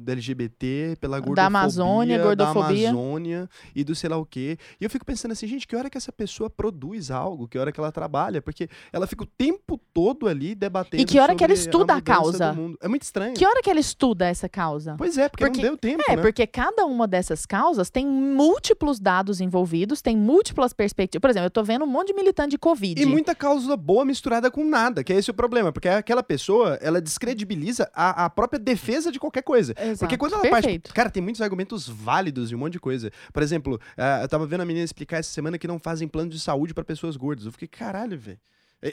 da 0.00 0.12
LGBT, 0.12 0.96
pela 1.00 1.18
gordofobia. 1.18 1.44
Amazônia, 1.46 2.18
gordofobia. 2.22 2.82
Da 2.84 2.90
Amazônia 2.90 3.48
e 3.74 3.82
do 3.82 3.94
sei 3.94 4.10
lá 4.10 4.18
o 4.18 4.26
quê. 4.26 4.58
E 4.80 4.84
eu 4.84 4.90
fico 4.90 5.04
pensando 5.04 5.32
assim, 5.32 5.46
gente, 5.46 5.66
que 5.66 5.74
hora 5.74 5.88
que 5.88 5.96
essa 5.96 6.12
pessoa 6.12 6.50
produz 6.50 7.10
algo? 7.10 7.48
Que 7.48 7.58
hora 7.58 7.72
que 7.72 7.80
ela 7.80 7.90
trabalha? 7.90 8.42
Porque 8.42 8.68
ela 8.92 9.06
fica 9.06 9.22
o 9.24 9.26
tempo 9.26 9.80
todo 9.94 10.28
ali 10.28 10.54
debatendo. 10.54 11.02
E 11.02 11.06
que 11.06 11.18
hora 11.18 11.34
que 11.34 11.42
ela 11.42 11.54
estuda 11.54 11.94
a 11.94 11.96
mudança 11.96 12.02
causa? 12.02 12.56
É 12.82 12.88
muito 12.88 13.02
estranho. 13.02 13.34
Que 13.34 13.46
hora 13.46 13.62
que 13.62 13.70
ela 13.70 13.80
estuda 13.80 14.26
essa 14.26 14.48
causa? 14.48 14.94
Pois 14.98 15.16
é, 15.16 15.28
porque, 15.30 15.44
Porque- 15.46 15.62
não 15.62 15.68
deu 15.70 15.78
tempo, 15.78 16.02
É, 16.06 16.16
né? 16.16 16.22
porque 16.22 16.46
cada 16.46 16.84
uma 16.84 17.08
dessas 17.08 17.46
causas 17.46 17.88
tem 17.88 18.06
múltiplos 18.06 19.00
dados 19.00 19.40
envolvidos, 19.40 20.02
tem 20.02 20.16
múltiplas 20.16 20.72
perspectivas. 20.74 21.20
Por 21.22 21.30
exemplo, 21.30 21.46
eu 21.46 21.50
tô 21.50 21.64
vendo 21.64 21.84
um 21.84 21.88
monte 21.88 22.08
de 22.08 22.25
militante 22.26 22.50
de 22.50 22.58
Covid. 22.58 23.00
E 23.00 23.06
muita 23.06 23.34
causa 23.34 23.76
boa 23.76 24.04
misturada 24.04 24.50
com 24.50 24.64
nada, 24.64 25.04
que 25.04 25.12
é 25.12 25.16
esse 25.16 25.30
o 25.30 25.34
problema. 25.34 25.72
Porque 25.72 25.88
aquela 25.88 26.22
pessoa, 26.22 26.78
ela 26.82 27.00
descredibiliza 27.00 27.90
a, 27.94 28.24
a 28.24 28.30
própria 28.30 28.58
defesa 28.58 29.12
de 29.12 29.18
qualquer 29.18 29.42
coisa. 29.42 29.74
Exato. 29.78 30.00
Porque 30.00 30.16
quando 30.16 30.34
ela 30.34 30.42
Perfeito. 30.42 30.84
parte. 30.84 30.94
Cara, 30.94 31.10
tem 31.10 31.22
muitos 31.22 31.40
argumentos 31.40 31.88
válidos 31.88 32.50
e 32.50 32.54
um 32.54 32.58
monte 32.58 32.74
de 32.74 32.80
coisa. 32.80 33.10
Por 33.32 33.42
exemplo, 33.42 33.80
ah, 33.96 34.20
eu 34.22 34.28
tava 34.28 34.46
vendo 34.46 34.62
a 34.62 34.66
menina 34.66 34.84
explicar 34.84 35.18
essa 35.18 35.30
semana 35.30 35.58
que 35.58 35.68
não 35.68 35.78
fazem 35.78 36.08
plano 36.08 36.30
de 36.30 36.40
saúde 36.40 36.74
pra 36.74 36.84
pessoas 36.84 37.16
gordas. 37.16 37.46
Eu 37.46 37.52
fiquei, 37.52 37.68
caralho, 37.68 38.18
velho. 38.18 38.38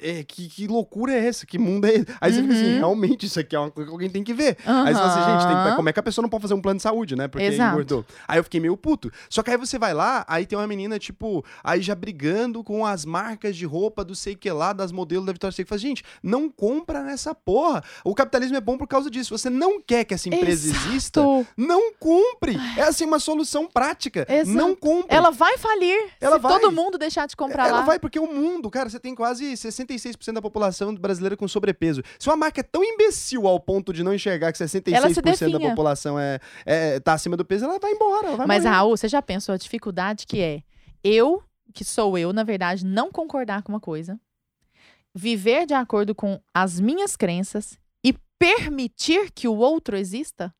É, 0.01 0.19
é, 0.19 0.23
que, 0.23 0.47
que 0.47 0.67
loucura 0.67 1.13
é 1.13 1.27
essa? 1.27 1.45
Que 1.45 1.57
mundo 1.59 1.85
é 1.85 1.93
esse? 1.95 2.05
Aí 2.19 2.33
você 2.33 2.41
fica 2.41 2.53
assim, 2.53 2.63
Uhum. 2.73 2.77
realmente, 2.77 3.25
isso 3.25 3.39
aqui 3.39 3.55
é 3.55 3.59
uma 3.59 3.69
coisa 3.71 3.89
que 3.89 3.93
alguém 3.93 4.09
tem 4.09 4.23
que 4.23 4.33
ver. 4.33 4.57
Aí 4.65 4.93
você 4.93 4.99
fala 4.99 5.13
assim, 5.13 5.31
gente, 5.31 5.47
tem 5.53 5.69
que- 5.71 5.75
como 5.75 5.89
é 5.89 5.93
que 5.93 5.99
a 5.99 6.03
pessoa 6.03 6.23
não 6.23 6.29
pode 6.29 6.41
fazer 6.41 6.53
um 6.53 6.61
plano 6.61 6.77
de 6.77 6.83
saúde, 6.83 7.15
né? 7.15 7.27
Porque 7.27 7.45
Exato. 7.45 7.71
engordou. 7.73 8.05
Aí 8.27 8.39
eu 8.39 8.43
fiquei 8.43 8.59
meio 8.59 8.75
puto. 8.77 9.11
Só 9.29 9.43
que 9.43 9.51
aí 9.51 9.57
você 9.57 9.77
vai 9.77 9.93
lá, 9.93 10.25
aí 10.27 10.45
tem 10.45 10.57
uma 10.57 10.67
menina, 10.67 10.97
tipo, 10.99 11.43
aí 11.63 11.81
já 11.81 11.95
brigando 11.95 12.63
com 12.63 12.85
as 12.85 13.05
marcas 13.05 13.55
de 13.55 13.65
roupa 13.65 14.03
do 14.03 14.15
sei 14.15 14.35
que 14.35 14.51
lá, 14.51 14.73
das 14.73 14.91
modelos 14.91 15.25
da 15.25 15.33
Vitória 15.33 15.51
Secret. 15.55 15.69
Fala, 15.69 15.79
gente, 15.79 16.03
não 16.21 16.49
compra 16.49 17.01
nessa 17.03 17.33
porra. 17.35 17.83
O 18.03 18.15
capitalismo 18.15 18.57
é 18.57 18.61
bom 18.61 18.77
por 18.77 18.87
causa 18.87 19.09
disso. 19.09 19.37
Você 19.37 19.49
não 19.49 19.81
quer 19.81 20.03
que 20.05 20.13
essa 20.13 20.27
empresa 20.29 20.69
Exato. 20.69 20.87
exista, 20.89 21.21
não 21.57 21.93
compre. 21.99 22.57
É 22.77 22.81
assim 22.83 23.05
uma 23.05 23.19
solução 23.19 23.67
prática. 23.67 24.25
Exato. 24.29 24.57
Não 24.57 24.75
compre. 24.75 25.15
Ela 25.15 25.29
vai 25.31 25.57
falir 25.57 26.09
Ela 26.19 26.35
se 26.37 26.41
vai. 26.41 26.59
todo 26.59 26.71
mundo 26.71 26.97
deixar 26.97 27.27
de 27.27 27.35
comprar 27.35 27.67
Ela 27.67 27.79
lá. 27.79 27.85
vai 27.85 27.99
porque 27.99 28.19
o 28.19 28.27
mundo, 28.31 28.69
cara, 28.69 28.89
você 28.89 28.99
tem 28.99 29.13
quase 29.15 29.55
66% 29.86 30.34
da 30.34 30.41
população 30.41 30.93
brasileira 30.95 31.36
com 31.36 31.47
sobrepeso. 31.47 32.01
Se 32.19 32.29
uma 32.29 32.38
marca 32.38 32.61
é 32.61 32.63
tão 32.63 32.84
imbecil 32.84 33.47
ao 33.47 33.59
ponto 33.59 33.91
de 33.93 34.03
não 34.03 34.13
enxergar 34.13 34.51
que 34.51 34.57
66% 34.57 34.93
Ela 34.93 35.13
se 35.13 35.49
da 35.49 35.59
população 35.59 36.19
é, 36.19 36.39
é, 36.65 36.99
tá 36.99 37.13
acima 37.13 37.36
do 37.36 37.45
peso, 37.45 37.65
ela 37.65 37.79
vai 37.79 37.91
embora. 37.91 38.27
Ela 38.27 38.38
vai 38.38 38.47
Mas, 38.47 38.63
morrer. 38.63 38.75
Raul, 38.75 38.97
você 38.97 39.07
já 39.07 39.21
pensou 39.21 39.53
a 39.53 39.57
dificuldade 39.57 40.25
que 40.25 40.41
é 40.41 40.63
eu, 41.03 41.43
que 41.73 41.84
sou 41.84 42.17
eu, 42.17 42.31
na 42.31 42.43
verdade, 42.43 42.86
não 42.86 43.11
concordar 43.11 43.63
com 43.63 43.71
uma 43.71 43.79
coisa, 43.79 44.19
viver 45.13 45.65
de 45.65 45.73
acordo 45.73 46.15
com 46.15 46.39
as 46.53 46.79
minhas 46.79 47.15
crenças 47.15 47.77
e 48.03 48.13
permitir 48.39 49.31
que 49.31 49.47
o 49.47 49.55
outro 49.55 49.97
exista? 49.97 50.53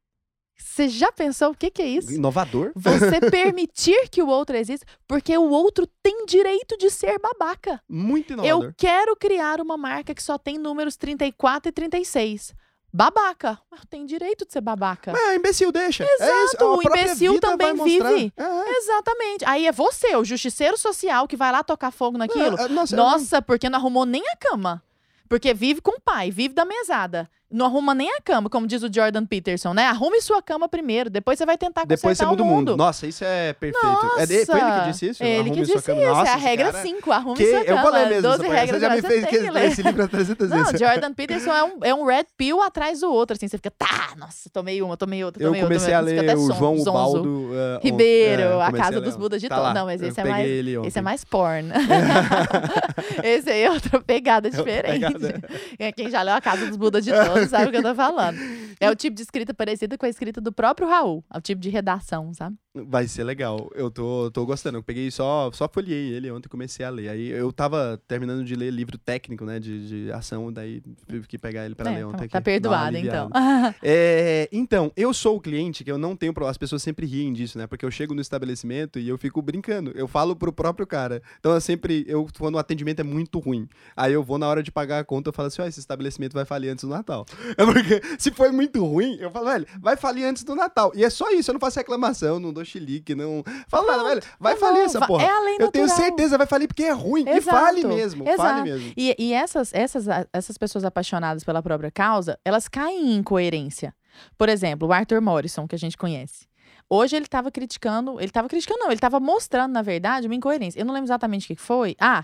Você 0.58 0.89
já 0.89 1.12
pensou 1.12 1.51
o 1.51 1.56
que, 1.56 1.70
que 1.70 1.82
é 1.82 1.88
isso? 1.88 2.12
Inovador. 2.12 2.72
Você 2.76 3.20
permitir 3.30 4.10
que 4.10 4.22
o 4.22 4.28
outro 4.28 4.56
exista, 4.56 4.86
porque 5.08 5.38
o 5.38 5.49
outro 5.49 5.88
tem 6.01 6.26
direito 6.26 6.78
de 6.78 6.89
ser 6.89 7.20
babaca. 7.20 7.82
Muito 7.88 8.34
inovador. 8.34 8.66
Eu 8.66 8.74
quero 8.76 9.16
criar 9.16 9.62
uma 9.62 9.78
marca 9.78 10.16
que 10.16 10.24
só 10.24 10.38
tem 10.38 10.58
números 10.58 10.95
34 10.95 11.70
e 11.70 11.72
36. 11.72 12.54
Babaca. 12.95 13.60
Mas 13.72 13.82
tem 13.89 14.06
direito 14.06 14.45
de 14.45 14.54
ser 14.54 14.62
babaca. 14.62 15.12
Mas 15.12 15.22
é, 15.30 15.36
imbecil 15.36 15.72
deixa. 15.72 16.04
é 16.04 16.14
isso. 16.14 16.24
Exato, 16.24 16.64
A 16.64 16.78
o 16.78 16.82
imbecil 16.84 17.39
também 17.39 17.74
vive. 17.74 18.32
É, 18.38 18.43
é. 18.43 18.78
Exatamente. 18.78 19.43
Aí 19.45 19.66
é 19.66 19.72
você, 19.72 20.16
o 20.16 20.24
justiceiro 20.24 20.78
social, 20.78 21.28
que 21.28 21.36
vai 21.36 21.51
lá 21.51 21.64
tocar 21.64 21.89
fogo 21.89 22.20
naquilo. 22.20 22.60
É, 22.60 22.66
é, 22.66 22.68
nossa, 22.68 22.95
Nossa, 22.95 23.41
porque 23.41 23.68
não 23.68 23.80
arrumou 23.80 24.06
nem 24.06 24.24
a 24.30 24.36
cama. 24.36 24.84
Porque 25.28 25.56
vive 25.56 25.82
com 25.82 25.97
o 25.97 26.01
pai, 26.01 26.30
vive 26.30 26.54
da 26.54 26.66
mesada. 26.66 27.28
Não 27.54 27.66
arruma 27.68 27.93
nem 27.93 28.10
a 28.12 28.22
cama, 28.22 28.49
como 28.49 28.66
diz 28.68 28.84
o 28.84 28.89
Jordan 28.93 29.26
Peterson, 29.26 29.74
né? 29.74 29.86
Arrume 29.86 30.20
sua 30.22 30.41
cama 30.41 30.68
primeiro, 30.68 31.10
depois 31.10 31.38
você 31.38 31.45
vai 31.45 31.58
tentar 31.58 31.82
Depois 31.86 31.99
você 32.18 32.26
consertar 32.26 32.32
muda 32.32 32.43
o 32.43 32.45
o 32.45 32.49
mundo. 32.49 32.76
Nossa, 32.78 33.08
isso 33.08 33.24
é 33.24 33.54
perfeito. 33.54 33.86
É 34.18 34.26
de- 34.26 34.36
Nossa! 34.39 34.45
foi 34.51 34.62
ele 34.62 34.72
que 34.82 34.91
disse 34.91 35.06
isso? 35.10 35.24
Ele 35.24 35.36
Arrume 35.36 35.51
que 35.51 35.60
disse 35.62 35.78
isso, 35.78 35.95
Nossa, 35.95 36.30
é 36.30 36.34
a 36.34 36.36
regra 36.36 36.72
cara- 36.72 36.84
5, 36.84 37.12
arrume 37.12 37.38
Que? 37.38 37.49
sua 37.49 37.60
Eu 37.60 37.66
cama. 37.66 37.82
vou 37.84 37.91
ler 37.91 38.06
mesmo 38.08 38.22
12 38.24 38.34
essa 38.34 38.43
parada. 38.43 38.60
regras, 38.60 38.80
Você 38.82 38.86
já 38.88 38.89
me 38.95 39.01
você 39.01 39.08
fez 39.08 39.26
que 39.26 39.49
ler 39.51 39.66
esse 39.66 39.82
livro 39.84 40.08
300 40.08 40.49
Não, 40.49 40.58
vezes. 40.66 40.80
Jordan 40.80 41.14
Peterson 41.14 41.51
é 41.54 41.64
um, 41.64 41.78
é 41.84 41.93
um 41.95 42.06
red 42.06 42.26
pill 42.38 42.62
atrás 42.62 42.99
do 43.01 43.12
outro, 43.14 43.36
assim, 43.36 43.47
você 43.47 43.58
fica, 43.58 43.72
tá, 43.72 44.14
nossa, 44.18 44.49
tomei 44.51 44.82
uma, 44.82 44.97
tomei 44.97 45.24
outra, 45.24 45.41
Eu 45.43 45.47
tomei 45.49 45.62
outra. 45.62 45.76
comecei 45.76 45.93
a 45.93 45.99
ler 45.99 46.36
o 46.38 46.51
João 46.54 46.78
zonzo. 46.78 46.89
Ubaldo. 46.89 47.49
ontem. 47.80 47.89
Ribeiro, 47.89 48.41
É, 48.41 48.64
a 48.64 48.72
Casa 48.72 48.99
ler 48.99 49.01
dos. 49.01 49.16
Budas 49.16 49.39
de 49.41 49.47
Tá 49.47 49.56
Tom. 49.58 49.74
Não, 49.74 49.86
mas 49.86 50.01
eu 50.01 50.08
esse 50.10 50.20
é 50.20 50.24
mais. 50.24 50.47
Esse 50.88 50.99
é 50.99 51.01
mais 51.01 51.24
porn. 51.24 51.70
esse 53.24 53.49
aí 53.49 53.64
é 53.64 53.72
outra 53.72 54.01
pegada 54.01 54.47
outra 54.47 54.64
diferente. 54.64 55.04
É, 55.80 55.91
Quem 55.91 56.10
já 56.10 56.22
leu 56.22 56.34
a 56.36 56.41
Casa 56.41 56.66
dos 56.68 56.76
Budas 56.78 57.04
de 57.04 57.12
Sabe 57.48 57.68
o 57.68 57.72
que 57.72 57.78
eu 57.78 57.84
tô 57.84 57.96
falando. 57.96 58.38
É 58.84 58.91
o 58.91 58.95
tipo 58.95 59.15
de 59.15 59.21
escrita 59.21 59.53
parecida 59.53 59.97
com 59.97 60.05
a 60.05 60.09
escrita 60.09 60.39
do 60.41 60.51
próprio 60.51 60.88
Raul. 60.88 61.23
É 61.34 61.38
o 61.38 61.41
tipo 61.41 61.61
de 61.61 61.69
redação, 61.69 62.34
sabe? 62.34 62.55
Vai 62.75 63.07
ser 63.07 63.23
legal. 63.23 63.69
Eu 63.75 63.91
tô, 63.91 64.31
tô 64.31 64.45
gostando. 64.45 64.79
Eu 64.79 64.84
peguei 64.84 65.11
só, 65.11 65.51
só 65.53 65.69
folhei 65.71 66.11
ele 66.13 66.31
ontem 66.31 66.47
e 66.47 66.49
comecei 66.49 66.84
a 66.84 66.89
ler. 66.89 67.09
Aí 67.09 67.29
eu 67.29 67.53
tava 67.53 68.01
terminando 68.07 68.43
de 68.43 68.55
ler 68.55 68.71
livro 68.71 68.97
técnico, 68.97 69.45
né? 69.45 69.59
De, 69.59 70.05
de 70.05 70.11
ação, 70.11 70.51
daí 70.51 70.81
tive 71.07 71.27
que 71.27 71.38
pegar 71.38 71.65
ele 71.65 71.75
pra 71.75 71.91
É, 71.91 71.97
ler 71.97 72.05
ontem. 72.05 72.17
tá 72.17 72.23
aqui, 72.25 72.31
dar 72.34 72.39
uma 72.39 72.43
perdoado, 72.43 72.97
então. 72.97 73.29
É, 73.84 74.49
então, 74.51 74.91
eu 74.95 75.13
sou 75.13 75.36
o 75.38 75.41
cliente 75.41 75.84
que 75.84 75.91
eu 75.91 75.97
não 75.97 76.15
tenho. 76.15 76.34
pro- 76.34 76.47
As 76.47 76.57
pessoas 76.57 76.81
sempre 76.81 77.05
riem 77.05 77.31
disso, 77.31 77.57
né? 77.57 77.68
Porque 77.68 77.85
eu 77.85 77.91
chego 77.91 78.14
no 78.15 78.22
estabelecimento 78.22 78.97
e 78.99 79.07
eu 79.07 79.18
fico 79.18 79.41
brincando. 79.41 79.91
Eu 79.95 80.07
falo 80.07 80.35
pro 80.35 80.51
próprio 80.51 80.88
cara. 80.88 81.22
Então, 81.39 81.53
eu 81.53 81.61
sempre. 81.61 82.03
Eu, 82.07 82.27
quando 82.39 82.55
o 82.55 82.60
atendimento 82.60 82.99
é 83.01 83.03
muito 83.03 83.38
ruim, 83.39 83.68
aí 83.95 84.14
eu 84.14 84.23
vou 84.23 84.38
na 84.39 84.47
hora 84.47 84.64
de 84.64 84.72
pagar 84.72 84.99
a 84.99 85.03
conta, 85.03 85.30
eu 85.30 85.34
falo 85.34 85.47
assim: 85.47 85.61
ó, 85.61 85.65
esse 85.65 85.80
estabelecimento 85.80 86.34
vai 86.34 86.45
falir 86.45 86.69
antes 86.72 86.84
do 86.85 86.89
Natal. 86.89 87.26
É 87.55 87.65
porque 87.65 88.01
se 88.18 88.31
foi 88.31 88.51
muito 88.51 88.73
ruim, 88.80 89.18
eu 89.20 89.30
falo, 89.32 89.45
velho, 89.45 89.68
vai 89.80 89.95
falir 89.95 90.26
antes 90.26 90.44
do 90.44 90.56
Natal. 90.56 90.91
E 90.95 91.04
é 91.04 91.10
só 91.10 91.30
isso, 91.32 91.52
eu 91.52 91.54
não 91.54 91.60
faço 91.60 91.78
reclamação, 91.80 92.40
não 92.40 92.54
dou 92.54 92.64
chilique, 92.64 93.14
não. 93.16 93.44
Falo 93.68 93.88
nada, 93.88 94.04
velho. 94.04 94.22
Vai 94.40 94.54
Tá 94.54 94.60
falir 94.60 94.82
essa 94.84 95.06
porra. 95.06 95.24
É 95.24 95.30
a 95.30 95.40
lei 95.41 95.58
Eu 95.60 95.72
tenho 95.72 95.90
certeza, 95.90 96.38
vai 96.38 96.48
falir 96.48 96.68
porque 96.68 96.84
é 96.84 96.91
ruim. 96.91 97.26
E 97.28 97.38
Exato, 97.38 97.58
fale 97.58 97.84
mesmo, 97.86 98.24
fale 98.26 98.36
exato. 98.36 98.64
mesmo. 98.64 98.94
E, 98.95 99.16
e 99.18 99.34
essas, 99.34 99.74
essas, 99.74 100.06
essas 100.32 100.58
pessoas 100.58 100.84
apaixonadas 100.84 101.44
pela 101.44 101.62
própria 101.62 101.91
causa, 101.91 102.40
elas 102.45 102.68
caem 102.68 103.12
em 103.14 103.16
incoerência. 103.18 103.94
Por 104.38 104.50
exemplo, 104.50 104.88
o 104.88 104.94
Arthur 104.94 105.22
Morrison, 105.22 105.68
que 105.68 105.76
a 105.76 105.80
gente 105.80 105.98
conhece. 105.98 106.48
Hoje 106.90 107.16
ele 107.16 107.26
estava 107.26 107.50
criticando, 107.52 108.20
ele 108.20 108.26
estava 108.26 108.48
criticando, 108.48 108.80
não, 108.80 108.88
ele 108.88 108.95
estava 108.95 109.20
mostrando, 109.20 109.72
na 109.72 109.82
verdade, 109.82 110.28
uma 110.28 110.36
incoerência. 110.36 110.80
Eu 110.80 110.86
não 110.86 110.94
lembro 110.94 111.06
exatamente 111.08 111.45
o 111.45 111.48
que 111.48 111.56
que 111.56 111.62
foi. 111.62 111.95
Ah, 112.00 112.24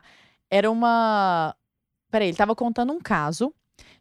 era 0.49 0.69
uma. 0.69 1.55
Peraí, 2.11 2.27
ele 2.27 2.33
estava 2.33 2.55
contando 2.55 2.91
um 2.91 2.99
caso 2.99 3.53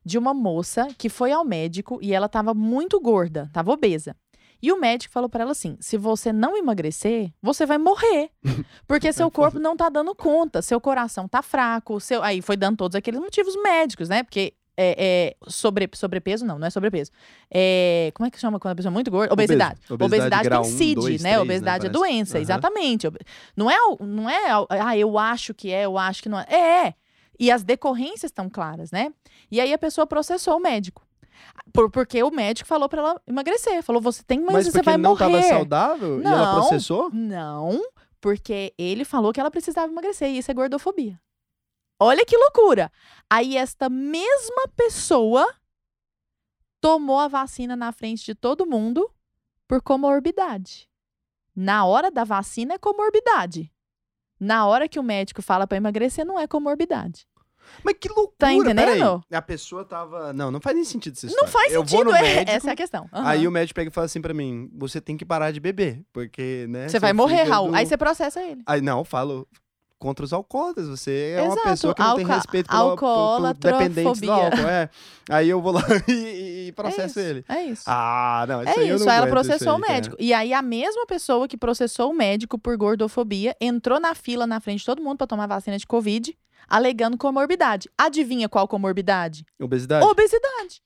de 0.05 0.19
uma 0.19 0.33
moça 0.33 0.89
que 0.97 1.09
foi 1.09 1.33
ao 1.33 1.45
médico 1.45 1.99
e 2.03 2.13
ela 2.13 2.27
estava 2.27 2.55
muito 2.55 3.01
gorda, 3.01 3.45
estava 3.45 3.73
obesa. 3.73 4.17
E 4.61 4.73
o 4.73 4.81
médico 4.81 5.13
falou 5.13 5.29
para 5.29 5.43
ela 5.43 5.53
assim: 5.53 5.77
se 5.81 5.97
você 5.97 6.33
não 6.33 6.57
emagrecer, 6.57 7.33
você 7.41 7.65
vai 7.65 7.79
morrer. 7.79 8.31
Porque 8.87 9.13
seu 9.13 9.31
corpo 9.31 9.59
não 9.59 9.77
tá 9.77 9.89
dando 9.89 10.15
conta, 10.15 10.63
seu 10.63 10.81
coração 10.81 11.29
tá 11.29 11.43
fraco, 11.43 12.01
seu. 12.01 12.23
Aí 12.23 12.43
foi 12.43 12.57
dando 12.57 12.77
todos 12.77 12.97
aqueles 12.97 13.21
motivos 13.21 13.55
médicos, 13.63 14.09
né? 14.09 14.23
Porque 14.25 14.55
é, 14.81 14.95
é, 14.97 15.37
sobre, 15.49 15.91
sobrepeso, 15.93 16.47
não, 16.47 16.57
não 16.57 16.67
é 16.69 16.71
sobrepeso. 16.71 17.11
É, 17.51 18.13
como 18.15 18.29
é 18.29 18.31
que 18.31 18.39
chama 18.39 18.61
quando 18.61 18.73
a 18.73 18.77
pessoa 18.77 18.93
é 18.93 18.95
muito 18.95 19.11
gorda? 19.11 19.33
Obesidade. 19.33 19.81
Obesidade 19.91 20.47
Obesidade 20.47 20.49
tem 20.49 20.79
CID, 20.79 21.23
né? 21.23 21.31
né, 21.33 21.41
Obesidade 21.41 21.87
é 21.87 21.91
parece. 21.91 21.93
doença, 21.93 22.37
Aham. 22.37 22.43
exatamente. 22.43 23.09
Não 23.57 23.69
é, 23.69 23.77
não 24.01 24.31
é, 24.31 24.67
ah, 24.71 24.97
eu 24.97 25.19
acho 25.19 25.53
que 25.53 25.73
é, 25.73 25.85
eu 25.85 25.99
acho 25.99 26.23
que 26.23 26.29
não 26.29 26.39
é. 26.39 26.47
É, 26.49 26.87
é. 26.87 26.95
E 27.39 27.51
as 27.51 27.63
decorrências 27.63 28.25
estão 28.31 28.49
claras, 28.51 28.91
né? 28.91 29.13
E 29.51 29.61
aí 29.61 29.73
a 29.73 29.79
pessoa 29.79 30.07
processou 30.07 30.57
o 30.57 30.61
médico. 30.61 31.07
Por, 31.73 31.89
porque 31.91 32.21
o 32.23 32.31
médico 32.31 32.69
falou 32.69 32.89
pra 32.89 33.01
ela 33.01 33.23
emagrecer. 33.27 33.83
Falou, 33.83 34.03
você 34.03 34.23
tem, 34.25 34.41
mas, 34.41 34.53
Mas 34.55 34.67
você 34.67 34.83
vai 34.83 34.97
não 34.97 35.11
morrer. 35.11 35.19
tava 35.31 35.43
saudável 35.43 36.21
e 36.21 36.25
ela 36.25 36.47
Não. 36.47 36.55
processou? 36.55 37.11
Não, 37.13 37.81
porque 38.21 38.75
ele 38.77 39.05
falou 39.05 39.33
que 39.33 39.39
ela 39.41 39.51
precisava 39.51 39.91
emagrecer 39.93 40.29
e 40.31 40.39
isso 40.39 40.51
é 40.51 40.55
gordofobia. 40.55 41.21
Olha 42.01 42.25
que 42.25 42.37
loucura. 42.37 42.91
Aí 43.31 43.57
esta 43.57 43.89
mesma 43.89 44.69
pessoa 44.77 45.47
tomou 46.81 47.19
a 47.19 47.29
vacina 47.29 47.77
na 47.77 47.93
frente 47.93 48.25
de 48.25 48.35
todo 48.35 48.67
mundo 48.67 49.11
por 49.67 49.83
comorbidade. 49.83 50.89
Na 51.55 51.85
hora 51.85 52.11
da 52.11 52.25
vacina 52.25 52.75
é 52.75 52.79
comorbidade. 52.79 53.73
Na 54.41 54.67
hora 54.67 54.89
que 54.89 54.99
o 54.99 55.03
médico 55.03 55.43
fala 55.43 55.67
pra 55.67 55.77
emagrecer 55.77 56.25
não 56.25 56.39
é 56.39 56.47
comorbidade. 56.47 57.27
Mas 57.85 57.97
que 58.01 58.09
loucura, 58.09 58.35
Tá 58.39 58.53
entendendo? 58.53 58.77
peraí. 58.87 59.03
A 59.39 59.43
pessoa 59.43 59.85
tava... 59.85 60.33
Não, 60.33 60.51
não 60.51 60.59
faz 60.61 60.75
nem 60.75 60.85
sentido 60.87 61.13
essa 61.15 61.27
Não 61.37 61.47
faz 61.47 61.71
Eu 61.73 61.87
sentido, 61.87 62.15
é- 62.15 62.23
médico, 62.23 62.51
essa 62.51 62.71
é 62.71 62.73
a 62.73 62.77
questão. 62.77 63.09
Aham. 63.13 63.29
Aí 63.29 63.47
o 63.47 63.51
médico 63.51 63.75
pega 63.75 63.91
e 63.91 63.93
fala 63.93 64.07
assim 64.07 64.23
pra 64.23 64.33
mim, 64.33 64.71
você 64.75 65.01
tem 65.03 65.17
que 65.19 65.25
parar 65.25 65.51
de 65.51 65.61
beber, 65.61 66.03
porque, 66.13 66.67
né... 66.71 66.89
Você 66.89 66.99
vai 66.99 67.13
morrer, 67.13 67.43
Raul. 67.43 67.75
Aí 67.75 67.85
você 67.85 67.97
processa 67.97 68.41
ele. 68.43 68.63
Aí, 68.67 68.81
não, 68.81 68.99
eu 69.01 69.05
falo 69.05 69.47
contra 69.99 70.25
os 70.25 70.33
alcoólatras, 70.33 70.89
você 70.89 71.35
é 71.37 71.43
uma 71.43 71.53
Exato, 71.53 71.69
pessoa 71.69 71.95
que 71.95 72.01
não 72.03 72.17
tem 72.17 72.27
respeito 72.27 72.69
pelo, 72.71 72.97
pelo, 72.97 73.55
pelo 73.55 73.55
dependente 73.55 74.21
do 74.21 74.33
álcool, 74.33 74.69
é. 74.69 74.89
Aí 75.29 75.49
eu 75.49 75.61
vou 75.61 75.73
lá 75.73 75.83
e, 76.09 76.13
e- 76.13 76.69
e 76.69 76.73
processo 76.73 77.19
é 77.19 77.23
ele. 77.31 77.45
É 77.49 77.63
isso. 77.65 77.83
Ah, 77.87 78.45
não, 78.49 78.63
isso 78.63 78.71
É 78.79 78.83
aí 78.83 78.91
isso, 78.91 79.05
não 79.05 79.13
aí 79.13 79.19
ela 79.19 79.27
processou 79.27 79.57
isso 79.57 79.71
o 79.71 79.85
aí, 79.85 79.93
médico. 79.93 80.17
E 80.19 80.33
aí 80.33 80.53
a 80.53 80.63
mesma 80.63 81.07
pessoa 81.07 81.49
que 81.49 81.57
processou 81.57 82.11
o 82.11 82.15
médico 82.15 82.59
por 82.59 82.77
gordofobia 82.77 83.57
entrou 83.61 83.99
na 83.99 84.15
fila 84.15 84.47
na 84.47 84.61
frente 84.61 84.81
de 84.81 84.87
todo 84.87 85.03
mundo 85.03 85.19
pra 85.19 85.27
tomar 85.27 85.47
vacina 85.47 85.77
de 85.79 85.87
Covid, 85.87 86.37
alegando 86.69 87.17
comorbidade. 87.19 87.89
Adivinha 87.99 88.49
qual 88.49 88.69
comorbidade? 88.69 89.45
Obesidade? 89.61 90.05
Obesidade. 90.07 90.81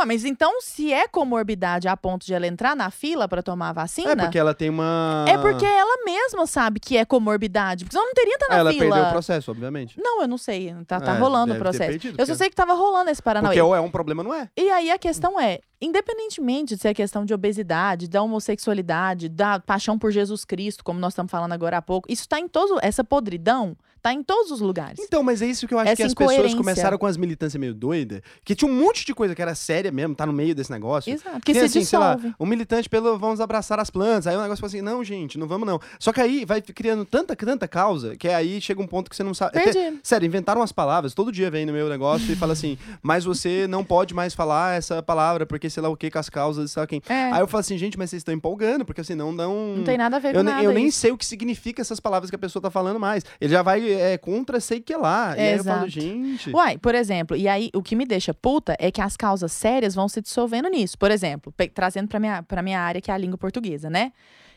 Ué, 0.00 0.06
mas 0.06 0.24
então, 0.24 0.60
se 0.62 0.92
é 0.92 1.06
comorbidade 1.06 1.86
a 1.86 1.96
ponto 1.96 2.24
de 2.24 2.32
ela 2.32 2.46
entrar 2.46 2.74
na 2.74 2.90
fila 2.90 3.28
pra 3.28 3.42
tomar 3.42 3.68
a 3.68 3.72
vacina, 3.72 4.12
É 4.12 4.16
porque 4.16 4.38
ela 4.38 4.54
tem 4.54 4.70
uma... 4.70 5.24
é 5.28 5.36
porque 5.36 5.64
ela 5.66 6.04
mesma 6.04 6.46
sabe 6.46 6.80
que 6.80 6.96
é 6.96 7.04
comorbidade. 7.04 7.84
Porque 7.84 7.94
senão 7.94 8.06
não 8.06 8.14
teria 8.14 8.34
estar 8.34 8.48
na 8.48 8.56
Ela 8.56 8.72
fila. 8.72 8.84
perdeu 8.86 9.04
o 9.04 9.10
processo, 9.12 9.50
obviamente. 9.50 10.00
Não, 10.00 10.22
eu 10.22 10.28
não 10.28 10.38
sei. 10.38 10.74
Tá, 10.86 11.00
tá 11.00 11.14
É, 11.14 11.18
rolando 11.18 11.52
o 11.54 11.58
processo. 11.58 11.90
perdido, 11.90 12.18
eu 12.18 12.26
só 12.26 12.34
sei 12.34 12.48
que 12.48 12.56
tava 12.56 12.72
rolando 12.74 13.10
esse 13.10 13.22
Paranauê. 13.22 13.54
Porque 13.54 13.60
ou 13.62 13.74
é 13.74 13.80
um 13.80 13.90
problema, 13.90 14.22
não 14.22 14.32
é. 14.32 14.48
E 14.56 14.70
aí 14.70 14.90
a 14.90 14.98
questão 14.98 15.38
é, 15.38 15.60
independentemente 15.80 16.74
de 16.74 16.80
ser 16.80 16.88
a 16.88 16.94
questão 16.94 17.24
de 17.24 17.34
obesidade, 17.34 18.08
da 18.08 18.22
homossexualidade, 18.22 19.28
da 19.28 19.60
paixão 19.60 19.98
por 19.98 20.10
Jesus 20.10 20.44
Cristo, 20.44 20.82
como 20.84 20.98
nós 20.98 21.12
estamos 21.12 21.30
falando 21.30 21.52
agora 21.52 21.76
há 21.78 21.82
pouco, 21.82 22.10
isso 22.10 22.28
tá 22.28 22.38
em 22.40 22.48
todo 22.48 22.78
essa 22.82 23.04
podridão 23.04 23.76
tá 24.02 24.12
em 24.12 24.22
todos 24.22 24.50
os 24.50 24.60
lugares. 24.60 24.98
Então, 25.00 25.22
mas 25.22 25.42
é 25.42 25.46
isso 25.46 25.66
que 25.68 25.74
eu 25.74 25.78
acho 25.78 25.88
Essa 25.90 25.96
que 25.96 26.02
as 26.02 26.14
pessoas 26.14 26.54
começaram 26.54 26.96
com 26.98 27.06
as 27.06 27.16
militâncias 27.16 27.60
meio 27.60 27.74
doidas, 27.74 28.20
que 28.44 28.54
tinha 28.54 28.70
um 28.70 28.74
monte 28.74 29.04
de 29.04 29.14
coisa 29.14 29.34
que 29.34 29.42
era 29.42 29.54
séria 29.54 29.90
mesmo, 29.92 30.14
tá 30.14 30.26
no 30.26 30.32
meio 30.32 30.54
desse 30.54 30.70
negócio. 30.70 31.12
Exato, 31.12 31.40
que 31.40 31.52
Tem, 31.52 31.62
se 31.68 31.78
assim, 31.78 31.84
sei 31.84 31.98
lá, 31.98 32.14
dissolve. 32.14 32.34
um 32.40 32.46
militante 32.46 32.88
pelo 32.88 33.18
vamos 33.18 33.40
abraçar 33.40 33.78
as 33.78 33.90
plantas. 33.90 34.26
Aí 34.26 34.36
o 34.36 34.40
negócio 34.42 34.60
fala 34.60 34.68
assim: 34.68 34.80
não, 34.82 35.02
gente, 35.04 35.38
não 35.38 35.46
vamos 35.46 35.66
não. 35.66 35.80
Só 35.98 36.12
que 36.12 36.20
aí 36.20 36.44
vai 36.44 36.60
criando 36.62 37.04
tanta, 37.04 37.34
tanta 37.36 37.68
causa 37.68 38.16
que 38.16 38.28
aí 38.28 38.60
chega 38.60 38.80
um 38.82 38.86
ponto 38.86 39.10
que 39.10 39.16
você 39.16 39.22
não 39.22 39.34
sabe. 39.34 39.58
é, 39.58 39.62
Perdi. 39.62 39.98
Sério, 40.02 40.26
inventaram 40.26 40.60
umas 40.60 40.72
palavras. 40.72 41.14
Todo 41.14 41.30
dia 41.32 41.50
vem 41.50 41.66
no 41.66 41.72
meu 41.72 41.88
negócio 41.88 42.32
e 42.32 42.36
fala 42.36 42.52
assim: 42.52 42.78
mas 43.02 43.24
você 43.24 43.66
não 43.68 43.84
pode 43.84 44.14
mais 44.14 44.34
falar 44.34 44.76
essa 44.76 45.02
palavra 45.02 45.44
porque 45.46 45.68
sei 45.68 45.82
lá 45.82 45.88
o 45.88 45.96
que 45.96 46.10
com 46.10 46.18
as 46.18 46.28
causas, 46.28 46.70
sei 46.70 46.80
lá 46.80 46.86
quem. 46.86 47.02
É, 47.08 47.30
Aí 47.32 47.40
eu 47.40 47.46
falo 47.48 47.60
assim: 47.60 47.76
gente, 47.76 47.98
mas 47.98 48.10
vocês 48.10 48.20
estão 48.20 48.34
empolgando, 48.34 48.84
porque 48.84 49.00
assim, 49.00 49.14
não 49.14 49.34
dão. 49.34 49.74
não 49.76 49.84
tem 49.84 49.98
nada 49.98 50.16
a 50.16 50.18
ver 50.20 50.28
Eu, 50.30 50.34
com 50.34 50.42
nada 50.42 50.62
eu 50.62 50.72
nem 50.72 50.86
isso. 50.86 50.98
sei 50.98 51.10
o 51.12 51.16
que 51.16 51.26
significa 51.26 51.80
essas 51.82 52.00
palavras 52.00 52.30
que 52.30 52.36
a 52.36 52.38
pessoa 52.38 52.62
tá 52.62 52.70
falando 52.70 52.98
mais. 52.98 53.24
Ele 53.40 53.52
já 53.52 53.62
vai 53.62 53.80
é, 53.92 54.18
contra 54.18 54.60
sei 54.60 54.80
que 54.80 54.94
lá. 54.96 55.34
e 55.36 55.40
aí 55.40 55.56
eu 55.58 55.64
falo, 55.64 55.86
Exato. 55.86 55.88
gente. 55.90 56.50
Uai, 56.50 56.78
por 56.78 56.94
exemplo, 56.94 57.36
e 57.36 57.48
aí 57.48 57.70
o 57.74 57.82
que 57.82 57.96
me 57.96 58.06
deixa 58.06 58.32
puta 58.32 58.76
é 58.78 58.90
que 58.90 59.00
as 59.00 59.16
causas 59.16 59.52
sérias 59.52 59.94
vão 59.94 60.08
se 60.08 60.20
dissolvendo 60.20 60.68
nisso. 60.68 60.98
Por 60.98 61.10
exemplo, 61.10 61.52
trazendo 61.74 62.08
pra 62.08 62.20
minha, 62.20 62.42
pra 62.42 62.62
minha 62.62 62.80
área, 62.80 63.00
que 63.00 63.10
é 63.10 63.14
a 63.14 63.18
língua 63.18 63.38
portuguesa, 63.38 63.88
né? 63.90 64.12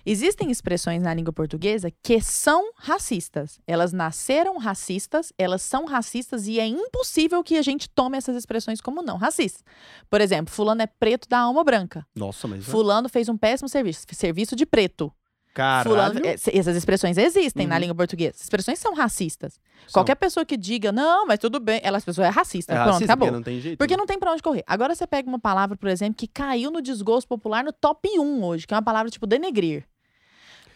Existem 0.05 0.51
expressões 0.51 1.01
na 1.01 1.14
língua 1.14 1.31
portuguesa 1.31 1.89
que 2.03 2.19
são 2.19 2.72
racistas. 2.76 3.61
Elas 3.65 3.93
nasceram 3.93 4.57
racistas, 4.57 5.31
elas 5.38 5.61
são 5.61 5.85
racistas 5.85 6.45
e 6.45 6.60
é 6.60 6.68
impossível 6.68 7.41
que 7.41 7.55
a 7.57 7.61
gente 7.61 7.89
tome 7.89 8.18
essas 8.18 8.35
expressões 8.35 8.81
como 8.81 9.01
não 9.01 9.15
racistas. 9.15 9.64
Por 10.10 10.19
exemplo, 10.19 10.53
fulano 10.53 10.81
é 10.81 10.88
preto 10.88 11.30
da 11.30 11.39
alma 11.39 11.64
branca. 11.64 12.05
Nossa, 12.14 12.47
mas. 12.49 12.65
Fulano 12.65 13.07
fez 13.07 13.30
um 13.30 13.38
péssimo 13.38 13.69
serviço, 13.69 14.05
serviço 14.11 14.57
de 14.57 14.65
preto. 14.65 15.11
Caralho. 15.53 15.89
Fulano, 15.89 16.19
é, 16.25 16.34
essas 16.34 16.75
expressões 16.75 17.17
existem 17.17 17.67
na 17.67 17.75
Uhum. 17.75 17.81
língua 17.81 17.95
portuguesa. 17.95 18.31
Essas 18.31 18.43
expressões 18.43 18.80
são 18.80 18.93
racistas. 18.95 19.53
São. 19.88 19.93
Qualquer 19.93 20.15
pessoa 20.15 20.43
que 20.45 20.57
diga, 20.57 20.91
não, 20.91 21.27
mas 21.27 21.38
tudo 21.39 21.59
bem, 21.59 21.80
ela, 21.84 21.97
essa 21.97 22.05
pessoa 22.05 22.25
é 22.25 22.30
racista. 22.30 22.73
É 22.73 22.75
Pronto, 22.75 22.88
racista, 22.93 23.05
acabou. 23.13 23.27
Porque 23.27 23.38
não 23.38 23.43
tem 23.43 23.59
jeito. 23.59 23.77
Porque 23.77 23.93
né? 23.93 23.97
não 23.97 24.05
tem 24.07 24.17
pra 24.17 24.31
onde 24.31 24.41
correr. 24.41 24.63
Agora 24.65 24.95
você 24.95 25.05
pega 25.05 25.27
uma 25.30 25.39
palavra, 25.39 25.77
por 25.77 25.89
exemplo, 25.89 26.15
que 26.15 26.27
caiu 26.27 26.71
no 26.71 26.81
desgosto 26.81 27.27
popular 27.27 27.63
no 27.63 27.71
top 27.71 28.09
1 28.19 28.43
hoje, 28.43 28.65
que 28.65 28.73
é 28.73 28.77
uma 28.77 28.81
palavra 28.84 29.11
tipo 29.11 29.27
denegrir. 29.27 29.85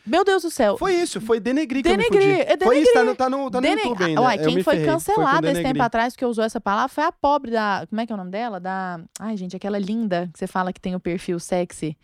Meu 0.05 0.23
Deus 0.23 0.43
do 0.43 0.49
céu. 0.49 0.77
Foi 0.77 0.93
isso, 0.95 1.19
foi 1.19 1.37
denegrir 1.37 1.83
que 1.83 1.89
eu 1.89 1.97
me 1.97 1.97
Denegrir, 1.97 2.37
fudi. 2.47 2.53
é 2.53 2.57
Foi 2.63 2.79
isso, 2.79 2.93
tá 2.93 2.99
no, 2.99 3.05
denegrir. 3.07 3.17
tá 3.17 3.29
no, 3.29 3.51
tá 3.51 3.59
no 3.61 3.67
YouTube 3.67 4.03
Ah, 4.03 4.05
ainda. 4.07 4.21
Uai, 4.21 4.37
Eu 4.39 4.43
quem 4.45 4.63
foi 4.63 4.75
ferrei. 4.75 4.89
cancelado 4.89 5.41
com 5.41 5.45
esse 5.47 5.55
tempo 5.55 5.63
denegrir. 5.63 5.81
atrás 5.83 6.15
que 6.15 6.25
usou 6.25 6.45
essa 6.45 6.61
palavra 6.61 6.87
foi 6.87 7.03
a 7.03 7.11
pobre 7.11 7.51
da. 7.51 7.85
Como 7.89 7.99
é 7.99 8.05
que 8.05 8.13
é 8.13 8.15
o 8.15 8.17
nome 8.17 8.31
dela? 8.31 8.57
Da. 8.57 9.01
Ai, 9.19 9.35
gente, 9.35 9.55
aquela 9.57 9.77
linda 9.77 10.29
que 10.31 10.39
você 10.39 10.47
fala 10.47 10.71
que 10.71 10.79
tem 10.79 10.95
o 10.95 10.99
perfil 10.99 11.39
sexy. 11.39 11.97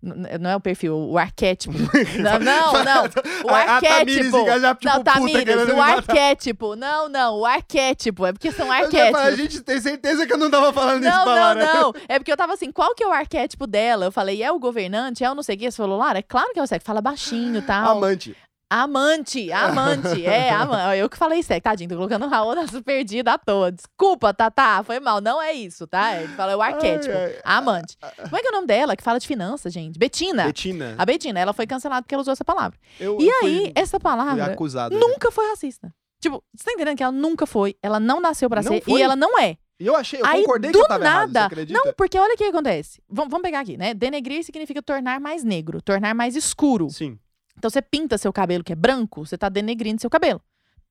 Não 0.00 0.50
é 0.50 0.54
o 0.54 0.60
perfil, 0.60 0.96
o 0.96 1.18
arquétipo. 1.18 1.74
não, 2.22 2.38
não, 2.38 2.84
não. 2.84 3.04
O 3.44 3.48
A- 3.52 3.78
a 3.78 3.80
Tamires 3.80 4.32
arquétipo. 4.32 4.38
engaja, 4.38 4.74
tipo, 4.76 4.84
não, 4.94 5.02
Tamires, 5.02 5.68
o 5.72 5.80
arquétipo. 5.82 6.76
Não, 6.76 7.08
não, 7.08 7.38
o 7.40 7.44
arquétipo. 7.44 8.24
É 8.24 8.32
porque 8.32 8.52
são 8.52 8.68
já 8.68 8.74
falei, 8.84 9.00
a 9.00 9.04
arquétipos. 9.08 9.36
gente 9.36 9.60
tem 9.62 9.80
certeza 9.80 10.24
que 10.24 10.32
eu 10.32 10.38
não 10.38 10.48
tava 10.50 10.72
falando 10.72 11.02
isso 11.04 11.10
Não, 11.10 11.26
não, 11.26 11.32
Lara. 11.34 11.64
não. 11.74 11.92
É 12.08 12.18
porque 12.18 12.30
eu 12.30 12.36
tava 12.36 12.52
assim, 12.54 12.70
qual 12.70 12.94
que 12.94 13.02
é 13.02 13.08
o 13.08 13.12
arquétipo 13.12 13.66
dela? 13.66 14.04
Eu 14.06 14.12
falei, 14.12 14.40
é 14.40 14.52
o 14.52 14.58
governante? 14.60 15.24
É 15.24 15.30
o 15.30 15.34
não 15.34 15.42
sei 15.42 15.56
o 15.56 15.58
quê? 15.58 15.68
Você 15.70 15.76
falou, 15.78 15.98
Lara, 15.98 16.20
é 16.20 16.22
claro 16.22 16.52
que 16.52 16.60
é 16.60 16.62
o 16.62 16.66
Sec. 16.66 16.80
Fala 16.84 17.00
baixinho 17.00 17.58
e 17.58 17.62
tal. 17.62 17.96
Amante. 17.98 18.36
Amante, 18.70 19.50
amante. 19.50 20.24
É, 20.26 20.50
ama- 20.54 20.94
eu 20.96 21.08
que 21.08 21.16
falei 21.16 21.42
Sec, 21.42 21.62
tadinho. 21.62 21.88
Tô 21.88 21.96
colocando 21.96 22.26
o 22.26 22.28
Raul 22.28 22.54
nessa 22.54 22.82
perdida 22.82 23.32
à 23.32 23.38
toa. 23.38 23.72
Desculpa, 23.72 24.32
Tatá, 24.34 24.82
foi 24.84 25.00
mal. 25.00 25.20
Não 25.20 25.40
é 25.40 25.52
isso, 25.52 25.86
tá? 25.86 26.16
Ele 26.20 26.28
fala, 26.34 26.52
é 26.52 26.56
o 26.56 26.62
arquétipo. 26.62 27.14
Ai, 27.16 27.24
ai. 27.36 27.40
Amante. 27.44 27.96
Como 28.22 28.36
é 28.36 28.40
que 28.40 28.46
é 28.46 28.50
o 28.50 28.54
nome 28.54 28.66
dela 28.66 28.94
que 28.96 29.02
fala 29.02 29.18
de 29.18 29.26
finanças, 29.26 29.72
gente? 29.72 29.98
Betina. 29.98 30.44
Betina. 30.44 30.94
A 30.98 31.04
Betina, 31.06 31.40
ela 31.40 31.52
foi 31.52 31.66
cancelada 31.66 32.02
porque 32.02 32.14
ela 32.14 32.22
usou 32.22 32.32
essa 32.32 32.44
palavra. 32.44 32.78
Eu, 33.00 33.18
E 33.20 33.26
eu 33.28 33.34
aí, 33.42 33.60
fui, 33.62 33.72
essa 33.74 33.98
palavra 33.98 34.44
acusado. 34.52 34.94
né? 34.94 35.00
nunca 35.00 35.30
foi 35.30 35.48
racista. 35.48 35.92
Tipo, 36.20 36.42
você 36.54 36.64
tá 36.64 36.72
entendendo 36.72 36.96
que 36.96 37.02
ela 37.02 37.12
nunca 37.12 37.46
foi, 37.46 37.76
ela 37.82 38.00
não 38.00 38.20
nasceu 38.20 38.50
pra 38.50 38.60
Não 38.60 38.72
ser 38.72 38.82
foi? 38.82 39.00
e 39.00 39.02
ela 39.02 39.14
não 39.16 39.38
é. 39.38 39.56
E 39.80 39.86
eu 39.86 39.94
achei, 39.94 40.20
eu 40.20 40.26
Aí, 40.26 40.40
concordei 40.40 40.72
do 40.72 40.78
que 40.78 40.84
eu 40.84 40.88
tava 40.88 41.04
errado, 41.04 41.28
nada, 41.32 41.44
acredita? 41.46 41.78
Não, 41.78 41.92
porque 41.96 42.18
olha 42.18 42.34
o 42.34 42.36
que 42.36 42.42
acontece. 42.42 43.00
Vamos, 43.08 43.30
vamos 43.30 43.44
pegar 43.44 43.60
aqui, 43.60 43.76
né? 43.76 43.94
Denegrir 43.94 44.42
significa 44.42 44.82
tornar 44.82 45.20
mais 45.20 45.44
negro, 45.44 45.80
tornar 45.80 46.14
mais 46.16 46.34
escuro. 46.34 46.90
Sim. 46.90 47.16
Então 47.58 47.68
você 47.68 47.82
pinta 47.82 48.16
seu 48.16 48.32
cabelo 48.32 48.64
que 48.64 48.72
é 48.72 48.76
branco, 48.76 49.26
você 49.26 49.36
tá 49.36 49.48
denegrindo 49.48 50.00
seu 50.00 50.08
cabelo. 50.08 50.40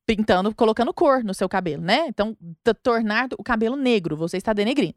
Pintando, 0.06 0.54
colocando 0.54 0.92
cor 0.94 1.22
no 1.22 1.34
seu 1.34 1.48
cabelo, 1.48 1.82
né? 1.82 2.06
Então, 2.08 2.34
tornar 2.82 3.28
o 3.38 3.42
cabelo 3.42 3.76
negro, 3.76 4.16
você 4.16 4.38
está 4.38 4.54
denegrindo. 4.54 4.94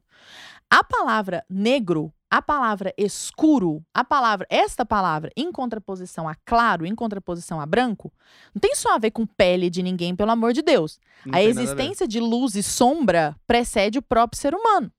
A 0.69 0.85
palavra 0.85 1.43
negro, 1.49 2.13
a 2.29 2.41
palavra 2.41 2.93
escuro, 2.97 3.83
a 3.93 4.05
palavra, 4.05 4.47
esta 4.49 4.85
palavra, 4.85 5.29
em 5.35 5.51
contraposição 5.51 6.29
a 6.29 6.35
claro, 6.45 6.85
em 6.85 6.95
contraposição 6.95 7.59
a 7.59 7.65
branco, 7.65 8.13
não 8.55 8.59
tem 8.61 8.73
só 8.73 8.95
a 8.95 8.97
ver 8.97 9.11
com 9.11 9.25
pele 9.25 9.69
de 9.69 9.83
ninguém, 9.83 10.15
pelo 10.15 10.31
amor 10.31 10.53
de 10.53 10.61
Deus. 10.61 10.97
Não 11.25 11.37
A 11.37 11.43
existência 11.43 12.07
de 12.07 12.21
luz 12.21 12.55
e 12.55 12.63
sombra 12.63 13.35
precede 13.45 13.99
o 13.99 14.01
próprio 14.01 14.39
ser 14.39 14.55
humano. 14.55 14.89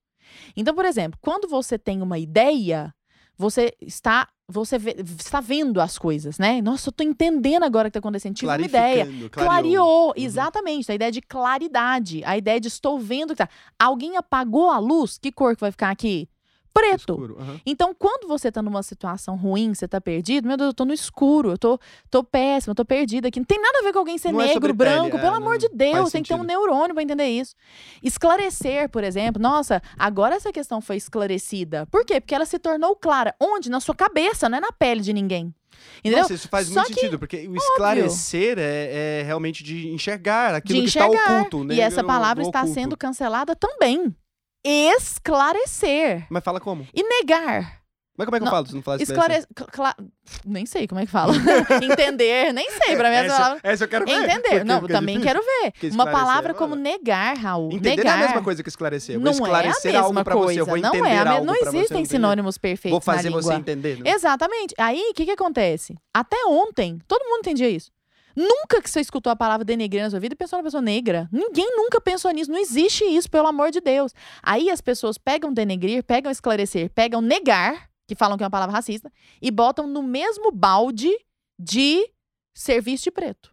Então, 0.55 0.75
por 0.75 0.85
exemplo, 0.85 1.19
quando 1.23 1.49
você 1.49 1.79
tem 1.79 2.03
uma 2.03 2.19
ideia, 2.19 2.95
você 3.37 3.75
está 3.81 4.29
você 4.49 4.77
está 5.19 5.41
vendo 5.41 5.81
as 5.81 5.97
coisas, 5.99 6.39
né? 6.39 6.61
Nossa, 6.61 6.89
eu 6.89 6.93
tô 6.93 7.03
entendendo 7.03 7.63
agora 7.63 7.89
o 7.89 7.91
que 7.91 7.95
tá 7.95 7.99
acontecendo. 8.01 8.35
Tive 8.35 8.49
uma 8.51 8.61
ideia. 8.61 9.05
Clarificando, 9.05 9.31
Clareou, 9.31 10.07
Uhum. 10.09 10.13
exatamente. 10.17 10.91
A 10.91 10.95
ideia 10.95 11.11
de 11.13 11.23
claridade. 11.23 12.23
A 12.25 12.37
ideia 12.37 12.61
de 12.61 12.69
estou 12.69 12.99
vendo 12.99 13.31
o 13.31 13.35
que 13.35 13.39
tá. 13.39 13.49
Alguém 13.79 14.17
apagou 14.17 14.71
a 14.71 14.79
luz, 14.79 15.17
que 15.19 15.33
cor 15.33 15.55
que 15.55 15.61
vai 15.61 15.71
ficar 15.71 15.91
aqui? 15.91 16.29
Preto. 16.73 17.13
Escuro. 17.13 17.37
Então, 17.67 17.95
quando 17.95 18.27
você 18.27 18.51
tá 18.51 18.63
numa 18.63 18.83
situação 18.83 19.37
ruim, 19.37 19.75
você 19.75 19.87
tá 19.87 20.01
perdido, 20.01 20.49
meu 20.49 20.57
Deus, 20.57 20.69
eu 20.69 20.75
tô 20.75 20.85
no 20.85 20.93
escuro, 20.93 21.51
eu 21.51 21.59
tô, 21.59 21.79
tô 22.11 22.25
péssimo, 22.25 22.71
eu 22.73 22.75
tô 22.75 22.85
perdida 22.85 23.29
aqui. 23.29 23.39
Não 23.39 23.45
tem 23.45 23.61
nada 23.61 23.81
a 23.81 23.83
ver 23.83 23.93
com 23.93 23.99
alguém 23.99 24.17
ser 24.17 24.33
Não 24.33 24.41
é 24.41 24.47
negro, 24.47 24.61
pele, 24.61 24.73
branco, 24.73 25.17
é, 25.17 25.21
pelo 25.21 25.37
amor 25.37 25.59
de 25.59 25.69
Deus, 25.69 26.11
tem 26.11 26.23
que 26.23 26.29
ter 26.29 26.41
um 26.41 26.43
neurônio 26.45 26.95
pra 26.95 27.03
entender 27.03 27.27
isso. 27.27 27.55
Esclarecer, 28.03 28.89
por 28.89 29.05
exemplo, 29.05 29.41
nossa, 29.41 29.83
agora 29.99 30.35
essa 30.35 30.53
questão 30.53 30.81
foi 30.81 30.97
esclarecida. 30.97 31.87
Por 31.87 32.05
quê? 32.05 32.21
Porque 32.21 32.35
ela 32.35 32.47
se 32.47 32.59
tornou 32.59 32.97
clara. 32.97 33.35
Onde? 33.41 33.71
Na 33.71 33.81
sua 33.81 33.95
cabeça, 33.95 34.49
não 34.49 34.59
é 34.59 34.61
na 34.61 34.73
pele 34.73 35.01
de 35.01 35.13
ninguém. 35.13 35.55
Entendeu? 35.99 36.21
Nossa, 36.23 36.35
isso 36.35 36.49
faz 36.49 36.69
Só 36.69 36.75
muito 36.75 36.89
que, 36.89 36.95
sentido, 36.95 37.19
porque 37.19 37.49
o 37.49 37.57
esclarecer 37.57 38.57
é, 38.59 39.21
é 39.21 39.23
realmente 39.25 39.65
de 39.65 39.89
enxergar 39.89 40.55
aquilo 40.55 40.79
de 40.81 40.83
que 40.85 40.89
está 40.89 41.07
enxergar. 41.09 41.41
oculto, 41.41 41.65
né? 41.65 41.75
e 41.75 41.81
essa 41.81 42.03
O 42.03 42.07
palavra 42.07 42.43
está 42.43 42.61
oculto. 42.61 42.75
sendo 42.81 42.97
cancelada 42.97 43.57
também. 43.57 44.15
Esclarecer. 44.65 46.27
Mas 46.31 46.43
fala 46.45 46.61
como? 46.61 46.87
E 46.95 47.03
negar. 47.03 47.83
Mas 48.17 48.27
como 48.27 48.37
é 48.37 48.41
que 48.41 48.43
eu 48.43 48.45
Não, 48.45 48.53
falo 48.53 48.67
se 48.67 48.75
não 48.75 48.83
falar 48.83 49.01
Esclare... 49.01 49.43
cla- 49.71 49.97
Nem 50.45 50.67
sei 50.67 50.87
como 50.87 51.01
é 51.01 51.07
que 51.07 51.11
fala. 51.11 51.33
Entender, 51.83 52.53
nem 52.53 52.71
sei. 52.71 52.95
Pra 52.95 53.09
mim 53.09 53.17
essa 53.17 53.35
palavra. 53.37 53.61
essa 53.63 53.85
eu 53.85 53.89
quero 53.89 54.05
ver. 54.05 54.13
Entender. 54.13 54.43
porque 54.43 54.65
Não, 54.65 54.81
fica 54.83 54.93
também 54.93 55.19
difícil. 55.19 55.35
quero 55.41 55.47
ver. 55.63 55.71
Porque 55.73 55.87
Uma 55.89 56.05
esclarecer 56.05 56.13
palavra 56.21 56.51
é 56.53 56.55
como 56.55 56.75
negar, 56.77 57.37
Raul. 57.39 57.73
Entender 57.73 57.97
negar. 57.97 58.19
é 58.19 58.25
a 58.25 58.27
mesma 58.27 58.43
coisa 58.43 58.63
que 58.63 58.69
esclarecer. 58.69 59.15
Eu 59.15 59.21
vou 59.21 59.25
Não 59.25 59.33
esclarecer 59.33 59.95
é 59.95 59.97
a 59.97 60.03
mesma 60.03 60.25
pra 60.25 60.35
coisa. 60.35 60.53
você. 60.53 60.61
Eu 60.61 60.67
vou 60.67 60.77
não 60.79 60.95
é 61.07 61.19
a 61.19 61.25
me- 61.41 61.47
Não 61.47 61.55
existem 61.55 62.05
sinônimos 62.05 62.59
perfeitos 62.59 62.91
Vou 62.93 63.01
fazer 63.01 63.31
você 63.31 63.55
entender. 63.55 63.99
né? 63.99 64.11
Exatamente. 64.11 64.75
Aí, 64.77 65.09
o 65.11 65.15
que 65.15 65.25
que 65.25 65.31
acontece? 65.31 65.97
Até 66.15 66.37
ontem, 66.47 66.99
todo 67.09 67.25
mundo 67.25 67.39
entendia 67.41 67.71
isso. 67.71 67.91
Nunca 68.37 68.81
que 68.81 68.89
você 68.89 69.01
escutou 69.01 69.31
a 69.31 69.37
palavra 69.37 69.65
denegrir 69.65 70.03
na 70.03 70.11
sua 70.11 70.21
vida 70.21 70.37
pensou 70.37 70.59
na 70.59 70.63
pessoa 70.63 70.83
negra. 70.83 71.29
Ninguém 71.33 71.77
nunca 71.77 72.01
pensou 72.01 72.31
nisso. 72.31 72.51
Não 72.51 72.59
existe 72.59 73.05
isso, 73.05 73.31
pelo 73.31 73.47
amor 73.47 73.71
de 73.71 73.81
Deus. 73.81 74.13
Aí 74.43 74.71
as 74.71 74.81
pessoas 74.81 75.19
pegam 75.19 75.53
denegrir, 75.53 76.03
pegam 76.03 76.31
esclarecer, 76.31 76.91
pegam 76.91 77.21
negar, 77.21 77.89
que 78.07 78.15
falam 78.15 78.37
que 78.37 78.43
é 78.43 78.47
uma 78.47 78.51
palavra 78.51 78.75
racista, 78.75 79.11
e 79.41 79.51
botam 79.51 79.87
no 79.87 80.03
mesmo 80.03 80.51
balde 80.51 81.11
de 81.59 82.09
serviço 82.55 83.05
de 83.05 83.11
preto. 83.11 83.53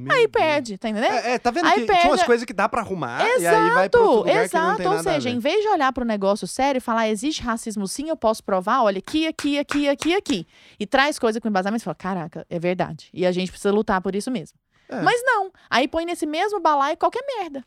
Meu 0.00 0.14
Aí 0.14 0.28
perde, 0.28 0.78
tá 0.78 0.88
entendendo? 0.88 1.12
É, 1.12 1.32
é, 1.32 1.38
tá 1.40 1.50
vendo 1.50 1.66
Aí 1.66 1.80
que 1.80 1.86
tinha 1.86 1.96
umas 2.04 2.10
perde- 2.10 2.24
coisas 2.26 2.44
que 2.46 2.52
dá 2.52 2.68
pra 2.68 2.82
arrumar 2.82 3.26
e 3.40 3.44
aí 3.46 3.70
vai 3.70 3.88
pra 3.88 4.00
outro 4.00 4.18
lugar 4.18 4.44
exato. 4.44 4.88
Ou 4.88 4.98
seja, 5.02 5.28
em 5.28 5.40
vez 5.40 5.60
de 5.60 5.68
olhar 5.68 5.92
para 5.92 6.04
o 6.04 6.06
negócio 6.06 6.46
sério 6.46 6.78
e 6.78 6.80
falar, 6.80 7.08
existe 7.08 7.42
racismo 7.42 7.88
sim, 7.88 8.08
eu 8.08 8.16
posso 8.16 8.44
provar, 8.44 8.82
olha, 8.84 8.98
aqui, 8.98 9.26
aqui, 9.26 9.58
aqui, 9.58 9.88
aqui, 9.88 10.14
aqui. 10.14 10.46
E 10.78 10.86
traz 10.86 11.18
coisa 11.18 11.40
com 11.40 11.48
embasamento 11.48 11.82
e 11.82 11.84
fala, 11.84 11.96
caraca, 11.96 12.46
é 12.48 12.60
verdade. 12.60 13.08
E 13.12 13.26
a 13.26 13.32
gente 13.32 13.50
precisa 13.50 13.72
lutar 13.72 14.00
por 14.00 14.14
isso 14.14 14.30
mesmo. 14.30 14.56
É. 14.88 15.02
Mas 15.02 15.20
não. 15.24 15.50
Aí 15.68 15.88
põe 15.88 16.04
nesse 16.04 16.26
mesmo 16.26 16.60
balaio 16.60 16.96
qualquer 16.96 17.24
merda. 17.36 17.64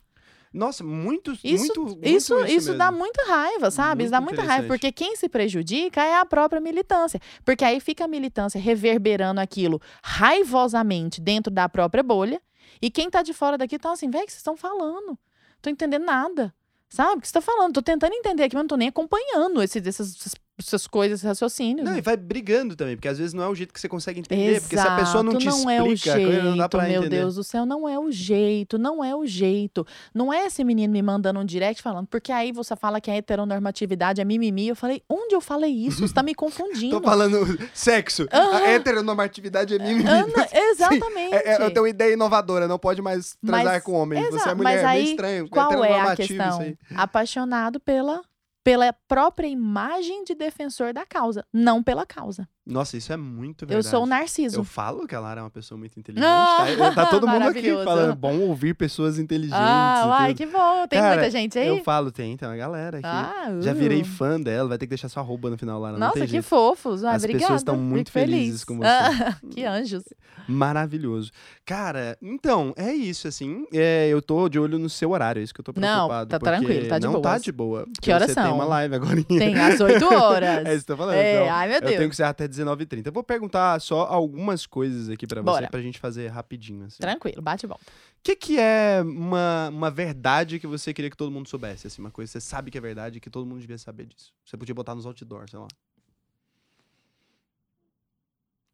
Nossa, 0.52 0.84
muito, 0.84 1.32
Isso, 1.42 1.66
muito, 1.66 1.80
muito 1.82 2.06
isso, 2.06 2.38
isso, 2.40 2.46
isso 2.46 2.74
dá 2.74 2.92
muita 2.92 3.24
raiva, 3.26 3.70
sabe? 3.70 4.04
isso 4.04 4.10
dá 4.10 4.20
Muito 4.20 4.36
muita 4.36 4.50
raiva, 4.50 4.66
porque 4.66 4.92
quem 4.92 5.16
se 5.16 5.28
prejudica 5.28 6.02
é 6.02 6.16
a 6.16 6.26
própria 6.26 6.60
militância. 6.60 7.18
Porque 7.44 7.64
aí 7.64 7.80
fica 7.80 8.04
a 8.04 8.08
militância 8.08 8.60
reverberando 8.60 9.40
aquilo 9.40 9.80
raivosamente 10.02 11.20
dentro 11.20 11.50
da 11.50 11.68
própria 11.68 12.02
bolha, 12.02 12.40
e 12.82 12.90
quem 12.90 13.08
tá 13.08 13.22
de 13.22 13.32
fora 13.32 13.56
daqui 13.56 13.78
tá 13.78 13.92
assim, 13.92 14.10
velho, 14.10 14.24
o 14.24 14.26
que 14.26 14.32
vocês 14.32 14.40
estão 14.40 14.56
falando? 14.56 15.18
Tô 15.62 15.70
entendendo 15.70 16.04
nada. 16.04 16.52
Sabe? 16.90 17.18
O 17.18 17.20
que 17.22 17.28
você 17.28 17.32
tá 17.32 17.40
falando? 17.40 17.72
Tô 17.72 17.80
tentando 17.80 18.12
entender 18.12 18.42
aqui, 18.42 18.54
mas 18.54 18.64
não 18.64 18.68
tô 18.68 18.76
nem 18.76 18.88
acompanhando 18.88 19.62
esse, 19.62 19.78
essas, 19.78 20.14
essas, 20.14 20.34
essas 20.66 20.86
coisas, 20.86 21.18
esses 21.20 21.26
raciocínios. 21.26 21.88
Não, 21.88 21.96
e 21.96 22.00
vai 22.00 22.16
brigando 22.16 22.74
também, 22.76 22.96
porque 22.96 23.08
às 23.08 23.18
vezes 23.18 23.32
não 23.32 23.42
é 23.42 23.48
o 23.48 23.54
jeito 23.54 23.72
que 23.72 23.80
você 23.80 23.88
consegue 23.88 24.20
entender. 24.20 24.60
Porque 24.60 24.76
se 24.76 24.86
a 24.86 24.96
pessoa 24.96 25.22
não 25.22 25.36
te 25.36 25.48
Exato, 25.48 25.58
explica, 25.70 26.10
é 26.10 26.22
o 26.22 26.26
coisa 26.26 26.42
não 26.42 26.50
dá 26.50 26.62
jeito, 26.62 26.68
pra 26.70 26.82
meu 26.84 27.00
entender. 27.00 27.16
Deus 27.18 27.34
do 27.34 27.44
céu, 27.44 27.66
não 27.66 27.88
é 27.88 27.98
o 27.98 28.10
jeito, 28.10 28.78
não 28.78 29.04
é 29.04 29.14
o 29.14 29.26
jeito. 29.26 29.86
Não 30.14 30.32
é 30.32 30.46
esse 30.46 30.62
menino 30.64 30.92
me 30.92 31.02
mandando 31.02 31.40
um 31.40 31.44
direct 31.44 31.82
falando, 31.82 32.06
porque 32.06 32.30
aí 32.32 32.52
você 32.52 32.74
fala 32.76 33.00
que 33.00 33.10
a 33.10 33.14
heteronormatividade 33.14 34.20
é 34.20 34.24
mimimi. 34.24 34.68
Eu 34.68 34.76
falei, 34.76 35.02
onde 35.08 35.34
eu 35.34 35.40
falei 35.40 35.70
isso? 35.72 36.06
Você 36.06 36.14
tá 36.14 36.22
me 36.22 36.34
confundindo. 36.34 37.00
Tô 37.00 37.06
falando 37.06 37.58
sexo. 37.74 38.26
A 38.30 38.60
heteronormatividade 38.70 39.74
é 39.74 39.78
mimimi. 39.78 40.04
Ana, 40.08 40.48
exatamente. 40.52 41.34
É, 41.34 41.54
é, 41.54 41.64
eu 41.64 41.70
tenho 41.70 41.82
uma 41.82 41.88
ideia 41.90 42.12
inovadora, 42.12 42.66
não 42.68 42.78
pode 42.78 43.00
mais 43.02 43.36
transar 43.44 43.64
Mas- 43.74 43.82
com 43.82 43.92
homem. 43.92 44.20
Você 44.22 44.26
é 44.26 44.36
exato, 44.36 44.56
mulher, 44.56 44.74
mas 44.76 44.84
aí, 44.84 45.02
meio 45.02 45.10
estranho. 45.10 45.48
Qual 45.48 45.84
é 45.84 46.00
a 46.00 46.16
questão? 46.16 46.76
Apaixonado 46.94 47.80
pela, 47.80 48.22
pela 48.64 48.92
própria 48.92 49.48
imagem 49.48 50.24
de 50.24 50.34
defensor 50.34 50.92
da 50.92 51.04
causa, 51.04 51.44
não 51.52 51.82
pela 51.82 52.06
causa. 52.06 52.48
Nossa, 52.64 52.96
isso 52.96 53.12
é 53.12 53.16
muito 53.16 53.64
Eu 53.64 53.68
verdade. 53.68 53.88
sou 53.88 54.04
o 54.04 54.06
narciso. 54.06 54.60
Eu 54.60 54.62
falo 54.64 55.04
que 55.06 55.14
a 55.16 55.20
Lara 55.20 55.40
é 55.40 55.42
uma 55.42 55.50
pessoa 55.50 55.76
muito 55.76 55.98
inteligente. 55.98 56.24
Ah, 56.28 56.64
tá? 56.78 56.90
Tá 56.94 57.06
todo 57.06 57.26
mundo 57.26 57.48
aqui 57.48 57.72
falando. 57.84 58.14
Bom 58.14 58.38
ouvir 58.38 58.72
pessoas 58.74 59.18
inteligentes. 59.18 59.58
ah, 59.60 60.04
uai, 60.08 60.28
tudo. 60.28 60.36
que 60.36 60.46
bom. 60.46 60.86
Tem 60.86 61.00
Cara, 61.00 61.14
muita 61.16 61.30
gente 61.30 61.58
aí? 61.58 61.66
Eu 61.66 61.82
falo, 61.82 62.12
tem, 62.12 62.36
tem 62.36 62.48
uma 62.48 62.56
galera 62.56 62.98
aqui. 62.98 63.06
Ah, 63.06 63.56
Já 63.60 63.72
uh. 63.72 63.74
virei 63.74 64.04
fã 64.04 64.40
dela, 64.40 64.68
vai 64.68 64.78
ter 64.78 64.86
que 64.86 64.90
deixar 64.90 65.08
sua 65.08 65.22
arroba 65.24 65.50
no 65.50 65.58
final, 65.58 65.80
Lara. 65.80 65.94
não 65.94 66.06
Nossa, 66.06 66.14
tem 66.14 66.22
que 66.24 66.30
jeito. 66.30 66.44
fofos. 66.44 67.02
Ah, 67.02 67.10
As 67.12 67.22
obrigada. 67.24 67.42
pessoas 67.46 67.60
estão 67.62 67.76
muito 67.76 68.12
feliz. 68.12 68.36
felizes 68.36 68.64
com 68.64 68.76
você. 68.78 68.86
Ah, 68.86 69.36
que 69.50 69.64
anjos. 69.64 70.04
Maravilhoso. 70.46 71.30
Cara, 71.66 72.16
então, 72.22 72.72
é 72.76 72.92
isso, 72.92 73.26
assim. 73.26 73.66
É, 73.72 74.08
eu 74.08 74.22
tô 74.22 74.48
de 74.48 74.58
olho 74.60 74.78
no 74.78 74.88
seu 74.88 75.10
horário, 75.10 75.40
é 75.40 75.42
isso 75.42 75.52
que 75.54 75.60
eu 75.60 75.64
tô 75.64 75.72
Não, 75.74 76.06
preocupado. 76.08 76.28
tá 76.30 76.38
porque 76.38 76.56
tranquilo, 76.56 76.88
tá 76.88 76.98
de 76.98 77.06
Não 77.06 77.20
tá 77.20 77.38
de 77.38 77.50
boa. 77.52 77.86
Que 78.00 78.12
horas 78.12 78.28
você 78.28 78.34
tem 78.34 78.44
são? 78.44 78.54
uma 78.54 78.64
live 78.64 78.94
agora. 78.94 79.24
Tem 79.24 79.54
às 79.58 79.80
8 79.80 80.04
horas. 80.14 80.64
É 80.66 80.74
isso 80.74 80.84
que 80.86 80.92
eu 80.92 80.96
tô 80.96 81.02
falando. 81.02 81.16
É, 81.16 81.34
então, 81.42 81.54
ai, 81.54 81.66
meu 81.68 81.76
Eu 81.76 81.80
tenho 81.82 81.98
Deus. 81.98 82.10
que 82.10 82.16
ser 82.16 82.22
até 82.24 82.46
19h30. 82.52 83.06
Eu 83.06 83.12
vou 83.12 83.24
perguntar 83.24 83.80
só 83.80 84.02
algumas 84.02 84.66
coisas 84.66 85.08
aqui 85.08 85.26
pra 85.26 85.42
você, 85.42 85.66
pra 85.66 85.80
gente 85.80 85.98
fazer 85.98 86.28
rapidinho, 86.28 86.84
assim. 86.84 86.98
Tranquilo, 87.00 87.42
bate 87.42 87.66
e 87.66 87.68
volta. 87.68 87.84
O 87.84 88.22
que, 88.22 88.36
que 88.36 88.58
é 88.58 89.02
uma, 89.02 89.68
uma 89.70 89.90
verdade 89.90 90.60
que 90.60 90.66
você 90.66 90.94
queria 90.94 91.10
que 91.10 91.16
todo 91.16 91.30
mundo 91.30 91.48
soubesse? 91.48 91.86
Assim, 91.86 92.00
uma 92.00 92.10
coisa 92.10 92.30
que 92.30 92.32
você 92.32 92.40
sabe 92.40 92.70
que 92.70 92.78
é 92.78 92.80
verdade 92.80 93.18
e 93.18 93.20
que 93.20 93.30
todo 93.30 93.46
mundo 93.46 93.60
devia 93.60 93.78
saber 93.78 94.06
disso. 94.06 94.32
Você 94.44 94.56
podia 94.56 94.74
botar 94.74 94.94
nos 94.94 95.06
outdoors, 95.06 95.50
sei 95.50 95.58
lá. 95.58 95.68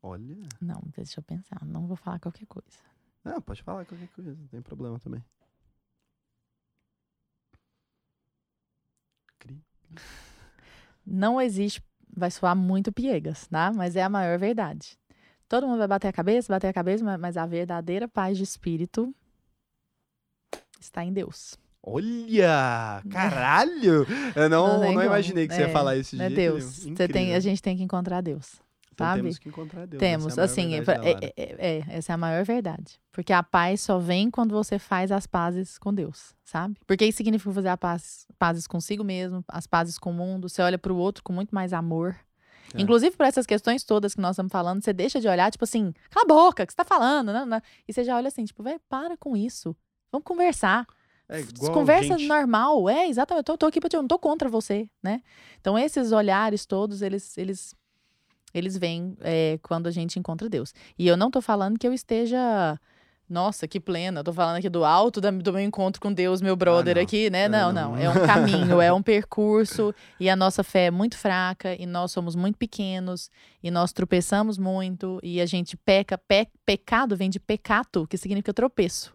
Olha. 0.02 0.36
Não, 0.60 0.82
deixa 0.96 1.20
eu 1.20 1.24
pensar. 1.24 1.64
Não 1.64 1.86
vou 1.86 1.96
falar 1.96 2.18
qualquer 2.18 2.46
coisa. 2.46 2.78
Ah, 3.24 3.40
pode 3.40 3.62
falar 3.62 3.84
qualquer 3.84 4.08
coisa, 4.08 4.30
não 4.30 4.46
tem 4.46 4.60
problema 4.62 4.98
também. 4.98 5.22
Não 11.10 11.40
existe. 11.40 11.82
Vai 12.16 12.30
soar 12.30 12.56
muito 12.56 12.92
piegas, 12.92 13.46
tá? 13.46 13.72
Mas 13.74 13.96
é 13.96 14.02
a 14.02 14.08
maior 14.08 14.38
verdade. 14.38 14.98
Todo 15.48 15.66
mundo 15.66 15.78
vai 15.78 15.88
bater 15.88 16.08
a 16.08 16.12
cabeça, 16.12 16.52
bater 16.52 16.68
a 16.68 16.72
cabeça, 16.72 17.04
ma- 17.04 17.16
mas 17.18 17.36
a 17.36 17.46
verdadeira 17.46 18.06
paz 18.08 18.36
de 18.36 18.44
espírito 18.44 19.14
está 20.80 21.04
em 21.04 21.12
Deus. 21.12 21.56
Olha! 21.82 23.02
Caralho! 23.10 24.06
Eu 24.34 24.48
não, 24.50 24.80
Não 24.80 24.92
não, 24.92 25.04
imaginei 25.04 25.46
que 25.48 25.54
você 25.54 25.60
ia 25.62 25.68
É, 25.68 25.72
falar 25.72 25.96
isso 25.96 26.16
de 26.16 26.22
É 26.22 26.28
Deus. 26.28 26.80
Você 26.84 27.08
tem, 27.08 27.34
a 27.34 27.40
gente 27.40 27.62
tem 27.62 27.76
que 27.76 27.82
encontrar 27.82 28.20
Deus. 28.20 28.60
Então 28.98 29.06
sabe? 29.06 29.20
temos 29.22 29.38
que 29.38 29.48
encontrar 29.48 29.86
Deus. 29.86 30.00
Temos, 30.00 30.26
essa 30.36 30.40
é 30.40 30.42
maior 30.42 30.50
assim, 30.50 30.74
é, 30.74 30.80
Lara. 30.98 31.08
é- 31.08 31.32
é- 31.36 31.78
é, 31.78 31.84
essa 31.96 32.12
é 32.12 32.14
a 32.14 32.18
maior 32.18 32.44
verdade. 32.44 33.00
Porque 33.12 33.32
a 33.32 33.42
paz 33.44 33.80
só 33.80 33.96
vem 33.96 34.28
quando 34.28 34.50
você 34.50 34.76
faz 34.76 35.12
as 35.12 35.24
pazes 35.24 35.78
com 35.78 35.94
Deus, 35.94 36.34
sabe? 36.44 36.76
Porque 36.84 37.04
isso 37.04 37.18
significa 37.18 37.52
fazer 37.52 37.68
a 37.68 37.76
paz, 37.76 38.26
pazes 38.38 38.66
consigo 38.66 39.04
mesmo, 39.04 39.44
as 39.46 39.68
pazes 39.68 39.98
com 39.98 40.10
o 40.10 40.14
mundo. 40.14 40.48
Você 40.48 40.60
olha 40.62 40.76
pro 40.78 40.96
outro 40.96 41.22
com 41.22 41.32
muito 41.32 41.54
mais 41.54 41.72
amor. 41.72 42.16
É. 42.74 42.80
Inclusive, 42.82 43.16
por 43.16 43.24
essas 43.24 43.46
questões 43.46 43.84
todas 43.84 44.14
que 44.16 44.20
nós 44.20 44.32
estamos 44.32 44.50
falando, 44.50 44.82
você 44.82 44.92
deixa 44.92 45.20
de 45.20 45.28
olhar, 45.28 45.48
tipo 45.52 45.62
assim, 45.64 45.92
cala 46.10 46.24
a 46.24 46.28
boca, 46.28 46.64
o 46.64 46.66
que 46.66 46.72
você 46.72 46.76
tá 46.76 46.84
falando? 46.84 47.32
Não, 47.32 47.46
não. 47.46 47.62
E 47.86 47.92
você 47.92 48.02
já 48.02 48.16
olha 48.16 48.26
assim, 48.28 48.44
tipo, 48.44 48.62
velho, 48.64 48.80
para 48.88 49.16
com 49.16 49.36
isso. 49.36 49.76
Vamos 50.10 50.24
conversar. 50.24 50.86
É 51.30 51.42
Conversa 51.72 52.16
gente. 52.18 52.26
normal, 52.26 52.88
é, 52.88 53.06
exatamente. 53.06 53.40
Eu 53.40 53.44
tô, 53.44 53.58
tô 53.58 53.66
aqui 53.66 53.80
pra 53.80 53.88
te, 53.90 53.96
eu 53.96 54.00
não 54.02 54.08
tô 54.08 54.18
contra 54.18 54.48
você, 54.48 54.88
né? 55.02 55.22
Então, 55.60 55.78
esses 55.78 56.10
olhares 56.10 56.64
todos, 56.64 57.02
eles, 57.02 57.36
eles, 57.36 57.74
eles 58.54 58.76
vêm 58.76 59.16
é, 59.20 59.58
quando 59.62 59.86
a 59.86 59.90
gente 59.90 60.18
encontra 60.18 60.48
Deus. 60.48 60.72
E 60.98 61.06
eu 61.06 61.16
não 61.16 61.30
tô 61.30 61.40
falando 61.40 61.78
que 61.78 61.86
eu 61.86 61.92
esteja. 61.92 62.78
Nossa, 63.30 63.68
que 63.68 63.78
plena. 63.78 64.20
Eu 64.20 64.24
tô 64.24 64.32
falando 64.32 64.56
aqui 64.56 64.70
do 64.70 64.86
alto 64.86 65.20
da- 65.20 65.30
do 65.30 65.52
meu 65.52 65.60
encontro 65.60 66.00
com 66.00 66.10
Deus, 66.10 66.40
meu 66.40 66.56
brother 66.56 66.96
não. 66.96 67.02
aqui, 67.02 67.28
né? 67.28 67.42
É, 67.42 67.48
não, 67.48 67.70
não. 67.70 67.90
não. 67.92 67.98
É 67.98 68.08
um 68.08 68.24
caminho, 68.26 68.80
é 68.80 68.90
um 68.90 69.02
percurso. 69.04 69.94
E 70.18 70.30
a 70.30 70.34
nossa 70.34 70.64
fé 70.64 70.86
é 70.86 70.90
muito 70.90 71.14
fraca, 71.18 71.74
e 71.78 71.84
nós 71.84 72.10
somos 72.10 72.34
muito 72.34 72.56
pequenos, 72.56 73.30
e 73.62 73.70
nós 73.70 73.92
tropeçamos 73.92 74.56
muito, 74.56 75.20
e 75.22 75.42
a 75.42 75.46
gente 75.46 75.76
peca. 75.76 76.16
Pe- 76.16 76.48
pecado 76.64 77.14
vem 77.18 77.28
de 77.28 77.38
pecato, 77.38 78.06
que 78.06 78.16
significa 78.16 78.54
tropeço. 78.54 79.12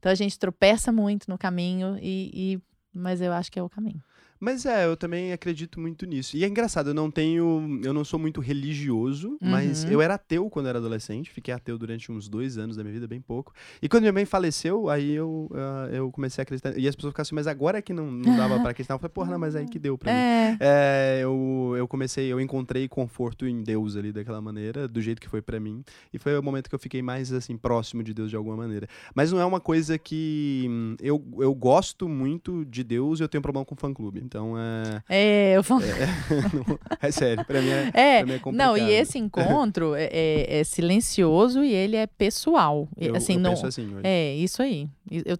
Então 0.00 0.10
a 0.10 0.16
gente 0.16 0.36
tropeça 0.36 0.90
muito 0.90 1.30
no 1.30 1.38
caminho, 1.38 1.96
e, 2.02 2.54
e- 2.56 2.62
mas 2.92 3.20
eu 3.20 3.32
acho 3.32 3.52
que 3.52 3.58
é 3.60 3.62
o 3.62 3.70
caminho. 3.70 4.02
Mas 4.40 4.66
é, 4.66 4.84
eu 4.86 4.96
também 4.96 5.32
acredito 5.32 5.80
muito 5.80 6.04
nisso. 6.06 6.36
E 6.36 6.44
é 6.44 6.48
engraçado, 6.48 6.90
eu 6.90 6.94
não 6.94 7.10
tenho. 7.10 7.80
Eu 7.82 7.92
não 7.94 8.04
sou 8.04 8.18
muito 8.18 8.40
religioso, 8.40 9.38
mas 9.40 9.84
Uhum. 9.84 9.90
eu 9.92 10.02
era 10.02 10.14
ateu 10.14 10.50
quando 10.50 10.66
era 10.68 10.78
adolescente. 10.78 11.30
Fiquei 11.30 11.54
ateu 11.54 11.78
durante 11.78 12.10
uns 12.12 12.28
dois 12.28 12.58
anos 12.58 12.76
da 12.76 12.82
minha 12.82 12.92
vida, 12.92 13.06
bem 13.06 13.20
pouco. 13.20 13.52
E 13.80 13.88
quando 13.88 14.02
minha 14.02 14.12
mãe 14.12 14.24
faleceu, 14.24 14.88
aí 14.90 15.12
eu, 15.12 15.48
ah, 15.54 15.88
eu 15.92 16.10
comecei 16.10 16.42
a 16.42 16.44
acreditar. 16.44 16.76
E 16.76 16.86
as 16.88 16.94
pessoas 16.94 17.12
ficavam 17.12 17.22
assim, 17.26 17.34
mas 17.34 17.46
agora 17.46 17.78
é 17.78 17.82
que 17.82 17.92
não, 17.92 18.10
não 18.10 18.36
dava 18.36 18.58
pra 18.60 18.70
acreditar. 18.70 18.94
Eu 18.94 18.98
falei, 18.98 19.12
porra, 19.12 19.30
não, 19.32 19.38
mas 19.38 19.54
aí 19.56 19.66
que 19.66 19.78
deu 19.78 19.96
pra 19.96 20.12
mim. 20.12 20.18
É. 20.18 20.56
É, 20.60 21.20
eu, 21.22 21.74
eu 21.78 21.86
comecei, 21.88 22.30
eu 22.32 22.40
encontrei 22.40 22.88
conforto 22.88 23.46
em 23.46 23.62
Deus 23.62 23.96
ali 23.96 24.12
daquela 24.12 24.40
maneira, 24.40 24.86
do 24.88 25.00
jeito 25.00 25.20
que 25.20 25.28
foi 25.28 25.40
pra 25.40 25.58
mim. 25.58 25.82
E 26.12 26.18
foi 26.18 26.36
o 26.38 26.42
momento 26.42 26.68
que 26.68 26.74
eu 26.74 26.78
fiquei 26.78 27.00
mais, 27.02 27.32
assim, 27.32 27.56
próximo 27.56 28.02
de 28.02 28.12
Deus 28.12 28.30
de 28.30 28.36
alguma 28.36 28.56
maneira. 28.56 28.88
Mas 29.14 29.32
não 29.32 29.40
é 29.40 29.44
uma 29.44 29.60
coisa 29.60 29.96
que. 29.98 30.66
hum, 30.68 30.96
Eu, 31.00 31.24
eu 31.38 31.54
gosto 31.54 32.08
muito 32.08 32.64
de 32.64 32.82
Deus 32.84 33.20
e 33.20 33.22
eu 33.22 33.28
tenho 33.28 33.40
problema 33.42 33.64
com 33.64 33.74
fã-clube. 33.76 34.20
Então 34.24 34.54
é. 34.58 35.02
É, 35.08 35.56
eu 35.56 35.62
falo. 35.62 35.82
não- 36.66 36.78
é 37.00 37.10
sério, 37.10 37.44
pra 37.44 37.60
mim 37.60 37.68
é. 37.68 37.90
É, 37.94 38.24
pra 38.24 38.26
mim 38.26 38.32
é 38.32 38.52
não, 38.52 38.76
e 38.76 38.80
complicado. 38.80 38.90
esse 38.90 39.18
encontro 39.18 39.94
é, 39.94 40.04
é- 40.10 40.60
é 40.60 40.64
silencioso 40.64 41.62
e 41.62 41.72
ele 41.72 41.96
é 41.96 42.06
pessoal. 42.06 42.88
Eu, 42.96 43.16
assim, 43.16 43.34
eu 43.34 43.40
não, 43.40 43.52
assim. 43.52 43.96
É, 44.02 44.34
isso 44.34 44.62
aí. 44.62 44.88
E 45.10 45.22
Eu 45.26 45.34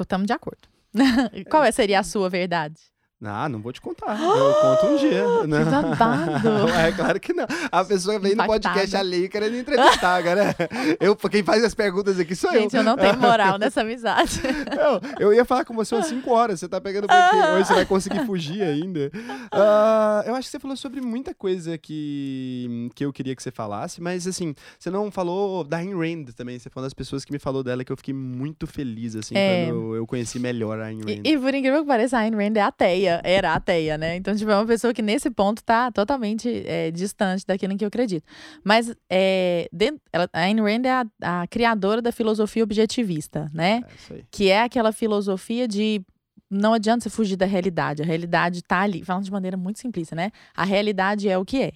estamos 0.00 0.26
de 0.26 0.32
acordo. 0.32 0.68
Qual 1.50 1.64
é- 1.64 1.72
seria 1.72 2.00
a 2.00 2.02
sua 2.02 2.28
verdade? 2.28 2.80
Ah, 3.22 3.48
não 3.50 3.60
vou 3.60 3.70
te 3.70 3.80
contar. 3.82 4.18
Eu 4.18 4.54
conto 4.54 4.86
um 4.86 4.96
dia. 4.96 5.24
Não. 5.46 5.70
babado. 5.82 6.70
É 6.80 6.90
claro 6.92 7.20
que 7.20 7.32
não. 7.34 7.46
A 7.70 7.84
pessoa 7.84 8.18
vem 8.18 8.34
no 8.34 8.46
podcast 8.46 8.96
alheio 8.96 9.28
querendo 9.28 9.56
entrevistar, 9.56 10.16
agora. 10.16 10.56
Eu, 10.98 11.14
quem 11.16 11.42
faz 11.42 11.62
as 11.62 11.74
perguntas 11.74 12.18
aqui 12.18 12.34
sou 12.34 12.50
Gente, 12.50 12.74
eu. 12.74 12.80
eu 12.80 12.84
não 12.84 12.96
tenho 12.96 13.16
moral 13.20 13.58
nessa 13.58 13.82
amizade. 13.82 14.40
Eu, 15.18 15.26
eu 15.28 15.34
ia 15.34 15.44
falar 15.44 15.64
com 15.66 15.74
você 15.74 15.94
umas 15.94 16.06
5 16.06 16.30
horas, 16.30 16.60
você 16.60 16.68
tá 16.68 16.80
pegando 16.80 17.06
por 17.06 17.14
quê? 17.14 17.36
Hoje 17.56 17.66
você 17.66 17.74
vai 17.74 17.84
conseguir 17.84 18.24
fugir 18.24 18.62
ainda. 18.62 19.10
Ah, 19.52 20.22
eu 20.26 20.34
acho 20.34 20.48
que 20.48 20.52
você 20.52 20.58
falou 20.58 20.76
sobre 20.76 21.00
muita 21.02 21.34
coisa 21.34 21.76
que, 21.76 22.90
que 22.94 23.04
eu 23.04 23.12
queria 23.12 23.36
que 23.36 23.42
você 23.42 23.50
falasse, 23.50 24.00
mas 24.00 24.26
assim, 24.26 24.54
você 24.78 24.88
não 24.90 25.10
falou 25.10 25.62
da 25.64 25.76
Ayn 25.78 25.94
Rand 25.94 26.32
também. 26.34 26.58
Você 26.58 26.70
foi 26.70 26.80
uma 26.80 26.86
das 26.86 26.94
pessoas 26.94 27.24
que 27.24 27.32
me 27.32 27.38
falou 27.38 27.62
dela 27.62 27.84
que 27.84 27.92
eu 27.92 27.96
fiquei 27.96 28.14
muito 28.14 28.66
feliz, 28.66 29.14
assim, 29.14 29.34
É. 29.36 29.66
quando 29.66 29.96
eu 29.96 30.06
conheci 30.06 30.38
melhor 30.38 30.80
a 30.80 30.86
Ayn 30.86 31.00
Rand. 31.00 31.20
E, 31.24 31.32
e 31.32 31.38
por 31.38 31.52
incrível 31.54 31.82
que 31.82 31.88
pareça, 31.88 32.16
a 32.16 32.20
Ayn 32.20 32.34
Rand 32.34 32.56
é 32.56 32.62
ateia. 32.62 33.09
Era 33.24 33.54
ateia, 33.54 33.96
né? 33.98 34.16
Então, 34.16 34.34
tipo, 34.36 34.50
é 34.50 34.54
uma 34.56 34.66
pessoa 34.66 34.92
que 34.94 35.02
nesse 35.02 35.30
ponto 35.30 35.62
tá 35.64 35.90
totalmente 35.90 36.48
é, 36.66 36.90
distante 36.90 37.44
daquilo 37.46 37.72
em 37.72 37.76
que 37.76 37.84
eu 37.84 37.88
acredito. 37.88 38.24
Mas 38.62 38.94
é, 39.08 39.68
dentro- 39.72 40.00
ela- 40.12 40.28
a 40.32 40.40
Ayn 40.40 40.60
Rand 40.60 40.84
é 40.84 40.90
a, 40.92 41.42
a 41.42 41.46
criadora 41.46 42.00
da 42.02 42.12
filosofia 42.12 42.62
objetivista, 42.62 43.50
né? 43.54 43.82
É 43.88 43.94
isso 43.94 44.12
aí. 44.14 44.24
que 44.30 44.48
é 44.48 44.62
aquela 44.62 44.92
filosofia 44.92 45.66
de 45.66 46.02
não 46.52 46.74
adianta 46.74 47.04
você 47.04 47.10
fugir 47.10 47.36
da 47.36 47.46
realidade, 47.46 48.02
a 48.02 48.04
realidade 48.04 48.60
tá 48.62 48.80
ali, 48.80 49.04
falando 49.04 49.22
de 49.24 49.30
maneira 49.30 49.56
muito 49.56 49.78
simplista, 49.78 50.16
né? 50.16 50.32
A 50.56 50.64
realidade 50.64 51.28
é 51.28 51.38
o 51.38 51.44
que 51.44 51.62
é. 51.62 51.72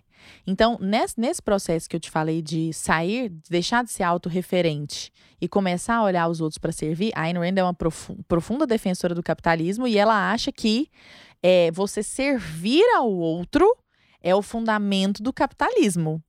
Então, 0.46 0.76
nesse, 0.80 1.20
nesse 1.20 1.40
processo 1.40 1.88
que 1.88 1.94
eu 1.94 2.00
te 2.00 2.10
falei 2.10 2.42
de 2.42 2.72
sair, 2.72 3.28
de 3.28 3.50
deixar 3.50 3.84
de 3.84 3.92
ser 3.92 4.02
autorreferente 4.02 5.12
e 5.40 5.46
começar 5.46 5.96
a 5.96 6.02
olhar 6.02 6.26
os 6.28 6.40
outros 6.40 6.58
para 6.58 6.72
servir, 6.72 7.12
a 7.14 7.22
Ayn 7.22 7.34
Rand 7.38 7.56
é 7.58 7.62
uma 7.62 7.74
profu- 7.74 8.16
profunda 8.26 8.66
defensora 8.66 9.14
do 9.14 9.22
capitalismo 9.22 9.86
e 9.86 9.96
ela 9.96 10.32
acha 10.32 10.50
que 10.50 10.88
é, 11.44 11.70
você 11.70 12.02
servir 12.02 12.82
ao 12.96 13.12
outro 13.12 13.66
é 14.22 14.34
o 14.34 14.40
fundamento 14.40 15.22
do 15.22 15.32
capitalismo. 15.34 16.22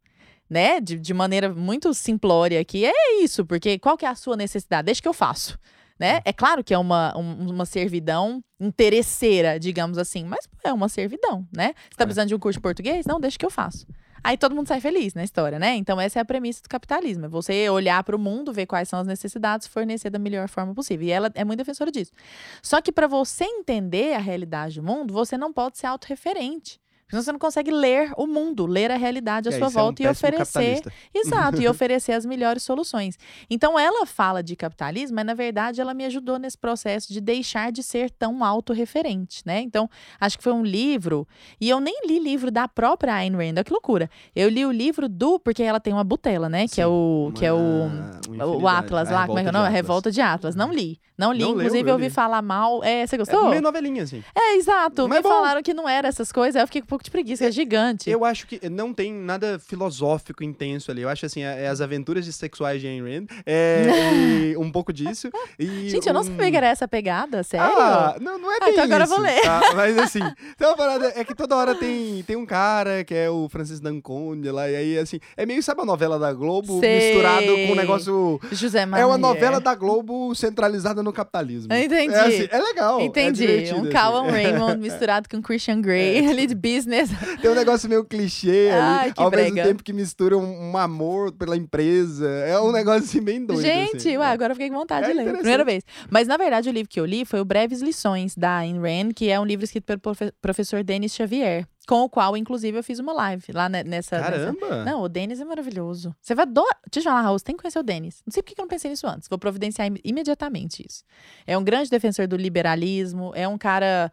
Né? 0.50 0.80
De, 0.82 1.00
de 1.00 1.14
maneira 1.14 1.50
muito 1.54 1.92
simplória 1.94 2.60
aqui. 2.60 2.86
É 2.86 3.22
isso, 3.24 3.44
porque 3.46 3.80
qual 3.80 3.98
que 3.98 4.06
é 4.06 4.10
a 4.10 4.14
sua 4.16 4.36
necessidade? 4.36 4.86
Deixa 4.88 5.02
que 5.02 5.08
eu 5.08 5.14
faço 5.14 5.58
né? 5.98 6.20
É 6.26 6.34
claro 6.34 6.62
que 6.62 6.74
é 6.74 6.78
uma, 6.78 7.18
um- 7.18 7.50
uma 7.52 7.66
servidão 7.66 8.44
interesseira, 8.60 9.58
digamos 9.58 9.98
assim, 9.98 10.26
mas 10.26 10.46
é 10.62 10.74
uma 10.74 10.90
servidão, 10.90 11.48
né? 11.56 11.68
Você 11.90 11.96
tá 11.96 12.04
É. 12.04 12.06
precisando 12.06 12.28
de 12.28 12.36
um 12.36 12.40
curso 12.40 12.58
de 12.60 12.62
português? 12.62 13.06
Não, 13.06 13.18
deixa 13.18 13.38
que 13.38 13.46
eu 13.46 13.50
faço. 13.50 13.88
Aí 14.26 14.38
todo 14.38 14.56
mundo 14.56 14.68
sai 14.68 14.82
feliz 14.82 15.14
na 15.14 15.24
história, 15.24 15.60
né? 15.60 15.76
Então 15.76 16.02
essa 16.02 16.18
é 16.18 16.22
a 16.24 16.26
premissa 16.26 16.64
do 16.64 16.68
capitalismo. 16.68 17.26
É 17.26 17.30
você 17.30 17.70
olhar 17.70 18.04
para 18.04 18.16
o 18.16 18.20
mundo, 18.20 18.52
ver 18.52 18.66
quais 18.66 18.90
são 18.90 18.98
as 18.98 19.06
necessidades, 19.06 19.68
fornecer 19.68 20.10
da 20.10 20.18
melhor 20.18 20.50
forma 20.50 20.74
possível. 20.74 21.06
E 21.06 21.12
ela 21.12 21.30
é 21.36 21.46
muito 21.46 21.60
defensora 21.60 21.92
disso. 21.92 22.12
Só 22.60 22.82
que 22.82 22.92
para 22.92 23.06
você 23.06 23.44
entender 23.44 24.16
a 24.16 24.18
realidade 24.18 24.82
do 24.82 24.84
mundo, 24.84 25.14
você 25.14 25.38
não 25.38 25.54
pode 25.54 25.78
ser 25.78 25.86
autorreferente. 25.86 26.82
Porque 27.08 27.22
você 27.24 27.32
não 27.32 27.38
consegue 27.38 27.70
ler 27.70 28.12
o 28.18 28.26
mundo, 28.26 28.66
ler 28.66 28.90
a 28.90 28.98
realidade 28.98 29.48
à 29.48 29.52
É, 29.52 29.58
sua 29.60 29.68
isso 29.68 29.78
é 29.78 29.82
um 29.82 29.84
volta 29.86 30.02
e 30.04 30.08
oferecer. 30.08 30.82
Exato, 31.14 31.62
e 31.62 31.68
oferecer 31.68 32.14
as 32.14 32.26
melhores 32.26 32.64
soluções. 32.64 33.16
Então, 33.48 33.78
ela 33.78 34.08
fala 34.08 34.42
de 34.42 34.56
capitalismo, 34.56 35.16
mas 35.16 35.26
na 35.26 35.36
verdade 35.36 35.80
ela 35.80 35.94
me 35.94 36.04
ajudou 36.06 36.40
nesse 36.40 36.58
processo 36.58 37.14
de 37.14 37.22
deixar 37.22 37.72
de 37.72 37.84
ser 37.84 38.10
tão 38.10 38.44
autorreferente, 38.44 39.44
né? 39.46 39.62
Então, 39.62 39.88
acho 40.20 40.38
que 40.38 40.44
foi 40.44 40.54
um 40.54 40.64
livro, 40.64 41.28
e 41.62 41.70
eu 41.70 41.80
nem 41.80 41.96
li 42.08 42.18
livro 42.20 42.50
da 42.50 42.68
própria 42.68 43.14
Ayn 43.14 43.32
Rand, 43.36 43.54
olha 43.56 43.64
que 43.64 43.72
loucura. 43.72 44.10
Eu 44.36 44.50
li 44.50 44.66
o 44.66 44.72
livro 44.72 45.08
do, 45.08 45.40
porque 45.40 45.62
ela 45.64 45.80
tem 45.80 45.94
uma 45.94 46.04
butela, 46.04 46.50
né? 46.50 46.68
Que 46.68 46.82
é 46.82 46.86
Sim, 46.86 46.90
o, 46.92 47.32
que 47.36 47.46
é 47.46 47.54
o, 47.54 47.58
Uma- 47.58 48.20
uma 48.28 48.46
o 48.46 48.50
infinidade. 48.56 48.86
Atlas 48.86 49.10
lá, 49.12 49.28
como 49.28 49.38
é 49.40 49.44
que 49.44 49.48
é 49.48 49.52
o 49.52 49.54
nome? 49.54 49.68
A 49.68 49.70
Revolta 49.70 50.12
de 50.12 50.22
Atlas. 50.22 50.56
Não 50.56 50.72
li, 50.74 51.00
não 51.18 51.32
li. 51.32 51.40
Não 51.40 51.50
leu? 51.54 51.60
Inclusive, 51.60 51.84
Eu 51.84 51.88
eu 51.90 51.94
ouvi 51.94 52.10
falar 52.10 52.42
mal. 52.42 52.84
É, 52.84 53.06
você 53.06 53.16
É 53.16 53.18
gostou? 53.20 53.50
meio 53.50 53.62
novelinha, 53.62 54.04
assim. 54.04 54.24
É, 54.36 54.56
exato. 54.56 55.04
Mas 55.08 55.12
Me 55.12 55.20
é 55.20 55.22
bom. 55.22 55.30
falaram 55.30 55.62
que 55.64 55.74
não 55.74 55.88
era 55.88 56.08
essas 56.08 56.32
coisas, 56.32 56.56
aí 56.56 56.64
eu 56.64 56.68
fiquei 56.68 56.82
pouco 56.96 57.04
de 57.04 57.12
preguiça, 57.12 57.46
é 57.46 57.52
gigante. 57.52 58.10
Eu 58.10 58.24
acho 58.24 58.48
que 58.48 58.70
não 58.70 58.94
tem 58.94 59.14
nada 59.14 59.60
filosófico 59.60 60.44
intenso 60.44 60.92
ali. 60.92 61.02
Eu 61.02 61.10
acho 61.10 61.26
assim, 61.26 61.44
é, 61.44 61.64
é 61.64 61.68
as 61.68 61.82
aventuras 61.82 62.24
de 62.24 62.32
sexuais 62.32 62.80
de 62.80 62.88
Ayn 62.88 63.02
Rand. 63.02 63.26
É, 63.46 64.54
um 64.58 64.72
pouco 64.72 64.94
disso. 64.94 65.30
Gente, 65.60 66.08
eu 66.08 66.14
não 66.14 66.22
um... 66.22 66.24
sabia 66.24 66.50
que 66.52 66.58
era 66.58 66.68
essa 66.68 66.88
pegada, 66.88 67.44
sério? 67.44 67.66
Ah, 67.78 68.16
não, 68.22 68.38
não 68.38 68.52
é 68.52 68.58
Ah, 68.58 68.66
bem 68.66 68.74
então 68.74 68.84
agora 68.86 69.04
eu 69.04 69.08
vou 69.08 69.20
ler. 69.20 69.42
tá? 69.42 69.62
Mas 69.76 69.98
assim, 69.98 70.20
tem 70.58 70.68
uma 70.68 70.78
parada, 70.78 71.12
é 71.16 71.24
que 71.26 71.36
toda 71.36 71.56
hora 71.56 71.76
tem, 71.76 72.24
tem 72.24 72.36
um 72.38 72.46
cara 72.46 73.04
que 73.04 73.14
é 73.14 73.30
o 73.30 73.50
Francis 73.50 73.82
Danconde 73.82 74.50
lá, 74.50 74.70
e 74.70 74.76
aí 74.76 74.98
assim, 74.98 75.20
é 75.36 75.46
meio, 75.46 75.62
sabe 75.62 75.82
a 75.82 75.86
novela 75.86 76.18
da 76.18 76.32
Globo 76.32 76.80
Sei. 76.80 77.10
misturado 77.10 77.48
com 77.48 77.74
um 77.74 77.76
negócio... 77.76 78.40
José 78.52 78.86
Maria. 78.86 79.04
É 79.04 79.06
uma 79.06 79.18
novela 79.18 79.60
da 79.60 79.76
Globo 79.76 80.34
centralizada 80.34 81.04
no 81.04 81.12
capitalismo. 81.12 81.74
Entendi. 81.74 82.14
É, 82.14 82.20
assim, 82.20 82.48
é 82.50 82.60
legal. 82.60 83.02
é 83.02 83.04
Entendi. 83.04 83.46
divertido, 83.46 83.80
um 83.80 83.82
assim. 83.82 83.92
Calvin 83.92 84.32
Raymond 84.32 84.78
misturado 84.78 85.28
com 85.28 85.42
Christian 85.42 85.82
Grey, 85.82 86.26
ali 86.30 86.48
de 86.48 86.56
business. 86.56 86.85
Tem 87.42 87.50
um 87.50 87.56
negócio 87.56 87.88
meio 87.90 88.04
clichê 88.06 88.70
Ai, 88.72 89.06
ali, 89.10 89.14
ao 89.18 89.30
mesmo 89.32 89.54
brega. 89.54 89.68
tempo 89.70 89.84
que 89.84 89.92
mistura 89.94 90.38
um, 90.38 90.78
amor 90.78 91.32
pela 91.34 91.56
empresa. 91.58 92.28
É 92.30 92.60
um 92.60 92.72
negócio 92.72 93.04
assim 93.04 93.22
bem 93.22 93.46
doido. 93.46 93.62
Gente, 93.62 93.98
assim. 93.98 94.18
ué, 94.18 94.26
agora 94.28 94.52
eu 94.52 94.56
fiquei 94.56 94.70
com 94.70 94.76
vontade 94.78 95.06
É 95.06 95.10
de 95.10 95.14
ler. 95.18 95.34
Primeira 95.34 95.64
vez. 95.66 95.84
Mas, 96.10 96.28
na 96.28 96.38
verdade, 96.38 96.70
o 96.70 96.72
livro 96.72 96.90
que 96.90 97.00
eu 97.00 97.06
li 97.06 97.26
foi 97.26 97.40
o 97.40 97.46
Breves 97.46 97.82
Lições, 97.82 98.36
da 98.36 98.58
Ayn 98.58 98.80
Rand, 98.80 99.14
que 99.16 99.30
é 99.30 99.40
um 99.40 99.46
livro 99.46 99.64
escrito 99.66 99.86
pelo 99.86 100.00
profe- 100.00 100.34
professor 100.42 100.84
Denis 100.84 101.14
Xavier, 101.14 101.66
com 101.88 102.02
o 102.02 102.10
qual, 102.10 102.36
inclusive, 102.36 102.78
eu 102.80 102.84
fiz 102.84 102.98
uma 103.00 103.14
live 103.14 103.44
lá 103.54 103.70
ne- 103.70 103.84
nessa... 103.84 104.18
nessa... 104.18 104.32
Caramba! 104.56 104.84
Não, 104.84 105.02
o 105.04 105.08
Denis 105.10 105.40
é 105.40 105.46
maravilhoso. 105.46 106.16
Você 106.20 106.34
vai 106.34 106.44
adorar. 106.44 106.80
Deixa 106.92 107.08
eu 107.08 107.12
falar, 107.12 107.22
Raul, 107.22 107.38
você 107.38 107.46
tem 107.46 107.56
que 107.56 107.62
conhecer 107.62 107.78
o 107.80 107.84
Denis. 107.84 108.22
Não 108.26 108.32
sei 108.34 108.42
por 108.42 108.48
que 108.50 108.56
que 108.56 108.62
eu 108.62 108.64
não 108.64 108.70
pensei 108.70 108.90
nisso 108.90 109.06
antes. 109.08 109.28
Vou 109.30 109.38
providenciar 109.38 109.88
im- 109.88 110.00
imediatamente 110.04 110.84
isso. 110.88 111.04
É 111.46 111.56
um 111.58 111.64
grande 111.64 111.90
defensor 111.90 112.28
do 112.28 112.36
liberalismo, 112.36 113.32
é 113.36 113.48
um 113.48 113.58
cara... 113.58 114.12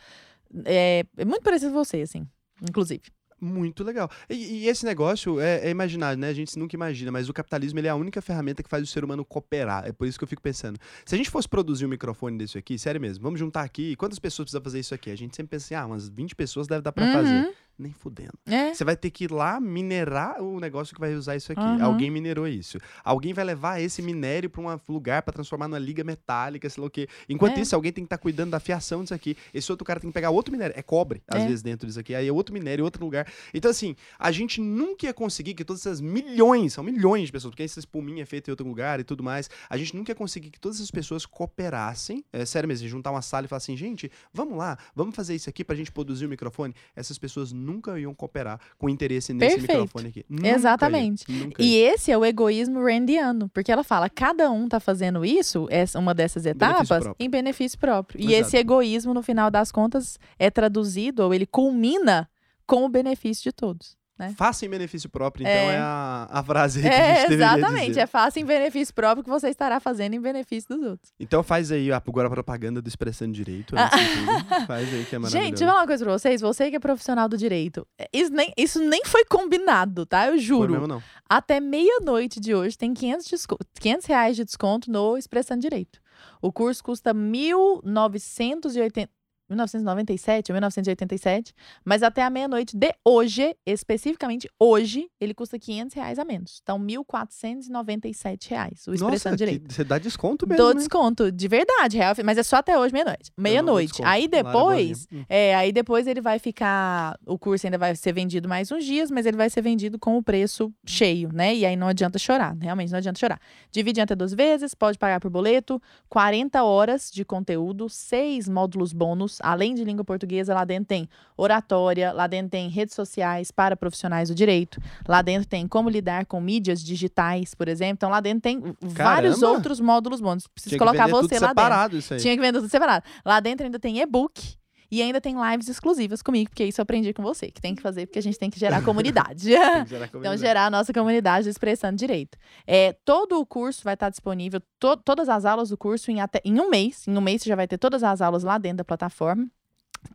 É, 0.67 1.05
é 1.17 1.25
muito 1.25 1.43
parecido 1.43 1.73
com 1.73 1.83
você, 1.83 2.03
assim, 2.03 2.27
inclusive. 2.69 3.03
Muito 3.45 3.83
legal. 3.83 4.09
E, 4.31 4.35
e 4.37 4.69
esse 4.69 4.85
negócio 4.85 5.41
é, 5.41 5.67
é 5.67 5.71
imaginário, 5.71 6.17
né? 6.17 6.29
A 6.29 6.33
gente 6.33 6.57
nunca 6.57 6.77
imagina, 6.77 7.11
mas 7.11 7.29
o 7.29 7.33
capitalismo 7.33 7.77
ele 7.81 7.89
é 7.89 7.91
a 7.91 7.97
única 7.97 8.23
ferramenta 8.23 8.63
que 8.63 8.69
faz 8.69 8.85
o 8.85 8.87
ser 8.87 9.03
humano 9.05 9.25
cooperar. 9.25 9.85
É 9.85 9.91
por 9.91 10.07
isso 10.07 10.17
que 10.17 10.23
eu 10.23 10.29
fico 10.29 10.41
pensando. 10.41 10.79
Se 11.05 11.13
a 11.17 11.19
gente 11.19 11.29
fosse 11.29 11.49
produzir 11.49 11.85
um 11.85 11.89
microfone 11.89 12.39
desse 12.39 12.57
aqui, 12.57 12.79
sério 12.79 13.01
mesmo, 13.01 13.21
vamos 13.21 13.41
juntar 13.41 13.63
aqui. 13.63 13.97
Quantas 13.97 14.21
pessoas 14.21 14.45
precisa 14.47 14.63
fazer 14.63 14.79
isso 14.79 14.95
aqui? 14.95 15.11
A 15.11 15.17
gente 15.17 15.35
sempre 15.35 15.51
pensa 15.51 15.65
assim, 15.67 15.75
ah, 15.75 15.87
umas 15.87 16.09
20 16.09 16.37
pessoas 16.37 16.69
deve 16.69 16.83
dar 16.83 16.93
pra 16.93 17.05
Uhum. 17.05 17.13
fazer. 17.13 17.53
Nem 17.79 17.93
fudendo. 17.93 18.33
É. 18.47 18.73
Você 18.75 18.85
vai 18.85 18.97
ter 18.97 19.11
que 19.11 19.25
ir 19.25 19.33
lá 19.33 19.59
minerar 19.61 20.41
o 20.43 20.61
negócio 20.61 20.95
que 20.95 21.01
vai 21.01 21.15
usar 21.15 21.37
isso 21.37 21.51
aqui. 21.53 21.61
Uhum. 21.61 21.85
Alguém 21.85 22.11
minerou 22.11 22.47
isso. 22.47 22.79
Alguém 23.03 23.33
vai 23.33 23.45
levar 23.45 23.81
esse 23.81 24.01
minério 24.03 24.49
pra 24.49 24.61
um 24.61 24.79
lugar 24.89 25.23
pra 25.23 25.33
transformar 25.33 25.69
numa 25.69 25.79
liga 25.79 26.05
metálica, 26.05 26.69
sei 26.69 26.81
lá 26.81 26.87
o 26.87 26.91
quê. 26.91 27.09
Enquanto 27.29 27.59
É. 27.59 27.61
isso, 27.63 27.75
alguém 27.75 27.93
tem 27.93 28.05
que 28.05 28.07
estar 28.07 28.19
cuidando 28.19 28.51
da 28.51 28.61
fiação 28.61 29.03
disso 29.03 29.15
aqui. 29.15 29.37
Esse 29.53 29.71
outro 29.73 29.85
cara 29.85 29.99
tem 29.99 30.11
que 30.11 30.15
pegar 30.15 30.31
outro 30.31 30.53
minério. 30.53 30.75
É 30.77 30.83
cobre, 30.83 31.23
às 31.27 31.43
É. 31.43 31.47
vezes, 31.47 31.63
dentro 31.63 31.87
disso 31.87 31.99
aqui. 31.99 32.15
Aí 32.15 32.29
é 32.29 32.33
outro 32.33 32.53
minério, 32.55 32.85
outro 32.85 33.05
lugar. 33.05 33.27
Então, 33.53 33.71
assim, 33.71 33.97
a 34.19 34.31
gente 34.31 34.61
nunca 34.61 35.07
ia 35.07 35.15
conseguir 35.15 35.55
que 35.55 35.65
todas 35.65 35.85
essas 35.85 36.01
milhões, 36.01 36.75
são 36.75 36.85
milhões 36.85 37.27
de 37.27 37.33
pessoas, 37.33 37.51
porque 37.53 37.63
essa 37.63 37.79
espuminha 37.79 38.23
é 38.23 38.27
feita 38.27 38.51
em 38.51 38.53
outro 38.53 38.67
lugar 38.67 39.01
e 39.01 39.05
tudo 39.05 39.23
mais, 39.23 39.49
a 39.69 39.77
gente 39.77 39.97
nunca 39.97 40.13
ia 40.13 40.17
conseguir 40.17 40.51
que 40.51 40.61
todas 40.61 40.77
essas 40.79 40.91
pessoas 40.91 41.27
cooperassem. 41.27 42.25
É 42.33 42.45
sério 42.45 42.69
mesmo, 42.69 42.87
juntar 42.89 43.11
uma 43.11 43.23
sala 43.23 43.47
e 43.47 43.49
falar 43.49 43.59
assim, 43.59 43.77
gente, 43.77 44.11
vamos 44.33 44.57
lá, 44.57 44.79
vamos 44.95 45.15
fazer 45.15 45.35
isso 45.35 45.49
aqui 45.49 45.65
pra 45.65 45.75
gente 45.77 45.91
produzir 45.93 46.27
o 46.27 46.29
microfone. 46.29 46.75
Essas 46.95 47.19
pessoas 47.19 47.53
nunca 47.63 47.99
iam 47.99 48.13
cooperar 48.15 48.61
com 48.77 48.89
interesse 48.89 49.33
nesse 49.33 49.57
Perfeito. 49.57 49.79
microfone 49.83 50.09
aqui. 50.09 50.25
Nunca 50.29 50.49
Exatamente. 50.49 51.25
ia, 51.31 51.49
E 51.59 51.77
ia. 51.77 51.95
esse 51.95 52.11
é 52.11 52.19
o 52.19 52.25
egoísmo 52.25 52.83
randiano, 52.85 53.49
porque 53.51 53.71
ela 53.73 53.85
fala, 53.85 54.11
cada 54.11 54.51
um 54.51 54.69
tá 54.69 54.81
fazendo 54.81 55.25
isso, 55.25 55.67
essa, 55.71 55.99
uma 55.99 56.13
dessas 56.13 56.43
benefício 56.43 56.69
etapas, 56.69 56.89
próprio. 57.05 57.17
em 57.19 57.31
benefício 57.31 57.79
próprio. 57.79 58.21
E 58.21 58.27
Exato. 58.35 58.41
esse 58.49 58.57
egoísmo, 58.57 59.15
no 59.15 59.23
final 59.23 59.51
das 59.51 59.71
contas, 59.73 60.19
é 60.39 60.51
traduzido, 60.51 61.23
ou 61.25 61.33
ele 61.33 61.47
culmina 61.47 62.29
com 62.67 62.85
o 62.85 62.89
benefício 62.89 63.45
de 63.45 63.53
todos. 63.53 63.97
Né? 64.19 64.35
Faça 64.37 64.65
em 64.67 64.69
benefício 64.69 65.09
próprio, 65.09 65.43
então 65.43 65.53
É. 65.53 65.75
é, 65.75 65.79
a, 65.79 66.29
a 66.31 66.43
frase 66.45 66.81
que 66.83 66.87
a 66.87 66.91
É, 66.93 67.15
gente 67.21 67.29
deveria 67.31 67.57
exatamente. 67.57 67.89
dizer. 67.89 68.01
É 68.01 68.07
fácil 68.07 68.41
em 68.43 68.45
benefício 68.45 68.95
próprio 68.95 69.25
que 69.25 69.31
você 69.31 69.49
estará 69.49 69.81
fazendo 69.81 70.15
em 70.15 70.21
benefício 70.21 70.69
dos 70.77 70.87
outros. 70.87 71.13
Então 71.19 71.43
faz 71.43 71.73
aí 71.73 71.91
agora 71.91 72.29
a 72.29 72.31
propaganda 72.31 72.81
do 72.83 72.89
Expressando 72.89 73.33
Direito. 73.33 73.75
tudo. 73.75 73.79
Faz 74.67 74.93
aí 74.93 75.05
que 75.05 75.17
é 75.17 75.19
maravilhoso. 75.19 75.31
Gente, 75.31 75.51
deixa 75.51 75.65
eu 75.65 75.69
falar 75.69 75.81
uma 75.81 75.87
coisa 75.87 76.05
pra 76.05 76.13
vocês. 76.13 76.41
Você 76.41 76.71
que 76.71 76.77
é 76.77 76.81
profissional 76.81 77.29
do 77.29 77.37
direito, 77.37 77.87
é, 77.99 78.09
isso 78.13 78.31
nem, 78.33 78.53
isso 78.57 78.79
nem 78.81 79.03
foi 79.07 79.25
combinado, 79.25 80.05
tá? 80.07 80.27
Eu 80.27 80.33
Foi 80.33 80.39
juro. 80.41 80.73
mesmo 80.73 80.87
não. 80.87 81.03
Até 81.29 81.59
meia-noite 81.61 82.39
de 82.39 82.55
hoje 82.55 82.77
tem 82.77 82.93
500, 82.93 83.27
desco 83.29 83.59
500 83.81 84.07
reais 84.07 84.37
de 84.37 84.45
desconto 84.45 84.91
no 84.91 85.17
Expressando 85.17 85.61
Direito. 85.63 85.99
O 86.41 86.53
curso 86.53 86.85
custa 86.85 87.15
1.980 87.15 89.09
1997 89.53 90.51
ou 90.51 90.55
1987, 90.55 91.55
mas 91.85 92.03
até 92.03 92.23
a 92.23 92.31
meia-noite 92.31 92.77
de 92.77 92.93
hoje, 93.05 93.55
especificamente 93.67 94.49
hoje, 94.59 95.09
ele 95.21 95.35
custa 95.35 95.59
500 95.59 95.95
reais 95.95 96.19
a 96.19 96.25
menos. 96.25 96.61
Então, 96.63 96.79
1.497 96.79 98.49
reais. 98.49 98.87
O 98.87 98.95
Expressando 98.95 99.33
Nossa, 99.33 99.37
Direito. 99.37 99.73
você 99.73 99.85
dá 99.85 99.99
desconto 99.99 100.47
mesmo, 100.47 100.63
Do 100.65 100.75
né? 100.75 100.81
desconto, 100.81 101.31
de 101.31 101.49
verdade, 101.49 101.97
real, 101.97 102.15
mas 102.25 102.39
é 102.39 102.43
só 102.43 102.57
até 102.57 102.79
hoje, 102.79 102.93
meia-noite. 102.93 103.31
Dou 103.37 103.43
Meia-noite. 103.43 104.03
Aí 104.05 104.29
depois. 104.29 105.07
Hum. 105.13 105.25
é, 105.29 105.55
aí 105.55 105.73
depois 105.73 106.07
ele 106.07 106.21
vai 106.21 106.39
ficar. 106.39 107.19
O 107.27 107.39
curso 107.39 107.67
ainda 107.67 107.79
vai 107.79 107.95
ser 107.95 108.13
vendido 108.13 108.49
mais 108.49 108.71
uns 108.71 108.85
dias, 108.85 109.11
mas 109.11 109.27
ele 109.27 109.37
vai 109.37 109.51
ser 109.51 109.63
vendido 109.63 109.99
com 109.99 110.17
o 110.17 110.23
preço 110.23 110.73
cheio, 110.85 111.31
né? 111.33 111.55
E 111.55 111.67
aí 111.67 111.77
não 111.77 111.89
adianta 111.89 112.19
chorar, 112.19 112.57
realmente 112.61 112.91
não 112.91 112.99
adianta 112.99 113.19
chorar. 113.19 113.41
Divide 113.71 114.01
até 114.01 114.15
duas 114.15 114.33
vezes, 114.33 114.75
pode 114.75 114.99
pagar 114.99 115.21
por 115.21 115.31
boleto, 115.31 115.81
40 116.09 116.63
horas 116.63 117.11
de 117.13 117.25
conteúdo, 117.25 117.89
seis 117.89 118.49
módulos 118.49 118.93
bônus, 118.93 119.39
além 119.43 119.75
de 119.75 119.85
língua 119.85 120.05
portuguesa, 120.05 120.55
lá 120.55 120.65
dentro 120.65 120.87
tem 120.87 121.09
oratória, 121.37 122.13
lá 122.13 122.27
dentro 122.27 122.51
tem 122.51 122.69
redes 122.69 122.95
sociais 122.95 123.51
para 123.51 123.77
profissionais 123.77 124.29
do 124.29 124.35
direito, 124.35 124.81
lá 125.07 125.23
dentro 125.23 125.49
tem 125.49 125.67
como 125.67 125.89
lidar 125.89 126.27
com 126.27 126.41
mídias 126.41 126.83
digitais, 126.83 127.55
por 127.55 127.69
exemplo. 127.69 127.95
Então 127.95 128.11
lá 128.11 128.21
dentro 128.21 128.41
tem 128.43 128.61
vários 128.81 129.41
Caramba! 129.41 129.57
outros 129.57 129.81
módulos 129.81 130.21
bônus. 130.21 130.47
Preciso 130.47 130.71
Tinha 130.71 130.79
colocar 130.79 131.07
você 131.09 131.39
lá 131.39 131.49
dentro. 131.49 131.49
separado 131.49 131.97
isso 131.97 132.15
aí. 132.15 132.21
Tinha 132.21 132.35
que 132.35 132.41
vender 132.41 132.59
tudo 132.59 132.71
separado. 132.71 133.05
Lá 133.25 133.41
dentro 133.41 133.65
ainda 133.67 133.79
tem 133.79 133.99
e-book. 134.01 134.57
E 134.95 135.01
ainda 135.01 135.23
tem 135.23 135.35
lives 135.51 135.69
exclusivas 135.69 136.21
comigo, 136.21 136.51
porque 136.51 136.65
isso 136.67 136.79
eu 136.79 136.83
aprendi 136.83 137.15
com 137.15 137.23
você, 137.23 137.51
que 137.51 137.63
tem 137.63 137.75
que 137.75 137.81
fazer, 137.81 138.05
porque 138.07 138.19
a 138.19 138.23
gente 138.23 138.39
tem 138.39 138.51
que 138.51 138.61
gerar 138.61 138.83
comunidade. 138.85 139.45
Que 139.47 139.51
gerar 139.51 139.81
Então, 139.89 140.09
comunidade. 140.11 140.41
gerar 140.41 140.67
a 140.67 140.71
nossa 140.71 140.93
comunidade 140.93 141.49
expressando 141.49 141.97
direito. 141.97 142.37
É, 142.67 142.93
todo 143.05 143.41
o 143.41 143.47
curso 143.47 143.83
vai 143.83 143.95
estar 143.95 144.11
disponível, 144.11 144.61
to- 144.79 144.99
todas 144.99 145.31
as 145.31 145.47
aulas 145.47 145.71
do 145.71 145.79
curso 145.79 146.11
em, 146.11 146.21
até, 146.21 146.43
em 146.45 146.61
um 146.61 146.69
mês. 146.69 147.09
Em 147.09 147.17
um 147.17 147.23
mês 147.23 147.43
você 147.43 147.49
já 147.49 147.57
vai 147.57 147.67
ter 147.67 147.79
todas 147.79 148.03
as 148.05 148.21
aulas 148.21 148.43
lá 148.45 148.59
dentro 148.59 148.77
da 148.79 148.85
plataforma. 148.85 149.47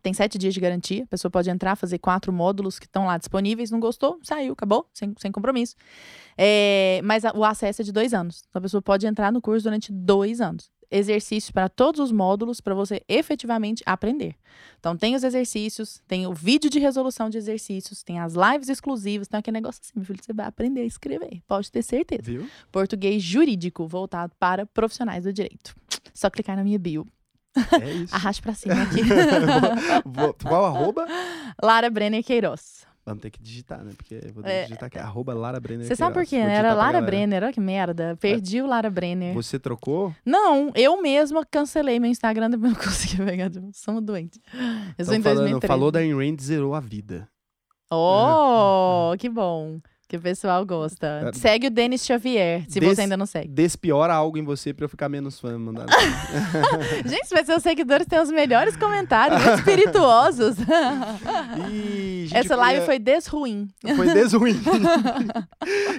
Tem 0.02 0.12
sete 0.12 0.36
dias 0.38 0.54
de 0.54 0.60
garantia. 0.60 1.02
A 1.02 1.06
pessoa 1.06 1.30
pode 1.30 1.48
entrar, 1.50 1.74
fazer 1.74 1.98
quatro 1.98 2.30
módulos 2.32 2.78
que 2.78 2.84
estão 2.86 3.06
lá 3.06 3.18
disponíveis. 3.18 3.70
Não 3.72 3.80
gostou? 3.80 4.20
Saiu, 4.22 4.52
acabou, 4.52 4.88
sem, 4.92 5.12
sem 5.18 5.32
compromisso. 5.32 5.74
É, 6.36 7.00
mas 7.02 7.24
a- 7.24 7.32
o 7.34 7.44
acesso 7.44 7.82
é 7.82 7.84
de 7.84 7.90
dois 7.90 8.14
anos. 8.14 8.44
Então, 8.48 8.60
a 8.60 8.62
pessoa 8.62 8.82
pode 8.82 9.06
entrar 9.06 9.32
no 9.32 9.40
curso 9.40 9.64
durante 9.64 9.90
dois 9.90 10.40
anos. 10.40 10.70
Exercícios 10.90 11.50
para 11.50 11.68
todos 11.68 12.00
os 12.00 12.10
módulos 12.10 12.60
para 12.60 12.74
você 12.74 13.02
efetivamente 13.08 13.82
aprender. 13.84 14.34
Então, 14.78 14.96
tem 14.96 15.14
os 15.14 15.22
exercícios, 15.22 16.00
tem 16.08 16.26
o 16.26 16.32
vídeo 16.32 16.70
de 16.70 16.78
resolução 16.78 17.28
de 17.28 17.36
exercícios, 17.36 18.02
tem 18.02 18.18
as 18.18 18.34
lives 18.34 18.68
exclusivas, 18.68 19.28
tem 19.28 19.38
aquele 19.38 19.56
negócio 19.56 19.80
assim, 19.82 19.92
meu 19.94 20.04
filho, 20.04 20.18
você 20.22 20.32
vai 20.32 20.46
aprender 20.46 20.80
a 20.80 20.84
escrever. 20.84 21.42
Pode 21.46 21.70
ter 21.70 21.82
certeza. 21.82 22.22
Viu? 22.22 22.48
Português 22.72 23.22
jurídico 23.22 23.86
voltado 23.86 24.32
para 24.38 24.64
profissionais 24.64 25.24
do 25.24 25.32
direito. 25.32 25.74
Só 26.14 26.30
clicar 26.30 26.56
na 26.56 26.64
minha 26.64 26.78
bio. 26.78 27.06
É 27.80 27.92
isso. 27.92 28.14
Arraste 28.16 28.42
pra 28.42 28.54
cima 28.54 28.82
aqui. 28.82 29.00
Qual 30.42 30.64
arroba? 30.64 31.06
Lara 31.62 31.90
Brenner 31.90 32.24
Queiroz. 32.24 32.86
Vamos 33.08 33.22
ter 33.22 33.30
que 33.30 33.42
digitar, 33.42 33.82
né? 33.84 33.92
Porque 33.96 34.14
eu 34.14 34.32
vou 34.32 34.42
ter 34.42 34.50
É, 34.50 34.60
que 34.62 34.68
digitar 34.68 34.86
aqui. 34.86 34.98
Arroba 34.98 35.34
Lara 35.34 35.58
Brenner. 35.60 35.86
Você 35.86 35.96
sabe 35.96 36.14
por 36.14 36.24
quê? 36.26 36.38
Né? 36.38 36.54
Era 36.54 36.74
Lara. 36.74 37.00
Brenner. 37.00 37.42
Olha 37.42 37.52
que 37.52 37.60
merda. 37.60 38.16
Perdi 38.20 38.60
o 38.62 38.66
Lara 38.66 38.90
Brenner. 38.90 39.34
Você 39.34 39.58
trocou? 39.58 40.14
Não, 40.24 40.70
eu 40.74 41.00
mesma 41.00 41.44
cancelei 41.44 41.98
meu 42.00 42.10
Instagram 42.10 42.50
depois 42.50 42.72
não 42.72 42.80
consegui 42.80 43.16
pegar. 43.24 43.50
Tipo, 43.50 43.70
Somos 43.72 44.02
doentes. 44.02 44.40
Eu 44.98 45.04
sou 45.04 45.14
em 45.14 45.18
Então, 45.18 45.32
falando, 45.32 45.50
2013. 45.60 45.66
falou 45.66 45.90
da 45.90 45.98
Ayn 46.00 46.14
Rand, 46.14 46.38
zerou 46.40 46.74
a 46.74 46.80
vida. 46.80 47.28
Oh, 47.90 49.12
que 49.18 49.28
bom. 49.28 49.80
Que 50.08 50.16
o 50.16 50.20
pessoal 50.22 50.64
gosta. 50.64 51.28
É. 51.28 51.32
Segue 51.34 51.66
o 51.66 51.70
Denis 51.70 52.02
Xavier, 52.06 52.64
se 52.66 52.80
Des- 52.80 52.94
você 52.96 53.02
ainda 53.02 53.14
não 53.16 53.26
segue. 53.26 53.48
Despiora 53.48 54.14
algo 54.14 54.38
em 54.38 54.42
você 54.42 54.72
pra 54.72 54.86
eu 54.86 54.88
ficar 54.88 55.06
menos 55.06 55.38
fã. 55.38 55.58
Mandaram. 55.58 55.88
Gente, 57.06 57.28
mas 57.30 57.44
seus 57.44 57.62
seguidores 57.62 58.06
têm 58.06 58.18
os 58.18 58.30
melhores 58.30 58.74
comentários, 58.74 59.38
espirituosos. 59.58 60.56
Gente, 62.24 62.36
Essa 62.36 62.56
live 62.56 62.80
queria- 62.80 62.86
foi 62.86 62.98
desruim. 62.98 63.68
Foi 63.96 64.06
desruim. 64.14 64.60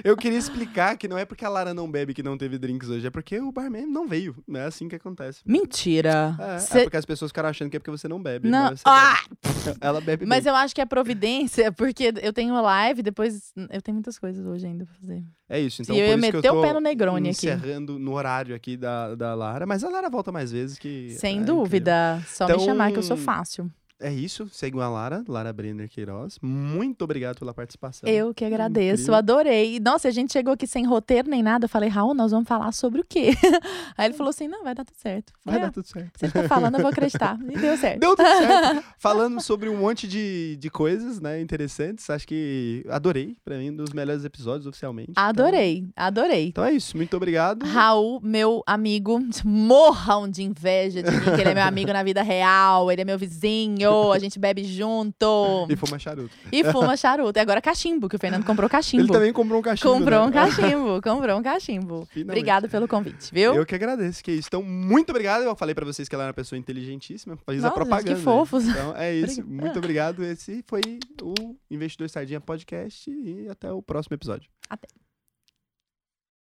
eu 0.04 0.16
queria 0.16 0.38
explicar 0.38 0.96
que 0.96 1.06
não 1.08 1.16
é 1.18 1.24
porque 1.24 1.44
a 1.44 1.48
Lara 1.48 1.72
não 1.74 1.90
bebe 1.90 2.14
que 2.14 2.22
não 2.22 2.36
teve 2.36 2.58
drinks 2.58 2.88
hoje, 2.88 3.06
é 3.06 3.10
porque 3.10 3.38
o 3.40 3.52
barman 3.52 3.86
não 3.86 4.06
veio. 4.08 4.34
Não 4.46 4.60
é 4.60 4.64
assim 4.64 4.88
que 4.88 4.96
acontece. 4.96 5.40
Mentira. 5.46 6.34
É, 6.38 6.58
Cê- 6.58 6.78
é 6.80 6.82
porque 6.82 6.96
as 6.96 7.04
pessoas 7.04 7.30
ficaram 7.30 7.48
achando 7.48 7.70
que 7.70 7.76
é 7.76 7.80
porque 7.80 7.90
você 7.90 8.08
não 8.08 8.20
bebe. 8.20 8.48
Não. 8.48 8.74
Ah! 8.84 9.18
bebe. 9.64 9.78
Ela 9.80 10.00
bebe 10.00 10.26
Mas 10.26 10.44
bem. 10.44 10.52
eu 10.52 10.56
acho 10.56 10.74
que 10.74 10.80
é 10.80 10.86
providência, 10.86 11.70
porque 11.72 12.12
eu 12.22 12.32
tenho 12.32 12.60
live, 12.60 13.02
depois 13.02 13.52
eu 13.70 13.80
tenho 13.82 13.99
muitas 14.00 14.18
coisas 14.18 14.44
hoje 14.46 14.66
ainda 14.66 14.84
pra 14.86 14.94
fazer. 14.94 15.22
É 15.48 15.60
isso. 15.60 15.82
Então, 15.82 15.94
e 15.94 16.00
eu 16.00 16.06
ia 16.06 16.12
eu 16.14 16.18
meter 16.18 16.42
tô 16.42 16.58
o 16.58 16.62
pé 16.62 16.72
no 16.72 16.80
Negroni 16.80 17.28
aqui. 17.28 17.36
encerrando 17.46 17.98
no 17.98 18.12
horário 18.14 18.54
aqui 18.54 18.76
da, 18.76 19.14
da 19.14 19.34
Lara. 19.34 19.66
Mas 19.66 19.84
a 19.84 19.88
Lara 19.90 20.08
volta 20.08 20.32
mais 20.32 20.50
vezes 20.50 20.78
que... 20.78 21.10
Sem 21.10 21.30
é 21.38 21.42
incrível. 21.42 21.56
dúvida. 21.62 22.22
Só 22.26 22.44
Então- 22.44 22.56
me 22.58 22.64
chamar 22.64 22.90
que 22.92 22.98
eu 22.98 23.02
sou 23.02 23.16
fácil. 23.16 23.70
É 24.00 24.12
isso. 24.12 24.48
Sigam 24.50 24.80
a 24.80 24.88
Lara, 24.88 25.22
Lara 25.28 25.52
Brenner 25.52 25.88
Queiroz. 25.88 26.38
Muito 26.40 27.02
obrigado 27.02 27.38
pela 27.38 27.52
participação. 27.52 28.08
Eu 28.08 28.32
que 28.34 28.44
agradeço, 28.44 29.02
Incrível. 29.02 29.14
adorei. 29.14 29.80
Nossa, 29.80 30.08
a 30.08 30.10
gente 30.10 30.32
chegou 30.32 30.54
aqui 30.54 30.66
sem 30.66 30.86
roteiro 30.86 31.28
nem 31.28 31.42
nada. 31.42 31.66
Eu 31.66 31.68
falei, 31.68 31.88
Raul, 31.88 32.14
nós 32.14 32.30
vamos 32.30 32.48
falar 32.48 32.72
sobre 32.72 33.00
o 33.00 33.04
quê? 33.04 33.30
Aí 33.96 34.06
ele 34.06 34.14
falou 34.14 34.30
assim: 34.30 34.48
não, 34.48 34.64
vai 34.64 34.74
dar 34.74 34.84
tudo 34.84 34.96
certo. 34.96 35.30
Eu 35.32 35.36
Vai 35.44 35.54
Falei, 35.54 35.60
dar 35.60 35.68
"Ah, 35.68 35.72
tudo 35.72 35.86
certo. 35.86 36.22
Ele 36.22 36.32
tá 36.32 36.42
falando, 36.48 36.74
eu 36.76 36.80
vou 36.80 36.90
acreditar. 36.90 37.38
E 37.50 37.58
deu 37.58 37.76
certo. 37.76 38.00
Deu 38.00 38.16
tudo 38.16 38.26
certo. 38.26 38.84
Falando 38.98 39.40
sobre 39.40 39.68
um 39.68 39.76
monte 39.76 40.06
de, 40.06 40.56
de 40.56 40.70
coisas, 40.70 41.20
né, 41.20 41.40
interessantes. 41.40 42.08
Acho 42.08 42.26
que 42.26 42.84
adorei. 42.88 43.36
Pra 43.44 43.58
mim, 43.58 43.70
um 43.70 43.76
dos 43.76 43.92
melhores 43.92 44.24
episódios 44.24 44.66
oficialmente. 44.66 45.10
Então- 45.10 45.24
Adorei, 45.24 45.88
adorei. 45.96 46.48
Então, 46.48 46.64
é 46.64 46.72
isso. 46.72 46.96
Muito 46.96 47.16
obrigado. 47.16 47.64
Raul, 47.66 48.20
meu 48.22 48.62
amigo, 48.66 49.18
morram 49.44 50.28
de 50.28 50.42
inveja 50.42 51.02
de 51.02 51.10
mim, 51.10 51.24
que 51.34 51.40
ele 51.40 51.50
é 51.50 51.54
meu 51.54 51.64
amigo 51.64 51.92
na 51.92 52.02
vida 52.02 52.22
real, 52.22 52.90
ele 52.90 53.02
é 53.02 53.04
meu 53.04 53.18
vizinho, 53.18 53.89
a 54.12 54.18
gente 54.18 54.38
bebe 54.38 54.64
junto 54.64 55.66
E 55.68 55.76
fuma 55.76 55.98
charuto. 55.98 56.30
e 56.52 56.64
fuma 56.64 56.96
charuto. 56.96 57.38
E 57.38 57.40
agora 57.40 57.60
cachimbo, 57.60 58.08
que 58.08 58.16
o 58.16 58.18
Fernando 58.18 58.44
comprou 58.44 58.68
cachimbo. 58.68 59.02
Ele 59.04 59.12
também 59.12 59.32
comprou 59.32 59.60
um 59.60 59.62
cachimbo. 59.62 59.92
comprou 59.94 60.20
né? 60.20 60.26
um 60.26 60.30
cachimbo, 60.30 61.02
comprou 61.02 61.38
um 61.38 61.42
cachimbo. 61.42 62.06
Finalmente. 62.10 62.38
Obrigado 62.38 62.68
pelo 62.68 62.88
convite, 62.88 63.30
viu? 63.32 63.54
Eu 63.54 63.66
que 63.66 63.74
agradeço, 63.74 64.22
que 64.22 64.30
é 64.30 64.34
isso. 64.34 64.48
Então, 64.48 64.62
muito 64.62 65.10
obrigado. 65.10 65.42
Eu 65.42 65.54
falei 65.56 65.74
pra 65.74 65.84
vocês 65.84 66.08
que 66.08 66.14
ela 66.14 66.24
era 66.24 66.30
uma 66.30 66.34
pessoa 66.34 66.58
inteligentíssima. 66.58 67.36
Fiz 67.36 67.58
a 67.64 67.68
Nossa, 67.68 67.74
propaganda. 67.74 68.14
que 68.16 68.22
fofos. 68.22 68.64
Então, 68.66 68.96
é 68.96 69.14
isso. 69.14 69.40
Obrigada. 69.40 69.62
Muito 69.64 69.78
obrigado. 69.78 70.24
Esse 70.24 70.64
foi 70.66 70.80
o 71.22 71.56
Investidor 71.70 72.08
Sardinha 72.08 72.40
Podcast. 72.40 73.10
E 73.10 73.48
até 73.48 73.70
o 73.72 73.82
próximo 73.82 74.14
episódio. 74.14 74.48
Até. 74.68 74.88